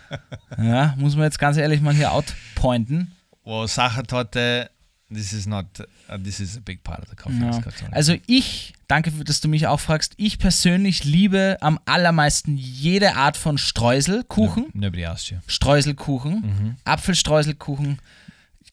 ja, 0.58 0.94
muss 0.98 1.14
man 1.16 1.24
jetzt 1.24 1.38
ganz 1.38 1.56
ehrlich 1.56 1.80
mal 1.80 1.94
hier 1.94 2.12
outpointen. 2.12 3.12
well 3.44 3.66
Sachertorte. 3.68 4.70
This 5.12 5.32
is 5.32 5.46
not. 5.46 5.66
Uh, 6.08 6.16
this 6.18 6.40
is 6.40 6.56
a 6.56 6.60
big 6.64 6.82
part 6.82 7.00
of 7.02 7.08
the 7.10 7.14
coffee. 7.14 7.38
Ja. 7.38 7.60
Also 7.92 8.16
ich, 8.26 8.72
danke, 8.88 9.10
für- 9.12 9.22
dass 9.22 9.40
du 9.40 9.48
mich 9.48 9.66
auch 9.66 9.78
fragst, 9.78 10.14
ich 10.16 10.38
persönlich 10.38 11.04
liebe 11.04 11.58
am 11.60 11.78
allermeisten 11.84 12.56
jede 12.56 13.14
Art 13.14 13.36
von 13.36 13.58
Streuselkuchen. 13.58 14.66
Nobody 14.72 15.04
asked 15.04 15.30
you. 15.30 15.36
Streuselkuchen, 15.46 16.78
Apfelstreuselkuchen, 16.84 17.98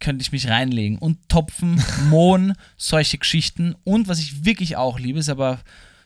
könnte 0.02 0.22
ich 0.24 0.34
mich 0.34 0.50
reinlegen. 0.50 0.98
Und 0.98 1.18
Topfen, 1.30 1.82
Mohn, 2.10 2.54
solche 2.76 3.18
Geschichten. 3.18 3.76
Und 3.86 4.10
was 4.10 4.20
ich 4.20 4.44
wirklich 4.44 4.76
auch 4.76 5.00
liebe, 5.00 5.20
ist 5.20 5.30
aber 5.30 5.60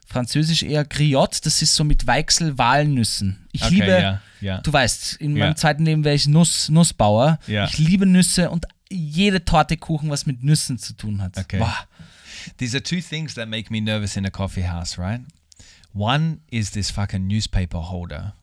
französisch 0.06 0.62
eher 0.62 0.86
Griotte, 0.86 1.39
das 1.43 1.64
ist 1.64 1.74
so 1.74 1.84
mit 1.84 2.06
Weichsel, 2.06 2.60
Walnüssen. 2.60 3.48
Ich 3.52 3.64
Okay, 3.64 3.74
liebe, 3.74 3.88
yeah, 3.88 4.22
yeah. 4.39 4.62
du 4.62 4.72
weißt, 4.72 5.16
in 5.16 5.36
Ja. 5.36 5.46
meinem 5.46 5.56
zweiten 5.56 5.84
Leben 5.84 6.04
wäre 6.04 6.14
ich 6.16 6.28
Nuss, 6.28 6.70
Nussbauer. 6.70 7.39
Ja. 7.48 7.66
Ich 7.66 7.80
liebe 7.80 8.06
Nüsse 8.06 8.52
und 8.52 8.68
jede 8.91 9.43
Torte 9.43 9.78
Kuchen, 9.78 10.12
was 10.12 10.28
mit 10.28 10.43
Nüssen 10.43 10.78
zu 10.78 10.93
tun 10.93 11.24
hat. 11.24 11.36
Okay. 11.39 11.58
Boah. 11.58 11.76
These 12.58 12.78
are 12.78 12.84
two 12.84 13.02
things 13.02 13.34
that 13.34 13.50
make 13.50 13.72
me 13.72 13.82
nervous 13.82 14.16
in 14.16 14.26
a 14.28 14.30
coffee 14.30 14.68
house, 14.68 15.00
right? 15.00 15.22
One 15.93 16.41
is 16.52 16.70
this 16.72 16.91
fucking 16.91 17.26
newspaper 17.26 17.80
holder. 17.80 18.36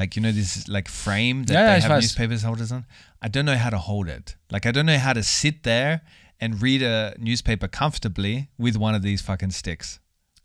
Like, 0.00 0.10
you 0.16 0.22
know, 0.22 0.32
this 0.40 0.68
like 0.68 0.88
frame 0.88 1.38
that 1.46 1.54
Yeah, 1.54 1.60
yeah, 1.66 1.74
they 1.74 1.80
have 1.86 1.92
weiß. 1.92 2.02
newspapers 2.02 2.42
holders 2.42 2.70
on. 2.72 2.82
I 3.24 3.28
don't 3.34 3.44
know 3.50 3.56
how 3.64 3.70
to 3.70 3.78
hold 3.90 4.08
it. 4.18 4.36
Like, 4.54 4.64
I 4.68 4.72
don't 4.74 4.86
know 4.86 4.98
how 5.06 5.14
to 5.20 5.22
sit 5.22 5.56
there 5.62 6.00
and 6.40 6.50
read 6.62 6.82
a 6.82 7.14
newspaper 7.18 7.68
comfortably 7.68 8.48
with 8.56 8.76
one 8.76 8.94
of 8.98 9.02
these 9.02 9.20
fucking 9.22 9.52
sticks. 9.52 9.98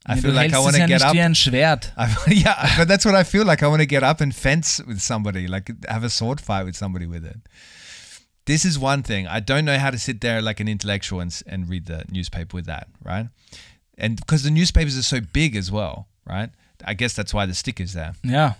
I 0.06 0.20
feel 0.20 0.34
like 0.34 0.54
I 0.54 0.60
want 0.60 0.76
to 0.76 0.82
ja 0.82 0.88
get 0.88 1.02
up. 1.02 1.14
wie 1.14 1.22
ein 1.22 1.34
Schwert. 1.34 1.92
I, 1.98 2.06
yeah, 2.28 2.78
but 2.78 2.88
that's 2.88 3.06
what 3.06 3.16
I 3.16 3.24
feel 3.24 3.46
like. 3.46 3.64
I 3.64 3.68
want 3.68 3.82
to 3.82 3.86
get 3.96 4.04
up 4.04 4.20
and 4.22 4.36
fence 4.36 4.82
with 4.88 5.00
somebody, 5.00 5.48
like 5.48 5.70
have 5.88 6.04
a 6.04 6.10
sword 6.10 6.42
fight 6.42 6.66
with 6.66 6.76
somebody 6.76 7.06
with 7.08 7.24
it. 7.26 7.38
This 8.46 8.66
is 8.66 8.78
one 8.78 9.04
thing. 9.04 9.28
I 9.28 9.40
don't 9.40 9.64
know 9.64 9.78
how 9.80 9.92
to 9.92 9.98
sit 9.98 10.20
there 10.20 10.42
like 10.42 10.60
an 10.60 10.68
intellectual 10.68 11.22
and, 11.22 11.32
and 11.48 11.70
read 11.70 11.86
the 11.86 12.04
newspaper 12.12 12.58
with 12.58 12.66
that, 12.66 12.88
right? 13.02 13.28
And 13.98 14.18
because 14.18 14.44
the 14.44 14.52
newspapers 14.52 14.98
are 14.98 15.04
so 15.04 15.22
big 15.22 15.56
as 15.56 15.72
well, 15.72 16.08
right? 16.26 16.50
I 16.84 16.94
guess 16.96 17.14
that's 17.16 17.34
why 17.34 17.46
the 17.46 17.54
stick 17.54 17.80
is 17.80 17.94
there. 17.94 18.14
Ja. 18.24 18.56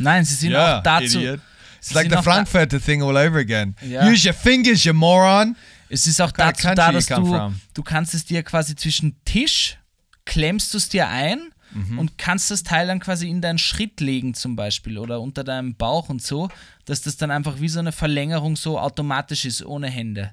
Nein, 0.00 0.24
sie 0.24 0.34
sind 0.34 0.56
auch 0.56 0.82
dazu. 0.82 1.18
idiot. 1.18 1.40
It's 1.78 1.94
like 1.94 2.10
the 2.10 2.22
Frankfurter 2.22 2.80
thing 2.80 3.02
all 3.02 3.16
over 3.16 3.38
again. 3.38 3.74
Yeah. 3.82 4.06
Use 4.10 4.26
your 4.26 4.34
fingers, 4.34 4.84
you 4.84 4.92
moron. 4.92 5.56
Es 5.88 6.06
ist 6.06 6.20
auch 6.20 6.30
dazu 6.30 6.68
da, 6.74 6.92
dass 6.92 7.06
du, 7.06 7.26
from? 7.26 7.60
du 7.74 7.82
kannst 7.82 8.14
es 8.14 8.24
dir 8.24 8.42
quasi 8.42 8.76
zwischen 8.76 9.16
Tisch, 9.24 9.76
klemmst 10.24 10.72
du 10.74 10.78
es 10.78 10.88
dir 10.88 11.08
ein 11.08 11.38
Mhm. 11.72 11.98
und 12.00 12.18
kannst 12.18 12.50
das 12.50 12.64
Teil 12.64 12.88
dann 12.88 12.98
quasi 12.98 13.28
in 13.30 13.40
deinen 13.40 13.58
Schritt 13.58 14.00
legen 14.00 14.34
zum 14.34 14.56
Beispiel 14.56 14.98
oder 14.98 15.20
unter 15.20 15.44
deinem 15.44 15.76
Bauch 15.76 16.08
und 16.08 16.20
so, 16.20 16.48
dass 16.84 17.00
das 17.00 17.16
dann 17.16 17.30
einfach 17.30 17.60
wie 17.60 17.68
so 17.68 17.78
eine 17.78 17.92
Verlängerung 17.92 18.56
so 18.56 18.76
automatisch 18.78 19.44
ist, 19.44 19.64
ohne 19.64 19.88
Hände. 19.88 20.32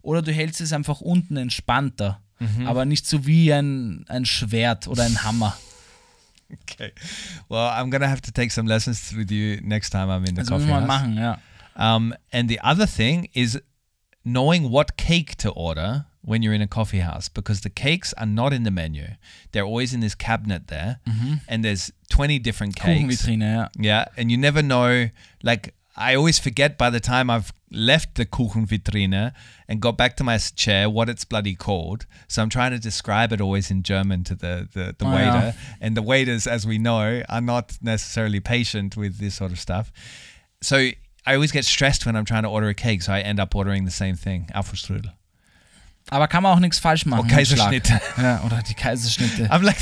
Oder 0.00 0.22
du 0.22 0.32
hältst 0.32 0.62
es 0.62 0.72
einfach 0.72 1.00
unten 1.02 1.36
entspannter, 1.36 2.22
Mhm. 2.40 2.66
aber 2.66 2.84
nicht 2.86 3.06
so 3.06 3.26
wie 3.26 3.52
ein, 3.52 4.04
ein 4.08 4.24
Schwert 4.24 4.88
oder 4.88 5.02
ein 5.04 5.22
Hammer. 5.24 5.54
Okay. 6.70 6.92
Well, 7.48 7.68
I'm 7.68 7.90
gonna 7.90 8.08
have 8.08 8.22
to 8.22 8.32
take 8.32 8.50
some 8.52 8.66
lessons 8.66 9.12
with 9.16 9.30
you 9.30 9.60
next 9.62 9.90
time 9.90 10.08
I'm 10.10 10.24
in 10.24 10.34
the 10.34 10.42
Das 10.42 10.48
coffee 10.48 10.64
house. 10.66 10.86
machen, 10.86 11.16
ja. 11.16 11.36
Um, 11.76 12.14
and 12.32 12.48
the 12.48 12.58
other 12.62 12.86
thing 12.86 13.28
is 13.34 13.60
knowing 14.24 14.70
what 14.70 14.96
cake 14.96 15.36
to 15.36 15.50
order 15.50 16.06
when 16.22 16.42
you're 16.42 16.54
in 16.54 16.62
a 16.62 16.66
coffee 16.66 17.00
house 17.00 17.28
because 17.28 17.60
the 17.62 17.70
cakes 17.70 18.12
are 18.14 18.26
not 18.26 18.52
in 18.52 18.62
the 18.64 18.70
menu. 18.70 19.06
They're 19.52 19.64
always 19.64 19.92
in 19.94 20.00
this 20.00 20.14
cabinet 20.14 20.68
there, 20.68 21.00
and 21.48 21.64
there's 21.64 21.92
20 22.10 22.38
different 22.38 22.76
cakes. 22.76 23.22
Kuchenvitrine, 23.22 23.42
ja. 23.42 23.68
Yeah, 23.78 24.04
and 24.16 24.30
you 24.30 24.36
never 24.36 24.62
know. 24.62 25.08
Like, 25.42 25.74
I 25.96 26.14
always 26.16 26.38
forget 26.38 26.76
by 26.78 26.90
the 26.90 27.00
time 27.00 27.30
I've 27.30 27.52
left 27.70 28.14
the 28.14 28.24
Kuchenvitrine 28.26 29.32
and 29.68 29.80
got 29.80 29.96
back 29.96 30.16
to 30.16 30.24
my 30.24 30.38
chair 30.38 30.88
what 30.88 31.08
it's 31.08 31.24
bloody 31.24 31.54
called. 31.54 32.06
So 32.26 32.42
I'm 32.42 32.48
trying 32.48 32.70
to 32.72 32.78
describe 32.78 33.32
it 33.32 33.40
always 33.40 33.70
in 33.70 33.82
German 33.82 34.24
to 34.24 34.34
the, 34.34 34.68
the, 34.72 34.94
the 34.98 35.04
Oh, 35.06 35.10
waiter. 35.14 35.24
yeah. 35.24 35.52
And 35.80 35.96
the 35.96 36.02
waiters, 36.02 36.46
as 36.46 36.66
we 36.66 36.78
know, 36.78 37.22
are 37.28 37.40
not 37.40 37.76
necessarily 37.82 38.40
patient 38.40 38.96
with 38.96 39.18
this 39.18 39.34
sort 39.34 39.52
of 39.52 39.58
stuff. 39.58 39.92
So 40.62 40.76
I 41.26 41.34
always 41.34 41.52
get 41.52 41.64
stressed 41.66 42.06
when 42.06 42.16
I'm 42.16 42.24
trying 42.24 42.44
to 42.44 42.48
order 42.48 42.68
a 42.68 42.74
cake, 42.74 43.02
so 43.02 43.12
I 43.12 43.20
end 43.20 43.38
up 43.38 43.54
ordering 43.54 43.84
the 43.84 43.90
same 43.90 44.16
thing, 44.16 44.48
Apfelstrudel. 44.54 45.12
Aber 46.10 46.28
kann 46.28 46.42
man 46.42 46.56
auch 46.56 46.60
nichts 46.60 46.78
falsch 46.78 47.06
machen. 47.06 47.28
Schlag. 47.28 47.38
Kaiserschnitte. 47.38 48.00
Ja, 48.16 48.42
oder 48.42 48.62
die 48.62 48.74
Kaiserschnitte. 48.74 49.50
I'm 49.50 49.62
like, 49.62 49.76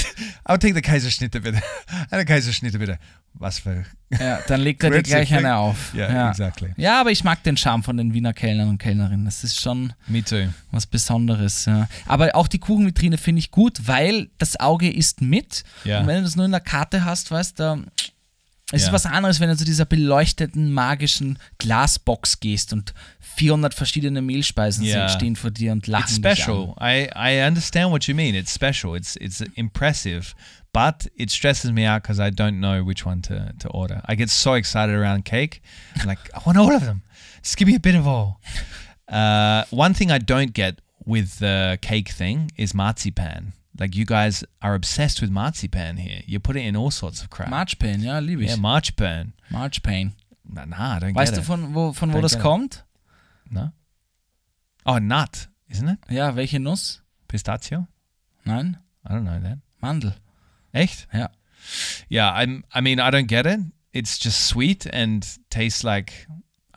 I'll 0.44 0.58
take 0.58 0.74
the 0.74 0.82
Kaiserschnitte 0.82 1.40
bitte. 1.40 1.62
Eine 2.10 2.24
Kaiserschnitte 2.24 2.78
bitte. 2.78 2.98
Was 3.34 3.58
für. 3.58 3.84
Ja, 4.10 4.40
dann 4.46 4.60
legt 4.60 4.82
er 4.82 4.90
dir 4.90 5.02
gleich 5.02 5.34
eine 5.34 5.56
auf. 5.56 5.92
Yeah, 5.94 6.12
ja. 6.12 6.30
exactly. 6.30 6.72
Ja, 6.76 7.00
aber 7.00 7.10
ich 7.10 7.22
mag 7.22 7.42
den 7.42 7.56
Charme 7.56 7.82
von 7.82 7.96
den 7.96 8.14
Wiener 8.14 8.32
Kellnern 8.32 8.68
und 8.68 8.78
Kellnerinnen. 8.78 9.26
Das 9.26 9.44
ist 9.44 9.60
schon 9.60 9.92
Me 10.06 10.22
too. 10.24 10.46
was 10.70 10.86
Besonderes. 10.86 11.66
Ja. 11.66 11.86
Aber 12.06 12.34
auch 12.34 12.48
die 12.48 12.58
Kuchenvitrine 12.58 13.18
finde 13.18 13.40
ich 13.40 13.50
gut, 13.50 13.86
weil 13.86 14.30
das 14.38 14.58
Auge 14.58 14.90
isst 14.90 15.20
mit. 15.20 15.64
Ja. 15.84 16.00
Und 16.00 16.06
wenn 16.06 16.16
du 16.16 16.22
das 16.22 16.36
nur 16.36 16.46
in 16.46 16.52
der 16.52 16.60
Karte 16.60 17.04
hast, 17.04 17.30
weißt 17.30 17.60
du, 17.60 17.84
es 18.72 18.82
Ja. 18.82 18.88
ist 18.88 18.92
was 18.94 19.06
anderes, 19.06 19.38
wenn 19.40 19.48
du 19.48 19.56
zu 19.56 19.64
dieser 19.64 19.84
beleuchteten, 19.84 20.72
magischen 20.72 21.38
Glasbox 21.58 22.40
gehst 22.40 22.72
und 22.72 22.94
400 23.20 23.74
verschiedene 23.74 24.22
Mehlspeisen 24.22 24.84
sind, 24.84 25.10
stehen 25.10 25.36
vor 25.36 25.50
dir 25.50 25.72
und 25.72 25.86
lachen 25.86 26.24
It's 26.24 26.40
special. 26.40 26.74
I, 26.80 27.08
I 27.14 27.46
understand 27.46 27.90
what 27.92 28.04
you 28.06 28.14
mean. 28.14 28.34
It's 28.34 28.52
special. 28.52 28.96
It's 28.96 29.14
it's 29.16 29.40
impressive, 29.54 30.34
but 30.72 31.08
it 31.16 31.30
stresses 31.30 31.70
me 31.70 31.86
out 31.88 32.02
because 32.02 32.18
I 32.20 32.30
don't 32.30 32.58
know 32.58 32.82
which 32.84 33.06
one 33.06 33.22
to, 33.22 33.52
to 33.60 33.68
order. 33.70 34.02
I 34.08 34.16
get 34.16 34.30
so 34.30 34.54
excited 34.54 34.94
around 34.94 35.24
cake. 35.24 35.60
I'm 36.00 36.06
like, 36.08 36.18
I 36.34 36.40
want 36.44 36.58
all 36.58 36.74
of 36.74 36.82
them. 36.84 37.02
Just 37.42 37.56
give 37.58 37.68
me 37.68 37.76
a 37.76 37.80
bit 37.80 37.94
of 37.94 38.06
all. 38.06 38.40
Uh, 39.08 39.64
one 39.70 39.94
thing 39.94 40.10
I 40.10 40.18
don't 40.18 40.52
get 40.52 40.80
with 41.04 41.38
the 41.38 41.78
cake 41.80 42.08
thing 42.08 42.50
is 42.56 42.74
marzipan. 42.74 43.52
Like 43.78 43.94
you 43.94 44.04
guys 44.06 44.42
are 44.62 44.74
obsessed 44.74 45.20
with 45.20 45.30
marzipan 45.30 45.98
here. 45.98 46.22
You 46.26 46.40
put 46.40 46.56
it 46.56 46.60
in 46.64 46.76
all 46.76 46.90
sorts 46.90 47.20
of 47.22 47.28
crap. 47.30 47.50
Marchpan, 47.50 48.00
ja, 48.02 48.18
liebe 48.20 48.42
ich. 48.42 48.48
yeah, 48.50 48.56
marzipan. 48.56 49.32
Marchpan. 49.50 50.14
Nah, 50.48 50.96
I 50.96 51.00
don't 51.00 51.14
Weißt 51.14 51.32
get 51.34 51.34
du, 51.34 51.40
it. 51.40 51.46
von 51.46 51.74
wo, 51.74 51.92
von 51.92 52.10
wo 52.12 52.18
Don't 52.18 52.22
das 52.22 52.32
get 52.32 52.40
it. 52.40 52.42
kommt? 52.42 52.84
no. 53.50 53.72
Oh, 54.86 54.98
nut, 54.98 55.48
isn't 55.68 55.88
it? 55.88 55.98
Ja, 56.08 56.36
welche 56.36 56.60
Nuss? 56.60 57.02
Pistachio? 57.28 57.86
Nein, 58.44 58.76
I 59.04 59.12
don't 59.12 59.24
know 59.24 59.40
that. 59.40 59.58
Mandel. 59.82 60.14
Echt? 60.72 61.08
Ja. 61.12 61.28
Yeah, 62.08 62.30
I'm. 62.32 62.62
I 62.72 62.80
mean, 62.80 63.00
I 63.00 63.10
don't 63.10 63.26
get 63.26 63.46
it. 63.46 63.58
It's 63.92 64.18
just 64.18 64.46
sweet 64.46 64.86
and 64.86 65.26
tastes 65.50 65.82
like 65.82 66.28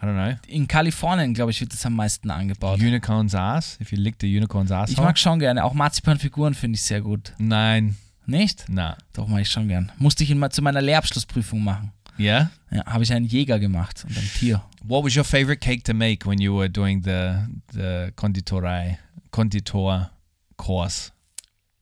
I 0.01 0.05
don't 0.05 0.13
know 0.15 0.37
In 0.47 0.67
Kalifornien, 0.67 1.33
glaube 1.33 1.51
ich, 1.51 1.59
wird 1.59 1.73
das 1.73 1.85
am 1.85 1.93
meisten 1.95 2.29
angebaut. 2.31 2.79
unicorn's 2.79 3.35
ass. 3.35 3.77
If 3.81 3.91
you 3.91 3.97
lick 3.97 4.15
the 4.21 4.27
unicorn's 4.37 4.71
ass, 4.71 4.89
Ich 4.91 4.97
mag 4.97 5.17
schon 5.17 5.39
gerne. 5.39 5.63
Auch 5.63 5.73
Marzipanfiguren 5.73 6.53
finde 6.53 6.75
ich 6.77 6.83
sehr 6.83 7.01
gut. 7.01 7.33
Nein, 7.37 7.97
Nicht? 8.25 8.69
nah. 8.69 8.97
Doch, 9.13 9.27
mag 9.27 9.41
ich 9.41 9.49
schon 9.49 9.67
gern. 9.67 9.91
Musste 9.97 10.23
ich 10.23 10.29
ihn 10.31 10.39
mal 10.39 10.51
zu 10.51 10.61
meiner 10.61 10.81
Lehrabschlussprüfung 10.81 11.63
machen. 11.63 11.91
Yeah. 12.17 12.51
Ja, 12.71 12.85
habe 12.85 13.03
ich 13.03 13.13
einen 13.13 13.25
Jäger 13.25 13.59
gemacht 13.59 14.05
und 14.07 14.17
ein 14.17 14.29
Tier. 14.37 14.61
What 14.83 15.05
was 15.05 15.15
your 15.15 15.23
favorite 15.23 15.57
cake 15.59 15.83
to 15.83 15.93
make 15.93 16.25
when 16.29 16.39
you 16.39 16.53
were 16.57 16.69
doing 16.69 17.01
the 17.03 17.37
the 17.73 18.11
konditorei 18.15 18.99
konditor 19.31 20.09
course? 20.57 21.11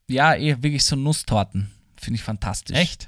Ja, 0.07 0.35
eher 0.35 0.61
wirklich 0.63 0.85
so 0.85 0.95
Nusstorten. 0.95 1.71
Finde 1.99 2.17
ich 2.17 2.23
fantastisch. 2.23 2.77
Echt? 2.77 3.07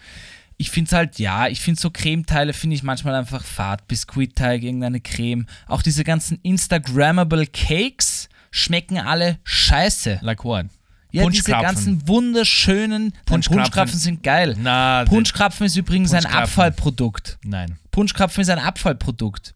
Ich 0.61 0.71
finde 0.71 0.89
es 0.89 0.93
halt, 0.93 1.19
ja, 1.19 1.47
ich 1.47 1.61
finde 1.61 1.79
so 1.79 1.89
Cremeteile 1.89 2.51
finde 2.51 2.75
ich 2.75 2.83
manchmal 2.83 3.15
einfach 3.15 3.45
fad. 3.45 3.87
Biskuitteig, 3.87 4.61
irgendeine 4.61 4.99
Creme. 4.99 5.45
Auch 5.67 5.81
diese 5.81 6.03
ganzen 6.03 6.37
Instagrammable 6.43 7.47
Cakes 7.47 8.27
schmecken 8.51 8.97
alle 8.99 9.39
scheiße. 9.45 10.19
Like 10.21 10.43
what? 10.43 10.65
Ja, 11.11 11.27
diese 11.29 11.51
ganzen 11.51 12.07
wunderschönen 12.07 13.13
Punschkrapfen, 13.25 13.63
Punschkrapfen. 13.63 13.99
Sind 13.99 14.21
geil. 14.21 14.55
Na, 14.59 15.05
Punschkrapfen 15.05 15.65
ist 15.65 15.75
übrigens 15.75 16.13
ein. 16.13 16.25
Abfallprodukt. 16.25 17.39
Nein. 17.43 17.79
Punschkrapfen 17.89 18.41
ist 18.41 18.49
ein 18.49 18.59
Abfallprodukt. 18.59 19.55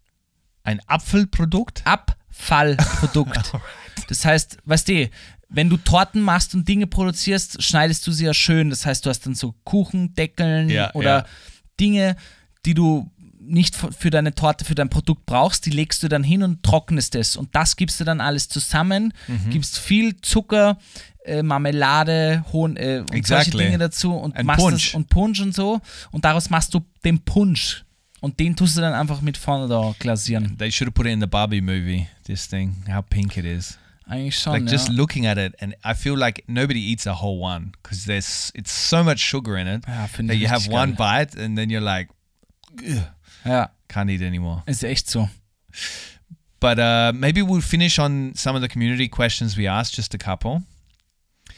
Ein 0.64 0.80
Apfelprodukt? 0.88 1.84
Abfallprodukt. 1.86 3.52
das 4.08 4.26
heißt, 4.26 4.58
weißt 4.66 4.88
du, 4.88 5.10
wenn 5.54 5.70
du 5.70 5.78
Torten 5.78 6.22
machst 6.22 6.54
und 6.56 6.68
Dinge 6.68 6.88
produzierst, 6.88 7.64
schneidest 7.64 8.06
du 8.06 8.12
sie 8.12 8.26
ja 8.26 8.34
schön. 8.34 8.70
Das 8.70 8.86
heißt, 8.86 9.06
du 9.06 9.10
hast 9.10 9.26
dann 9.26 9.36
so 9.36 9.54
Kuchendeckeln 9.64 10.70
Ja, 10.70 10.94
oder 10.94 11.18
ja. 11.20 11.26
Dinge, 11.80 12.16
die 12.66 12.74
du 12.74 13.10
nicht 13.40 13.76
für 13.76 14.10
deine 14.10 14.34
Torte, 14.34 14.64
für 14.66 14.76
dein 14.76 14.90
Produkt 14.90 15.26
brauchst, 15.26 15.66
die 15.66 15.70
legst 15.70 16.02
du 16.02 16.08
dann 16.08 16.24
hin 16.24 16.44
und 16.44 16.64
trocknest 16.64 17.16
es. 17.16 17.36
Und 17.36 17.54
das 17.56 17.76
gibst 17.76 18.00
du 18.00 18.04
dann 18.06 18.22
alles 18.22 18.48
zusammen, 18.48 19.14
Mhm. 19.28 19.50
gibst 19.50 19.78
viel 19.80 20.16
Zucker, 20.22 20.78
äh, 21.26 21.44
Marmelade, 21.44 22.46
Hohn, 22.54 22.78
äh, 22.78 23.00
und 23.00 23.08
solche 23.10 23.18
Exactly. 23.18 23.66
Dinge 23.66 23.78
dazu 23.80 24.14
und 24.14 24.36
Ein 24.38 24.46
machst 24.46 24.62
Punsch. 24.66 24.86
Das, 24.92 24.96
und 24.96 25.10
Punsch 25.10 25.42
und 25.42 25.54
so. 25.54 25.82
Und 26.12 26.24
daraus 26.26 26.50
machst 26.50 26.74
du 26.74 26.82
den 27.04 27.20
Punsch. 27.20 27.84
Und 28.22 28.40
den 28.40 28.56
tust 28.56 28.78
du 28.78 28.82
dann 28.82 28.94
einfach 28.94 29.20
mit 29.20 29.36
Fondant 29.36 30.00
glasieren. 30.00 30.58
They 30.58 30.72
should 30.72 30.88
have 30.88 30.94
put 30.94 31.06
it 31.06 31.12
in 31.12 31.20
the 31.20 31.28
Barbie 31.28 31.60
movie. 31.60 32.08
This 32.26 32.48
thing, 32.48 32.78
how 32.90 33.02
pink 33.08 33.36
it 33.36 33.44
is. 33.44 33.78
Like 34.10 34.66
just 34.66 34.90
looking 34.90 35.26
at 35.26 35.38
it, 35.38 35.56
and 35.60 35.76
I 35.84 35.94
feel 35.94 36.18
like 36.18 36.44
nobody 36.48 36.80
eats 36.80 37.06
a 37.06 37.14
whole 37.14 37.40
one 37.40 37.72
because 37.82 38.06
there's 38.06 38.52
it's 38.56 38.72
so 38.72 39.04
much 39.04 39.20
sugar 39.20 39.58
in 39.58 39.68
it 39.68 39.84
Ja, 39.88 40.08
that 40.28 40.36
you 40.36 40.48
have 40.48 40.68
one 40.68 40.90
geil. 40.92 40.98
bite 40.98 41.36
and 41.36 41.58
then 41.58 41.70
you're 41.70 41.82
like, 41.82 42.10
Ja, 43.46 43.68
can't 43.88 44.10
eat 44.10 44.22
anymore. 44.22 44.64
ist 44.68 44.84
echt 44.84 45.10
so. 45.10 45.30
But 46.60 46.80
uh, 46.80 47.12
maybe 47.14 47.42
we'll 47.42 47.62
finish 47.62 48.00
on 48.00 48.34
some 48.36 48.56
of 48.56 48.62
the 48.62 48.70
community 48.70 49.08
questions 49.10 49.58
we 49.58 49.68
asked, 49.68 49.94
just 49.96 50.14
a 50.14 50.18
couple. 50.18 50.64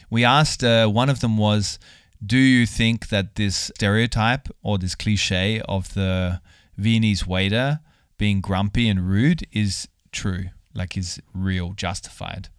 We 0.10 0.24
asked, 0.26 0.64
uh, 0.64 0.88
one 0.88 1.10
of 1.12 1.20
them 1.20 1.38
was, 1.38 1.78
do 2.26 2.38
you 2.38 2.66
think 2.66 3.10
that 3.10 3.36
this 3.36 3.72
stereotype 3.76 4.48
or 4.64 4.78
this 4.80 4.96
cliche 4.96 5.62
of 5.68 5.94
the 5.94 6.42
Viennese 6.78 7.28
waiter 7.28 7.82
being 8.18 8.42
grumpy 8.42 8.90
and 8.90 9.08
rude 9.08 9.46
is 9.52 9.88
true? 10.12 10.46
Like, 10.76 10.98
is 10.98 11.22
real, 11.34 11.74
justified? 11.74 12.50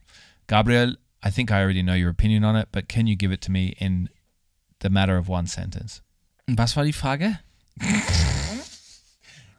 Gabriel, 0.48 0.97
I 1.22 1.30
think 1.30 1.51
I 1.51 1.60
already 1.60 1.82
know 1.82 1.94
your 1.94 2.10
opinion 2.10 2.44
on 2.44 2.56
it, 2.56 2.68
but 2.72 2.88
can 2.88 3.06
you 3.06 3.16
give 3.16 3.32
it 3.32 3.40
to 3.43 3.51
me 3.51 3.74
in 3.78 4.09
the 4.80 4.90
matter 4.90 5.16
of 5.16 5.28
one 5.28 5.47
sentence? 5.47 6.01
Was 6.48 6.76
war 6.76 6.84
die 6.84 6.93
Frage? 6.93 7.38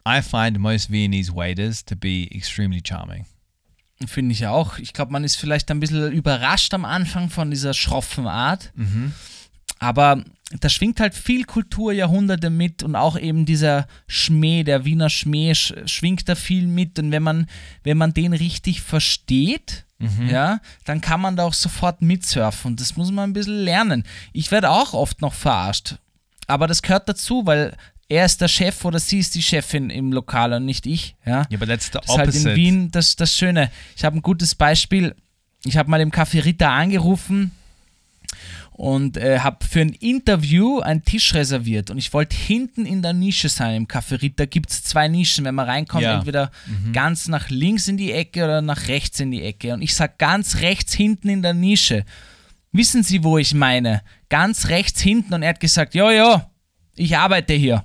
I 0.06 0.22
find 0.22 0.60
most 0.60 0.90
Viennese 0.90 1.32
waiters 1.32 1.84
to 1.84 1.96
be 1.96 2.30
extremely 2.34 2.82
charming. 2.82 3.26
Finde 4.06 4.32
ich 4.32 4.46
auch. 4.46 4.78
Ich 4.80 4.94
glaube, 4.94 5.12
man 5.12 5.24
ist 5.24 5.36
vielleicht 5.36 5.70
ein 5.72 5.80
bisschen 5.80 6.12
überrascht 6.12 6.74
am 6.74 6.86
Anfang 6.86 7.30
von 7.30 7.50
dieser 7.50 7.74
schroffen 7.74 8.28
Art. 8.28 8.72
Aber 9.80 10.24
da 10.60 10.70
schwingt 10.70 11.00
halt 11.00 11.14
viel 11.14 11.44
Kultur, 11.44 11.92
Jahrhunderte 11.92 12.50
mit 12.50 12.82
und 12.82 12.96
auch 12.96 13.20
eben 13.20 13.46
dieser 13.46 13.88
Schmäh, 14.08 14.64
der 14.64 14.86
Wiener 14.86 15.10
Schmäh 15.10 15.54
sch 15.54 15.74
schwingt 15.86 16.30
da 16.30 16.36
viel 16.36 16.68
mit. 16.68 16.98
Und 17.00 17.12
wenn 17.12 17.24
man, 17.24 17.48
wenn 17.84 17.98
man 17.98 18.14
den 18.14 18.34
richtig 18.34 18.82
versteht, 18.82 19.86
ja, 20.30 20.60
dann 20.86 21.02
kann 21.02 21.20
man 21.20 21.36
da 21.36 21.44
auch 21.44 21.54
sofort 21.54 22.02
mitsurfen. 22.02 22.72
Und 22.72 22.82
das 22.82 22.96
muss 22.96 23.12
man 23.12 23.32
ein 23.32 23.34
bisschen 23.34 23.64
lernen. 23.64 24.04
Ich 24.32 24.52
werde 24.52 24.70
auch 24.70 24.94
oft 24.94 25.22
noch 25.22 25.34
verarscht. 25.34 25.96
Aber 26.46 26.68
das 26.68 26.82
gehört 26.82 27.10
dazu, 27.10 27.46
weil 27.46 27.76
er 28.08 28.26
ist 28.26 28.40
der 28.40 28.48
Chef 28.48 28.86
oder 28.86 29.00
sie 29.00 29.20
ist 29.20 29.36
die 29.36 29.42
Chefin 29.42 29.90
im 29.90 30.14
Lokal 30.14 30.54
und 30.54 30.66
nicht 30.66 30.86
ich. 30.86 31.16
Ja, 31.26 31.46
Yeah, 31.50 31.58
but 31.58 31.68
that's 31.68 31.88
the 31.88 31.94
das 31.94 32.06
ist 32.06 32.18
halt 32.18 32.36
in 32.36 32.56
Wien 32.56 32.92
das, 32.92 33.16
das 33.16 33.36
Schöne. 33.36 33.70
Ich 33.96 34.06
habe 34.06 34.18
ein 34.18 34.22
gutes 34.22 34.56
Beispiel. 34.56 35.16
Ich 35.66 35.76
habe 35.76 35.90
mal 35.90 36.00
im 36.00 36.12
Café 36.12 36.46
Ritter 36.46 36.70
angerufen 36.70 37.52
und 38.78 39.18
äh, 39.18 39.40
habe 39.40 39.66
für 39.66 39.82
ein 39.82 39.90
Interview 39.90 40.80
einen 40.80 41.04
Tisch 41.04 41.34
reserviert. 41.34 41.90
Und 41.90 41.98
ich 41.98 42.14
wollte 42.14 42.36
hinten 42.38 42.86
in 42.86 43.02
der 43.02 43.12
Nische 43.14 43.50
sein. 43.50 43.76
Im 43.76 43.88
Café 43.88 44.22
Ritter 44.22 44.46
gibt 44.48 44.70
es 44.70 44.84
zwei 44.84 45.08
Nischen. 45.08 45.44
Wenn 45.46 45.56
man 45.56 45.66
reinkommt, 45.68 46.04
Ja. 46.04 46.18
entweder 46.20 46.52
ganz 46.94 47.28
nach 47.28 47.50
links 47.50 47.88
in 47.88 47.98
die 47.98 48.12
Ecke 48.12 48.44
oder 48.44 48.62
nach 48.62 48.88
rechts 48.88 49.20
in 49.20 49.32
die 49.32 49.42
Ecke. 49.42 49.74
Und 49.74 49.82
ich 49.82 49.96
sag 49.96 50.20
ganz 50.20 50.58
rechts 50.62 50.94
hinten 50.94 51.28
in 51.30 51.42
der 51.42 51.54
Nische. 51.56 52.06
Wissen 52.72 53.02
Sie, 53.02 53.24
wo 53.24 53.40
ich 53.40 53.54
meine? 53.56 54.02
Ganz 54.30 54.68
rechts 54.70 55.02
hinten. 55.02 55.34
Und 55.34 55.42
er 55.42 55.50
hat 55.50 55.60
gesagt, 55.60 55.96
jo, 55.96 56.12
jo, 56.12 56.40
ich 56.96 57.18
arbeite 57.18 57.54
hier. 57.54 57.84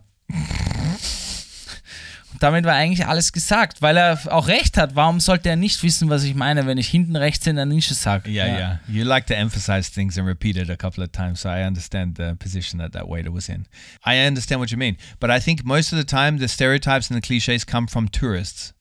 Damit 2.42 2.64
war 2.64 2.74
eigentlich 2.74 3.06
alles 3.06 3.32
gesagt, 3.32 3.82
weil 3.82 3.96
er 3.96 4.18
auch 4.32 4.48
recht 4.48 4.76
hat. 4.76 4.96
Warum 4.96 5.20
sollte 5.20 5.48
er 5.48 5.54
nicht 5.54 5.80
wissen, 5.84 6.10
was 6.10 6.24
ich 6.24 6.34
meine, 6.34 6.66
wenn 6.66 6.76
ich 6.76 6.88
hinten 6.88 7.14
rechts 7.14 7.46
in 7.46 7.54
der 7.54 7.66
Nische 7.66 7.94
sage? 7.94 8.28
Yeah, 8.28 8.46
yeah, 8.46 8.80
You 8.88 9.04
like 9.04 9.26
to 9.28 9.34
emphasize 9.34 9.92
things 9.92 10.18
and 10.18 10.26
repeat 10.26 10.56
it 10.56 10.68
a 10.68 10.76
couple 10.76 11.04
of 11.04 11.12
times, 11.12 11.42
so 11.42 11.48
I 11.48 11.62
understand 11.64 12.16
the 12.16 12.34
position 12.34 12.80
that 12.80 12.92
that 12.94 13.08
waiter 13.08 13.32
was 13.32 13.48
in. 13.48 13.66
I 14.04 14.26
understand 14.26 14.60
what 14.60 14.72
you 14.72 14.76
mean, 14.76 14.96
but 15.20 15.30
I 15.30 15.38
think 15.38 15.64
most 15.64 15.92
of 15.92 15.98
the 15.98 16.04
time 16.04 16.38
the 16.38 16.48
stereotypes 16.48 17.10
and 17.10 17.16
the 17.16 17.24
cliches 17.24 17.64
come 17.64 17.86
from 17.86 18.08
tourists 18.08 18.72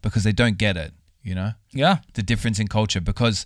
because 0.00 0.22
they 0.22 0.32
don't 0.32 0.56
get 0.56 0.78
it. 0.78 0.92
You 1.22 1.34
know 1.34 1.52
Ja, 1.74 1.98
the 2.14 2.22
difference 2.22 2.58
in 2.58 2.68
culture 2.68 3.02
because 3.02 3.44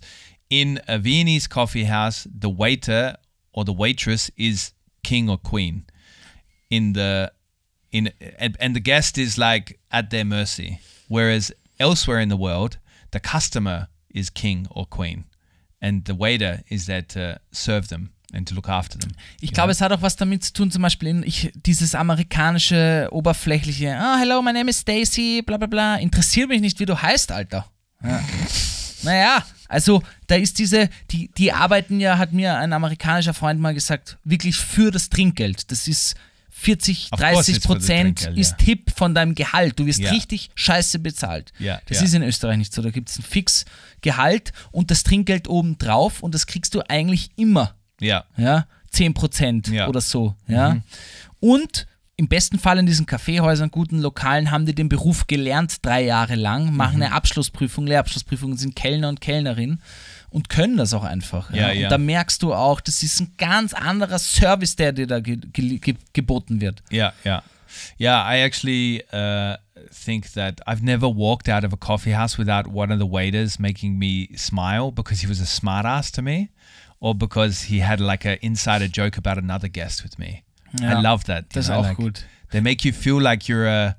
in 0.49 0.79
a 0.87 0.97
Viennese 0.97 1.47
coffee 1.49 1.83
house, 1.83 2.25
the 2.33 2.49
waiter 2.49 3.17
or 3.51 3.65
the 3.65 3.73
waitress 3.73 4.31
is 4.37 4.71
king 5.03 5.29
or 5.29 5.37
queen. 5.37 5.83
In 6.69 6.93
the 6.93 7.31
in 7.95 8.11
and, 8.39 8.57
and 8.59 8.75
the 8.75 8.81
guest 8.81 9.17
is 9.17 9.37
like 9.37 9.79
at 9.89 10.09
their 10.09 10.25
mercy. 10.25 10.79
Whereas 11.07 11.53
elsewhere 11.79 12.19
in 12.19 12.29
the 12.29 12.37
world, 12.37 12.77
the 13.11 13.19
customer 13.19 13.87
is 14.13 14.29
king 14.29 14.67
or 14.69 14.85
queen, 14.85 15.25
and 15.81 16.05
the 16.05 16.15
waiter 16.15 16.61
is 16.69 16.85
there 16.85 17.01
to 17.01 17.39
serve 17.51 17.87
them 17.87 18.11
and 18.33 18.45
to 18.47 18.53
look 18.53 18.67
after 18.67 18.97
them. 18.97 19.11
Ich 19.39 19.53
glaube, 19.53 19.71
es 19.71 19.79
hat 19.79 19.93
auch 19.93 20.01
was 20.01 20.17
damit 20.17 20.43
zu 20.43 20.53
tun, 20.53 20.71
zum 20.71 20.81
Beispiel 20.81 21.09
in 21.09 21.23
ich, 21.23 21.51
dieses 21.55 21.95
amerikanische, 21.95 23.07
oberflächliche, 23.11 23.95
ah, 23.97 24.17
hello, 24.19 24.41
my 24.41 24.51
name 24.51 24.69
is 24.69 24.79
Stacy, 24.79 25.41
bla 25.41 25.57
bla 25.57 25.67
bla, 25.67 25.95
interessiert 25.95 26.49
mich 26.49 26.61
nicht, 26.61 26.79
wie 26.79 26.85
du 26.85 27.01
heißt, 27.01 27.31
Alter. 27.31 27.65
Ja. 28.03 28.21
naja, 29.03 29.45
also 29.69 30.03
da 30.27 30.35
ist 30.35 30.59
diese, 30.59 30.89
die, 31.11 31.31
die 31.37 31.53
arbeiten 31.53 32.01
ja, 32.01 32.17
hat 32.17 32.33
mir 32.33 32.57
ein 32.57 32.73
amerikanischer 32.73 33.33
Freund 33.33 33.61
mal 33.61 33.73
gesagt, 33.73 34.17
wirklich 34.25 34.57
für 34.57 34.91
das 34.91 35.09
Trinkgeld. 35.09 35.71
Das 35.71 35.87
ist 35.87 36.15
40, 36.65 37.09
Of 37.11 37.19
course 37.19 37.33
30 37.35 37.55
it's 37.55 37.65
for 37.65 37.75
the 37.75 37.79
Prozent 37.79 38.17
Trinkgeld, 38.19 38.37
ist 38.39 38.51
ja. 38.51 38.57
Tipp 38.65 38.91
von 38.95 39.13
deinem 39.15 39.35
Gehalt. 39.35 39.79
Du 39.79 39.85
wirst 39.85 39.99
Ja. 39.99 40.11
richtig 40.11 40.49
scheiße 40.55 40.99
bezahlt. 40.99 41.51
Ja, 41.59 41.79
das 41.87 41.99
ja. 41.99 42.03
ist 42.05 42.13
in 42.13 42.23
Österreich 42.23 42.57
nicht 42.57 42.73
so. 42.73 42.81
Da 42.81 42.89
gibt 42.89 43.09
es 43.09 43.19
ein 43.19 43.23
Fixgehalt 43.23 44.51
und 44.71 44.91
das 44.91 45.03
Trinkgeld 45.03 45.47
oben 45.47 45.77
drauf 45.77 46.21
und 46.23 46.33
das 46.35 46.47
kriegst 46.47 46.73
du 46.75 46.81
eigentlich 46.89 47.29
immer 47.35 47.75
Yeah. 48.01 48.25
ja, 48.37 48.65
10% 48.93 49.71
Ja. 49.71 49.87
oder 49.87 50.01
so, 50.01 50.35
ja. 50.47 50.77
Und 51.39 51.87
im 52.17 52.27
besten 52.27 52.59
Fall 52.59 52.77
in 52.79 52.85
diesen 52.85 53.05
Kaffeehäusern, 53.05 53.71
guten 53.71 53.99
Lokalen, 53.99 54.49
haben 54.51 54.65
die 54.65 54.73
den 54.75 54.89
Beruf 54.89 55.27
gelernt 55.27 55.77
drei 55.81 56.03
Jahre 56.03 56.35
lang, 56.35 56.73
machen 56.75 57.01
eine 57.01 57.11
Abschlussprüfung, 57.13 57.87
Lehrabschlussprüfung, 57.87 58.55
sind 58.57 58.75
Kellner 58.75 59.09
und 59.09 59.21
Kellnerin 59.21 59.79
und 60.35 60.49
können 60.49 60.75
das 60.75 60.93
auch 60.93 61.05
einfach. 61.05 61.49
Ja, 61.53 61.69
Und 61.69 61.77
ja. 61.77 61.87
da 61.87 61.97
merkst 61.97 62.43
du 62.43 62.53
auch, 62.53 62.81
das 62.81 63.03
ist 63.03 63.21
ein 63.21 63.31
ganz 63.37 63.73
anderer 63.73 64.19
Service, 64.19 64.75
der 64.75 64.91
dir 64.91 65.07
da 65.07 65.21
ge 65.21 65.37
ge 65.37 65.79
ge 65.79 65.95
geboten 66.11 66.59
wird. 66.59 66.83
Yeah, 66.91 67.13
yeah, 67.25 67.41
yeah. 67.97 68.21
I 68.29 68.41
actually 68.43 69.01
uh, 69.13 69.55
think 69.89 70.33
that 70.33 70.59
I've 70.67 70.83
never 70.83 71.07
walked 71.07 71.47
out 71.47 71.63
of 71.63 71.71
a 71.71 71.77
coffee 71.77 72.13
house 72.13 72.37
without 72.37 72.67
one 72.67 72.91
of 72.93 72.99
the 72.99 73.09
waiters 73.09 73.59
making 73.59 73.97
me 73.97 74.27
smile 74.35 74.91
because 74.91 75.21
he 75.21 75.29
was 75.29 75.39
a 75.39 75.45
smartass 75.45 76.11
to 76.11 76.21
me, 76.21 76.49
or 76.99 77.15
because 77.15 77.67
he 77.69 77.79
had 77.79 78.01
like 78.01 78.25
an 78.25 78.37
insider 78.41 78.89
joke 78.89 79.17
about 79.17 79.37
another 79.37 79.69
guest 79.69 80.03
with 80.03 80.19
me. 80.19 80.43
I 80.81 80.91
Ja, 80.91 80.99
love 80.99 81.23
that. 81.27 81.45
Das 81.53 81.65
ist 81.65 81.69
know, 81.69 81.79
auch 81.79 81.83
like, 81.87 81.97
gut. 81.97 82.25
They 82.51 82.59
make 82.59 82.83
you 82.83 82.91
feel 82.93 83.21
like 83.21 83.47
you're 83.47 83.67
a. 83.67 83.95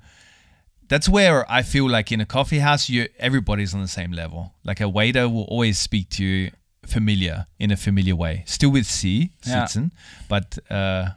That's 0.88 1.08
where 1.08 1.44
I 1.48 1.62
feel 1.62 1.88
like 1.90 2.12
in 2.12 2.20
a 2.20 2.26
coffee 2.26 2.60
house, 2.60 2.88
you 2.88 3.06
everybody's 3.18 3.74
on 3.74 3.80
the 3.82 3.88
same 3.88 4.12
level. 4.12 4.52
Like 4.64 4.80
a 4.80 4.88
waiter 4.88 5.28
will 5.28 5.46
always 5.48 5.78
speak 5.78 6.08
to 6.10 6.22
you 6.22 6.50
familiar 6.86 7.46
in 7.58 7.72
a 7.72 7.76
familiar 7.76 8.14
way, 8.16 8.42
still 8.46 8.70
with 8.72 8.86
C, 8.86 9.30
Ja. 9.44 9.66
sitzen, 9.66 9.90
but 10.28 10.58
uh, 10.70 11.10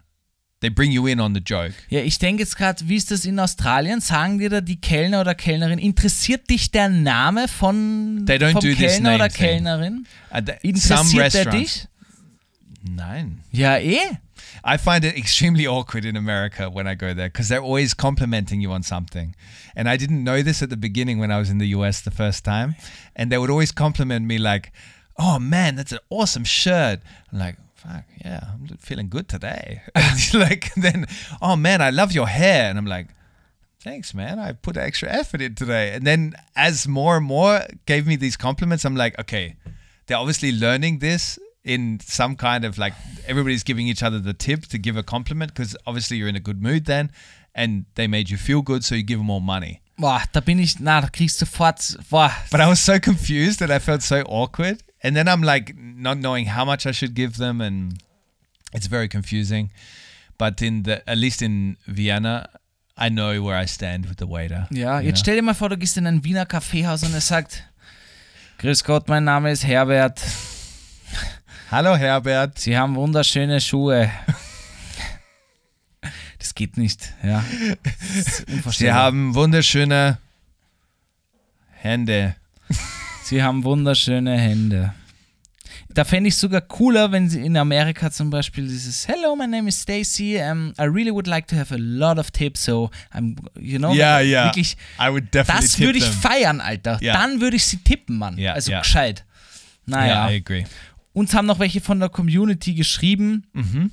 they 0.62 0.70
bring 0.70 0.92
you 0.92 1.06
in 1.08 1.20
on 1.20 1.34
the 1.36 1.40
joke. 1.46 1.74
Ja, 1.90 2.00
ich 2.02 2.18
denke 2.18 2.42
jetzt 2.42 2.58
gerade, 2.58 2.88
wie 2.90 2.96
ist 2.96 3.12
das 3.12 3.26
in 3.26 3.40
Australien? 3.40 4.02
Sagen 4.02 4.40
dir 4.40 4.50
da 4.50 4.62
die 4.62 4.82
Kellner 4.82 5.22
oder 5.22 5.36
Kellnerin, 5.36 5.78
interessiert 5.78 6.50
dich 6.50 6.72
der 6.72 6.90
Name 6.90 7.48
von 7.48 8.24
They 8.26 8.38
don't 8.38 8.54
vom 8.54 8.62
do 8.62 8.74
Kellner 8.76 9.16
oder 9.16 9.30
thing. 9.30 9.46
Kellnerin? 9.46 10.08
Uh, 10.34 10.38
Interessiert 10.64 11.34
der 11.36 11.46
dich? 11.46 11.88
Nein. 12.82 13.42
Ja, 13.52 13.78
eh. 13.78 13.98
I 14.64 14.78
find 14.78 15.04
it 15.04 15.18
extremely 15.18 15.66
awkward 15.66 16.06
in 16.06 16.16
America 16.16 16.70
when 16.70 16.88
I 16.88 16.96
go 16.96 17.14
there 17.14 17.30
because 17.30 17.50
they're 17.50 17.62
always 17.62 17.94
complimenting 17.94 18.62
you 18.62 18.72
on 18.72 18.84
something. 18.84 19.36
And 19.76 19.90
I 19.90 19.98
didn't 19.98 20.24
know 20.24 20.42
this 20.42 20.62
at 20.62 20.70
the 20.70 20.78
beginning 20.78 21.20
when 21.20 21.32
I 21.32 21.40
was 21.40 21.50
in 21.50 21.58
the 21.58 21.68
US 21.68 22.02
the 22.02 22.12
first 22.12 22.44
time. 22.44 22.76
And 23.16 23.32
they 23.32 23.38
would 23.38 23.50
always 23.50 23.72
compliment 23.72 24.26
me 24.26 24.38
like, 24.38 24.72
oh 25.18 25.40
man, 25.40 25.76
that's 25.76 25.92
an 25.92 26.00
awesome 26.10 26.44
shirt. 26.44 27.00
I'm 27.32 27.40
like, 27.40 27.58
fuck, 27.76 28.04
yeah, 28.24 28.52
I'm 28.54 28.68
feeling 28.78 29.10
good 29.10 29.28
today. 29.28 29.82
Like, 30.34 30.74
then, 30.76 31.06
oh 31.42 31.56
man, 31.56 31.82
I 31.82 31.90
love 31.90 32.12
your 32.12 32.28
hair. 32.28 32.70
And 32.70 32.78
I'm 32.78 32.86
like, 32.86 33.08
thanks, 33.82 34.14
man. 34.14 34.40
I 34.40 34.54
put 34.54 34.78
extra 34.78 35.10
effort 35.10 35.42
in 35.42 35.56
today. 35.56 35.94
And 35.94 36.06
then 36.06 36.36
as 36.56 36.88
more 36.88 37.18
and 37.18 37.26
more 37.26 37.62
gave 37.86 38.06
me 38.06 38.16
these 38.16 38.38
compliments, 38.38 38.86
I'm 38.86 38.96
like, 38.96 39.18
okay, 39.20 39.56
they're 40.06 40.18
obviously 40.18 40.52
learning 40.52 41.00
this 41.00 41.40
in 41.64 42.00
some 42.00 42.36
kind 42.36 42.64
of 42.66 42.78
like 42.78 42.94
everybody's 43.28 43.64
giving 43.64 43.88
each 43.88 44.02
other 44.02 44.20
the 44.20 44.34
tip 44.34 44.66
to 44.68 44.78
give 44.78 44.96
a 44.98 45.04
compliment 45.04 45.54
because 45.54 45.76
obviously 45.86 46.18
you're 46.18 46.30
in 46.30 46.36
a 46.36 46.40
good 46.40 46.62
mood 46.62 46.86
then 46.86 47.12
and 47.54 47.86
they 47.96 48.08
made 48.08 48.30
you 48.30 48.38
feel 48.38 48.62
good 48.62 48.84
so 48.84 48.96
you 48.96 49.04
give 49.04 49.20
them 49.20 49.28
more 49.28 49.42
money. 49.42 49.82
Boah, 49.98 50.24
da 50.32 50.40
bin 50.40 50.60
ich, 50.60 50.80
na, 50.80 51.02
da 51.02 51.08
kriegst 51.10 51.42
du 51.42 51.46
sofort, 51.46 51.98
boah, 52.10 52.32
but 52.52 52.62
i 52.62 52.68
was 52.70 52.80
so 52.80 53.00
confused 53.00 53.62
and 53.62 53.72
i 53.72 53.80
felt 53.80 54.02
so 54.02 54.22
awkward 54.28 54.82
and 55.04 55.14
then 55.16 55.28
i'm 55.28 55.42
like 55.44 55.74
not 55.78 56.18
knowing 56.18 56.46
how 56.46 56.64
much 56.64 56.86
i 56.86 56.92
should 56.92 57.14
give 57.14 57.36
them 57.38 57.60
and 57.62 58.02
it's 58.74 58.88
very 58.88 59.08
confusing. 59.08 59.72
But 60.38 60.62
in 60.62 60.84
the 60.84 61.02
at 61.10 61.18
least 61.18 61.42
in 61.42 61.76
vienna 61.86 62.48
i 62.96 63.10
know 63.10 63.42
where 63.44 63.58
i 63.58 63.66
stand 63.66 64.06
with 64.06 64.20
the 64.20 64.26
waiter 64.28 64.68
Ja, 64.72 65.02
jetzt 65.02 65.16
know? 65.16 65.20
stell 65.24 65.36
dir 65.36 65.42
mal 65.42 65.54
vor, 65.54 65.68
du 65.68 65.78
gehst 65.78 65.98
in 65.98 66.08
ein 66.08 66.24
Wiener 66.24 66.46
Kaffeehaus 66.46 67.04
und 67.04 67.14
er 67.14 67.20
sagt, 67.22 67.64
Grüß 68.60 68.86
Gott, 68.86 69.10
mein 69.10 69.26
Name 69.26 69.52
ist 69.52 69.66
Herbert, 69.68 70.22
hallo 71.72 71.96
herbert 71.96 72.60
Sie 72.60 72.78
haben 72.78 72.96
wunderschöne 72.96 73.62
Schuhe. 73.62 74.10
Das 76.40 76.56
geht 76.56 76.78
nicht, 76.78 77.14
ja. 77.24 77.44
Sie 78.72 78.92
haben 78.92 79.36
wunderschöne 79.36 80.18
hände 81.72 82.36
Sie 83.24 83.44
haben 83.44 83.64
wunderschöne 83.64 84.38
Hände. 84.40 84.94
Da 85.90 86.04
fände 86.04 86.30
ich 86.30 86.36
sogar 86.38 86.62
cooler, 86.62 87.12
wenn 87.12 87.30
sie 87.30 87.46
in 87.46 87.58
Amerika 87.58 88.10
zum 88.10 88.30
Beispiel 88.32 88.68
dieses 88.68 89.08
Hello, 89.08 89.36
my 89.36 89.46
name 89.46 89.70
is 89.70 89.82
Stacy. 89.82 90.40
Um, 90.40 90.74
I 90.80 90.84
really 90.84 91.12
would 91.12 91.28
like 91.28 91.48
to 91.48 91.56
have 91.56 91.72
a 91.74 91.78
lot 91.78 92.18
of 92.18 92.32
tips, 92.32 92.64
so 92.64 92.90
I'm, 93.14 93.36
you 93.60 93.78
know, 93.78 93.94
Ja, 93.94 94.20
ja. 94.20 94.46
wirklich. 94.46 94.78
i 95.00 95.10
would 95.12 95.32
definitely 95.34 95.62
Das 95.68 95.80
würde 95.80 95.98
ich 96.00 96.06
them. 96.06 96.14
feiern, 96.14 96.62
Alter. 96.62 96.98
Ja. 97.02 97.14
Dann 97.14 97.40
würde 97.42 97.58
ich 97.58 97.66
sie 97.66 97.78
tippen, 97.78 98.18
Mann. 98.18 98.38
Ja, 98.40 98.54
also 98.54 98.72
ja. 98.72 98.80
gescheit. 98.80 99.26
Naja. 99.86 100.28
yeah 100.28 100.32
i 100.32 100.38
agree 100.38 100.66
Uns 101.20 101.34
haben 101.34 101.48
noch 101.48 101.60
welche 101.60 101.82
von 101.82 102.00
der 102.00 102.08
Community 102.08 102.74
geschrieben. 102.74 103.46
Mhm. 103.52 103.92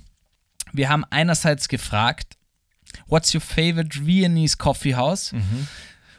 Wir 0.73 0.89
haben 0.89 1.05
einerseits 1.11 1.67
gefragt, 1.67 2.37
what's 3.09 3.35
your 3.35 3.41
favorite 3.41 4.07
Viennese 4.07 4.57
coffee 4.57 4.95
house? 4.95 5.33
Mhm. 5.33 5.67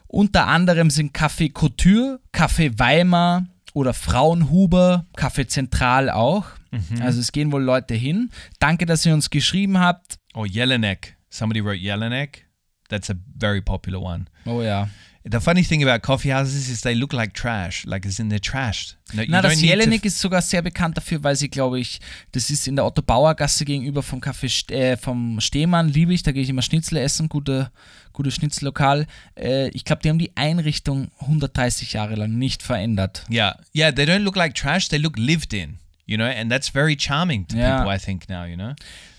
Unter 0.08 0.48
anderem 0.48 0.90
sind 0.90 1.16
Café 1.16 1.50
Couture, 1.50 2.20
Café 2.34 2.78
Weimar 2.78 3.46
oder 3.74 3.94
Fraunhuber, 3.94 5.06
Café 5.16 5.48
Zentral 5.48 6.10
auch. 6.10 6.46
Mhm. 6.72 7.02
Also 7.02 7.22
es 7.22 7.32
gehen 7.32 7.54
wohl 7.54 7.64
Leute 7.64 7.94
hin. 7.94 8.30
Danke, 8.60 8.86
dass 8.86 9.06
ihr 9.06 9.14
uns 9.14 9.30
geschrieben 9.30 9.78
habt. 9.78 10.20
Or 10.34 10.46
Jelinek. 10.46 11.16
Somebody 11.30 11.64
wrote 11.64 11.78
Jelinek. 11.78 12.50
That's 12.90 13.10
a 13.10 13.16
very 13.40 13.62
popular 13.62 14.02
one. 14.02 14.26
Oh 14.44 14.62
ja. 14.62 14.90
The 15.30 15.40
funny 15.42 15.64
thing 15.64 15.84
about 15.84 16.04
coffee 16.04 16.32
houses 16.32 16.70
is 16.70 16.82
they 16.82 16.94
look 16.96 17.12
like 17.12 17.34
trash, 17.34 17.86
like 17.86 18.06
as 18.06 18.20
in 18.20 18.30
they're 18.30 18.40
trashed. 18.40 18.96
No, 19.14 19.24
Na, 19.28 19.42
das 19.42 19.60
Jelinek 19.62 20.06
ist 20.06 20.20
sogar 20.20 20.42
sehr 20.42 20.62
bekannt 20.62 20.96
dafür, 20.96 21.24
weil 21.24 21.36
sie, 21.36 21.50
glaube 21.50 21.80
ich, 21.80 22.00
das 22.32 22.50
ist 22.50 22.68
in 22.68 22.76
der 22.76 22.86
Otto-Bauer-Gasse 22.86 23.66
gegenüber 23.66 24.04
vom 24.04 24.20
Café 24.22 24.72
äh, 24.72 24.96
vom 24.96 25.42
Stehmann, 25.42 25.90
liebe 25.90 26.14
ich, 26.14 26.24
da 26.24 26.32
gehe 26.32 26.44
ich 26.44 26.50
immer 26.50 26.62
Schnitzel 26.62 26.98
essen, 26.98 27.28
gute, 27.30 27.72
gutes 28.14 28.36
Schnitzellokal. 28.36 29.06
Äh, 29.36 29.70
ich 29.70 29.84
glaube, 29.86 30.02
die 30.02 30.10
haben 30.10 30.20
die 30.20 30.32
Einrichtung 30.36 31.10
130 31.20 31.94
Jahre 31.94 32.16
lang 32.16 32.38
nicht 32.38 32.64
verändert. 32.64 33.26
Yeah, 33.30 33.58
yeah. 33.76 33.92
They 33.92 34.06
don't 34.06 34.20
look 34.24 34.36
like 34.36 34.56
trash. 34.56 34.88
They 34.88 35.00
look 35.00 35.18
lived 35.18 35.54
in. 35.54 35.80
You 36.06 36.16
know, 36.18 36.26
and 36.26 36.50
that's 36.50 36.70
very 36.70 36.96
charming 36.98 37.46
to 37.50 37.58
Yeah. 37.58 37.80
people. 37.80 37.94
I 37.94 38.00
think 38.00 38.30
now. 38.30 38.46
You 38.46 38.56
know. 38.56 38.74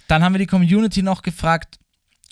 Dann 0.06 0.22
haben 0.22 0.32
wir 0.32 0.38
die 0.38 0.46
Community 0.46 1.02
noch 1.02 1.20
gefragt, 1.20 1.78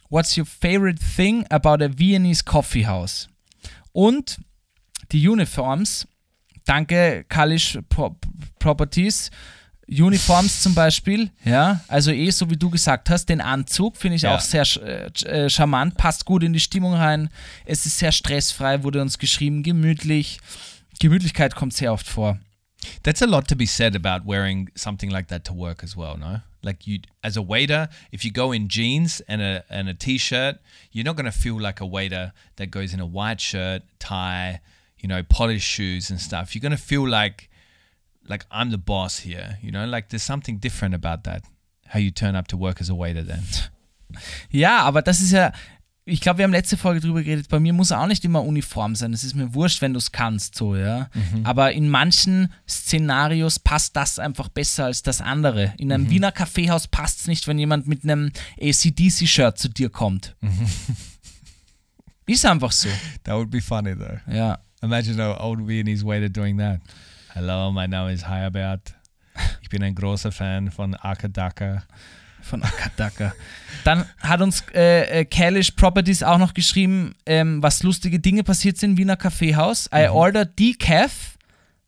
what's 0.08 0.34
your 0.36 0.46
favorite 0.46 0.98
thing 1.16 1.44
about 1.50 1.84
a 1.84 1.90
Viennese 1.94 2.42
coffee 2.42 2.86
house? 2.86 3.28
Und 3.96 4.38
die 5.10 5.26
Uniforms, 5.26 6.06
danke 6.66 7.24
Kalisch 7.30 7.78
Pro 7.88 8.14
Properties, 8.58 9.30
Uniforms 9.88 10.60
zum 10.60 10.74
Beispiel, 10.74 11.30
ja, 11.46 11.80
also 11.88 12.10
eh 12.10 12.28
so 12.30 12.50
wie 12.50 12.56
du 12.58 12.68
gesagt 12.68 13.08
hast, 13.08 13.26
den 13.30 13.40
Anzug 13.40 13.96
finde 13.96 14.16
ich 14.16 14.22
Ja. 14.22 14.34
auch 14.34 14.40
sehr 14.40 14.64
äh, 14.82 15.48
charmant, 15.48 15.96
passt 15.96 16.26
gut 16.26 16.42
in 16.42 16.52
die 16.52 16.60
Stimmung 16.60 16.92
rein, 16.92 17.30
es 17.64 17.86
ist 17.86 17.96
sehr 17.98 18.12
stressfrei, 18.12 18.82
wurde 18.82 19.00
uns 19.00 19.16
geschrieben, 19.18 19.62
gemütlich, 19.62 20.40
Gemütlichkeit 21.00 21.54
kommt 21.54 21.72
sehr 21.72 21.94
oft 21.94 22.06
vor. 22.06 22.38
That's 23.06 23.22
a 23.22 23.26
lot 23.28 23.46
to 23.46 23.54
be 23.54 23.66
said 23.66 23.94
about 23.94 24.26
wearing 24.26 24.68
something 24.74 25.10
like 25.10 25.28
that 25.28 25.44
to 25.44 25.52
work 25.52 25.84
as 25.84 25.96
well, 25.96 26.16
no? 26.16 26.40
Like 26.64 26.88
you, 26.88 26.98
as 27.22 27.36
a 27.36 27.40
waiter, 27.40 27.88
if 28.10 28.24
you 28.24 28.32
go 28.32 28.50
in 28.50 28.66
jeans 28.66 29.22
and 29.28 29.40
a 29.40 29.64
and 29.70 29.88
a 29.88 29.94
t-shirt, 29.94 30.56
you're 30.90 31.04
not 31.04 31.14
going 31.14 31.30
to 31.32 31.38
feel 31.44 31.56
like 31.60 31.80
a 31.80 31.86
waiter 31.86 32.32
that 32.56 32.72
goes 32.72 32.92
in 32.92 32.98
a 32.98 33.06
white 33.06 33.40
shirt, 33.40 33.82
tie, 34.00 34.60
you 34.98 35.08
know, 35.08 35.22
polished 35.22 35.68
shoes 35.68 36.10
and 36.10 36.20
stuff. 36.20 36.52
You're 36.52 36.66
going 36.68 36.76
to 36.76 36.84
feel 36.92 37.08
like 37.08 37.48
like 38.28 38.44
I'm 38.50 38.70
the 38.72 38.78
boss 38.92 39.20
here, 39.20 39.58
you 39.62 39.70
know? 39.70 39.86
Like 39.86 40.08
there's 40.08 40.24
something 40.24 40.58
different 40.58 40.96
about 40.96 41.22
that. 41.22 41.44
How 41.86 42.00
you 42.00 42.10
turn 42.10 42.34
up 42.34 42.48
to 42.48 42.56
work 42.56 42.80
as 42.80 42.88
a 42.90 42.94
waiter 42.96 43.22
then. 43.22 43.44
Ja, 44.50 44.82
aber 44.82 45.02
das 45.02 45.20
ist 45.20 45.32
ja, 45.32 45.52
ich 46.08 46.20
glaube, 46.20 46.38
wir 46.38 46.44
haben 46.44 46.52
letzte 46.52 46.76
Folge 46.76 47.00
drüber 47.00 47.20
geredet, 47.22 47.48
bei 47.48 47.58
mir 47.58 47.72
muss 47.72 47.90
auch 47.90 48.06
nicht 48.06 48.24
immer 48.24 48.42
Uniform 48.44 48.94
sein. 48.94 49.12
Es 49.12 49.24
ist 49.24 49.34
mir 49.34 49.52
wurscht, 49.54 49.82
wenn 49.82 49.92
du 49.92 49.98
es 49.98 50.12
kannst, 50.12 50.54
so, 50.54 50.76
ja. 50.76 51.10
Aber 51.42 51.72
in 51.72 51.88
manchen 51.88 52.52
Szenarios 52.68 53.58
passt 53.58 53.96
das 53.96 54.20
einfach 54.20 54.48
besser 54.48 54.84
als 54.84 55.02
das 55.02 55.20
andere. 55.20 55.74
In 55.78 55.92
einem 55.92 56.08
Wiener 56.08 56.30
Kaffeehaus 56.30 56.86
passt 56.86 57.20
es 57.20 57.26
nicht, 57.26 57.48
wenn 57.48 57.58
jemand 57.58 57.88
mit 57.88 58.04
einem 58.04 58.30
ACDC-Shirt 58.60 59.58
zu 59.58 59.68
dir 59.68 59.90
kommt. 59.90 60.36
ist 62.26 62.46
einfach 62.46 62.70
so, 62.72 62.88
That 63.24 63.34
would 63.34 63.50
be 63.50 63.60
funny 63.60 63.94
though. 63.96 64.20
ja. 64.32 64.58
Imagine 64.82 65.24
an 65.24 65.38
old 65.38 65.66
Viennese 65.66 66.04
waiter 66.06 66.28
doing 66.28 66.56
that. 66.58 66.80
Hello, 67.34 67.72
my 67.72 67.88
name 67.88 68.12
is 68.12 68.28
Hayabert. 68.28 68.94
Ich 69.60 69.70
bin 69.70 69.82
ein 69.82 69.94
großer 69.94 70.30
Fan 70.30 70.70
von 70.70 70.94
Akadaka. 70.94 71.82
Von 72.46 72.62
Akadaka. 72.62 73.34
Dann 73.84 74.04
hat 74.20 74.40
uns 74.40 74.64
äh, 74.74 75.20
äh, 75.20 75.24
Kalish 75.24 75.72
Properties 75.72 76.22
auch 76.22 76.38
noch 76.38 76.54
geschrieben, 76.54 77.14
ähm, 77.26 77.62
was 77.62 77.82
lustige 77.82 78.18
Dinge 78.18 78.42
passiert 78.44 78.78
sind 78.78 78.96
Wiener 78.98 79.16
Kaffeehaus. 79.16 79.88
I 79.94 80.08
ordered 80.08 80.58
decaf, 80.58 81.36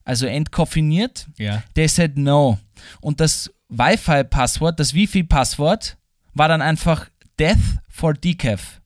also 0.05 0.27
entkoffiniert. 0.27 1.27
Ja. 1.39 1.63
They 1.75 1.89
said 1.89 2.17
no. 2.19 2.59
Und 3.01 3.21
das 3.21 3.51
Wi-Fi-Passwort, 3.71 4.79
das 4.79 4.95
Wi-Fi-Passwort, 4.95 5.97
war 6.35 6.49
dann 6.49 6.63
einfach 6.63 7.09
Death 7.39 7.59
for 7.89 8.15
Decaf. 8.15 8.81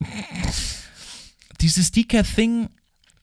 Dieses 1.60 1.90
Decaf-Thing 1.90 2.68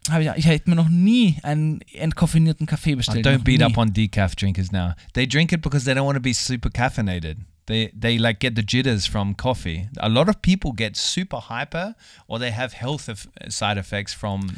habe 0.09 0.23
ich, 0.23 0.29
ich 0.35 0.45
hätte 0.45 0.69
mir 0.69 0.75
noch 0.75 0.89
nie 0.89 1.37
einen 1.43 1.81
entkoffinierten 1.93 2.67
Kaffee 2.67 2.93
Oh, 2.93 2.97
bestellt. 2.97 3.25
don't 3.25 3.37
noch 3.37 3.43
beat 3.43 3.59
nie. 3.59 3.63
up 3.65 3.77
on 3.77 3.93
decaf 3.93 4.35
drinkers 4.35 4.71
now. 4.71 4.91
They 5.13 5.25
drink 5.27 5.51
it 5.51 5.61
because 5.61 5.85
they 5.85 5.93
don't 5.93 6.05
want 6.05 6.15
to 6.17 6.21
be 6.21 6.33
super 6.33 6.69
caffeinated. 6.69 7.37
They 7.67 7.91
they 7.99 8.17
like 8.17 8.39
get 8.39 8.53
the 8.55 8.63
jitters 8.65 9.07
from 9.07 9.35
coffee. 9.37 9.89
A 9.97 10.07
lot 10.07 10.29
of 10.29 10.41
people 10.41 10.71
get 10.75 10.95
super 10.95 11.49
hyper 11.49 11.95
or 12.27 12.39
they 12.39 12.51
have 12.51 12.75
health 12.79 13.09
side 13.49 13.77
effects 13.79 14.13
from 14.13 14.51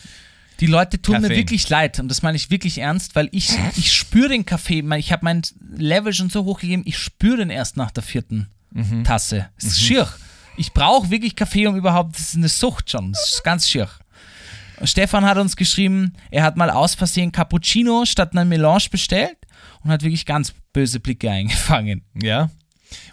Die 0.59 0.65
Leute 0.65 0.99
tun 1.01 1.15
mir 1.21 1.21
Kaffee. 1.29 1.35
wirklich 1.37 1.69
leid 1.69 1.99
und 1.99 2.07
das 2.09 2.21
meine 2.23 2.35
ich 2.35 2.49
wirklich 2.49 2.79
ernst, 2.79 3.15
weil 3.15 3.29
ich, 3.31 3.51
ich 3.77 3.93
spüre 3.93 4.29
den 4.29 4.43
Kaffee, 4.45 4.83
ich 4.97 5.11
habe 5.11 5.23
mein 5.23 5.43
Level 5.69 6.11
schon 6.13 6.29
so 6.31 6.45
hochgegeben, 6.45 6.83
ich 6.87 6.97
spüre 6.97 7.37
den 7.37 7.49
erst 7.51 7.77
nach 7.77 7.91
der 7.91 8.03
vierten 8.03 8.47
Mhm. 8.71 9.03
Tasse. 9.05 9.49
Es 9.55 9.65
ist 9.65 9.79
schier. 9.81 10.07
Ich 10.57 10.73
brauche 10.73 11.09
wirklich 11.09 11.35
Kaffee, 11.35 11.67
um 11.67 11.75
überhaupt, 11.77 12.15
das 12.15 12.29
ist 12.29 12.35
eine 12.35 12.49
Sucht 12.49 12.89
schon, 12.91 13.11
das 13.13 13.35
ist 13.35 13.43
ganz 13.43 13.69
schier. 13.69 13.87
Stefan 14.83 15.25
hat 15.25 15.37
uns 15.37 15.55
geschrieben, 15.55 16.13
er 16.31 16.43
hat 16.43 16.57
mal 16.57 16.69
aus 16.69 16.93
Versehen 16.95 17.31
Cappuccino 17.31 18.05
statt 18.05 18.33
einer 18.33 18.43
Melange 18.45 18.87
bestellt 18.91 19.37
und 19.83 19.89
hat 19.91 20.03
wirklich 20.03 20.25
ganz 20.25 20.53
böse 20.73 20.99
Blicke 20.99 21.29
eingefangen. 21.31 22.03
Yeah. 22.21 22.49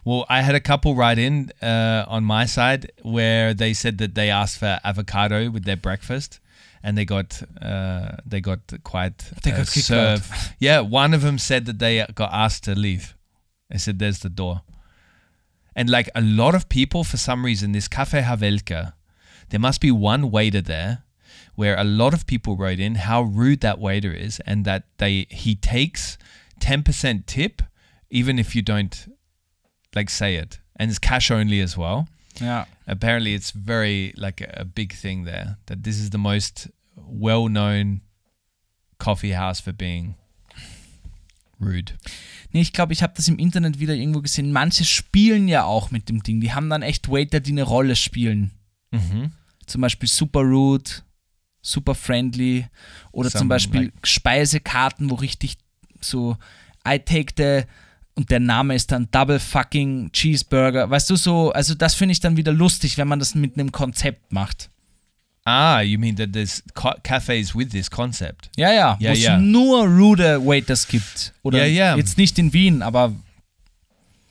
Well, 0.04 0.26
I 0.28 0.42
had 0.42 0.54
a 0.54 0.60
couple 0.60 0.94
write 0.94 1.18
in 1.18 1.50
uh, 1.62 2.04
on 2.08 2.24
my 2.24 2.46
side 2.46 2.92
where 3.02 3.54
they 3.54 3.74
said 3.74 3.98
that 3.98 4.14
they 4.14 4.30
asked 4.30 4.58
for 4.58 4.78
avocado 4.84 5.50
with 5.50 5.64
their 5.64 5.76
breakfast, 5.76 6.40
and 6.82 6.96
they 6.96 7.04
got 7.04 7.42
uh, 7.60 8.16
they 8.26 8.40
got 8.40 8.60
quite 8.84 9.18
They 9.42 9.52
uh, 9.52 9.58
got 9.58 9.68
served. 9.68 10.30
Yeah, 10.58 10.80
one 10.80 11.14
of 11.14 11.22
them 11.22 11.38
said 11.38 11.66
that 11.66 11.78
they 11.78 12.04
got 12.14 12.32
asked 12.32 12.64
to 12.64 12.74
leave. 12.74 13.16
They 13.70 13.78
said, 13.78 13.98
"There's 13.98 14.20
the 14.20 14.28
door." 14.28 14.62
And 15.76 15.90
like 15.90 16.08
a 16.14 16.20
lot 16.20 16.54
of 16.54 16.68
people, 16.68 17.02
for 17.02 17.16
some 17.16 17.44
reason, 17.44 17.72
this 17.72 17.88
Cafe 17.88 18.22
Havelka, 18.22 18.92
there 19.48 19.60
must 19.60 19.80
be 19.80 19.90
one 19.90 20.30
waiter 20.30 20.60
there 20.60 21.04
where 21.54 21.76
a 21.76 21.84
lot 21.84 22.14
of 22.14 22.26
people 22.26 22.56
wrote 22.56 22.78
in 22.78 22.96
how 22.96 23.22
rude 23.22 23.60
that 23.60 23.78
waiter 23.78 24.12
is 24.12 24.40
and 24.40 24.64
that 24.64 24.84
they 24.98 25.26
he 25.30 25.54
takes 25.54 26.18
10% 26.60 27.26
tip 27.26 27.62
even 28.10 28.38
if 28.38 28.54
you 28.54 28.62
don't 28.62 29.06
like 29.94 30.10
say 30.10 30.36
it 30.36 30.60
and 30.78 30.90
it's 30.90 31.00
cash 31.00 31.30
only 31.30 31.60
as 31.62 31.76
well 31.76 32.06
Ja. 32.40 32.66
apparently 32.86 33.34
it's 33.34 33.52
very 33.52 34.12
like 34.16 34.40
a, 34.40 34.60
a 34.60 34.64
big 34.64 34.92
thing 34.92 35.24
there 35.24 35.56
that 35.66 35.82
this 35.84 35.98
is 35.98 36.10
the 36.10 36.18
most 36.18 36.68
well-known 36.96 38.00
coffee 38.98 39.32
house 39.34 39.60
for 39.60 39.72
being 39.72 40.14
rude 41.60 41.92
Nee, 42.52 42.60
ich 42.60 42.72
glaube, 42.72 42.92
ich 42.92 43.02
habe 43.02 43.14
das 43.16 43.26
im 43.26 43.36
Internet 43.40 43.80
wieder 43.80 43.94
irgendwo 43.94 44.20
gesehen. 44.22 44.52
Manche 44.52 44.84
spielen 44.84 45.48
ja 45.48 45.64
auch 45.64 45.90
mit 45.90 46.08
dem 46.08 46.22
Ding. 46.22 46.40
Die 46.40 46.52
haben 46.52 46.70
dann 46.70 46.82
echt 46.82 47.08
Waiter, 47.08 47.40
die 47.40 47.50
eine 47.50 47.64
Rolle 47.64 47.96
spielen. 47.96 48.52
mhm. 48.92 49.32
Zum 49.66 49.80
Beispiel 49.80 50.08
super 50.08 50.42
rude, 50.42 50.88
super 51.62 51.96
friendly 51.96 52.66
oder 53.10 53.28
zum 53.28 53.38
Some, 53.40 53.48
Beispiel 53.48 53.80
like- 53.86 54.06
Speisekarten, 54.06 55.10
wo 55.10 55.16
richtig 55.16 55.56
so 56.00 56.36
I 56.86 57.00
take 57.00 57.32
the 57.36 57.66
und 58.16 58.30
der 58.30 58.40
Name 58.40 58.74
ist 58.74 58.92
dann 58.92 59.08
Double 59.10 59.40
fucking 59.40 60.10
Cheeseburger. 60.12 60.88
Weißt 60.88 61.10
du 61.10 61.16
so, 61.16 61.50
also 61.52 61.74
das 61.74 61.94
finde 61.94 62.12
ich 62.12 62.20
dann 62.20 62.36
wieder 62.36 62.52
lustig, 62.52 62.96
wenn 62.98 63.08
man 63.08 63.18
das 63.18 63.34
mit 63.34 63.54
einem 63.58 63.72
Konzept 63.72 64.32
macht. 64.32 64.70
ah 65.46 65.80
you 65.82 65.98
mean 65.98 66.16
that 66.16 66.32
there's 66.32 66.62
ca- 66.74 66.96
cafes 67.02 67.54
with 67.54 67.68
this 67.70 67.90
concept 67.90 68.50
Ja, 68.56 68.72
ja, 68.72 68.96
Ja, 69.00 69.10
wo 69.10 69.12
es 69.12 69.22
ja. 69.22 69.38
nur 69.38 69.84
rude 69.86 70.40
Waiters 70.46 70.86
gibt. 70.88 71.34
Oder 71.42 71.66
Ja, 71.66 71.90
ja. 71.92 71.96
jetzt 71.96 72.16
nicht 72.16 72.38
in 72.38 72.52
Wien, 72.52 72.80
aber 72.82 73.12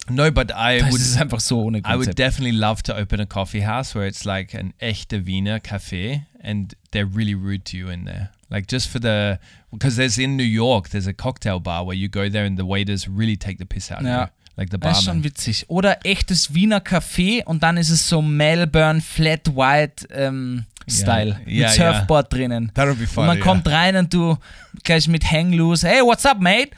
no 0.09 0.29
but 0.31 0.51
i 0.51 0.81
would 0.81 0.99
ist 0.99 1.17
einfach 1.17 1.39
so 1.39 1.61
ohne 1.63 1.77
I 1.79 1.81
would 1.83 1.93
Konzept. 1.95 2.19
definitely 2.19 2.57
love 2.57 2.81
to 2.83 2.93
open 2.93 3.19
a 3.21 3.25
coffee 3.25 3.65
house 3.65 3.95
where 3.95 4.07
it's 4.07 4.23
like 4.25 4.53
an 4.55 4.73
echte 4.79 5.25
Wiener 5.25 5.59
cafe 5.59 6.25
and 6.43 6.75
they're 6.91 7.05
really 7.05 7.35
rude 7.35 7.65
to 7.65 7.77
you 7.77 7.89
in 7.89 8.05
there. 8.05 8.29
Like 8.49 8.67
just 8.67 8.89
for 8.89 8.99
the 8.99 9.39
because 9.71 9.95
there's 9.95 10.17
in 10.19 10.37
New 10.37 10.43
York 10.43 10.89
there's 10.89 11.07
a 11.07 11.13
cocktail 11.13 11.59
bar 11.59 11.83
where 11.85 11.95
you 11.95 12.07
go 12.07 12.29
there 12.29 12.45
and 12.45 12.57
the 12.57 12.65
waiters 12.65 13.07
really 13.07 13.35
take 13.37 13.57
the 13.57 13.65
piss 13.65 13.91
out 13.91 13.99
of 13.99 14.05
you. 14.05 14.27
Like 14.55 14.69
the 14.69 14.77
Das 14.77 14.99
ist 14.99 15.05
schon 15.05 15.23
witzig. 15.23 15.65
Oder 15.67 16.05
echtes 16.05 16.53
Wiener 16.53 16.79
Café 16.79 17.43
und 17.45 17.63
dann 17.63 17.77
ist 17.77 17.89
es 17.89 18.07
so 18.07 18.21
Melbourne 18.21 19.01
Flat 19.01 19.47
White 19.55 20.07
ähm, 20.11 20.65
Style. 20.87 21.39
Ja, 21.47 21.69
mit. 21.69 21.75
Surfboard 21.75 22.31
drinnen. 22.31 22.71
That'll 22.75 22.93
be 22.93 23.03
Und 23.03 23.09
fun. 23.09 23.25
man 23.25 23.39
kommt 23.39 23.67
rein 23.67 23.95
und 23.95 24.13
du 24.13 24.37
gleich 24.83 25.07
mit 25.07 25.23
Hang 25.31 25.53
Loose. 25.53 25.87
Hey, 25.87 26.01
what's 26.01 26.25
up, 26.25 26.39
mate? 26.39 26.71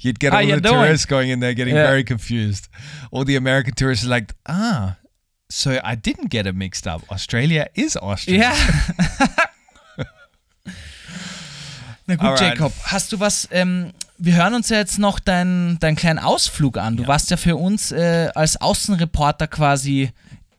You'd 0.00 0.18
get 0.20 0.32
How 0.34 0.40
all 0.40 0.46
the 0.46 0.60
tourists 0.60 1.06
going 1.06 1.30
in 1.30 1.40
there 1.40 1.54
getting 1.54 1.74
Yeah. 1.74 1.86
very 1.86 2.04
confused. 2.04 2.68
All 3.10 3.24
the 3.24 3.36
American 3.36 3.74
tourists 3.74 4.04
are 4.04 4.10
like, 4.10 4.34
ah, 4.46 4.96
so 5.56 5.70
I 5.70 5.94
didn't 5.96 6.30
get 6.30 6.46
it 6.46 6.54
mixed 6.56 6.86
up. 6.86 7.02
Australia 7.10 7.66
is 7.74 7.96
Austria. 7.96 8.52
Ja. 8.52 8.52
Na 12.06 12.16
gut, 12.16 12.24
Alright. 12.26 12.40
Jacob, 12.58 12.72
hast 12.84 13.12
du 13.12 13.20
was? 13.20 13.48
Ähm, 13.50 13.92
wir 14.18 14.34
hören 14.34 14.54
uns 14.54 14.68
ja 14.68 14.76
jetzt 14.78 14.98
noch 14.98 15.18
deinen 15.20 15.78
deinen 15.78 15.96
kleinen 15.96 16.18
Ausflug 16.18 16.76
an. 16.76 16.96
Du 16.96 17.02
Ja. 17.04 17.08
warst 17.08 17.30
ja 17.30 17.36
für 17.36 17.56
uns 17.56 17.92
äh, 17.92 18.30
als 18.34 18.60
Außenreporter 18.60 19.46
quasi 19.46 20.10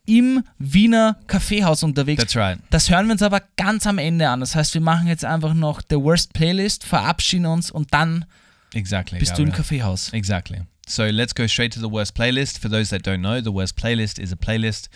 im 0.08 0.44
Wiener 0.60 1.18
Kaffeehaus 1.28 1.84
unterwegs. 1.84 2.22
That's 2.24 2.36
right. 2.36 2.58
Das 2.72 2.90
hören 2.90 3.06
wir 3.08 3.14
uns 3.14 3.22
aber 3.22 3.42
ganz 3.58 3.86
am 3.88 3.98
Ende 3.98 4.30
an. 4.30 4.40
Das 4.40 4.56
heißt, 4.56 4.74
wir 4.74 4.82
machen 4.82 5.08
jetzt 5.08 5.26
einfach 5.26 5.54
noch 5.54 5.82
The 5.88 5.96
Worst 5.98 6.34
Playlist, 6.34 6.84
verabschieden 6.84 7.46
uns 7.46 7.70
und 7.72 7.94
dann 7.94 8.26
Exactly. 8.74 9.20
bist 9.20 9.38
du 9.38 9.42
im 9.44 9.50
Gabriel. 9.50 9.58
Kaffeehaus. 9.58 10.14
Exactly. 10.14 10.62
So 10.88 11.10
let's 11.10 11.34
go 11.34 11.48
straight 11.48 11.72
to 11.74 11.80
the 11.80 11.90
worst 11.90 12.14
playlist. 12.16 12.60
For 12.60 12.70
those 12.70 12.90
that 12.90 13.04
don't 13.04 13.22
know, 13.22 13.42
the 13.42 13.52
worst 13.52 13.76
playlist 13.76 14.20
is 14.20 14.32
a 14.32 14.36
playlist, 14.36 14.90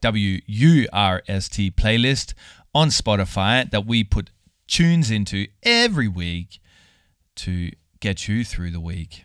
W 0.00 0.40
U 0.46 0.86
R 0.92 1.22
S 1.26 1.48
T 1.48 1.70
playlist 1.70 2.34
on 2.74 2.90
Spotify 2.90 3.68
that 3.70 3.84
we 3.86 4.04
put 4.04 4.30
tunes 4.66 5.10
into 5.10 5.46
every 5.62 6.08
week 6.08 6.60
to 7.36 7.70
get 8.00 8.28
you 8.28 8.44
through 8.44 8.70
the 8.70 8.82
week. 8.82 9.24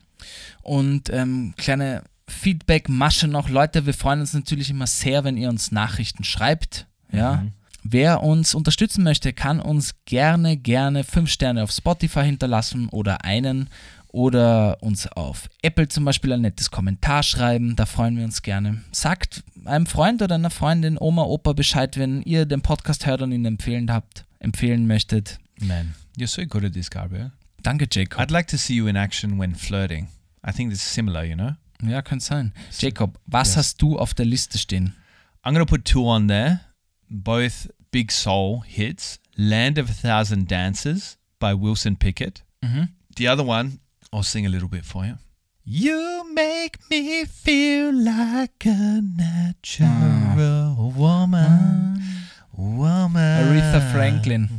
Und 0.61 1.09
ähm, 1.09 1.53
kleine 1.57 2.03
Feedback-Masche 2.27 3.27
noch. 3.27 3.49
Leute, 3.49 3.85
wir 3.85 3.93
freuen 3.93 4.21
uns 4.21 4.33
natürlich 4.33 4.69
immer 4.69 4.87
sehr, 4.87 5.23
wenn 5.23 5.35
ihr 5.35 5.49
uns 5.49 5.71
Nachrichten 5.71 6.23
schreibt. 6.23 6.85
Ja. 7.11 7.45
Wer 7.83 8.21
uns 8.21 8.53
unterstützen 8.53 9.03
möchte, 9.03 9.33
kann 9.33 9.59
uns 9.59 9.95
gerne, 10.05 10.55
gerne 10.55 11.03
fünf 11.03 11.31
Sterne 11.31 11.63
auf 11.63 11.71
Spotify 11.71 12.23
hinterlassen 12.23 12.87
oder 12.89 13.25
einen 13.25 13.69
oder 14.11 14.81
uns 14.81 15.07
auf 15.07 15.49
Apple 15.61 15.87
zum 15.87 16.05
Beispiel 16.05 16.33
ein 16.33 16.41
nettes 16.41 16.69
Kommentar 16.71 17.23
schreiben. 17.23 17.75
Da 17.75 17.85
freuen 17.85 18.17
wir 18.17 18.25
uns 18.25 18.41
gerne. 18.41 18.81
Sagt 18.91 19.43
einem 19.65 19.85
Freund 19.85 20.21
oder 20.21 20.35
einer 20.35 20.49
Freundin, 20.49 20.97
Oma, 20.99 21.23
Opa 21.23 21.53
Bescheid, 21.53 21.97
wenn 21.97 22.21
ihr 22.23 22.45
den 22.45 22.61
Podcast 22.61 23.05
hört 23.05 23.21
und 23.21 23.31
ihn 23.31 23.45
empfehlen 23.45 23.91
habt, 23.91 24.25
empfehlen 24.39 24.87
möchtet. 24.87 25.39
Man, 25.59 25.93
you're 26.17 26.27
so 26.27 26.43
good 26.45 26.63
at 26.65 26.73
this, 26.73 26.89
Gabriel. 26.89 27.31
Danke, 27.63 27.87
Jacob. 27.89 28.19
I'd 28.19 28.31
like 28.31 28.47
to 28.47 28.57
see 28.57 28.75
you 28.75 28.87
in 28.87 28.95
action 28.95 29.39
when 29.39 29.55
flirting. 29.55 30.07
I 30.45 30.51
think 30.51 30.71
this 30.71 30.81
is 30.83 30.93
similar, 30.93 31.23
you 31.23 31.35
know? 31.35 31.51
Ja, 31.83 32.01
könnte 32.01 32.25
sein. 32.25 32.53
Jacob, 32.79 33.19
was 33.27 33.49
Yes. 33.49 33.57
hast 33.57 33.81
du 33.81 33.97
auf 33.99 34.13
der 34.13 34.25
Liste 34.25 34.57
stehen? 34.57 34.95
I'm 35.43 35.53
going 35.53 35.65
to 35.65 35.69
put 35.69 35.85
two 35.85 36.07
on 36.07 36.27
there, 36.27 36.61
both 37.09 37.69
big 37.91 38.11
soul 38.11 38.63
hits 38.65 39.19
Land 39.35 39.79
of 39.79 39.89
a 39.89 39.93
Thousand 39.93 40.49
Dances 40.49 41.17
by 41.39 41.53
Wilson 41.53 41.95
Pickett. 41.97 42.43
Mhm. 42.61 42.89
The 43.17 43.29
other 43.29 43.45
one, 43.45 43.79
I'll 44.13 44.23
sing 44.23 44.45
a 44.45 44.49
little 44.49 44.67
bit 44.67 44.83
for 44.83 45.05
you. 45.05 45.17
You 45.63 46.25
make 46.33 46.89
me 46.89 47.23
feel 47.23 47.93
like 47.93 48.65
a 48.65 48.99
natural 49.01 49.87
mm. 49.87 50.95
woman. 50.95 51.97
Mm. 51.97 52.77
Woman. 52.77 53.45
Aretha 53.45 53.91
Franklin. 53.93 54.49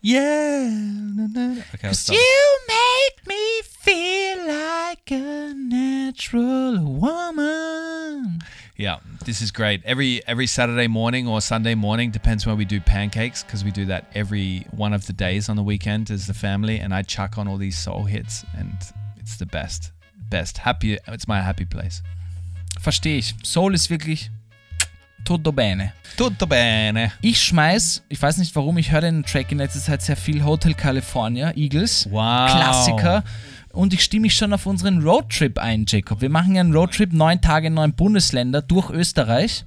Yeah. 0.00 0.70
No, 0.70 1.26
no. 1.26 1.62
Okay, 1.74 1.88
I'll 1.88 1.94
stop. 1.94 2.16
You 2.16 2.58
make 2.66 3.26
me 3.26 3.60
feel 3.62 4.38
like 4.48 5.10
a 5.10 5.52
natural 5.54 6.82
woman. 6.82 8.40
Yeah, 8.80 9.00
this 9.26 9.42
is 9.42 9.50
great. 9.50 9.82
Every 9.84 10.22
every 10.26 10.46
Saturday 10.46 10.88
morning 10.88 11.28
or 11.28 11.42
Sunday 11.42 11.74
morning 11.74 12.10
depends 12.10 12.46
when 12.46 12.56
we 12.56 12.64
do 12.64 12.80
pancakes 12.80 13.44
because 13.44 13.62
we 13.62 13.70
do 13.70 13.84
that 13.84 14.06
every 14.14 14.64
one 14.70 14.94
of 14.94 15.06
the 15.06 15.12
days 15.12 15.50
on 15.50 15.56
the 15.56 15.62
weekend 15.62 16.10
as 16.10 16.26
the 16.26 16.32
family, 16.32 16.78
and 16.78 16.94
I 16.94 17.02
chuck 17.02 17.36
on 17.36 17.46
all 17.46 17.58
these 17.58 17.76
soul 17.76 18.04
hits, 18.04 18.42
and 18.56 18.72
it's 19.18 19.36
the 19.36 19.44
best, 19.44 19.92
best. 20.30 20.56
Happy. 20.56 20.96
It's 21.06 21.28
my 21.28 21.42
happy 21.42 21.66
place. 21.66 22.02
Verstehe 22.80 23.18
ich. 23.18 23.34
Soul 23.42 23.74
ist 23.74 23.90
wirklich 23.90 24.30
tutto 25.26 25.52
bene. 25.52 25.92
Tutto 26.16 26.46
bene. 26.46 27.12
Ich 27.20 27.38
schmeiß, 27.38 28.02
ich 28.08 28.22
weiß 28.22 28.38
nicht 28.38 28.56
warum, 28.56 28.78
ich 28.78 28.92
höre 28.92 29.02
den 29.02 29.24
Track 29.24 29.52
in 29.52 29.58
letzter 29.58 29.80
Zeit 29.80 30.00
sehr 30.00 30.16
viel, 30.16 30.42
Hotel 30.42 30.72
California, 30.72 31.52
Eagles. 31.54 32.08
Wow. 32.10 32.50
Klassiker. 32.50 33.24
Und 33.72 33.94
ich 33.94 34.02
stimme 34.02 34.22
mich 34.22 34.34
schon 34.34 34.52
auf 34.52 34.66
unseren 34.66 35.02
Roadtrip 35.02 35.58
ein, 35.58 35.84
Jacob. 35.86 36.20
Wir 36.20 36.30
machen 36.30 36.54
ja 36.54 36.60
einen 36.60 36.74
Roadtrip, 36.74 37.12
neun 37.12 37.40
Tage 37.40 37.68
in 37.68 37.74
neun 37.74 37.92
Bundesländer 37.92 38.62
durch 38.62 38.90
Österreich. 38.90 39.64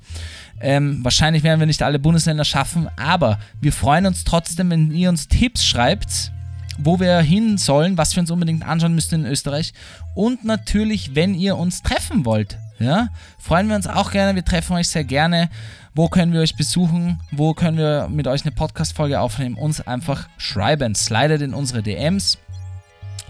Ähm, 0.60 1.00
wahrscheinlich 1.04 1.44
werden 1.44 1.60
wir 1.60 1.68
nicht 1.68 1.84
alle 1.84 2.00
Bundesländer 2.00 2.46
schaffen, 2.46 2.90
aber 2.98 3.40
wir 3.62 3.72
freuen 3.72 4.06
uns 4.06 4.24
trotzdem, 4.24 4.70
wenn 4.70 4.92
ihr 4.92 5.10
uns 5.10 5.28
Tipps 5.28 5.66
schreibt, 5.66 6.32
wo 6.78 7.00
wir 7.00 7.20
hin 7.20 7.58
sollen, 7.58 7.98
was 7.98 8.16
wir 8.16 8.22
uns 8.22 8.32
unbedingt 8.32 8.66
anschauen 8.66 8.96
müssen 8.96 9.26
in 9.26 9.26
Österreich. 9.26 9.74
Und 10.16 10.44
natürlich, 10.44 11.16
wenn 11.16 11.34
ihr 11.34 11.58
uns 11.58 11.82
treffen 11.82 12.26
wollt. 12.26 12.58
Ja, 12.80 13.10
freuen 13.38 13.70
wir 13.70 13.76
uns 13.76 13.88
auch 13.88 14.12
gerne. 14.12 14.36
Wir 14.36 14.44
treffen 14.44 14.74
euch 14.74 14.90
sehr 14.90 15.04
gerne. 15.04 15.50
Wo 15.96 16.10
können 16.10 16.34
wir 16.34 16.42
euch 16.42 16.56
besuchen? 16.56 17.22
Wo 17.32 17.54
können 17.54 17.78
wir 17.78 18.10
mit 18.10 18.28
euch 18.28 18.44
eine 18.44 18.52
Podcast-Folge 18.52 19.22
aufnehmen? 19.22 19.56
Uns 19.56 19.80
einfach 19.80 20.28
schreiben. 20.38 20.96
Slidet 20.96 21.42
in 21.42 21.54
unsere 21.54 21.84
DMs. 21.84 22.40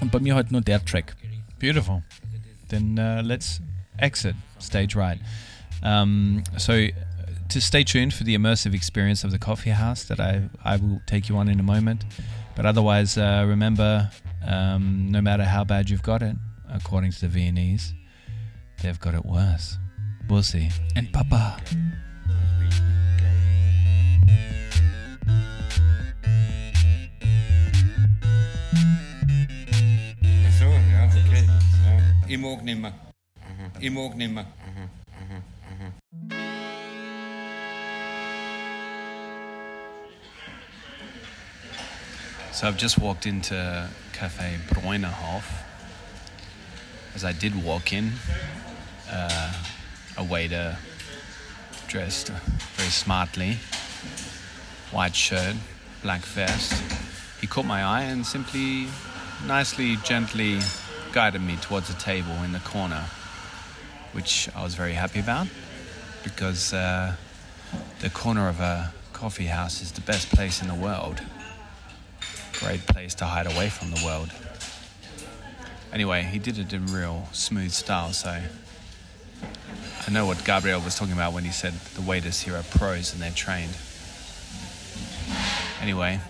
Und 0.03 0.11
bei 0.11 0.19
mir 0.19 0.35
heute 0.35 0.51
nur 0.51 0.59
der 0.59 0.83
Track. 0.83 1.15
Beautiful. 1.59 2.03
Then 2.67 2.99
uh, 2.99 3.21
let's 3.23 3.61
exit 3.99 4.35
stage 4.59 4.97
right. 4.97 5.17
Um, 5.81 6.43
so, 6.57 6.87
to 7.47 7.61
stay 7.61 7.85
tuned 7.85 8.13
for 8.13 8.25
the 8.25 8.35
immersive 8.35 8.73
experience 8.73 9.23
of 9.23 9.31
the 9.31 9.39
coffee 9.39 9.69
house 9.69 10.03
that 10.09 10.19
I, 10.19 10.49
I 10.65 10.75
will 10.75 10.99
take 11.05 11.29
you 11.29 11.37
on 11.37 11.47
in 11.47 11.57
a 11.57 11.63
moment. 11.63 12.03
But 12.53 12.65
otherwise, 12.65 13.17
uh, 13.17 13.45
remember 13.47 14.11
um, 14.45 15.09
no 15.09 15.21
matter 15.21 15.45
how 15.45 15.63
bad 15.63 15.89
you've 15.89 16.03
got 16.03 16.21
it, 16.21 16.35
according 16.69 17.11
to 17.13 17.21
the 17.21 17.29
Viennese, 17.29 17.93
they've 18.81 18.99
got 18.99 19.13
it 19.13 19.25
worse. 19.25 19.77
We'll 20.27 20.43
see. 20.43 20.69
And 20.97 21.13
Papa. 21.13 21.61
So 42.51 42.67
I've 42.67 42.77
just 42.77 42.97
walked 42.97 43.25
into 43.25 43.89
Cafe 44.13 44.57
Bräunerhof. 44.69 45.43
As 47.15 47.25
I 47.25 47.33
did 47.33 47.63
walk 47.63 47.91
in, 47.91 48.11
uh, 49.11 49.53
a 50.17 50.23
waiter 50.23 50.77
dressed 51.87 52.29
very 52.75 52.89
smartly, 52.89 53.57
white 54.91 55.15
shirt, 55.15 55.55
black 56.01 56.21
vest. 56.21 56.73
He 57.41 57.47
caught 57.47 57.65
my 57.65 57.83
eye 57.83 58.03
and 58.03 58.25
simply, 58.25 58.87
nicely, 59.45 59.97
gently 59.97 60.59
guided 61.13 61.41
me 61.41 61.55
towards 61.57 61.89
a 61.89 61.93
table 61.93 62.33
in 62.43 62.51
the 62.51 62.59
corner, 62.59 63.05
which 64.11 64.49
I 64.55 64.63
was 64.63 64.75
very 64.75 64.93
happy 64.93 65.19
about 65.19 65.47
because 66.23 66.73
uh, 66.73 67.15
the 67.99 68.09
corner 68.09 68.49
of 68.49 68.59
a 68.59 68.93
coffee 69.13 69.45
house 69.45 69.81
is 69.81 69.91
the 69.91 70.01
best 70.01 70.29
place 70.29 70.61
in 70.61 70.67
the 70.67 70.75
world 70.75 71.21
great 72.63 72.85
place 72.87 73.13
to 73.15 73.25
hide 73.25 73.45
away 73.45 73.67
from 73.67 73.91
the 73.91 74.01
world. 74.05 74.31
Anyway, 75.91 76.23
he 76.23 76.39
did 76.39 76.57
it 76.57 76.71
in 76.71 76.85
real 76.87 77.27
smooth 77.33 77.71
style, 77.71 78.13
so 78.13 78.29
I 78.29 80.11
know 80.11 80.25
what 80.25 80.43
Gabriel 80.45 80.79
was 80.79 80.95
talking 80.95 81.13
about 81.13 81.33
when 81.33 81.43
he 81.43 81.51
said 81.51 81.73
the 81.95 82.01
waiters 82.01 82.41
here 82.41 82.55
are 82.55 82.63
pros 82.63 83.13
and 83.13 83.21
they're 83.21 83.31
trained. 83.31 83.75
Anyway, 85.81 86.21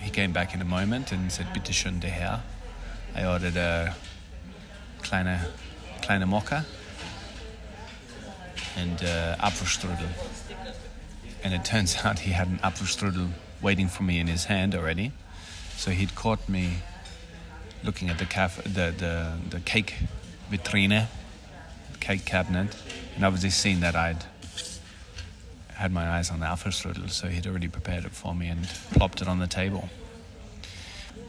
he 0.00 0.10
came 0.10 0.32
back 0.32 0.52
in 0.52 0.60
a 0.60 0.64
moment 0.64 1.12
and 1.12 1.30
said, 1.30 1.52
Bitte 1.52 1.72
schön, 1.72 2.00
der 2.00 2.08
Herr. 2.08 2.42
I 3.14 3.26
ordered 3.26 3.56
a 3.56 3.94
kleine, 5.02 5.40
kleine 6.00 6.24
Mokka 6.24 6.64
and 8.76 9.02
uh, 9.02 9.36
Apfelstrudel. 9.36 10.08
And 11.44 11.54
it 11.54 11.64
turns 11.64 11.96
out 12.04 12.20
he 12.20 12.32
had 12.32 12.48
an 12.48 12.58
Apfelstrudel 12.58 13.30
waiting 13.60 13.88
for 13.88 14.02
me 14.02 14.18
in 14.18 14.26
his 14.26 14.46
hand 14.46 14.74
already. 14.74 15.12
So 15.76 15.90
he'd 15.90 16.14
caught 16.14 16.48
me 16.48 16.78
looking 17.84 18.08
at 18.08 18.18
the 18.18 18.26
cafe, 18.26 18.62
the, 18.62 18.94
the, 18.96 19.32
the 19.50 19.60
cake 19.60 19.94
vitrine, 20.50 21.06
cake 22.00 22.24
cabinet, 22.24 22.76
and 23.16 23.24
obviously 23.24 23.50
seen 23.50 23.80
that 23.80 23.94
I'd 23.94 24.24
had 25.74 25.92
my 25.92 26.08
eyes 26.08 26.30
on 26.30 26.40
the 26.40 26.46
Apfelstrudel, 26.46 27.10
so 27.10 27.28
he'd 27.28 27.46
already 27.46 27.68
prepared 27.68 28.04
it 28.04 28.12
for 28.12 28.34
me 28.34 28.48
and 28.48 28.66
plopped 28.92 29.20
it 29.20 29.28
on 29.28 29.40
the 29.40 29.46
table. 29.46 29.88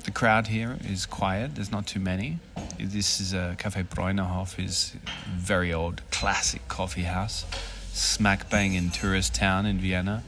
The 0.03 0.11
crowd 0.11 0.47
here 0.47 0.77
is 0.85 1.05
quiet. 1.05 1.55
There's 1.55 1.71
not 1.71 1.87
too 1.87 2.01
many. 2.01 2.39
This 2.77 3.21
is 3.21 3.33
a 3.33 3.55
Cafe 3.57 3.83
Bräunerhof, 3.83 4.61
is 4.61 4.95
very 5.29 5.73
old, 5.73 6.01
classic 6.11 6.67
coffee 6.67 7.03
house, 7.03 7.45
smack 7.93 8.49
bang 8.49 8.73
in 8.73 8.89
tourist 8.89 9.33
town 9.33 9.65
in 9.65 9.79
Vienna. 9.79 10.23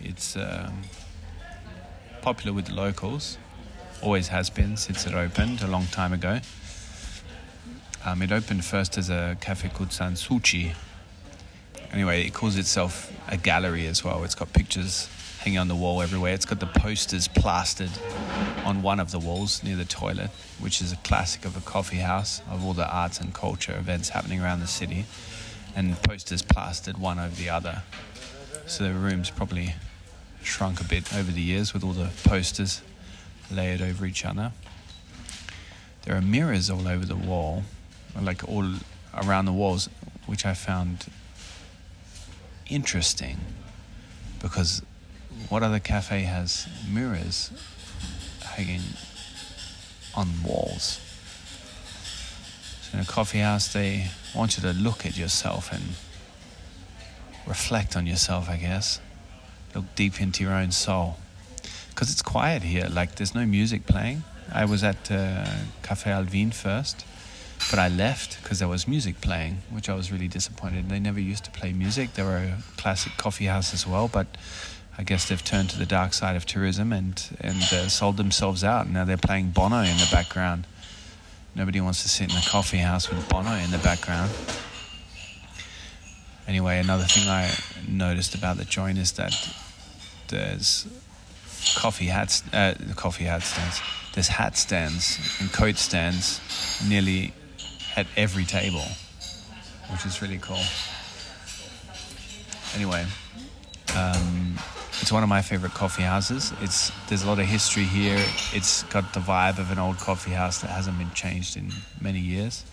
It's 0.00 0.36
um, 0.36 0.82
popular 2.22 2.52
with 2.52 2.66
the 2.66 2.74
locals, 2.74 3.38
always 4.02 4.28
has 4.28 4.50
been 4.50 4.76
since 4.76 5.06
it 5.06 5.14
opened 5.14 5.62
a 5.62 5.68
long 5.68 5.86
time 5.86 6.12
ago. 6.12 6.40
Um, 8.04 8.20
it 8.20 8.32
opened 8.32 8.64
first 8.64 8.98
as 8.98 9.08
a 9.10 9.36
Cafe 9.40 9.68
Kutsan 9.68 10.14
Suchi. 10.14 10.74
Anyway, 11.92 12.26
it 12.26 12.34
calls 12.34 12.56
itself 12.56 13.12
a 13.28 13.36
gallery 13.36 13.86
as 13.86 14.02
well. 14.02 14.24
It's 14.24 14.34
got 14.34 14.52
pictures 14.52 15.08
hanging 15.42 15.58
on 15.58 15.66
the 15.66 15.74
wall 15.74 16.00
everywhere. 16.00 16.32
It's 16.32 16.44
got 16.44 16.60
the 16.60 16.66
posters 16.66 17.26
plastered 17.26 17.90
on 18.64 18.80
one 18.80 19.00
of 19.00 19.10
the 19.10 19.18
walls 19.18 19.60
near 19.64 19.74
the 19.74 19.84
toilet, 19.84 20.30
which 20.60 20.80
is 20.80 20.92
a 20.92 20.96
classic 20.98 21.44
of 21.44 21.56
a 21.56 21.60
coffee 21.60 21.96
house 21.96 22.40
of 22.48 22.64
all 22.64 22.74
the 22.74 22.88
arts 22.88 23.18
and 23.18 23.34
culture 23.34 23.76
events 23.76 24.10
happening 24.10 24.40
around 24.40 24.60
the 24.60 24.68
city, 24.68 25.04
and 25.74 26.00
posters 26.02 26.42
plastered 26.42 26.96
one 26.96 27.18
over 27.18 27.34
the 27.34 27.50
other. 27.50 27.82
So 28.66 28.84
the 28.84 28.94
room's 28.94 29.30
probably 29.30 29.74
shrunk 30.44 30.80
a 30.80 30.84
bit 30.84 31.12
over 31.12 31.32
the 31.32 31.40
years 31.40 31.74
with 31.74 31.82
all 31.82 31.92
the 31.92 32.10
posters 32.22 32.80
layered 33.50 33.82
over 33.82 34.06
each 34.06 34.24
other. 34.24 34.52
There 36.02 36.16
are 36.16 36.22
mirrors 36.22 36.70
all 36.70 36.86
over 36.86 37.04
the 37.04 37.16
wall, 37.16 37.64
like 38.20 38.48
all 38.48 38.74
around 39.12 39.46
the 39.46 39.52
walls, 39.52 39.88
which 40.26 40.46
I 40.46 40.54
found 40.54 41.06
interesting 42.70 43.38
because 44.40 44.82
what 45.48 45.62
other 45.62 45.78
cafe 45.78 46.22
has 46.22 46.66
mirrors 46.90 47.50
hanging 48.44 48.82
on 50.14 50.28
walls? 50.44 51.00
So 52.82 52.98
in 52.98 53.00
a 53.00 53.06
coffee 53.06 53.38
house, 53.38 53.72
they 53.72 54.08
want 54.34 54.56
you 54.56 54.62
to 54.62 54.72
look 54.72 55.04
at 55.06 55.16
yourself 55.16 55.72
and 55.72 55.82
reflect 57.46 57.96
on 57.96 58.06
yourself, 58.06 58.48
I 58.48 58.56
guess. 58.56 59.00
Look 59.74 59.84
deep 59.94 60.20
into 60.20 60.42
your 60.44 60.52
own 60.52 60.72
soul. 60.72 61.16
Because 61.90 62.10
it's 62.10 62.22
quiet 62.22 62.62
here, 62.62 62.88
like 62.90 63.16
there's 63.16 63.34
no 63.34 63.44
music 63.44 63.86
playing. 63.86 64.24
I 64.52 64.64
was 64.64 64.82
at 64.82 65.10
uh, 65.10 65.46
Cafe 65.82 66.10
Alvin 66.10 66.50
first, 66.50 67.04
but 67.70 67.78
I 67.78 67.88
left 67.88 68.42
because 68.42 68.58
there 68.58 68.68
was 68.68 68.88
music 68.88 69.20
playing, 69.20 69.58
which 69.70 69.88
I 69.88 69.94
was 69.94 70.10
really 70.10 70.28
disappointed. 70.28 70.88
They 70.88 71.00
never 71.00 71.20
used 71.20 71.44
to 71.44 71.50
play 71.50 71.72
music. 71.72 72.14
They 72.14 72.22
were 72.22 72.36
a 72.36 72.58
classic 72.76 73.12
coffee 73.16 73.46
house 73.46 73.72
as 73.72 73.86
well, 73.86 74.08
but 74.08 74.26
I 74.98 75.02
guess 75.04 75.28
they've 75.28 75.42
turned 75.42 75.70
to 75.70 75.78
the 75.78 75.86
dark 75.86 76.12
side 76.12 76.36
of 76.36 76.44
tourism 76.44 76.92
and 76.92 77.22
and 77.40 77.62
uh, 77.62 77.88
sold 77.88 78.16
themselves 78.16 78.62
out. 78.62 78.88
Now 78.88 79.04
they're 79.04 79.16
playing 79.16 79.50
Bono 79.50 79.80
in 79.80 79.96
the 79.96 80.08
background. 80.10 80.66
Nobody 81.54 81.80
wants 81.80 82.02
to 82.02 82.08
sit 82.08 82.30
in 82.30 82.36
a 82.36 82.42
coffee 82.42 82.78
house 82.78 83.10
with 83.10 83.28
Bono 83.28 83.52
in 83.52 83.70
the 83.70 83.78
background. 83.78 84.30
Anyway, 86.48 86.78
another 86.78 87.04
thing 87.04 87.28
I 87.28 87.54
noticed 87.88 88.34
about 88.34 88.56
the 88.56 88.64
joint 88.64 88.98
is 88.98 89.12
that 89.12 89.32
there's 90.28 90.86
coffee 91.76 92.06
hats, 92.06 92.42
uh, 92.52 92.74
coffee 92.96 93.24
hat 93.24 93.42
stands. 93.42 93.80
There's 94.14 94.28
hat 94.28 94.56
stands 94.56 95.18
and 95.40 95.52
coat 95.52 95.76
stands 95.76 96.40
nearly 96.86 97.32
at 97.96 98.06
every 98.16 98.44
table, 98.44 98.84
which 99.90 100.04
is 100.04 100.20
really 100.20 100.38
cool. 100.38 100.62
Anyway, 102.74 103.06
um, 103.96 104.58
it's 105.02 105.10
one 105.10 105.24
of 105.24 105.28
my 105.28 105.42
favorite 105.42 105.74
coffee 105.74 106.04
houses. 106.04 106.52
It's 106.60 106.92
there's 107.08 107.24
a 107.24 107.26
lot 107.26 107.40
of 107.40 107.46
history 107.46 107.82
here. 107.82 108.24
It's 108.54 108.84
got 108.84 109.12
the 109.12 109.18
vibe 109.18 109.58
of 109.58 109.72
an 109.72 109.78
old 109.80 109.98
coffee 109.98 110.30
house 110.30 110.60
that 110.60 110.70
hasn't 110.70 110.96
been 110.96 111.10
changed 111.10 111.56
in 111.56 111.72
many 112.00 112.20
years. 112.20 112.64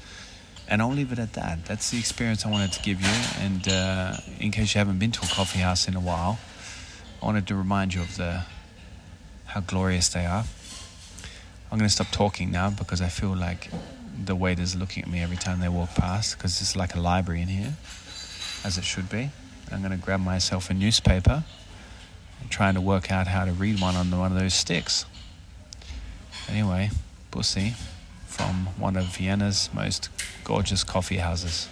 And 0.67 0.79
I'll 0.79 0.91
leave 0.91 1.11
it 1.11 1.17
at 1.17 1.33
that. 1.33 1.65
That's 1.65 1.89
the 1.89 1.97
experience 1.97 2.45
I 2.45 2.51
wanted 2.51 2.71
to 2.73 2.81
give 2.83 3.01
you. 3.01 3.15
And 3.39 3.67
uh, 3.67 4.17
in 4.39 4.51
case 4.51 4.75
you 4.75 4.77
haven't 4.77 4.99
been 4.99 5.11
to 5.11 5.25
a 5.25 5.27
coffee 5.27 5.57
house 5.57 5.87
in 5.87 5.95
a 5.95 5.99
while, 5.99 6.37
I 7.19 7.25
wanted 7.25 7.47
to 7.47 7.55
remind 7.55 7.95
you 7.95 8.01
of 8.01 8.15
the 8.15 8.43
how 9.45 9.61
glorious 9.61 10.09
they 10.09 10.27
are. 10.27 10.45
I'm 11.71 11.79
going 11.79 11.89
to 11.89 11.93
stop 11.93 12.11
talking 12.11 12.51
now 12.51 12.69
because 12.69 13.01
I 13.01 13.07
feel 13.07 13.35
like 13.35 13.71
the 14.23 14.35
waiter's 14.35 14.75
looking 14.75 15.01
at 15.01 15.09
me 15.09 15.23
every 15.23 15.37
time 15.37 15.61
they 15.61 15.69
walk 15.69 15.95
past 15.95 16.37
because 16.37 16.61
it's 16.61 16.75
like 16.75 16.93
a 16.93 16.99
library 16.99 17.41
in 17.41 17.47
here, 17.47 17.73
as 18.63 18.77
it 18.77 18.83
should 18.83 19.09
be. 19.09 19.31
I'm 19.71 19.79
going 19.79 19.91
to 19.91 20.05
grab 20.05 20.19
myself 20.19 20.69
a 20.69 20.75
newspaper 20.75 21.43
and 22.41 22.49
trying 22.49 22.75
to 22.75 22.81
work 22.81 23.11
out 23.11 23.27
how 23.27 23.45
to 23.45 23.51
read 23.51 23.79
one 23.79 23.95
on 23.95 24.11
one 24.11 24.31
of 24.31 24.39
those 24.39 24.53
sticks. 24.53 25.05
Anyway, 26.47 26.89
pussy 27.31 27.73
from 28.25 28.67
one 28.77 28.95
of 28.95 29.05
Vienna's 29.05 29.69
most 29.73 30.09
gorgeous 30.43 30.83
coffee 30.83 31.17
houses. 31.17 31.67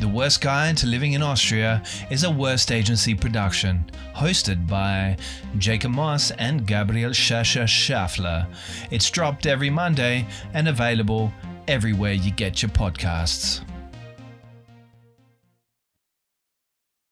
The 0.00 0.08
Worst 0.08 0.42
Guide 0.42 0.76
to 0.78 0.86
Living 0.86 1.14
in 1.14 1.22
Austria 1.22 1.82
is 2.10 2.22
a 2.24 2.30
Worst 2.30 2.70
Agency 2.70 3.14
production, 3.14 3.90
hosted 4.14 4.68
by 4.68 5.16
Jacob 5.56 5.92
Moss 5.92 6.32
and 6.32 6.66
Gabriel 6.66 7.12
Shasha 7.12 7.64
Schaffler. 7.64 8.46
It's 8.90 9.10
dropped 9.10 9.46
every 9.46 9.70
Monday 9.70 10.26
and 10.52 10.68
available 10.68 11.32
everywhere 11.66 12.12
you 12.12 12.30
get 12.30 12.60
your 12.60 12.70
podcasts. 12.70 13.62